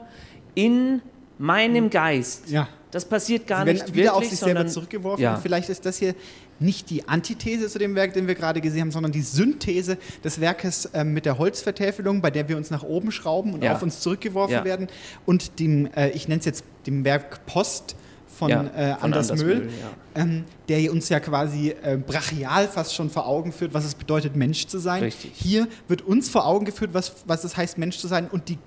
in 0.56 1.02
meinem 1.38 1.90
Geist. 1.90 2.50
Ja. 2.50 2.68
Das 2.92 3.06
passiert 3.06 3.46
gar 3.48 3.66
nicht 3.66 3.88
wieder 3.94 3.96
wirklich, 3.96 4.10
auf 4.12 4.24
sich 4.26 4.40
selber 4.40 4.60
sondern 4.60 4.70
zurückgeworfen. 4.70 5.24
Ja. 5.24 5.38
Vielleicht 5.38 5.70
ist 5.70 5.86
das 5.86 5.98
hier 6.00 6.16
nicht 6.60 6.90
die 6.90 7.08
Antithese 7.08 7.70
zu 7.70 7.80
dem 7.80 7.96
Werk, 7.96 8.14
den 8.14 8.28
wir 8.28 8.36
gerade 8.36 8.60
gesehen 8.60 8.82
haben, 8.82 8.92
sondern 8.92 9.12
die 9.14 9.22
Synthese 9.22 9.98
des 10.24 10.42
Werkes 10.42 10.90
ähm, 10.94 11.14
mit 11.14 11.26
der 11.26 11.38
Holzvertäfelung, 11.38 12.20
bei 12.22 12.32
der 12.32 12.50
wir 12.50 12.58
uns 12.58 12.72
nach 12.72 12.84
oben 12.84 13.12
schrauben 13.14 13.54
und 13.54 13.64
Ja. 13.64 13.74
auf 13.76 13.84
uns 13.84 14.02
zurückgeworfen 14.02 14.66
werden, 14.66 14.88
und 15.26 15.60
dem, 15.60 15.88
äh, 15.96 16.10
ich 16.10 16.28
nenne 16.28 16.40
es 16.40 16.46
jetzt 16.46 16.64
dem 16.88 17.06
Werk 17.06 17.46
Post 17.46 17.96
von, 18.38 18.50
Ja, 18.50 18.62
äh, 18.64 18.94
von 18.96 19.04
Anders, 19.06 19.32
Anders 19.32 19.46
Möhl, 19.46 19.56
Möhl, 19.60 19.70
ähm, 20.16 20.46
der 20.68 20.92
uns 20.92 21.10
ja 21.10 21.20
quasi 21.20 21.70
äh, 21.82 21.98
brachial 21.98 22.68
fast 22.68 22.94
schon 22.96 23.10
vor 23.10 23.28
Augen 23.28 23.52
führt, 23.52 23.74
was 23.74 23.86
es 23.86 23.96
bedeutet, 23.96 24.36
Mensch 24.36 24.68
zu 24.68 24.78
sein. 24.80 25.04
Richtig. 25.04 25.32
Hier 25.36 25.68
wird 25.88 26.02
uns 26.04 26.30
vor 26.30 26.46
Augen 26.46 26.66
geführt, 26.66 26.92
was, 26.94 27.16
was 27.26 27.44
es 27.44 27.58
heißt, 27.58 27.78
Mensch 27.78 27.98
zu 27.98 28.08
sein 28.08 28.28
und 28.32 28.50
die 28.50 28.58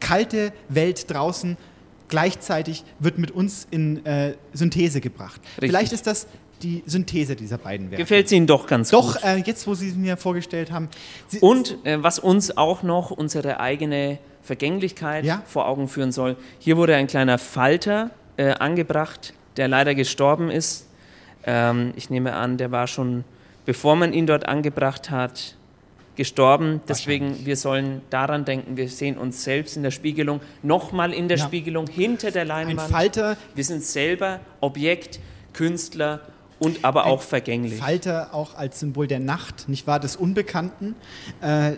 kalte 0.00 0.52
Welt 0.68 1.10
draußen 1.10 1.56
gleichzeitig 2.08 2.84
wird 2.98 3.18
mit 3.18 3.30
uns 3.32 3.66
in 3.70 4.04
äh, 4.06 4.34
Synthese 4.52 5.00
gebracht. 5.00 5.40
Richtig. 5.56 5.70
Vielleicht 5.70 5.92
ist 5.92 6.06
das 6.06 6.26
die 6.62 6.82
Synthese 6.86 7.36
dieser 7.36 7.58
beiden 7.58 7.90
Werke. 7.90 8.02
Gefällt 8.02 8.26
es 8.26 8.32
Ihnen 8.32 8.46
doch 8.46 8.66
ganz 8.66 8.90
Doch, 8.90 9.14
gut. 9.14 9.24
äh, 9.24 9.36
jetzt 9.38 9.66
wo 9.66 9.74
Sie 9.74 9.88
es 9.88 9.96
mir 9.96 10.16
vorgestellt 10.16 10.70
haben. 10.70 10.88
Sie, 11.28 11.40
Und 11.40 11.76
äh, 11.84 12.02
was 12.02 12.18
uns 12.18 12.56
auch 12.56 12.82
noch 12.82 13.10
unsere 13.10 13.60
eigene 13.60 14.18
Vergänglichkeit 14.42 15.24
Ja. 15.24 15.42
vor 15.46 15.66
Augen 15.66 15.88
führen 15.88 16.12
soll. 16.12 16.36
Hier 16.60 16.76
wurde 16.76 16.94
ein 16.94 17.08
kleiner 17.08 17.38
Falter 17.38 18.10
äh, 18.36 18.52
angebracht, 18.52 19.34
der 19.56 19.68
leider 19.68 19.94
gestorben 19.94 20.50
ist. 20.50 20.86
Ähm, 21.44 21.92
ich 21.96 22.10
nehme 22.10 22.34
an, 22.34 22.56
der 22.56 22.70
war 22.72 22.86
schon, 22.86 23.24
bevor 23.64 23.96
man 23.96 24.12
ihn 24.12 24.26
dort 24.26 24.46
angebracht 24.48 25.10
hat, 25.10 25.56
gestorben. 26.16 26.80
Deswegen, 26.88 27.44
wir 27.44 27.56
sollen 27.56 28.00
daran 28.10 28.44
denken, 28.44 28.76
wir 28.76 28.88
sehen 28.88 29.18
uns 29.18 29.44
selbst 29.44 29.76
in 29.76 29.82
der 29.82 29.90
Spiegelung, 29.90 30.40
nochmal 30.62 31.12
in 31.12 31.28
der 31.28 31.38
Ja. 31.38 31.44
Spiegelung, 31.44 31.86
hinter 31.86 32.30
der 32.30 32.44
Leinwand. 32.44 32.90
Falter. 32.90 33.36
Wir 33.54 33.64
sind 33.64 33.82
selber 33.82 34.40
Objekt, 34.60 35.20
Künstler 35.52 36.22
und 36.58 36.84
aber 36.84 37.04
auch 37.06 37.22
vergänglich. 37.22 37.76
Falter 37.78 38.32
auch 38.32 38.54
als 38.54 38.80
Symbol 38.80 39.06
der 39.06 39.20
Nacht, 39.20 39.68
nicht 39.68 39.86
wahr, 39.86 40.00
des 40.00 40.16
Unbekannten. 40.16 40.94
Äh, 41.42 41.72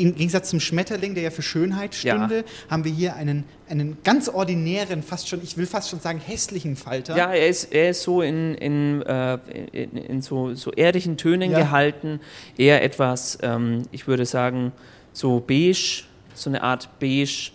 im 0.00 0.14
Gegensatz 0.14 0.50
zum 0.50 0.60
Schmetterling, 0.60 1.14
der 1.14 1.22
ja 1.24 1.30
für 1.30 1.42
Schönheit 1.42 1.94
stünde, 1.94 2.38
Ja. 2.38 2.70
haben 2.70 2.84
wir 2.84 2.92
hier 2.92 3.14
einen, 3.16 3.44
einen 3.68 3.98
ganz 4.02 4.28
ordinären, 4.28 5.02
fast 5.02 5.28
schon, 5.28 5.42
ich 5.42 5.56
will 5.56 5.66
fast 5.66 5.90
schon 5.90 6.00
sagen, 6.00 6.20
hässlichen 6.24 6.76
Falter. 6.76 7.16
Ja, 7.16 7.32
er 7.32 7.48
ist, 7.48 7.72
er 7.72 7.90
ist 7.90 8.02
so 8.02 8.22
in, 8.22 8.54
in, 8.54 9.02
äh, 9.02 9.38
in, 9.72 9.96
in 9.96 10.22
so, 10.22 10.54
so 10.54 10.72
erdlichen 10.72 11.16
Tönen 11.16 11.50
Ja. 11.50 11.58
gehalten. 11.58 12.20
Eher 12.56 12.82
etwas, 12.82 13.38
ähm, 13.42 13.82
ich 13.92 14.06
würde 14.06 14.26
sagen, 14.26 14.72
so 15.12 15.40
beige, 15.40 16.04
so 16.34 16.50
eine 16.50 16.62
Art 16.62 16.88
beige, 17.00 17.50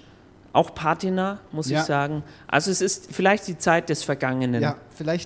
auch 0.54 0.74
Patina, 0.74 1.40
muss 1.52 1.70
Ja. 1.70 1.80
ich 1.82 1.86
sagen. 1.86 2.24
Also 2.48 2.72
es 2.72 2.80
ist 2.82 3.10
vielleicht 3.12 3.46
die 3.48 3.58
Zeit 3.58 3.90
des 3.90 4.04
Vergangenen, 4.04 4.74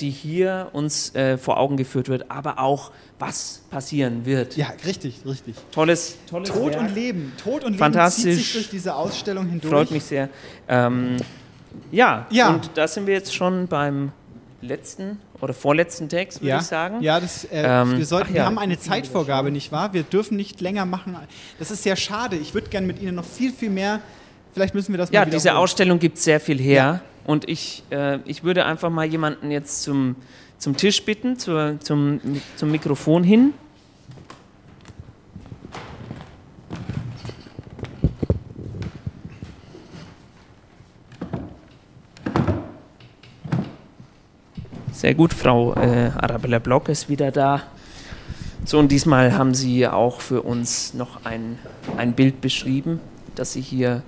die 0.01 0.09
hier 0.09 0.69
uns 0.73 1.13
äh, 1.13 1.37
vor 1.37 1.57
Augen 1.59 1.77
geführt 1.77 2.09
wird, 2.09 2.31
aber 2.31 2.57
auch, 2.59 2.91
was 3.19 3.61
passieren 3.69 4.25
wird. 4.25 4.55
Ja, 4.55 4.67
richtig, 4.85 5.21
richtig. 5.25 5.55
Tolles, 5.71 6.17
tolles 6.29 6.49
Tod 6.49 6.71
Werk. 6.73 6.79
und 6.81 6.95
Leben. 6.95 7.33
Tod 7.43 7.63
und 7.63 7.71
Leben 7.73 7.77
Fantastisch. 7.77 8.23
zieht 8.23 8.35
sich 8.35 8.53
durch 8.53 8.69
diese 8.69 8.95
Ausstellung 8.95 9.45
hindurch. 9.47 9.71
Freut 9.73 9.91
mich 9.91 10.03
sehr. 10.03 10.29
Ähm, 10.67 11.17
ja, 11.91 12.25
Ja. 12.31 12.49
und 12.49 12.71
da 12.75 12.87
sind 12.87 13.07
wir 13.07 13.13
jetzt 13.13 13.35
schon 13.35 13.67
beim 13.67 14.11
letzten 14.61 15.19
oder 15.41 15.53
vorletzten 15.53 16.09
Text, 16.09 16.41
würde 16.41 16.49
ja, 16.49 16.57
ich 16.59 16.63
sagen. 16.65 17.01
Ja, 17.01 17.19
das, 17.19 17.45
äh, 17.45 17.63
Ähm, 17.63 17.97
wir, 17.97 18.05
sollten, 18.05 18.33
wir 18.33 18.41
ja. 18.41 18.45
haben 18.45 18.57
eine 18.57 18.77
Zeitvorgabe, 18.79 19.51
nicht 19.51 19.71
wahr? 19.71 19.93
Wir 19.93 20.03
dürfen 20.03 20.35
nicht 20.35 20.59
länger 20.61 20.85
machen. 20.85 21.15
Das 21.59 21.71
ist 21.71 21.83
sehr 21.83 21.95
schade. 21.95 22.35
Ich 22.37 22.53
würde 22.53 22.69
gerne 22.69 22.87
mit 22.87 23.01
Ihnen 23.01 23.15
noch 23.15 23.25
viel, 23.25 23.51
viel 23.53 23.69
mehr. 23.69 23.99
Vielleicht 24.53 24.73
müssen 24.75 24.91
wir 24.93 24.97
das 24.97 25.11
Ja, 25.11 25.21
mal 25.21 25.25
diese 25.25 25.43
wiederholen. 25.45 25.63
Ausstellung 25.63 25.99
gibt 25.99 26.17
sehr 26.17 26.39
viel 26.39 26.59
her. 26.59 27.01
Und 27.25 27.47
ich, 27.47 27.83
äh, 27.91 28.19
ich 28.25 28.43
würde 28.43 28.65
einfach 28.65 28.89
mal 28.89 29.05
jemanden 29.05 29.51
jetzt 29.51 29.83
zum, 29.83 30.15
zum 30.59 30.75
Tisch 30.75 31.03
bitten, 31.03 31.39
zur, 31.39 31.79
zum, 31.79 32.19
zum 32.57 32.69
Mikrofon 32.69 33.23
hin. 33.23 33.53
Sehr 44.91 45.15
gut, 45.15 45.33
Frau 45.33 45.73
äh, 45.75 46.11
Arabella 46.17 46.59
Block 46.59 46.89
ist 46.89 47.07
wieder 47.07 47.31
da. 47.31 47.63
So, 48.65 48.79
und 48.79 48.91
diesmal 48.91 49.37
haben 49.37 49.53
Sie 49.53 49.87
auch 49.87 50.19
für 50.19 50.41
uns 50.41 50.93
noch 50.93 51.23
ein, 51.23 51.57
ein 51.95 52.11
Bild 52.11 52.41
beschrieben, 52.41 52.99
das 53.33 53.53
Sie 53.53 53.61
hier 53.61 54.03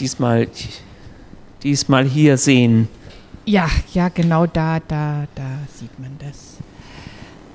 diesmal, 0.00 0.48
diesmal 1.62 2.04
hier 2.04 2.38
sehen. 2.38 2.88
Ja, 3.44 3.68
ja, 3.92 4.08
genau 4.08 4.46
da, 4.46 4.78
da, 4.80 5.26
da 5.34 5.58
sieht 5.74 5.98
man 5.98 6.16
das. 6.18 6.58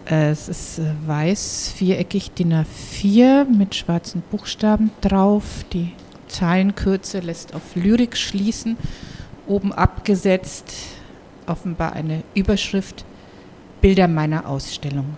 Es 0.03 0.49
ist 0.49 0.79
äh, 0.79 0.91
weiß, 1.05 1.73
viereckig 1.75 2.31
DIN 2.31 2.53
A4 2.53 3.45
mit 3.45 3.75
schwarzen 3.75 4.21
Buchstaben 4.29 4.91
drauf. 5.01 5.65
Die 5.71 5.93
Zeilenkürze 6.27 7.19
lässt 7.19 7.55
auf 7.55 7.75
Lyrik 7.75 8.17
schließen. 8.17 8.77
Oben 9.47 9.71
abgesetzt 9.71 10.73
offenbar 11.45 11.93
eine 11.93 12.23
Überschrift 12.33 13.05
Bilder 13.79 14.07
meiner 14.07 14.47
Ausstellung. 14.47 15.15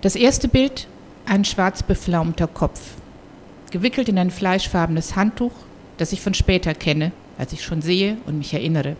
Das 0.00 0.16
erste 0.16 0.48
Bild, 0.48 0.88
ein 1.26 1.44
schwarz 1.44 1.82
beflaumter 1.82 2.48
Kopf, 2.48 2.80
gewickelt 3.70 4.08
in 4.08 4.18
ein 4.18 4.30
fleischfarbenes 4.30 5.14
Handtuch, 5.14 5.52
das 5.98 6.12
ich 6.12 6.20
von 6.20 6.34
später 6.34 6.74
kenne, 6.74 7.12
als 7.42 7.52
ich 7.52 7.64
schon 7.64 7.82
sehe 7.82 8.18
und 8.24 8.38
mich 8.38 8.54
erinnere. 8.54 8.94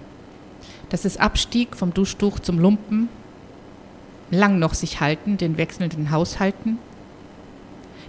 Dass 0.89 1.05
es 1.05 1.17
abstieg 1.17 1.77
vom 1.77 1.95
Duschtuch 1.95 2.41
zum 2.41 2.59
Lumpen, 2.59 3.09
lang 4.33 4.59
noch 4.59 4.75
sich 4.75 5.01
halten, 5.01 5.37
den 5.39 5.59
wechselnden 5.59 6.11
Haushalten. 6.11 6.79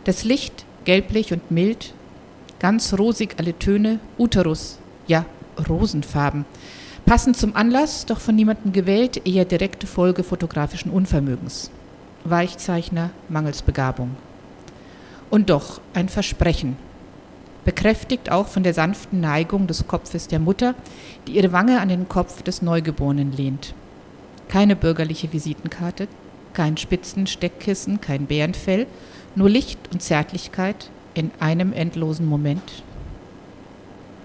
Das 0.06 0.24
Licht, 0.24 0.66
gelblich 0.86 1.34
und 1.34 1.52
mild, 1.52 1.94
ganz 2.58 2.96
rosig 2.98 3.36
alle 3.38 3.60
Töne, 3.60 4.00
Uterus, 4.18 4.80
ja, 5.06 5.28
Rosenfarben. 5.70 6.46
Passend 7.06 7.38
zum 7.38 7.56
Anlass, 7.56 8.08
doch 8.08 8.20
von 8.20 8.36
niemandem 8.36 8.74
gewählt, 8.74 9.28
eher 9.28 9.46
direkte 9.46 9.86
Folge 9.86 10.24
fotografischen 10.24 10.92
Unvermögens. 10.92 11.70
Weichzeichner, 12.24 13.12
mangels 13.30 13.62
Begabung. 13.62 14.16
Und 15.30 15.52
doch 15.52 15.80
ein 15.94 16.10
Versprechen, 16.10 16.76
bekräftigt 17.66 18.32
auch 18.32 18.48
von 18.48 18.64
der 18.64 18.74
sanften 18.74 19.20
Neigung 19.20 19.68
des 19.68 19.88
Kopfes 19.88 20.28
der 20.28 20.40
Mutter, 20.40 20.76
die 21.28 21.34
ihre 21.34 21.52
Wange 21.52 21.80
an 21.80 21.90
den 21.90 22.10
Kopf 22.10 22.42
des 22.44 22.62
Neugeborenen 22.62 23.32
lehnt. 23.32 23.74
Keine 24.50 24.76
bürgerliche 24.76 25.32
Visitenkarte, 25.32 26.08
kein 26.54 26.78
Spitzensteckkissen, 26.78 28.02
kein 28.02 28.26
Bärenfell, 28.26 28.88
nur 29.36 29.50
Licht 29.50 29.80
und 29.92 30.02
Zärtlichkeit 30.02 30.90
in 31.14 31.32
einem 31.40 31.74
endlosen 31.74 32.26
Moment. 32.26 32.84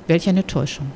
Welch 0.06 0.28
eine 0.28 0.46
Täuschung. 0.46 0.90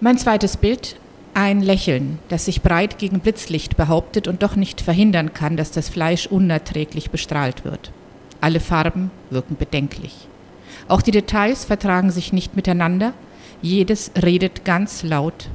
Mein 0.00 0.18
zweites 0.18 0.56
Bild, 0.56 0.96
ein 1.34 1.60
Lächeln, 1.60 2.18
das 2.28 2.44
sich 2.44 2.62
breit 2.62 2.98
gegen 2.98 3.20
Blitzlicht 3.20 3.76
behauptet 3.76 4.28
und 4.28 4.42
doch 4.42 4.56
nicht 4.56 4.80
verhindern 4.80 5.34
kann, 5.34 5.56
dass 5.56 5.70
das 5.70 5.88
Fleisch 5.88 6.26
unerträglich 6.26 7.10
bestrahlt 7.10 7.64
wird. 7.64 7.92
Alle 8.40 8.60
Farben 8.60 9.10
wirken 9.30 9.56
bedenklich. 9.56 10.28
Auch 10.88 11.02
die 11.02 11.10
Details 11.10 11.64
vertragen 11.64 12.10
sich 12.10 12.32
nicht 12.32 12.56
miteinander, 12.56 13.12
jedes 13.62 14.10
redet 14.22 14.64
ganz 14.64 15.02
laut. 15.02 15.48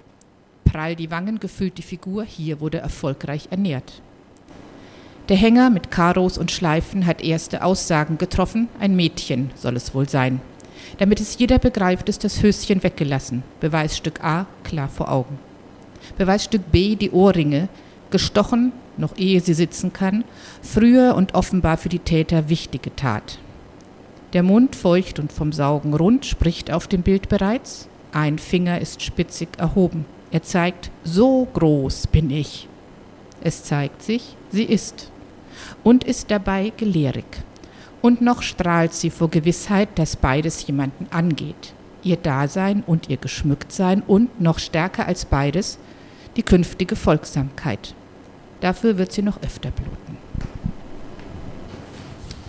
Prall 0.65 0.95
die 0.95 1.11
Wangen, 1.11 1.39
gefüllt 1.39 1.77
die 1.77 1.83
Figur, 1.83 2.23
hier 2.23 2.59
wurde 2.59 2.79
erfolgreich 2.79 3.47
ernährt. 3.51 4.01
Der 5.29 5.37
Hänger 5.37 5.69
mit 5.69 5.91
Karos 5.91 6.37
und 6.37 6.51
Schleifen 6.51 7.05
hat 7.05 7.21
erste 7.21 7.63
Aussagen 7.63 8.17
getroffen, 8.17 8.67
ein 8.79 8.95
Mädchen 8.95 9.51
soll 9.55 9.75
es 9.75 9.93
wohl 9.93 10.09
sein. 10.09 10.41
Damit 10.97 11.19
es 11.21 11.37
jeder 11.37 11.59
begreift, 11.59 12.09
ist 12.09 12.23
das 12.23 12.41
Höschen 12.41 12.83
weggelassen. 12.83 13.43
Beweisstück 13.59 14.23
A 14.23 14.45
klar 14.63 14.89
vor 14.89 15.11
Augen. 15.11 15.39
Beweisstück 16.17 16.71
B 16.71 16.95
die 16.95 17.11
Ohrringe, 17.11 17.69
gestochen, 18.09 18.73
noch 18.97 19.17
ehe 19.17 19.41
sie 19.41 19.53
sitzen 19.53 19.93
kann, 19.93 20.23
früher 20.61 21.15
und 21.15 21.35
offenbar 21.35 21.77
für 21.77 21.89
die 21.89 21.99
Täter 21.99 22.49
wichtige 22.49 22.95
Tat. 22.95 23.39
Der 24.33 24.43
Mund 24.43 24.75
feucht 24.75 25.19
und 25.19 25.31
vom 25.31 25.51
Saugen 25.51 25.93
rund 25.93 26.25
spricht 26.25 26.71
auf 26.71 26.87
dem 26.87 27.01
Bild 27.01 27.27
bereits. 27.27 27.87
Ein 28.13 28.39
Finger 28.39 28.79
ist 28.79 29.01
spitzig 29.01 29.49
erhoben. 29.57 30.05
Er 30.31 30.43
zeigt, 30.43 30.89
so 31.03 31.47
groß 31.53 32.07
bin 32.07 32.29
ich. 32.29 32.67
Es 33.41 33.63
zeigt 33.63 34.01
sich, 34.01 34.37
sie 34.49 34.63
ist. 34.63 35.11
Und 35.83 36.03
ist 36.03 36.31
dabei 36.31 36.71
gelehrig. 36.77 37.25
Und 38.01 38.21
noch 38.21 38.41
strahlt 38.41 38.93
sie 38.93 39.09
vor 39.09 39.29
Gewissheit, 39.29 39.89
dass 39.95 40.15
beides 40.15 40.65
jemanden 40.65 41.07
angeht. 41.11 41.73
Ihr 42.03 42.17
Dasein 42.17 42.83
und 42.87 43.09
ihr 43.09 43.17
Geschmücktsein 43.17 44.01
und 44.01 44.41
noch 44.41 44.59
stärker 44.59 45.07
als 45.07 45.25
beides 45.25 45.77
die 46.35 46.43
künftige 46.43 46.95
Folgsamkeit. 46.95 47.93
Dafür 48.61 48.97
wird 48.97 49.11
sie 49.11 49.21
noch 49.23 49.41
öfter 49.41 49.71
bluten. 49.71 50.17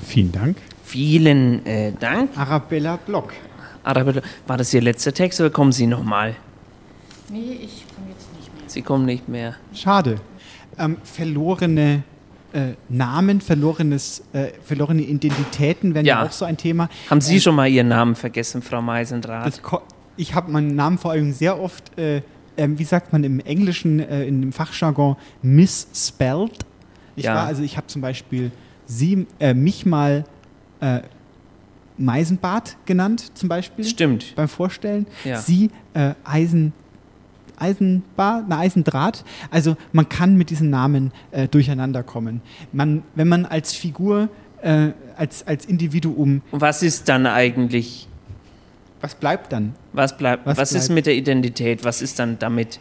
Vielen 0.06 0.30
Dank. 0.30 0.58
Vielen 0.84 1.64
äh, 1.66 1.92
Dank. 1.98 2.36
Arabella 2.36 2.96
Block. 2.96 3.32
Arabella, 3.82 4.20
war 4.46 4.58
das 4.58 4.72
Ihr 4.74 4.82
letzter 4.82 5.12
Text 5.12 5.40
oder 5.40 5.50
kommen 5.50 5.72
Sie 5.72 5.86
nochmal? 5.86 6.36
Nee, 7.30 7.58
ich 7.62 7.84
komme 7.94 8.08
jetzt 8.10 8.32
nicht 8.36 8.54
mehr. 8.54 8.64
Sie 8.66 8.82
kommen 8.82 9.06
nicht 9.06 9.28
mehr. 9.28 9.54
Schade. 9.74 10.16
Ähm, 10.78 10.98
verlorene 11.02 12.02
äh, 12.52 12.74
Namen, 12.90 13.40
verlorenes, 13.40 14.22
äh, 14.34 14.48
verlorene 14.62 15.02
Identitäten 15.02 15.94
wären 15.94 16.04
ja. 16.04 16.20
Ja. 16.20 16.26
auch 16.28 16.32
so 16.32 16.44
ein 16.44 16.56
Thema. 16.58 16.90
Haben 17.08 17.22
Sie 17.22 17.36
Ähm, 17.36 17.40
schon 17.40 17.54
mal 17.54 17.66
Ihren 17.68 17.88
Namen 17.88 18.14
vergessen, 18.14 18.60
Frau 18.60 18.82
Meisendrath? 18.82 19.60
Ich 20.18 20.34
habe 20.34 20.50
meinen 20.52 20.74
Namen 20.76 20.98
vor 20.98 21.12
allem 21.12 21.32
sehr 21.32 21.58
oft, 21.58 21.98
äh, 21.98 22.20
ähm, 22.56 22.78
wie 22.78 22.84
sagt 22.84 23.12
man 23.12 23.24
im 23.24 23.40
Englischen, 23.40 24.00
äh, 24.00 24.24
in 24.26 24.40
dem 24.40 24.52
Fachjargon, 24.52 25.16
misspelled. 25.42 26.64
Ich 27.16 27.24
Ja. 27.24 27.34
war, 27.34 27.46
also 27.46 27.62
ich 27.62 27.76
habe 27.76 27.86
zum 27.86 28.02
Beispiel 28.02 28.50
sie, 28.86 29.26
äh, 29.38 29.54
mich 29.54 29.86
mal 29.86 30.24
äh, 30.80 31.00
Meisenbart 31.98 32.76
genannt, 32.86 33.36
zum 33.36 33.48
Beispiel. 33.48 33.84
Stimmt. 33.84 34.34
Beim 34.34 34.48
Vorstellen. 34.48 35.06
Ja. 35.24 35.38
Sie 35.38 35.70
äh, 35.94 36.14
Eisen, 36.24 36.72
Eisenbar, 37.58 38.44
na, 38.48 38.58
Eisendraht. 38.58 39.24
Also 39.50 39.76
man 39.92 40.08
kann 40.08 40.36
mit 40.36 40.50
diesen 40.50 40.70
Namen 40.70 41.12
äh, 41.30 41.46
durcheinander 41.48 42.02
kommen. 42.02 42.40
Man, 42.72 43.02
wenn 43.14 43.28
man 43.28 43.44
als 43.44 43.72
Figur, 43.74 44.28
äh, 44.62 44.88
als, 45.16 45.46
als 45.46 45.66
Individuum. 45.66 46.42
Was 46.50 46.82
ist 46.82 47.08
dann 47.08 47.26
eigentlich? 47.26 48.08
Was 49.02 49.14
bleibt 49.14 49.52
dann? 49.52 49.74
Was 49.92 50.16
bleibt? 50.16 50.46
Was, 50.46 50.56
Was 50.56 50.72
ist 50.72 50.86
bleibt? 50.86 50.94
mit 50.94 51.06
der 51.06 51.14
Identität? 51.16 51.84
Was 51.84 52.00
ist 52.00 52.18
dann 52.18 52.38
damit? 52.38 52.80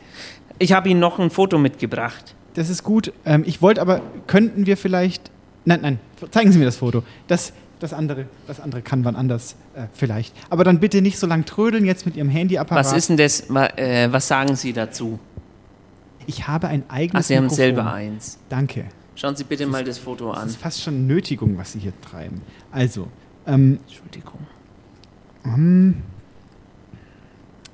Ich 0.60 0.72
habe 0.72 0.88
Ihnen 0.89 0.99
noch 1.02 1.19
ein 1.19 1.30
Foto 1.31 1.57
mitgebracht. 1.57 2.35
Das 2.53 2.69
ist 2.69 2.84
gut. 2.84 3.11
Ähm, 3.26 3.43
ich 3.45 3.61
wollte 3.61 3.81
aber, 3.81 4.02
könnten 4.27 4.65
wir 4.65 4.77
vielleicht. 4.77 5.31
Nein, 5.65 5.80
nein, 5.81 5.99
zeigen 6.31 6.52
Sie 6.52 6.60
mir 6.60 6.65
das 6.65 6.77
Foto. 6.77 7.03
Das, 7.27 7.53
das, 7.80 7.93
andere, 7.93 8.26
das 8.48 8.60
andere 8.60 8.81
kann 8.81 9.03
wann 9.03 9.15
anders 9.15 9.56
äh, 9.76 9.85
vielleicht. 9.93 10.35
Aber 10.49 10.64
dann 10.64 10.80
bitte 10.80 11.02
nicht 11.02 11.18
so 11.18 11.26
lang 11.27 11.45
trödeln 11.45 11.85
jetzt 11.85 12.06
mit 12.06 12.15
Ihrem 12.15 12.30
Handyapparat. 12.30 12.85
Was 12.85 12.93
ist 12.93 13.10
denn 13.10 13.18
das? 13.18 13.49
Äh, 13.49 14.07
was 14.11 14.27
sagen 14.27 14.56
Sie 14.56 14.73
dazu? 14.73 15.19
Ich 16.27 16.48
habe 16.48 16.68
ein 16.68 16.84
eigenes 16.89 17.26
Ach, 17.26 17.27
Sie 17.27 17.35
haben 17.35 17.43
Mikrofon. 17.45 17.57
selber 17.64 17.93
eins. 17.93 18.38
Danke. 18.49 18.85
Schauen 19.15 19.35
Sie 19.35 19.43
bitte 19.43 19.65
mal 19.65 19.84
das 19.84 19.98
Foto 19.98 20.30
Das 20.31 20.41
an. 20.41 20.48
ist 20.49 20.57
fast 20.57 20.81
schon 20.84 21.07
Nötigung, 21.07 21.57
was 21.57 21.72
Sie 21.73 21.80
hier 21.80 21.93
treiben. 22.02 22.41
Also, 22.72 23.07
ähm, 23.48 23.80
Entschuldigung. 23.88 24.39
Ähm, 25.45 25.95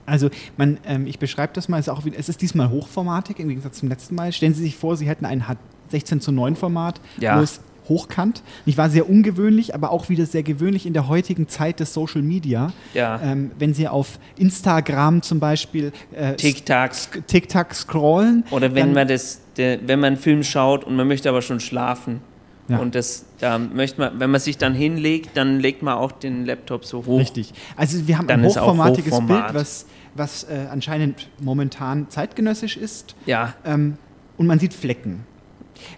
also, 0.06 0.30
man, 0.56 0.78
ähm, 0.86 1.06
ich 1.06 1.20
beschreibe 1.20 1.52
das 1.54 1.68
mal, 1.68 1.80
es 1.80 1.88
ist, 1.88 1.94
auch 1.94 2.02
es 2.06 2.30
ist 2.30 2.42
diesmal 2.42 2.70
hochformatig 2.70 3.40
im 3.40 3.50
Gegensatz 3.50 3.80
zum 3.80 3.90
letzten 3.90 4.16
Mal. 4.16 4.32
Stellen 4.32 4.54
Sie 4.54 4.64
sich 4.64 4.78
vor, 4.78 4.96
Sie 4.96 5.08
hätten 5.08 5.26
ein 5.26 5.48
H- 5.48 5.56
16 5.90 6.22
zu 6.22 6.32
9 6.32 6.56
Format, 6.56 7.02
Ja. 7.20 7.36
bloß 7.38 7.60
hochkant. 7.90 8.42
Nicht 8.66 8.78
war 8.78 8.90
sehr 8.90 9.10
ungewöhnlich, 9.10 9.74
aber 9.74 9.92
auch 9.92 10.10
wieder 10.10 10.26
sehr 10.26 10.44
gewöhnlich 10.44 10.86
in 10.86 10.92
der 10.94 11.08
heutigen 11.08 11.48
Zeit 11.48 11.80
des 11.80 11.94
Social 11.94 12.22
Media. 12.22 12.72
Ja. 12.94 13.20
Ähm, 13.22 13.52
wenn 13.60 13.74
Sie 13.74 13.88
auf 13.88 14.20
Instagram 14.38 15.22
zum 15.22 15.40
Beispiel 15.40 15.92
äh, 16.14 16.36
TikTok. 16.36 16.92
TikTok 17.28 17.74
scrollen. 17.74 18.44
Oder 18.52 18.76
wenn 18.76 18.94
man 18.94 19.08
das, 19.08 19.40
der, 19.58 19.80
wenn 19.88 20.00
man 20.02 20.14
einen 20.14 20.18
Film 20.18 20.44
schaut 20.44 20.84
und 20.86 20.96
man 20.98 21.08
möchte 21.08 21.30
aber 21.30 21.42
schon 21.42 21.60
schlafen. 21.62 22.20
Ja. 22.68 22.80
Und 22.80 22.96
das, 22.96 23.26
da 23.40 23.58
möchte 23.58 24.02
man, 24.02 24.20
wenn 24.20 24.30
man 24.30 24.42
sich 24.42 24.58
dann 24.58 24.74
hinlegt, 24.74 25.38
dann 25.38 25.60
legt 25.60 25.82
man 25.82 25.96
auch 25.96 26.12
den 26.12 26.46
Laptop 26.46 26.86
so 26.86 27.06
hoch. 27.06 27.20
Richtig. 27.20 27.54
Also 27.76 28.08
wir 28.08 28.18
haben 28.18 28.28
Dann 28.28 28.42
ein 28.42 28.46
hochformatiges 28.46 29.14
Hochformat. 29.14 29.48
Bild, 29.48 29.56
was, 29.56 29.86
was 30.16 30.44
äh, 30.44 30.68
anscheinend 30.70 31.30
momentan 31.40 32.10
zeitgenössisch 32.10 32.76
ist. 32.76 33.16
Ja. 33.26 33.54
Ähm, 33.64 33.98
und 34.38 34.48
man 34.48 34.60
sieht 34.60 34.74
Flecken. 34.74 35.26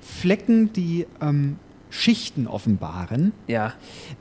Flecken, 0.01 0.71
die 0.73 1.07
ähm, 1.21 1.57
Schichten 1.89 2.47
offenbaren. 2.47 3.31
Ja. 3.47 3.73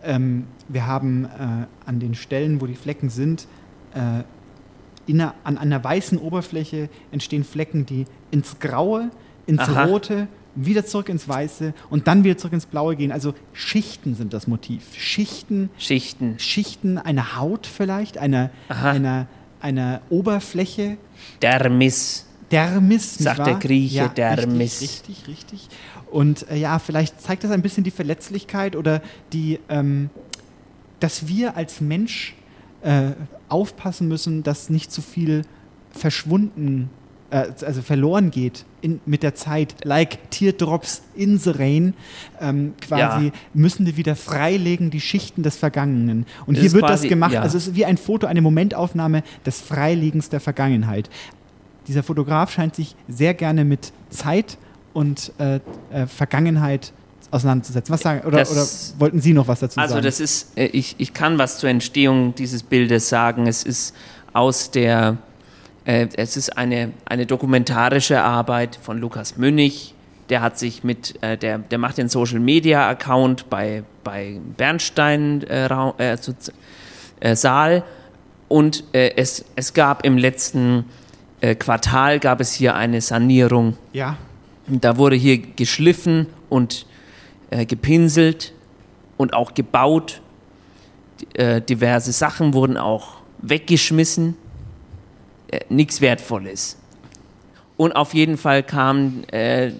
Ähm, 0.02 0.46
wir 0.68 0.86
haben 0.86 1.24
äh, 1.24 1.66
an 1.86 2.00
den 2.00 2.14
Stellen, 2.14 2.60
wo 2.60 2.66
die 2.66 2.76
Flecken 2.76 3.10
sind, 3.10 3.46
äh, 3.94 4.22
in 5.06 5.20
einer, 5.20 5.34
an 5.44 5.58
einer 5.58 5.82
weißen 5.82 6.18
Oberfläche 6.18 6.88
entstehen 7.12 7.44
Flecken, 7.44 7.86
die 7.86 8.04
ins 8.30 8.58
Graue, 8.58 9.10
ins 9.46 9.60
Aha. 9.60 9.84
Rote, 9.84 10.28
wieder 10.58 10.84
zurück 10.84 11.08
ins 11.08 11.28
Weiße 11.28 11.72
und 11.88 12.08
dann 12.08 12.24
wieder 12.24 12.36
zurück 12.36 12.52
ins 12.52 12.66
Blaue 12.66 12.96
gehen. 12.96 13.12
Also 13.12 13.34
Schichten 13.52 14.14
sind 14.14 14.32
das 14.32 14.46
Motiv. 14.46 14.82
Schichten. 14.96 15.70
Schichten. 15.78 16.38
Schichten 16.38 16.98
einer 16.98 17.36
Haut 17.36 17.66
vielleicht, 17.66 18.18
einer, 18.18 18.50
einer, 18.68 19.26
einer 19.60 20.00
Oberfläche. 20.10 20.98
Dermis. 21.40 22.26
Dermis, 22.50 23.18
Sagt 23.18 23.40
der 23.40 23.46
wahr? 23.46 23.60
Grieche, 23.60 23.96
ja, 23.96 24.08
Dermis. 24.08 24.80
Richtig, 24.80 25.28
richtig, 25.28 25.28
richtig. 25.28 25.68
Und 26.10 26.50
äh, 26.50 26.56
ja, 26.56 26.78
vielleicht 26.78 27.20
zeigt 27.20 27.44
das 27.44 27.50
ein 27.50 27.62
bisschen 27.62 27.84
die 27.84 27.90
Verletzlichkeit 27.90 28.74
oder 28.74 29.02
die, 29.32 29.60
ähm, 29.68 30.10
dass 30.98 31.28
wir 31.28 31.56
als 31.56 31.80
Mensch 31.80 32.34
äh, 32.82 33.10
aufpassen 33.48 34.08
müssen, 34.08 34.42
dass 34.42 34.70
nicht 34.70 34.90
zu 34.90 35.02
viel 35.02 35.42
verschwunden, 35.90 36.88
äh, 37.30 37.48
also 37.64 37.82
verloren 37.82 38.30
geht 38.30 38.64
in, 38.80 39.00
mit 39.06 39.22
der 39.22 39.34
Zeit. 39.34 39.74
Like 39.84 40.30
Teardrops 40.30 41.02
in 41.14 41.38
the 41.38 41.50
Rain. 41.50 41.94
Ähm, 42.40 42.74
quasi 42.80 43.26
Ja. 43.26 43.32
müssen 43.54 43.86
wir 43.86 43.96
wieder 43.96 44.16
freilegen 44.16 44.90
die 44.90 45.00
Schichten 45.00 45.42
des 45.42 45.56
Vergangenen. 45.56 46.26
Und 46.46 46.56
Das 46.56 46.62
hier 46.62 46.72
wird 46.72 46.84
quasi- 46.86 47.02
das 47.04 47.08
gemacht. 47.08 47.32
ja. 47.32 47.42
Also 47.42 47.58
es 47.58 47.68
ist 47.68 47.74
wie 47.76 47.84
ein 47.84 47.96
Foto, 47.96 48.26
eine 48.26 48.40
Momentaufnahme 48.42 49.22
des 49.46 49.60
Freilegens 49.60 50.28
der 50.28 50.40
Vergangenheit. 50.40 51.10
Dieser 51.86 52.02
Fotograf 52.02 52.50
scheint 52.50 52.74
sich 52.76 52.94
sehr 53.08 53.34
gerne 53.34 53.64
mit 53.64 53.92
Zeit 54.10 54.58
und 54.92 55.32
äh, 55.38 55.60
äh, 55.90 56.06
Vergangenheit 56.06 56.92
auseinanderzusetzen. 57.30 57.92
Was 57.92 58.00
sagen, 58.00 58.26
oder, 58.26 58.38
Das- 58.38 58.50
oder 58.94 59.00
wollten 59.00 59.20
Sie 59.20 59.32
noch 59.32 59.48
was 59.48 59.60
dazu 59.60 59.78
Also 59.80 59.94
sagen? 59.94 60.04
das 60.04 60.18
ist, 60.20 60.56
äh, 60.56 60.66
ich, 60.66 60.96
ich 60.98 61.12
kann 61.12 61.38
was 61.38 61.58
zur 61.58 61.68
Entstehung 61.70 62.34
dieses 62.34 62.62
Bildes 62.62 63.08
sagen. 63.08 63.46
Es 63.46 63.62
ist 63.64 63.94
aus 64.32 64.70
der, 64.70 65.16
es 65.88 66.36
ist 66.36 66.56
eine, 66.58 66.92
eine 67.06 67.24
dokumentarische 67.24 68.20
Arbeit 68.20 68.78
von 68.82 68.98
Lukas 68.98 69.38
Münnig. 69.38 69.94
Der 70.28 70.42
hat 70.42 70.58
sich 70.58 70.84
mit, 70.84 71.22
äh, 71.22 71.38
der, 71.38 71.56
der 71.58 71.78
macht 71.78 71.96
den 71.96 72.10
Social 72.10 72.40
Media 72.40 72.86
Account 72.88 73.48
bei, 73.48 73.84
bei 74.04 74.38
Bernstein 74.58 75.42
äh, 75.44 75.64
äh, 75.96 76.18
zu- 76.18 76.34
äh, 77.20 77.34
Saal 77.34 77.84
und 78.48 78.84
äh, 78.92 79.12
es, 79.16 79.46
es 79.56 79.72
gab 79.72 80.04
im 80.04 80.18
letzten 80.18 80.84
äh, 81.40 81.54
Quartal 81.54 82.18
gab 82.18 82.40
es 82.40 82.52
hier 82.52 82.74
eine 82.74 83.00
Sanierung. 83.00 83.78
Ja. 83.94 84.18
Da 84.66 84.98
wurde 84.98 85.16
hier 85.16 85.38
geschliffen 85.38 86.26
und 86.50 86.84
äh, 87.50 87.64
gepinselt 87.64 88.52
und 89.16 89.32
auch 89.32 89.54
gebaut. 89.54 90.20
Äh, 91.32 91.62
diverse 91.62 92.12
Sachen 92.12 92.52
wurden 92.52 92.76
auch 92.76 93.16
weggeschmissen. 93.40 94.36
Äh, 95.50 95.60
Nichts 95.68 96.00
Wertvolles. 96.00 96.76
Und 97.76 97.92
auf 97.92 98.14
jeden 98.14 98.36
Fall 98.36 98.62
kam 98.62 99.22
äh, 99.30 99.70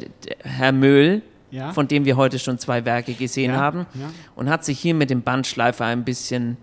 Herr 0.44 0.72
Möhl, 0.72 1.22
Ja. 1.50 1.72
von 1.72 1.88
dem 1.88 2.04
wir 2.04 2.16
heute 2.16 2.38
schon 2.38 2.58
zwei 2.58 2.84
Werke 2.84 3.14
gesehen 3.14 3.52
Ja, 3.52 3.56
haben, 3.58 3.86
ja. 3.94 4.10
und 4.36 4.48
hat 4.48 4.64
sich 4.64 4.78
hier 4.78 4.94
mit 4.94 5.10
dem 5.10 5.22
Bandschleifer 5.22 5.84
ein 5.86 6.04
bisschen 6.04 6.56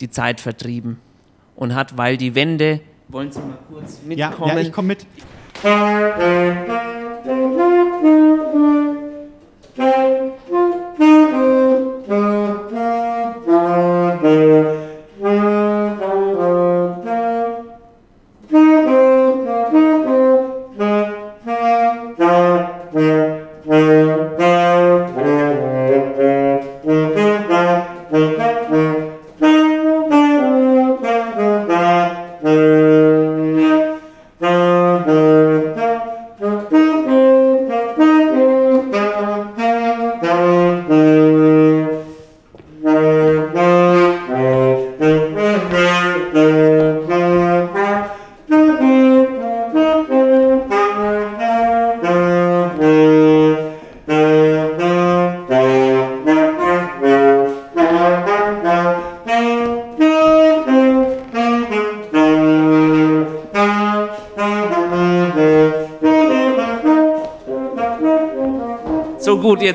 die 0.00 0.10
Zeit 0.10 0.40
vertrieben. 0.40 0.98
Und 1.56 1.74
hat, 1.74 1.96
weil 1.96 2.16
die 2.18 2.34
Wände. 2.34 2.80
Wollen 3.08 3.32
Sie 3.32 3.40
mal 3.40 3.56
kurz 3.70 4.00
ja, 4.10 4.28
mitkommen? 4.28 4.56
ja, 4.56 4.60
ich 4.60 4.72
komme 4.72 4.88
mit. 4.88 5.06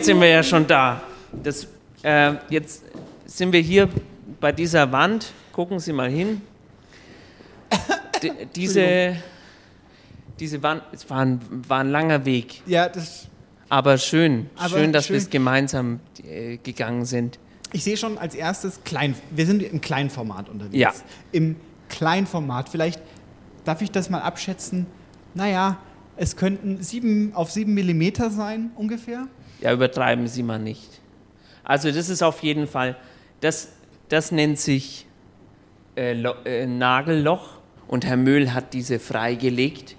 jetzt 0.01 0.07
sind 0.07 0.19
wir 0.19 0.29
ja 0.29 0.41
schon 0.41 0.65
da. 0.65 0.99
Das, 1.31 1.67
äh, 2.01 2.33
jetzt 2.49 2.83
sind 3.27 3.53
wir 3.53 3.59
hier 3.59 3.87
bei 4.39 4.51
dieser 4.51 4.91
Wand. 4.91 5.31
Gucken 5.51 5.79
Sie 5.79 5.93
mal 5.93 6.09
hin. 6.09 6.41
D 8.23 8.31
diese, 8.55 9.15
diese 10.39 10.63
Wand, 10.63 10.81
es 10.91 11.07
war 11.07 11.19
ein, 11.19 11.39
war 11.67 11.81
ein 11.81 11.91
langer 11.91 12.25
Weg. 12.25 12.63
Ja, 12.65 12.89
das. 12.89 13.27
Aber 13.69 13.97
schön, 13.99 14.49
Aber 14.57 14.69
schön, 14.69 14.91
dass 14.91 15.09
wir 15.09 15.17
es 15.17 15.29
gemeinsam 15.29 15.99
äh, 16.27 16.57
gegangen 16.57 17.05
sind. 17.05 17.37
Ich 17.71 17.83
sehe 17.83 17.95
schon 17.95 18.17
als 18.17 18.33
erstes 18.33 18.83
klein. 18.83 19.15
Wir 19.29 19.45
sind 19.45 19.61
im 19.61 19.81
Kleinformat 19.81 20.49
unterwegs. 20.49 20.77
Ja. 20.77 20.93
Im 21.31 21.55
Kleinformat. 21.89 22.69
Vielleicht 22.69 22.99
darf 23.65 23.81
ich 23.83 23.91
das 23.91 24.09
mal 24.09 24.21
abschätzen. 24.21 24.87
Naja, 25.35 25.77
es 26.17 26.35
könnten 26.35 26.81
sieben 26.81 27.33
auf 27.35 27.51
sieben 27.51 27.75
Millimeter 27.75 28.31
sein 28.31 28.71
ungefähr. 28.75 29.27
Ja, 29.61 29.71
übertreiben 29.73 30.27
Sie 30.27 30.43
mal 30.43 30.59
nicht. 30.59 30.99
Also 31.63 31.91
das 31.91 32.09
ist 32.09 32.21
auf 32.23 32.41
jeden 32.43 32.67
Fall, 32.67 32.95
das, 33.39 33.69
das 34.09 34.31
nennt 34.31 34.59
sich 34.59 35.05
äh, 35.95 36.13
äh, 36.45 36.65
Nagelloch 36.65 37.49
und 37.87 38.05
Herr 38.05 38.17
Möhl 38.17 38.53
hat 38.53 38.73
diese 38.73 38.99
freigelegt, 38.99 39.95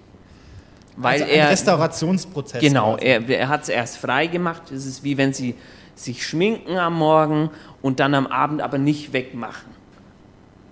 weil 0.96 1.14
Also 1.22 1.24
ein 1.24 1.30
er 1.30 1.50
Restaurationsprozess 1.50 2.60
Genau, 2.60 2.94
quasi. 2.96 3.06
er, 3.06 3.28
er 3.28 3.48
hat 3.48 3.62
es 3.62 3.68
erst 3.68 3.98
frei 3.98 4.26
gemacht. 4.26 4.70
Es 4.72 4.84
ist 4.86 5.04
wie 5.04 5.16
wenn 5.16 5.32
Sie 5.32 5.54
sich 5.94 6.26
schminken 6.26 6.76
am 6.78 6.94
Morgen 6.98 7.50
und 7.82 8.00
dann 8.00 8.14
am 8.14 8.26
Abend 8.26 8.60
aber 8.62 8.78
nicht 8.78 9.12
wegmachen, 9.12 9.70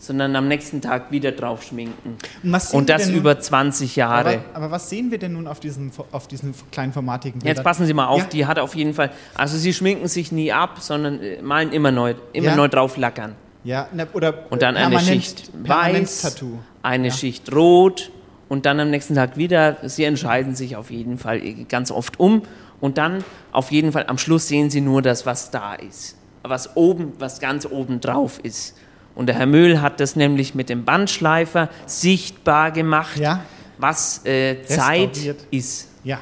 sondern 0.00 0.34
am 0.34 0.48
nächsten 0.48 0.80
Tag 0.80 1.12
wieder 1.12 1.30
drauf 1.30 1.62
schminken. 1.62 2.16
Und 2.42 2.74
Und 2.74 2.88
das 2.90 3.06
nun- 3.06 3.16
über 3.16 3.38
20 3.38 3.94
Jahre. 3.94 4.40
Aber, 4.52 4.64
aber 4.64 4.70
was 4.72 4.90
sehen 4.90 5.10
wir 5.12 5.18
denn 5.18 5.34
nun 5.34 5.46
auf 5.46 5.60
diesen, 5.60 5.92
auf 6.10 6.26
diesen 6.26 6.52
kleinformatigen 6.72 7.40
Jetzt 7.44 7.62
passen 7.62 7.86
Sie 7.86 7.94
mal 7.94 8.06
auf, 8.08 8.18
Ja. 8.22 8.26
die 8.26 8.46
hat 8.46 8.58
auf 8.58 8.74
jeden 8.74 8.94
Fall, 8.94 9.10
also 9.34 9.56
sie 9.56 9.72
schminken 9.72 10.08
sich 10.08 10.32
nie 10.32 10.50
ab, 10.52 10.78
sondern 10.80 11.20
äh, 11.22 11.40
malen 11.42 11.70
immer 11.72 11.92
neu, 11.92 12.14
immer 12.32 12.46
Ja. 12.48 12.56
neu 12.56 12.66
drauf 12.66 12.96
lackern. 12.96 13.36
Ja, 13.62 13.88
oder 14.14 14.50
Und 14.50 14.62
dann 14.62 14.76
eine 14.76 14.98
Schicht 15.00 15.50
weiß, 15.62 16.22
Tattoo. 16.22 16.58
eine 16.82 17.08
Ja. 17.08 17.14
Schicht 17.14 17.54
rot 17.54 18.10
und 18.48 18.64
dann 18.64 18.80
am 18.80 18.90
nächsten 18.90 19.14
Tag 19.14 19.36
wieder. 19.36 19.76
Sie 19.82 20.04
entscheiden 20.04 20.54
sich 20.54 20.76
auf 20.76 20.90
jeden 20.90 21.18
Fall 21.18 21.40
ganz 21.68 21.90
oft 21.90 22.18
um 22.18 22.42
Und 22.80 22.96
dann 22.96 23.22
auf 23.52 23.70
jeden 23.70 23.92
Fall 23.92 24.06
am 24.08 24.16
Schluss 24.16 24.48
sehen 24.48 24.70
Sie 24.70 24.80
nur 24.80 25.02
das, 25.02 25.26
was 25.26 25.50
da 25.50 25.74
ist, 25.74 26.16
was 26.42 26.74
oben, 26.78 27.12
was 27.18 27.38
ganz 27.38 27.66
oben 27.66 28.00
drauf 28.00 28.40
ist. 28.42 28.74
Und 29.20 29.26
der 29.26 29.36
Herr 29.36 29.44
Möhl 29.44 29.82
hat 29.82 30.00
das 30.00 30.16
nämlich 30.16 30.54
mit 30.54 30.70
dem 30.70 30.86
Bandschleifer 30.86 31.68
sichtbar 31.84 32.70
gemacht, 32.70 33.18
Ja. 33.18 33.44
was 33.76 34.24
äh, 34.24 34.62
Zeit 34.62 35.18
ist. 35.50 35.88
Ja. 36.04 36.20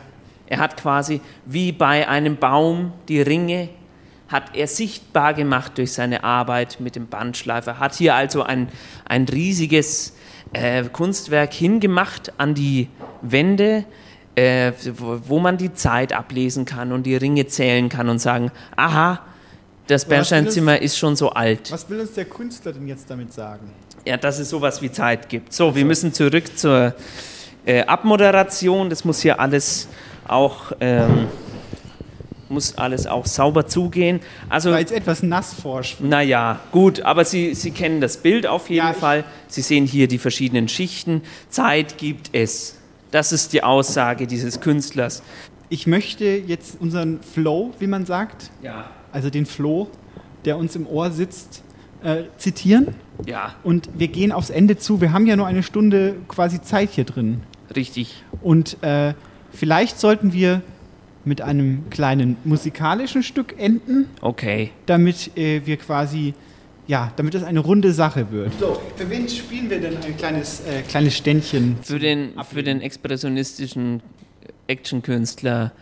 Er 0.49 0.59
hat 0.59 0.77
quasi 0.77 1.20
wie 1.47 1.70
bei 1.70 2.09
einem 2.09 2.39
Baum 2.39 2.93
die 3.07 3.23
Ringe 3.23 3.69
hat 4.27 4.57
er 4.57 4.66
sichtbar 4.66 5.33
gemacht 5.35 5.79
durch 5.79 5.93
seine 5.93 6.25
Arbeit 6.25 6.81
mit 6.81 6.97
dem 6.97 7.07
Bandschleifer. 7.07 7.79
Hat 7.79 7.95
hier 7.95 8.16
also 8.16 8.43
ein, 8.43 8.66
ein 9.09 9.27
riesiges 9.27 10.16
äh, 10.53 10.83
Kunstwerk 10.83 11.53
hingemacht 11.53 12.33
an 12.37 12.55
die 12.55 12.89
Wände, 13.23 13.85
äh, 14.35 14.73
wo, 14.97 15.20
wo 15.25 15.39
man 15.39 15.57
die 15.57 15.73
Zeit 15.73 16.12
ablesen 16.12 16.65
kann 16.65 16.91
und 16.91 17.05
die 17.05 17.15
Ringe 17.15 17.47
zählen 17.47 17.89
kann 17.89 18.09
und 18.09 18.19
sagen, 18.19 18.51
aha, 18.75 19.20
das 19.89 20.05
Bernsteinzimmer 20.05 20.81
ist 20.81 20.97
schon 20.97 21.16
so 21.16 21.31
alt. 21.31 21.73
Was 21.73 21.89
will 21.90 22.01
uns 22.01 22.12
der 22.12 22.27
Künstler 22.27 22.73
denn 22.73 22.86
jetzt 22.86 23.10
damit 23.10 23.32
sagen? 23.32 23.70
Ja, 24.06 24.16
dass 24.16 24.39
es 24.39 24.48
sowas 24.51 24.81
wie 24.81 24.90
Zeit 24.93 25.28
gibt. 25.28 25.52
So, 25.52 25.74
wir 25.74 25.85
müssen 25.85 26.12
zurück 26.12 26.56
zur 26.56 26.94
äh, 27.66 27.82
Abmoderation. 27.85 28.89
Das 28.90 29.05
muss 29.05 29.20
hier 29.20 29.40
alles 29.40 29.89
auch 30.27 30.73
ähm, 30.81 31.27
muss 32.51 32.78
alles 32.78 33.06
auch 33.06 33.27
sauber 33.27 33.66
zugehen. 33.66 34.20
Also 34.48 34.70
War 34.70 34.78
jetzt 34.81 34.93
etwas 34.93 35.23
nass 35.23 35.52
vorschwimmt. 35.52 36.09
naja, 36.09 36.60
gut, 36.73 37.02
aber 37.02 37.24
Sie, 37.27 37.55
Sie 37.55 37.70
kennen 37.73 38.01
das 38.01 38.16
Bild 38.19 38.47
auf 38.47 38.70
jeden 38.70 38.94
Fall. 38.94 39.24
Sie 39.48 39.60
sehen 39.60 39.85
hier 39.85 40.09
die 40.09 40.16
verschiedenen 40.19 40.69
Schichten. 40.69 41.23
Zeit 41.51 41.98
gibt 41.98 42.31
es. 42.32 42.77
Das 43.10 43.32
ist 43.32 43.52
die 43.52 43.62
Aussage 43.62 44.27
dieses 44.27 44.60
Künstlers. 44.60 45.23
Ich 45.69 45.86
möchte 45.86 46.24
jetzt 46.24 46.81
unseren 46.81 47.20
Flow, 47.23 47.73
wie 47.78 47.86
man 47.86 48.06
sagt, 48.06 48.51
Ja. 48.62 48.90
Also 49.12 49.30
den 49.30 49.47
Flow, 49.47 49.89
der 50.44 50.56
uns 50.59 50.76
im 50.76 50.86
Ohr 50.86 51.10
sitzt, 51.10 51.62
äh, 52.02 52.24
zitieren. 52.36 52.94
Ja. 53.26 53.55
Und 53.64 53.89
wir 53.97 54.09
gehen 54.09 54.30
aufs 54.32 54.51
Ende 54.51 54.78
zu. 54.78 55.01
Wir 55.01 55.12
haben 55.12 55.26
ja 55.26 55.36
nur 55.36 55.47
eine 55.47 55.62
Stunde 55.62 56.14
quasi 56.28 56.62
Zeit 56.62 56.90
hier 56.90 57.05
drin. 57.05 57.40
Richtig. 57.74 58.22
Und 58.43 58.82
äh, 58.82 59.14
vielleicht 59.51 59.98
sollten 59.98 60.32
wir 60.32 60.62
mit 61.24 61.43
einem 61.43 61.90
kleinen 61.90 62.36
musikalischen 62.44 63.22
Stück 63.22 63.55
enden, 63.59 64.06
Okay. 64.22 64.70
damit 64.86 65.36
äh, 65.36 65.60
wir 65.66 65.76
quasi, 65.76 66.32
ja, 66.86 67.12
damit 67.16 67.35
es 67.35 67.43
eine 67.43 67.59
runde 67.60 67.93
Sache 67.93 68.30
wird. 68.30 68.52
So, 68.59 68.80
für 68.97 69.10
wen 69.10 69.28
spielen 69.28 69.68
wir 69.68 69.80
denn 69.80 69.97
ein 69.98 70.16
kleines, 70.16 70.60
äh, 70.60 70.82
kleines 70.82 71.16
Ständchen? 71.16 71.76
Für 71.82 71.98
den, 71.98 72.30
für 72.51 72.62
den 72.62 72.80
expressionistischen 72.80 74.01
Actionkünstler 74.68 75.72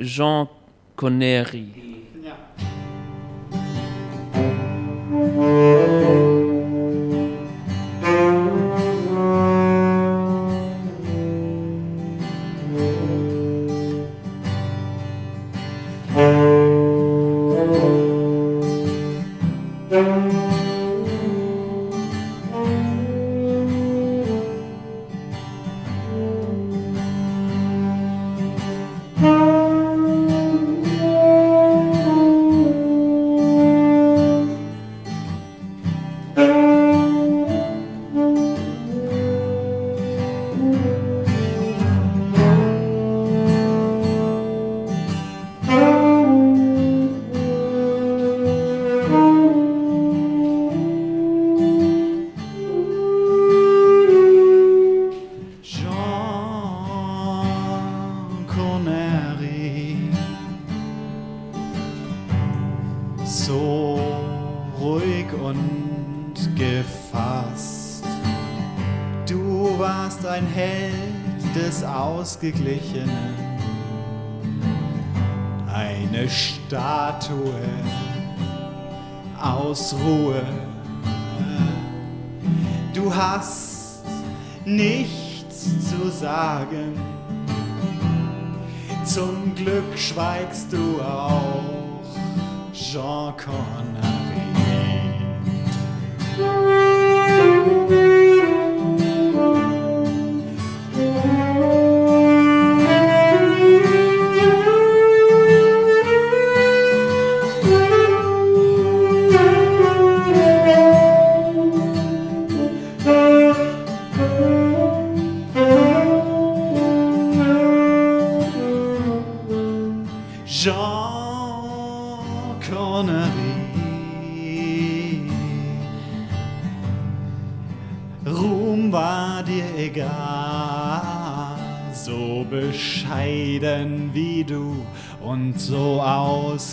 Jean 0.00 0.48
Connery. 0.96 1.66
Jean 2.22 2.48
Plastic 72.40 72.64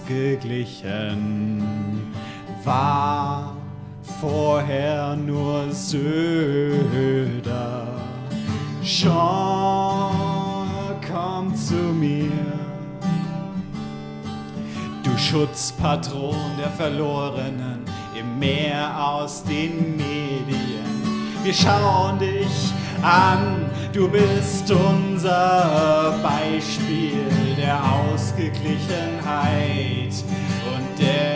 ausgeglichen 0.05 1.61
war 2.63 3.55
vorher 4.19 5.15
nur 5.15 5.71
Söder. 5.71 7.87
Jean, 8.83 9.11
komm 11.07 11.55
zu 11.55 11.73
mir. 11.73 12.29
Du 15.03 15.17
Schutzpatron 15.17 16.57
der 16.59 16.69
Verlorenen 16.71 17.79
im 18.17 18.39
Meer 18.39 18.91
aus 18.99 19.43
den 19.43 19.97
Medien. 19.97 20.85
Wir 21.43 21.53
schauen 21.53 22.17
dich 22.19 22.73
an, 23.01 23.65
du 23.93 24.09
bist 24.09 24.71
unser 24.71 26.15
Beispiel 26.23 27.44
der 27.65 27.83
Ausgeglichenheit 27.83 30.13
und 30.67 30.99
der 30.99 31.34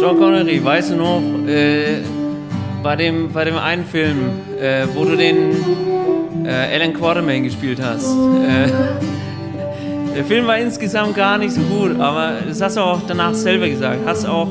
Sean 0.00 0.18
Connery, 0.18 0.64
weißt 0.64 0.92
du 0.92 0.96
noch, 0.96 1.20
äh, 1.46 1.98
bei, 2.82 2.96
dem, 2.96 3.30
bei 3.34 3.44
dem 3.44 3.58
einen 3.58 3.84
Film, 3.84 4.16
äh, 4.58 4.86
wo 4.94 5.04
du 5.04 5.14
den 5.14 6.46
äh, 6.46 6.74
Alan 6.74 6.94
Quatermain 6.94 7.42
gespielt 7.42 7.82
hast, 7.82 8.06
äh, 8.06 8.70
Der 10.16 10.24
Film 10.24 10.46
war 10.46 10.56
insgesamt 10.56 11.14
gar 11.14 11.36
nicht 11.36 11.52
so 11.52 11.60
gut, 11.60 12.00
aber 12.00 12.38
das 12.48 12.62
hast 12.62 12.78
du 12.78 12.80
auch 12.80 13.00
danach 13.06 13.34
selber 13.34 13.68
gesagt. 13.68 13.98
Hast 14.06 14.26
auch, 14.26 14.48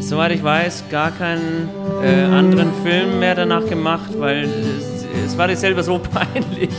soweit 0.00 0.32
ich 0.32 0.42
weiß, 0.42 0.84
gar 0.90 1.10
keinen 1.10 1.68
äh, 2.02 2.24
anderen 2.24 2.70
Film 2.82 3.20
mehr 3.20 3.34
danach 3.34 3.66
gemacht, 3.66 4.10
weil 4.18 4.44
es, 4.44 5.06
es 5.26 5.36
war 5.36 5.46
dir 5.46 5.56
selber 5.56 5.82
so 5.82 5.98
peinlich. 6.32 6.70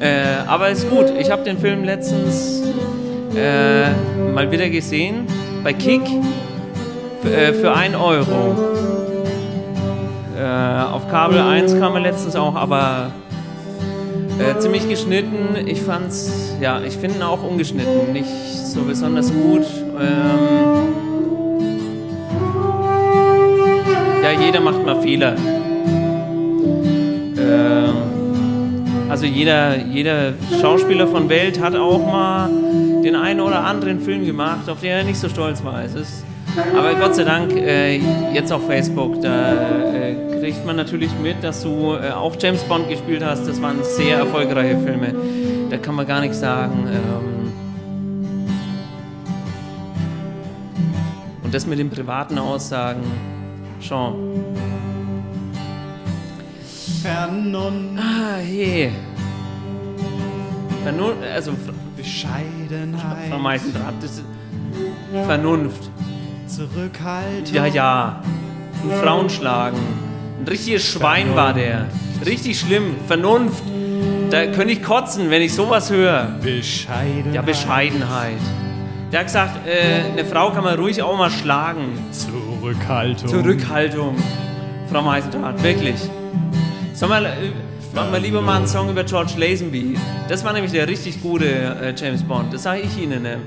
Äh, 0.00 0.44
aber 0.44 0.70
ist 0.70 0.90
gut. 0.90 1.06
Ich 1.20 1.30
habe 1.30 1.44
den 1.44 1.56
Film 1.56 1.84
letztens 1.84 2.64
mal 4.34 4.50
wieder 4.50 4.68
gesehen 4.68 5.24
bei 5.62 5.72
Kick 5.72 6.02
für 7.22 7.74
1 7.74 7.94
Euro. 7.96 8.56
Äh, 10.38 10.82
auf 10.92 11.08
Kabel 11.10 11.38
1 11.38 11.78
kam 11.78 11.94
er 11.94 12.00
letztens 12.00 12.34
auch, 12.36 12.54
aber 12.54 13.12
äh, 14.38 14.58
ziemlich 14.58 14.88
geschnitten. 14.88 15.66
Ich 15.66 15.82
fand's, 15.82 16.54
ja, 16.60 16.80
ich 16.80 16.96
finde 16.96 17.16
ihn 17.16 17.22
auch 17.22 17.42
ungeschnitten, 17.42 18.12
nicht 18.12 18.26
so 18.26 18.82
besonders 18.82 19.30
gut. 19.32 19.66
Ähm, 20.00 20.88
ja, 24.22 24.40
jeder 24.40 24.60
macht 24.60 24.84
mal 24.84 25.00
Fehler. 25.02 25.36
Ähm, 27.38 27.94
also 29.10 29.26
jeder, 29.26 29.76
jeder 29.76 30.32
Schauspieler 30.60 31.06
von 31.06 31.28
Welt 31.28 31.60
hat 31.60 31.76
auch 31.76 32.06
mal 32.06 32.48
den 33.02 33.16
einen 33.16 33.40
oder 33.40 33.64
anderen 33.64 34.00
Film 34.00 34.24
gemacht, 34.24 34.70
auf 34.70 34.80
den 34.80 34.90
er 34.90 35.04
nicht 35.04 35.18
so 35.18 35.28
stolz 35.28 35.62
war. 35.64 35.82
Es 35.84 35.94
ist, 35.94 36.24
aber 36.76 36.94
Gott 36.94 37.14
sei 37.14 37.24
Dank, 37.24 37.52
äh, 37.52 38.00
jetzt 38.32 38.52
auf 38.52 38.66
Facebook, 38.66 39.20
da 39.22 39.52
äh, 39.92 40.40
kriegt 40.40 40.64
man 40.66 40.76
natürlich 40.76 41.10
mit, 41.22 41.42
dass 41.42 41.62
du 41.62 41.94
äh, 41.94 42.10
auch 42.10 42.34
James 42.38 42.62
Bond 42.64 42.88
gespielt 42.88 43.24
hast. 43.24 43.46
Das 43.46 43.60
waren 43.60 43.82
sehr 43.82 44.18
erfolgreiche 44.18 44.78
Filme. 44.78 45.14
Da 45.70 45.76
kann 45.76 45.94
man 45.94 46.06
gar 46.06 46.20
nichts 46.20 46.40
sagen. 46.40 46.88
Ähm 46.88 47.52
und 51.42 51.54
das 51.54 51.66
mit 51.66 51.78
den 51.78 51.90
privaten 51.90 52.38
Aussagen, 52.38 53.02
schon. 53.80 54.44
Vernunft. 57.02 57.98
Ah, 57.98 58.36
hey. 58.36 58.92
Vernunft, 60.82 61.18
also 61.34 61.52
Bescheidenheit. 61.96 63.30
Frau 63.30 63.38
Meisendraht, 63.38 63.94
das 64.00 64.12
ist 64.12 64.24
Vernunft. 65.26 65.89
Zurückhaltung. 66.50 67.54
Ja, 67.54 67.66
ja. 67.66 68.22
Und 68.82 68.92
Frauen 68.94 69.30
schlagen. 69.30 69.78
Ein 70.40 70.48
richtiges 70.48 70.84
Schwein 70.84 71.36
war 71.36 71.52
der. 71.52 71.86
Richtig 72.24 72.58
schlimm. 72.58 72.96
Vernunft. 73.06 73.62
Da 74.30 74.46
könnte 74.46 74.72
ich 74.72 74.82
kotzen, 74.82 75.30
wenn 75.30 75.42
ich 75.42 75.54
sowas 75.54 75.90
höre. 75.90 76.28
Bescheidenheit. 76.42 77.34
Ja, 77.34 77.42
Bescheidenheit. 77.42 78.38
Der 79.12 79.20
hat 79.20 79.26
gesagt, 79.26 79.66
äh, 79.66 80.12
eine 80.12 80.24
Frau 80.24 80.50
kann 80.50 80.64
man 80.64 80.78
ruhig 80.78 81.02
auch 81.02 81.16
mal 81.16 81.30
schlagen. 81.30 81.98
Zurückhaltung. 82.12 83.28
Zurückhaltung. 83.28 84.16
Frau 84.90 85.02
Meisendraht, 85.02 85.62
wirklich. 85.62 85.96
Sollen 86.94 87.10
wir, 87.10 87.28
äh, 87.28 87.52
machen 87.94 88.12
wir 88.12 88.20
lieber 88.20 88.40
mal 88.40 88.58
einen 88.58 88.66
Song 88.66 88.88
über 88.88 89.02
George 89.04 89.32
Lazenby. 89.36 89.96
Das 90.28 90.44
war 90.44 90.52
nämlich 90.52 90.72
der 90.72 90.86
richtig 90.86 91.20
gute 91.22 91.46
äh, 91.46 91.94
James 91.96 92.22
Bond. 92.22 92.54
Das 92.54 92.62
sage 92.62 92.82
ich 92.82 93.02
Ihnen. 93.02 93.24
Äh. 93.24 93.38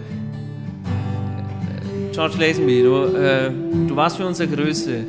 George 2.13 2.37
Lazenby, 2.37 2.83
du, 2.83 3.05
äh, 3.17 3.49
du 3.87 3.95
warst 3.95 4.17
für 4.17 4.27
uns 4.27 4.37
der 4.37 4.45
Größte. 4.45 4.91
Ist 4.91 5.07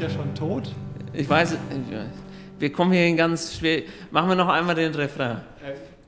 der 0.00 0.08
schon 0.08 0.34
tot? 0.34 0.72
Ich 1.12 1.28
weiß, 1.28 1.58
wir 2.58 2.72
kommen 2.72 2.92
hier 2.92 3.06
in 3.06 3.18
ganz 3.18 3.54
schwer. 3.54 3.82
Machen 4.10 4.30
wir 4.30 4.34
noch 4.34 4.48
einmal 4.48 4.74
den 4.74 4.94
Refrain. 4.94 5.42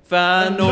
Vernunft, 0.09 0.63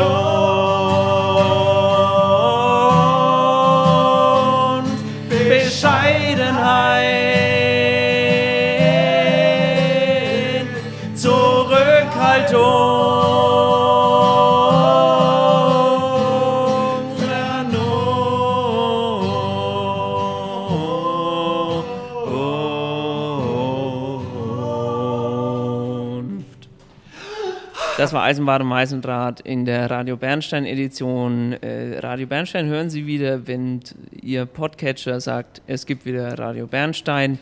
Das 28.07 28.13
war 28.13 28.23
Eisenbahn 28.23 28.61
und 28.61 28.69
Meisendraht 28.69 29.41
in 29.41 29.65
der 29.65 29.91
Radio 29.91 30.15
Bernstein 30.15 30.65
Edition. 30.65 31.51
Äh, 31.61 31.99
Radio 31.99 32.25
Bernstein 32.25 32.67
hören 32.67 32.89
Sie 32.89 33.05
wieder, 33.05 33.47
wenn 33.47 33.81
Ihr 34.21 34.45
Podcatcher 34.45 35.19
sagt, 35.19 35.61
es 35.67 35.85
gibt 35.85 36.05
wieder 36.05 36.39
Radio 36.39 36.67
Bernstein. 36.67 37.37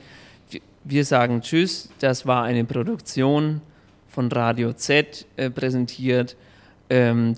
Wir- 0.50 0.62
Wir 0.84 1.06
sagen 1.06 1.42
Tschüss. 1.42 1.90
Das 2.00 2.26
war 2.26 2.42
eine 2.46 2.64
Produktion 2.66 3.62
von 4.10 4.32
Radio 4.32 4.74
Z 4.74 5.28
äh, 5.38 5.52
präsentiert. 5.52 6.36
Ähm, 6.90 7.36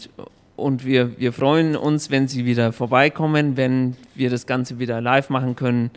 und 0.55 0.85
wir, 0.85 1.19
wir 1.19 1.33
freuen 1.33 1.75
uns, 1.75 2.09
wenn 2.09 2.29
Sie 2.29 2.45
wieder 2.45 2.71
vorbeikommen, 2.71 3.57
wenn 3.57 3.97
wir 4.15 4.29
das 4.29 4.45
Ganze 4.47 4.79
wieder 4.79 5.01
live 5.01 5.29
machen 5.29 5.57
können. 5.57 5.91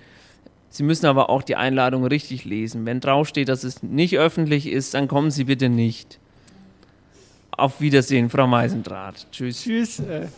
Sie 0.69 0.83
müssen 0.83 1.07
aber 1.07 1.31
auch 1.31 1.45
die 1.45 1.55
Einladung 1.55 2.05
richtig 2.05 2.45
lesen. 2.45 2.87
Wenn 2.87 2.99
draufsteht, 2.99 3.49
dass 3.49 3.63
es 3.63 3.85
nicht 3.85 4.19
öffentlich 4.19 4.67
ist, 4.67 4.95
dann 4.95 5.07
kommen 5.07 5.31
Sie 5.31 5.45
bitte 5.45 5.69
nicht. 5.69 6.19
Auf 7.53 7.81
Wiedersehen, 7.81 8.31
Frau 8.31 8.47
Meisendraht. 8.47 9.27
Tschüss. 9.31 9.63
Tschüss. 9.63 10.01
Äh. 10.01 10.29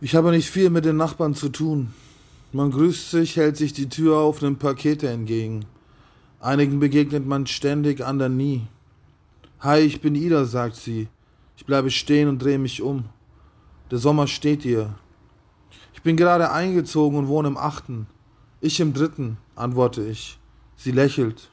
Ich 0.00 0.14
habe 0.14 0.30
nicht 0.30 0.50
viel 0.50 0.70
mit 0.70 0.84
den 0.84 0.96
Nachbarn 0.96 1.34
zu 1.34 1.48
tun. 1.48 1.92
Man 2.52 2.70
grüßt 2.70 3.10
sich, 3.10 3.36
hält 3.36 3.56
sich 3.56 3.72
die 3.72 3.88
Tür 3.88 4.18
auf, 4.18 4.42
nimmt 4.42 4.58
Pakete 4.58 5.08
entgegen. 5.08 5.66
Einigen 6.40 6.80
begegnet 6.80 7.26
man 7.26 7.46
ständig, 7.46 8.04
anderen 8.04 8.36
nie. 8.36 8.66
Hi, 9.60 9.80
ich 9.80 10.00
bin 10.00 10.14
Ida, 10.14 10.46
sagt 10.46 10.76
sie. 10.76 11.08
Ich 11.56 11.66
bleibe 11.66 11.90
stehen 11.90 12.28
und 12.28 12.38
drehe 12.38 12.58
mich 12.58 12.80
um. 12.80 13.04
Der 13.90 13.98
Sommer 13.98 14.26
steht 14.26 14.64
ihr. 14.64 14.94
Ich 15.92 16.02
bin 16.02 16.16
gerade 16.16 16.50
eingezogen 16.50 17.18
und 17.18 17.28
wohne 17.28 17.48
im 17.48 17.58
achten. 17.58 18.06
Ich 18.62 18.80
im 18.80 18.94
dritten, 18.94 19.36
antworte 19.54 20.02
ich. 20.02 20.38
Sie 20.76 20.92
lächelt. 20.92 21.49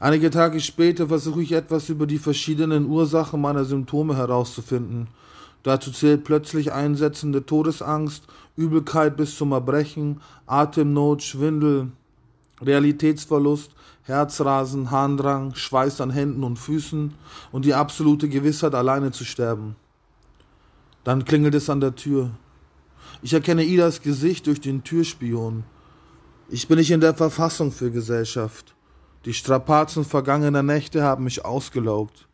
Einige 0.00 0.30
Tage 0.30 0.60
später 0.60 1.08
versuche 1.08 1.42
ich 1.42 1.52
etwas 1.52 1.88
über 1.88 2.06
die 2.06 2.18
verschiedenen 2.18 2.86
Ursachen 2.86 3.40
meiner 3.40 3.64
Symptome 3.64 4.16
herauszufinden. 4.16 5.08
Dazu 5.64 5.90
zählt 5.90 6.22
plötzlich 6.22 6.72
einsetzende 6.72 7.44
Todesangst, 7.44 8.24
Übelkeit 8.56 9.16
bis 9.16 9.36
zum 9.36 9.50
Erbrechen, 9.50 10.20
Atemnot, 10.46 11.24
Schwindel, 11.24 11.90
Realitätsverlust, 12.60 13.72
Herzrasen, 14.04 14.92
Harndrang, 14.92 15.54
Schweiß 15.56 16.00
an 16.00 16.10
Händen 16.10 16.44
und 16.44 16.58
Füßen 16.60 17.14
und 17.50 17.64
die 17.64 17.74
absolute 17.74 18.28
Gewissheit, 18.28 18.76
alleine 18.76 19.10
zu 19.10 19.24
sterben. 19.24 19.74
Dann 21.02 21.24
klingelt 21.24 21.56
es 21.56 21.68
an 21.68 21.80
der 21.80 21.96
Tür. 21.96 22.30
Ich 23.20 23.32
erkenne 23.32 23.64
Idas 23.64 24.00
Gesicht 24.00 24.46
durch 24.46 24.60
den 24.60 24.84
Türspion. 24.84 25.64
Ich 26.48 26.68
bin 26.68 26.78
nicht 26.78 26.92
in 26.92 27.00
der 27.00 27.14
Verfassung 27.14 27.72
für 27.72 27.90
Gesellschaft. 27.90 28.76
Die 29.24 29.34
Strapazen 29.34 30.04
vergangener 30.04 30.62
Nächte 30.62 31.02
haben 31.02 31.24
mich 31.24 31.44
ausgelaugt. 31.44 32.28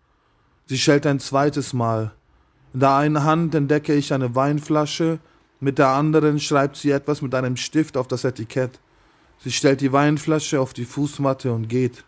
Sie 0.67 0.79
schellt 0.79 1.07
ein 1.07 1.21
zweites 1.21 1.73
Mal. 1.73 2.13
In 2.73 2.81
der 2.81 2.95
einen 2.95 3.25
Hand 3.25 3.55
entdecke 3.55 3.95
ich 3.95 4.13
eine 4.13 4.35
Weinflasche, 4.35 5.19
mit 5.61 5.79
der 5.79 5.89
anderen 5.89 6.41
schreibt 6.41 6.77
sie 6.77 6.91
etwas 6.91 7.23
mit 7.23 7.35
einem 7.35 7.57
Stift 7.57 7.97
auf 7.97 8.09
das 8.09 8.25
Etikett. 8.25 8.81
Sie 9.39 9.53
stellt 9.53 9.81
die 9.81 9.93
Weinflasche 9.93 10.61
auf 10.61 10.75
die 10.75 10.85
Fußmatte 10.85 11.53
und 11.53 11.69
geht. 11.69 12.05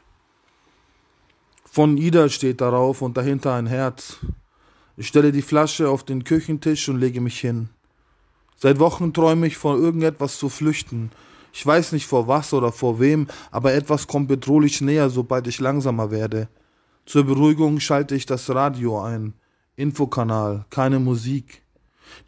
Von 1.64 1.96
Ida 1.96 2.28
steht 2.28 2.60
darauf 2.60 3.02
und 3.02 3.16
dahinter 3.16 3.54
ein 3.54 3.66
Herz. 3.66 4.18
Ich 4.96 5.08
stelle 5.08 5.32
die 5.32 5.42
Flasche 5.42 5.88
auf 5.88 6.04
den 6.04 6.24
Küchentisch 6.24 6.88
und 6.88 6.98
lege 6.98 7.20
mich 7.20 7.38
hin. 7.38 7.68
Seit 8.56 8.78
Wochen 8.78 9.12
träume 9.12 9.46
ich 9.46 9.56
von 9.56 9.78
irgendetwas 9.78 10.38
zu 10.38 10.48
flüchten. 10.48 11.10
Ich 11.58 11.64
weiß 11.64 11.92
nicht 11.92 12.06
vor 12.06 12.28
was 12.28 12.52
oder 12.52 12.70
vor 12.70 13.00
wem, 13.00 13.28
aber 13.50 13.72
etwas 13.72 14.06
kommt 14.06 14.28
bedrohlich 14.28 14.82
näher, 14.82 15.08
sobald 15.08 15.46
ich 15.46 15.58
langsamer 15.58 16.10
werde. 16.10 16.50
Zur 17.06 17.24
Beruhigung 17.24 17.80
schalte 17.80 18.14
ich 18.14 18.26
das 18.26 18.50
Radio 18.50 19.00
ein. 19.00 19.32
Infokanal, 19.74 20.66
keine 20.68 21.00
Musik. 21.00 21.62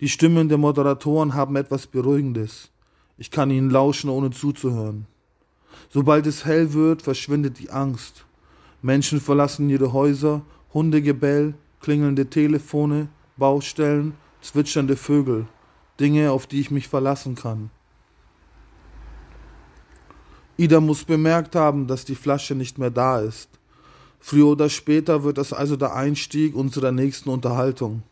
Die 0.01 0.09
Stimmen 0.09 0.49
der 0.49 0.57
Moderatoren 0.57 1.35
haben 1.35 1.57
etwas 1.57 1.87
Beruhigendes. 1.87 2.71
Ich 3.19 3.31
kann 3.31 3.51
ihnen 3.51 3.69
lauschen, 3.69 4.09
ohne 4.09 4.31
zuzuhören. 4.31 5.07
Sobald 5.91 6.27
es 6.27 6.47
hell 6.47 6.73
wird, 6.73 7.03
verschwindet 7.03 7.59
die 7.59 7.69
Angst. 7.69 8.25
Menschen 8.81 9.21
verlassen 9.21 9.69
ihre 9.69 9.93
Häuser, 9.93 10.41
Hundegebell, 10.73 11.53
klingelnde 11.83 12.31
Telefone, 12.31 13.09
Baustellen, 13.37 14.15
zwitschernde 14.41 14.97
Vögel. 14.97 15.47
Dinge, 16.01 16.33
auf 16.33 16.47
die 16.47 16.61
ich 16.61 16.71
mich 16.71 16.89
verlassen 16.89 17.35
kann. 17.35 17.69
Ida 20.59 20.81
muss 20.81 21.05
bemerkt 21.05 21.55
haben, 21.55 21.87
dass 21.87 22.05
die 22.05 22.17
Flasche 22.17 22.57
nicht 22.57 22.79
mehr 22.79 22.91
da 22.91 23.21
ist. 23.21 23.49
Früher 24.19 24.49
oder 24.49 24.69
später 24.69 25.23
wird 25.23 25.39
das 25.39 25.53
also 25.53 25.77
der 25.77 25.95
Einstieg 25.95 26.57
unserer 26.57 26.91
nächsten 26.91 27.31
Unterhaltung. 27.31 28.03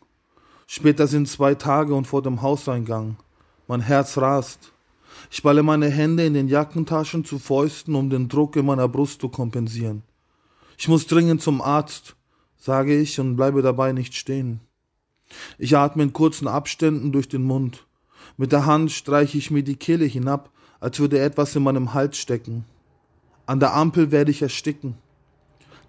Später 0.65 1.07
sind 1.07 1.27
zwei 1.27 1.55
Tage 1.55 1.93
und 1.93 2.07
vor 2.07 2.21
dem 2.21 2.41
Hauseingang. 2.41 3.17
Mein 3.67 3.81
Herz 3.81 4.17
rast. 4.17 4.71
Ich 5.29 5.43
balle 5.43 5.61
meine 5.61 5.89
Hände 5.89 6.25
in 6.25 6.33
den 6.33 6.47
Jackentaschen 6.47 7.25
zu 7.25 7.37
Fäusten, 7.37 7.95
um 7.95 8.09
den 8.09 8.29
Druck 8.29 8.55
in 8.55 8.65
meiner 8.65 8.87
Brust 8.87 9.19
zu 9.19 9.27
kompensieren. 9.27 10.03
Ich 10.77 10.87
muss 10.87 11.05
dringend 11.05 11.41
zum 11.41 11.59
Arzt, 11.59 12.15
sage 12.57 12.97
ich 12.97 13.19
und 13.19 13.35
bleibe 13.35 13.61
dabei 13.61 13.91
nicht 13.91 14.15
stehen. 14.15 14.61
Ich 15.57 15.75
atme 15.75 16.03
in 16.03 16.13
kurzen 16.13 16.47
Abständen 16.47 17.11
durch 17.11 17.27
den 17.27 17.43
Mund. 17.43 17.85
Mit 18.37 18.53
der 18.53 18.65
Hand 18.65 18.93
streiche 18.93 19.37
ich 19.37 19.51
mir 19.51 19.63
die 19.63 19.75
Kehle 19.75 20.05
hinab, 20.05 20.49
als 20.79 20.99
würde 20.99 21.19
etwas 21.19 21.55
in 21.55 21.63
meinem 21.63 21.93
Hals 21.93 22.17
stecken. 22.17 22.65
An 23.45 23.59
der 23.59 23.73
Ampel 23.73 24.11
werde 24.11 24.31
ich 24.31 24.41
ersticken. 24.41 24.95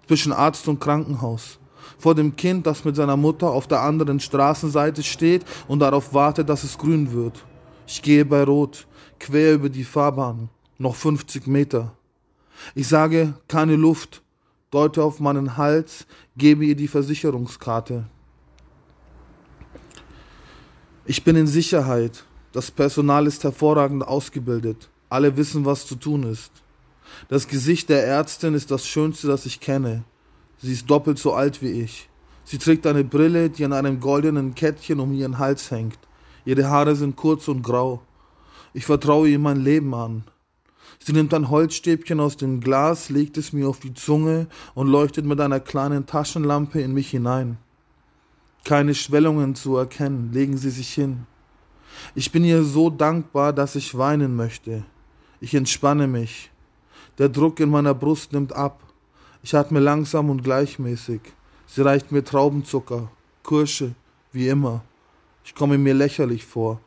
Zwischen 0.07 0.31
Arzt 0.31 0.67
und 0.67 0.79
Krankenhaus. 0.79 1.59
Vor 1.97 2.15
dem 2.15 2.35
Kind, 2.35 2.65
das 2.65 2.85
mit 2.85 2.95
seiner 2.95 3.17
Mutter 3.17 3.49
auf 3.49 3.67
der 3.67 3.81
anderen 3.81 4.19
Straßenseite 4.19 5.03
steht 5.03 5.45
und 5.67 5.79
darauf 5.79 6.13
wartet, 6.13 6.49
dass 6.49 6.63
es 6.63 6.77
grün 6.77 7.11
wird. 7.11 7.45
Ich 7.85 8.01
gehe 8.01 8.25
bei 8.25 8.43
Rot, 8.43 8.87
quer 9.19 9.53
über 9.53 9.69
die 9.69 9.83
Fahrbahn, 9.83 10.49
noch 10.77 10.95
50 10.95 11.47
Meter. 11.47 11.93
Ich 12.75 12.87
sage, 12.87 13.33
keine 13.47 13.75
Luft, 13.75 14.21
deute 14.71 15.03
auf 15.03 15.19
meinen 15.19 15.57
Hals, 15.57 16.05
gebe 16.37 16.65
ihr 16.65 16.75
die 16.75 16.87
Versicherungskarte. 16.87 18.05
Ich 21.05 21.23
bin 21.23 21.35
in 21.35 21.47
Sicherheit. 21.47 22.23
Das 22.51 22.71
Personal 22.71 23.27
ist 23.27 23.43
hervorragend 23.43 24.07
ausgebildet. 24.07 24.89
Alle 25.09 25.37
wissen, 25.37 25.65
was 25.65 25.85
zu 25.85 25.95
tun 25.95 26.23
ist. 26.23 26.51
Das 27.27 27.47
Gesicht 27.47 27.89
der 27.89 28.05
Ärztin 28.05 28.53
ist 28.53 28.71
das 28.71 28.87
Schönste, 28.87 29.27
das 29.27 29.45
ich 29.45 29.59
kenne. 29.59 30.03
Sie 30.57 30.73
ist 30.73 30.89
doppelt 30.89 31.19
so 31.19 31.33
alt 31.33 31.61
wie 31.61 31.71
ich. 31.71 32.09
Sie 32.43 32.57
trägt 32.57 32.87
eine 32.87 33.03
Brille, 33.03 33.49
die 33.49 33.63
an 33.65 33.73
einem 33.73 33.99
goldenen 33.99 34.55
Kettchen 34.55 34.99
um 34.99 35.13
ihren 35.13 35.37
Hals 35.37 35.69
hängt. 35.69 35.99
Ihre 36.45 36.69
Haare 36.69 36.95
sind 36.95 37.15
kurz 37.15 37.47
und 37.47 37.61
grau. 37.61 38.01
Ich 38.73 38.85
vertraue 38.85 39.29
ihr 39.29 39.39
mein 39.39 39.61
Leben 39.61 39.93
an. 39.93 40.23
Sie 40.97 41.13
nimmt 41.13 41.33
ein 41.33 41.49
Holzstäbchen 41.49 42.19
aus 42.19 42.37
dem 42.37 42.59
Glas, 42.59 43.09
legt 43.09 43.37
es 43.37 43.53
mir 43.53 43.69
auf 43.69 43.79
die 43.79 43.93
Zunge 43.93 44.47
und 44.73 44.87
leuchtet 44.87 45.25
mit 45.25 45.39
einer 45.39 45.59
kleinen 45.59 46.07
Taschenlampe 46.07 46.81
in 46.81 46.93
mich 46.93 47.11
hinein. 47.11 47.57
Keine 48.65 48.95
Schwellungen 48.95 49.55
zu 49.55 49.77
erkennen, 49.77 50.31
legen 50.33 50.57
Sie 50.57 50.71
sich 50.71 50.91
hin. 50.93 51.25
Ich 52.15 52.31
bin 52.31 52.43
ihr 52.43 52.63
so 52.63 52.89
dankbar, 52.89 53.53
dass 53.53 53.75
ich 53.75 53.97
weinen 53.97 54.35
möchte. 54.35 54.83
Ich 55.41 55.53
entspanne 55.53 56.07
mich. 56.07 56.51
Der 57.17 57.29
Druck 57.29 57.59
in 57.59 57.69
meiner 57.69 57.93
Brust 57.93 58.33
nimmt 58.33 58.53
ab. 58.53 58.81
Ich 59.43 59.55
atme 59.55 59.79
langsam 59.79 60.29
und 60.29 60.43
gleichmäßig. 60.43 61.21
Sie 61.67 61.81
reicht 61.81 62.11
mir 62.11 62.23
Traubenzucker, 62.23 63.11
Kirsche, 63.43 63.93
wie 64.31 64.47
immer. 64.47 64.81
Ich 65.43 65.55
komme 65.55 65.77
mir 65.77 65.93
lächerlich 65.93 66.45
vor. 66.45 66.79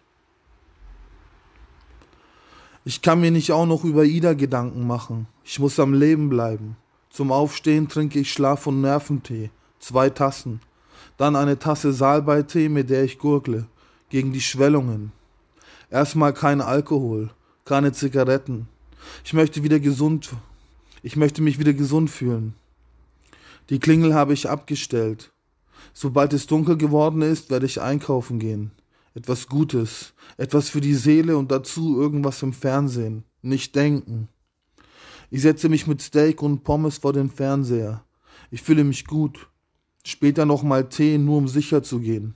Ich 2.84 3.00
kann 3.00 3.20
mir 3.20 3.30
nicht 3.30 3.52
auch 3.52 3.66
noch 3.66 3.84
über 3.84 4.04
Ida 4.04 4.34
Gedanken 4.34 4.86
machen. 4.86 5.28
Ich 5.44 5.60
muss 5.60 5.78
am 5.78 5.94
Leben 5.94 6.28
bleiben. 6.28 6.76
Zum 7.10 7.30
Aufstehen 7.30 7.88
trinke 7.88 8.18
ich 8.18 8.32
Schlaf- 8.32 8.66
und 8.66 8.80
Nerventee, 8.80 9.50
zwei 9.78 10.10
Tassen. 10.10 10.60
Dann 11.16 11.36
eine 11.36 11.58
Tasse 11.58 11.92
Salbeitee, 11.92 12.68
mit 12.68 12.90
der 12.90 13.04
ich 13.04 13.18
gurgle, 13.18 13.66
gegen 14.12 14.32
die 14.32 14.40
Schwellungen. 14.40 15.10
Erstmal 15.90 16.32
kein 16.32 16.60
Alkohol, 16.60 17.30
keine 17.64 17.92
Zigaretten. 17.92 18.68
Ich 19.24 19.32
möchte 19.32 19.64
wieder 19.64 19.80
gesund, 19.80 20.30
ich 21.02 21.16
möchte 21.16 21.42
mich 21.42 21.58
wieder 21.58 21.72
gesund 21.72 22.10
fühlen. 22.10 22.54
Die 23.70 23.80
Klingel 23.80 24.14
habe 24.14 24.34
ich 24.34 24.48
abgestellt. 24.48 25.32
Sobald 25.92 26.32
es 26.32 26.46
dunkel 26.46 26.76
geworden 26.76 27.22
ist, 27.22 27.50
werde 27.50 27.66
ich 27.66 27.80
einkaufen 27.80 28.38
gehen 28.38 28.70
etwas 29.14 29.46
Gutes, 29.46 30.14
etwas 30.36 30.70
für 30.70 30.80
die 30.80 30.94
Seele 30.94 31.36
und 31.36 31.50
dazu 31.50 32.00
irgendwas 32.00 32.42
im 32.42 32.52
Fernsehen, 32.52 33.24
nicht 33.42 33.76
denken. 33.76 34.28
Ich 35.30 35.42
setze 35.42 35.68
mich 35.68 35.86
mit 35.86 36.00
Steak 36.00 36.42
und 36.42 36.64
Pommes 36.64 36.98
vor 36.98 37.12
den 37.12 37.30
Fernseher. 37.30 38.04
Ich 38.50 38.62
fühle 38.62 38.84
mich 38.84 39.06
gut. 39.06 39.48
Später 40.04 40.46
noch 40.46 40.62
mal 40.62 40.88
Tee, 40.88 41.16
nur 41.18 41.38
um 41.38 41.48
sicher 41.48 41.82
zu 41.82 42.00
gehen. 42.00 42.34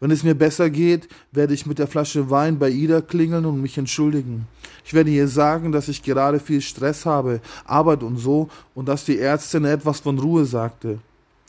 Wenn 0.00 0.10
es 0.10 0.22
mir 0.22 0.34
besser 0.34 0.70
geht, 0.70 1.08
werde 1.32 1.54
ich 1.54 1.66
mit 1.66 1.78
der 1.78 1.86
Flasche 1.86 2.30
Wein 2.30 2.58
bei 2.58 2.70
Ida 2.70 3.00
klingeln 3.00 3.44
und 3.44 3.60
mich 3.60 3.78
entschuldigen. 3.78 4.46
Ich 4.84 4.94
werde 4.94 5.10
ihr 5.10 5.28
sagen, 5.28 5.72
dass 5.72 5.88
ich 5.88 6.02
gerade 6.02 6.40
viel 6.40 6.60
Stress 6.60 7.06
habe, 7.06 7.40
Arbeit 7.64 8.02
und 8.02 8.16
so, 8.16 8.48
und 8.74 8.88
dass 8.88 9.04
die 9.04 9.18
Ärztin 9.18 9.64
etwas 9.64 10.00
von 10.00 10.18
Ruhe 10.18 10.44
sagte. 10.44 10.98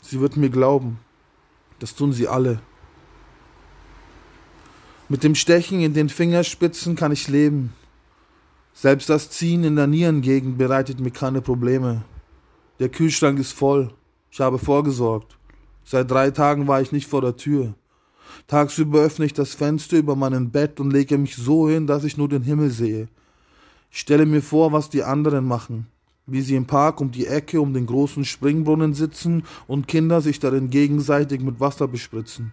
Sie 0.02 0.20
wird 0.20 0.36
mir 0.36 0.50
glauben. 0.50 0.98
Das 1.78 1.94
tun 1.94 2.12
sie 2.12 2.28
alle. 2.28 2.60
Mit 5.08 5.24
dem 5.24 5.34
Stechen 5.34 5.80
in 5.80 5.94
den 5.94 6.08
Fingerspitzen 6.08 6.94
kann 6.94 7.10
ich 7.10 7.26
leben. 7.28 7.72
Selbst 8.74 9.08
das 9.08 9.30
Ziehen 9.30 9.64
in 9.64 9.76
der 9.76 9.86
Nierengegend 9.86 10.56
bereitet 10.56 11.00
mir 11.00 11.10
keine 11.10 11.40
Probleme. 11.40 12.02
Der 12.78 12.88
Kühlschrank 12.88 13.38
ist 13.38 13.52
voll. 13.52 13.92
Ich 14.30 14.40
habe 14.40 14.58
vorgesorgt. 14.58 15.36
Seit 15.84 16.10
drei 16.10 16.30
Tagen 16.30 16.68
war 16.68 16.80
ich 16.80 16.92
nicht 16.92 17.08
vor 17.08 17.20
der 17.20 17.36
Tür. 17.36 17.74
Tagsüber 18.46 19.00
öffne 19.00 19.26
ich 19.26 19.34
das 19.34 19.54
Fenster 19.54 19.96
über 19.96 20.16
meinem 20.16 20.50
Bett 20.50 20.80
und 20.80 20.92
lege 20.92 21.18
mich 21.18 21.36
so 21.36 21.68
hin, 21.68 21.86
dass 21.86 22.04
ich 22.04 22.16
nur 22.16 22.28
den 22.28 22.42
Himmel 22.42 22.70
sehe. 22.70 23.08
Ich 23.90 24.00
stelle 24.00 24.26
mir 24.26 24.42
vor, 24.42 24.72
was 24.72 24.88
die 24.88 25.02
anderen 25.02 25.46
machen, 25.46 25.86
wie 26.26 26.40
sie 26.40 26.54
im 26.54 26.66
Park 26.66 27.00
um 27.00 27.10
die 27.10 27.26
Ecke 27.26 27.60
um 27.60 27.74
den 27.74 27.86
großen 27.86 28.24
Springbrunnen 28.24 28.94
sitzen 28.94 29.44
und 29.66 29.88
Kinder 29.88 30.20
sich 30.20 30.38
darin 30.38 30.70
gegenseitig 30.70 31.40
mit 31.40 31.60
Wasser 31.60 31.88
bespritzen. 31.88 32.52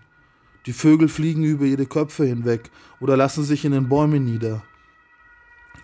Die 0.65 0.73
Vögel 0.73 1.07
fliegen 1.07 1.43
über 1.43 1.65
ihre 1.65 1.85
Köpfe 1.85 2.25
hinweg 2.25 2.71
oder 2.99 3.15
lassen 3.15 3.43
sich 3.43 3.63
in 3.63 3.71
den 3.71 3.87
Bäumen 3.87 4.25
nieder. 4.25 4.63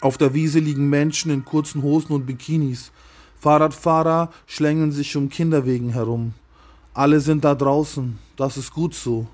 Auf 0.01 0.17
der 0.17 0.33
Wiese 0.33 0.59
liegen 0.59 0.89
Menschen 0.89 1.31
in 1.31 1.45
kurzen 1.45 1.83
Hosen 1.83 2.11
und 2.11 2.25
Bikinis. 2.25 2.91
Fahrradfahrer 3.39 4.31
schlängeln 4.47 4.91
sich 4.91 5.15
um 5.15 5.29
Kinderwegen 5.29 5.89
herum. 5.89 6.33
Alle 6.93 7.21
sind 7.21 7.45
da 7.45 7.55
draußen. 7.55 8.19
Das 8.35 8.57
ist 8.57 8.73
gut 8.73 8.93
so. 8.93 9.27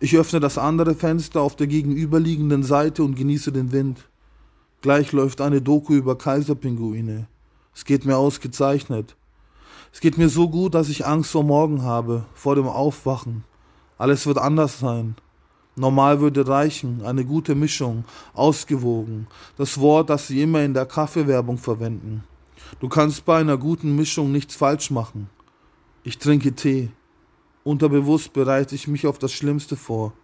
Ich 0.00 0.16
öffne 0.16 0.38
das 0.38 0.58
andere 0.58 0.94
Fenster 0.94 1.40
auf 1.40 1.56
der 1.56 1.66
gegenüberliegenden 1.66 2.62
Seite 2.62 3.02
und 3.02 3.16
genieße 3.16 3.50
den 3.50 3.72
Wind. 3.72 4.08
Gleich 4.80 5.10
läuft 5.10 5.40
eine 5.40 5.60
Doku 5.60 5.94
über 5.94 6.16
Kaiserpinguine. 6.16 7.26
Es 7.74 7.84
geht 7.84 8.04
mir 8.04 8.16
ausgezeichnet. 8.16 9.16
Es 9.92 10.00
geht 10.00 10.16
mir 10.16 10.28
so 10.28 10.48
gut, 10.48 10.74
dass 10.74 10.88
ich 10.88 11.06
Angst 11.06 11.32
vor 11.32 11.42
morgen 11.42 11.82
habe, 11.82 12.26
vor 12.34 12.54
dem 12.54 12.68
Aufwachen. 12.68 13.42
Alles 13.96 14.26
wird 14.26 14.38
anders 14.38 14.78
sein. 14.78 15.16
Normal 15.74 16.20
würde 16.20 16.46
reichen, 16.46 17.02
eine 17.04 17.24
gute 17.24 17.54
Mischung, 17.54 18.04
ausgewogen, 18.34 19.28
das 19.56 19.78
Wort, 19.78 20.10
das 20.10 20.26
Sie 20.26 20.42
immer 20.42 20.62
in 20.62 20.74
der 20.74 20.86
Kaffeewerbung 20.86 21.58
verwenden. 21.58 22.24
Du 22.80 22.88
kannst 22.88 23.24
bei 23.24 23.38
einer 23.38 23.56
guten 23.56 23.96
Mischung 23.96 24.32
nichts 24.32 24.56
falsch 24.56 24.90
machen. 24.90 25.28
Ich 26.02 26.18
trinke 26.18 26.52
Tee. 26.52 26.90
Unterbewusst 27.68 28.32
bereite 28.32 28.74
ich 28.74 28.88
mich 28.88 29.06
auf 29.06 29.18
das 29.18 29.30
Schlimmste 29.30 29.76
vor. 29.76 30.14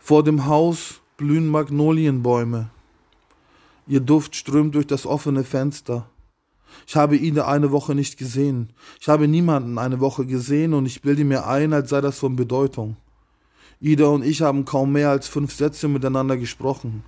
Vor 0.00 0.24
dem 0.24 0.46
Haus 0.46 1.00
blühen 1.16 1.46
Magnolienbäume. 1.46 2.70
Ihr 3.86 4.00
Duft 4.00 4.34
strömt 4.34 4.74
durch 4.74 4.88
das 4.88 5.06
offene 5.06 5.44
Fenster. 5.44 6.10
Ich 6.88 6.96
habe 6.96 7.16
ihn 7.16 7.38
eine 7.38 7.70
Woche 7.70 7.94
nicht 7.94 8.18
gesehen. 8.18 8.72
Ich 9.00 9.08
habe 9.08 9.28
niemanden 9.28 9.78
eine 9.78 10.00
Woche 10.00 10.26
gesehen 10.26 10.74
und 10.74 10.86
ich 10.86 11.02
bilde 11.02 11.22
mir 11.22 11.46
ein, 11.46 11.72
als 11.72 11.90
sei 11.90 12.00
das 12.00 12.18
von 12.18 12.34
Bedeutung. 12.34 12.96
Ida 13.78 14.06
und 14.06 14.24
ich 14.24 14.42
haben 14.42 14.64
kaum 14.64 14.90
mehr 14.90 15.10
als 15.10 15.28
fünf 15.28 15.54
Sätze 15.54 15.86
miteinander 15.86 16.36
gesprochen. 16.36 17.04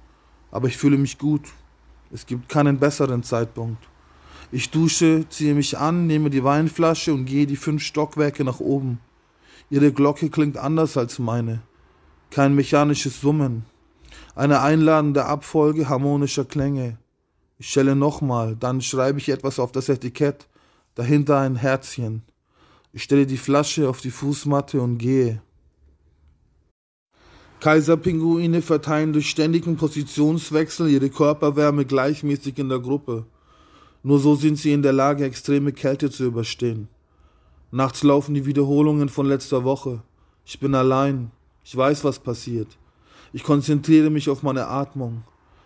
Aber 0.52 0.68
ich 0.68 0.76
fühle 0.76 0.98
mich 0.98 1.18
gut. 1.18 1.48
Es 2.12 2.26
gibt 2.26 2.48
keinen 2.48 2.78
besseren 2.78 3.24
Zeitpunkt. 3.24 3.88
Ich 4.54 4.70
dusche, 4.70 5.24
ziehe 5.30 5.54
mich 5.54 5.78
an, 5.78 6.06
nehme 6.06 6.28
die 6.28 6.44
Weinflasche 6.44 7.14
und 7.14 7.24
gehe 7.24 7.46
die 7.46 7.56
fünf 7.56 7.82
Stockwerke 7.82 8.44
nach 8.44 8.60
oben. 8.60 9.00
Ihre 9.70 9.92
Glocke 9.92 10.28
klingt 10.28 10.58
anders 10.58 10.98
als 10.98 11.18
meine. 11.18 11.62
Kein 12.30 12.54
mechanisches 12.54 13.22
Summen. 13.22 13.64
Eine 14.34 14.60
einladende 14.60 15.24
Abfolge 15.24 15.88
harmonischer 15.88 16.44
Klänge. 16.44 16.98
Ich 17.56 17.70
stelle 17.70 17.96
nochmal, 17.96 18.54
dann 18.54 18.82
schreibe 18.82 19.18
ich 19.18 19.30
etwas 19.30 19.58
auf 19.58 19.72
das 19.72 19.88
Etikett, 19.88 20.46
dahinter 20.96 21.38
ein 21.38 21.56
Herzchen. 21.56 22.22
Ich 22.92 23.04
stelle 23.04 23.24
die 23.24 23.38
Flasche 23.38 23.88
auf 23.88 24.02
die 24.02 24.10
Fußmatte 24.10 24.82
und 24.82 24.98
gehe. 24.98 25.40
Kaiserpinguine 27.60 28.60
verteilen 28.60 29.14
durch 29.14 29.30
ständigen 29.30 29.76
Positionswechsel 29.76 30.90
ihre 30.90 31.08
Körperwärme 31.08 31.86
gleichmäßig 31.86 32.58
in 32.58 32.68
der 32.68 32.80
Gruppe. 32.80 33.24
Nur 34.02 34.18
so 34.18 34.34
sind 34.34 34.58
sie 34.58 34.72
in 34.72 34.82
der 34.82 34.92
Lage, 34.92 35.24
extreme 35.24 35.72
Kälte 35.72 36.10
zu 36.10 36.24
überstehen. 36.24 36.88
Nachts 37.70 38.02
laufen 38.02 38.34
die 38.34 38.46
Wiederholungen 38.46 39.08
von 39.08 39.26
letzter 39.26 39.64
Woche. 39.64 40.02
Ich 40.44 40.58
bin 40.58 40.74
allein. 40.74 41.30
Ich 41.64 41.76
weiß, 41.76 42.02
was 42.04 42.18
passiert. 42.18 42.78
Ich 43.32 43.44
konzentriere 43.44 44.10
mich 44.10 44.28
auf 44.28 44.42
meine 44.42 44.66
Atmung. 44.66 45.22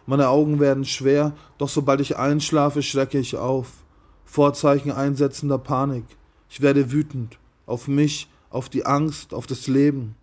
Meine 0.07 0.29
Augen 0.29 0.61
werden 0.61 0.85
schwer, 0.85 1.33
doch 1.59 1.69
sobald 1.69 2.01
ich 2.01 2.17
einschlafe, 2.17 2.83
schrecke 2.83 3.19
ich 3.19 3.37
auf. 3.37 3.85
Vorzeichen 4.25 4.93
einsetzender 4.93 5.59
Panik. 5.59 6.05
Ich 6.49 6.61
werde 6.61 6.93
wütend. 6.93 7.39
Auf 7.65 7.89
mich, 7.89 8.29
auf 8.51 8.69
die 8.69 8.87
Angst, 8.87 9.35
auf 9.35 9.47
das 9.47 9.67
Leben. 9.67 10.15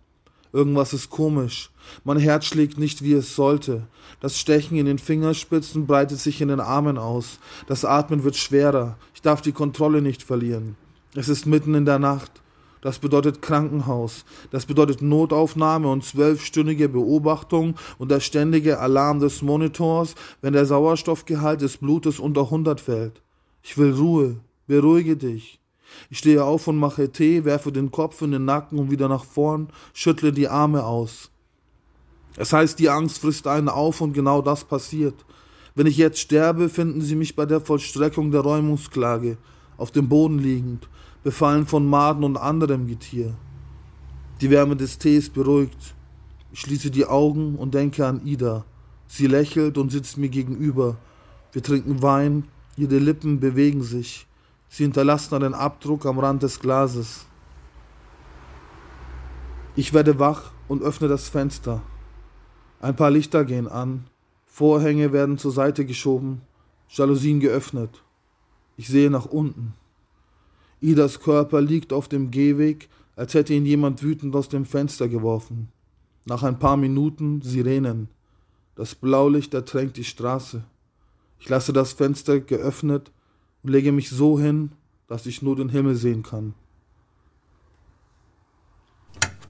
Irgendwas 0.52 0.94
ist 0.94 1.10
komisch. 1.10 1.70
Mein 2.04 2.18
Herz 2.18 2.46
schlägt 2.46 2.78
nicht, 2.78 3.02
wie 3.02 3.12
es 3.12 3.34
sollte. 3.34 3.86
Das 4.20 4.38
Stechen 4.38 4.76
in 4.76 4.86
den 4.86 4.98
Fingerspitzen 4.98 5.86
breitet 5.86 6.18
sich 6.18 6.40
in 6.40 6.48
den 6.48 6.60
Armen 6.60 6.98
aus. 6.98 7.38
Das 7.66 7.84
Atmen 7.84 8.24
wird 8.24 8.36
schwerer. 8.36 8.96
Ich 9.14 9.22
darf 9.22 9.42
die 9.42 9.52
Kontrolle 9.52 10.02
nicht 10.02 10.22
verlieren. 10.22 10.76
Es 11.14 11.28
ist 11.28 11.46
mitten 11.46 11.74
in 11.74 11.84
der 11.84 11.98
Nacht. 11.98 12.42
Das 12.80 12.98
bedeutet 12.98 13.40
Krankenhaus. 13.40 14.26
Das 14.50 14.66
bedeutet 14.66 15.00
Notaufnahme 15.00 15.88
und 15.88 16.04
zwölfstündige 16.04 16.90
Beobachtung 16.90 17.76
und 17.96 18.10
der 18.10 18.20
ständige 18.20 18.78
Alarm 18.78 19.20
des 19.20 19.40
Monitors, 19.40 20.14
wenn 20.42 20.52
der 20.52 20.66
Sauerstoffgehalt 20.66 21.62
des 21.62 21.78
Blutes 21.78 22.18
unter 22.18 22.42
100 22.42 22.80
fällt. 22.80 23.22
Ich 23.62 23.78
will 23.78 23.94
Ruhe. 23.94 24.36
Beruhige 24.66 25.16
dich. 25.16 25.60
Ich 26.10 26.18
stehe 26.18 26.44
auf 26.44 26.68
und 26.68 26.76
mache 26.76 27.10
Tee, 27.10 27.44
werfe 27.44 27.72
den 27.72 27.90
Kopf 27.90 28.22
in 28.22 28.32
den 28.32 28.44
Nacken 28.44 28.78
und 28.78 28.90
wieder 28.90 29.08
nach 29.08 29.24
vorn, 29.24 29.68
schüttle 29.92 30.32
die 30.32 30.48
Arme 30.48 30.84
aus. 30.84 31.30
Es 32.36 32.52
heißt, 32.52 32.78
die 32.78 32.90
Angst 32.90 33.18
frisst 33.18 33.46
einen 33.46 33.68
auf 33.68 34.00
und 34.00 34.12
genau 34.12 34.42
das 34.42 34.64
passiert. 34.64 35.14
Wenn 35.74 35.86
ich 35.86 35.96
jetzt 35.96 36.18
sterbe, 36.18 36.68
finden 36.68 37.00
Sie 37.00 37.16
mich 37.16 37.36
bei 37.36 37.46
der 37.46 37.60
Vollstreckung 37.60 38.30
der 38.30 38.40
Räumungsklage, 38.40 39.38
auf 39.76 39.90
dem 39.90 40.08
Boden 40.08 40.38
liegend, 40.38 40.88
befallen 41.22 41.66
von 41.66 41.86
Maden 41.86 42.24
und 42.24 42.36
anderem 42.36 42.86
Getier. 42.86 43.34
Die 44.40 44.50
Wärme 44.50 44.76
des 44.76 44.98
Tees 44.98 45.30
beruhigt. 45.30 45.94
Ich 46.52 46.60
schließe 46.60 46.90
die 46.90 47.06
Augen 47.06 47.56
und 47.56 47.74
denke 47.74 48.06
an 48.06 48.24
Ida. 48.24 48.64
Sie 49.06 49.26
lächelt 49.26 49.78
und 49.78 49.90
sitzt 49.90 50.18
mir 50.18 50.28
gegenüber. 50.28 50.96
Wir 51.52 51.62
trinken 51.62 52.02
Wein, 52.02 52.44
ihre 52.76 52.98
Lippen 52.98 53.38
bewegen 53.40 53.82
sich. 53.82 54.26
Sie 54.68 54.82
hinterlassen 54.82 55.34
einen 55.34 55.54
Abdruck 55.54 56.04
am 56.04 56.18
Rand 56.18 56.42
des 56.42 56.58
Glases. 56.58 57.26
Ich 59.76 59.92
werde 59.92 60.18
wach 60.18 60.50
und 60.68 60.82
öffne 60.82 61.08
das 61.08 61.28
Fenster. 61.28 61.80
Ein 62.84 62.96
paar 62.96 63.10
Lichter 63.10 63.46
gehen 63.46 63.66
an, 63.66 64.04
Vorhänge 64.44 65.10
werden 65.10 65.38
zur 65.38 65.52
Seite 65.52 65.86
geschoben, 65.86 66.42
Jalousien 66.90 67.40
geöffnet. 67.40 68.04
Ich 68.76 68.88
sehe 68.88 69.08
nach 69.08 69.24
unten. 69.24 69.72
Idas 70.82 71.20
Körper 71.20 71.62
liegt 71.62 71.94
auf 71.94 72.08
dem 72.08 72.30
Gehweg, 72.30 72.90
als 73.16 73.32
hätte 73.32 73.54
ihn 73.54 73.64
jemand 73.64 74.02
wütend 74.02 74.36
aus 74.36 74.50
dem 74.50 74.66
Fenster 74.66 75.08
geworfen. 75.08 75.68
Nach 76.26 76.42
ein 76.42 76.58
paar 76.58 76.76
Minuten 76.76 77.40
Sirenen. 77.40 78.08
Das 78.74 78.94
Blaulicht 78.94 79.54
ertränkt 79.54 79.96
die 79.96 80.04
Straße. 80.04 80.62
Ich 81.38 81.48
lasse 81.48 81.72
das 81.72 81.94
Fenster 81.94 82.38
geöffnet 82.38 83.12
und 83.62 83.70
lege 83.70 83.92
mich 83.92 84.10
so 84.10 84.38
hin, 84.38 84.72
dass 85.06 85.24
ich 85.24 85.40
nur 85.40 85.56
den 85.56 85.70
Himmel 85.70 85.94
sehen 85.94 86.22
kann. 86.22 86.52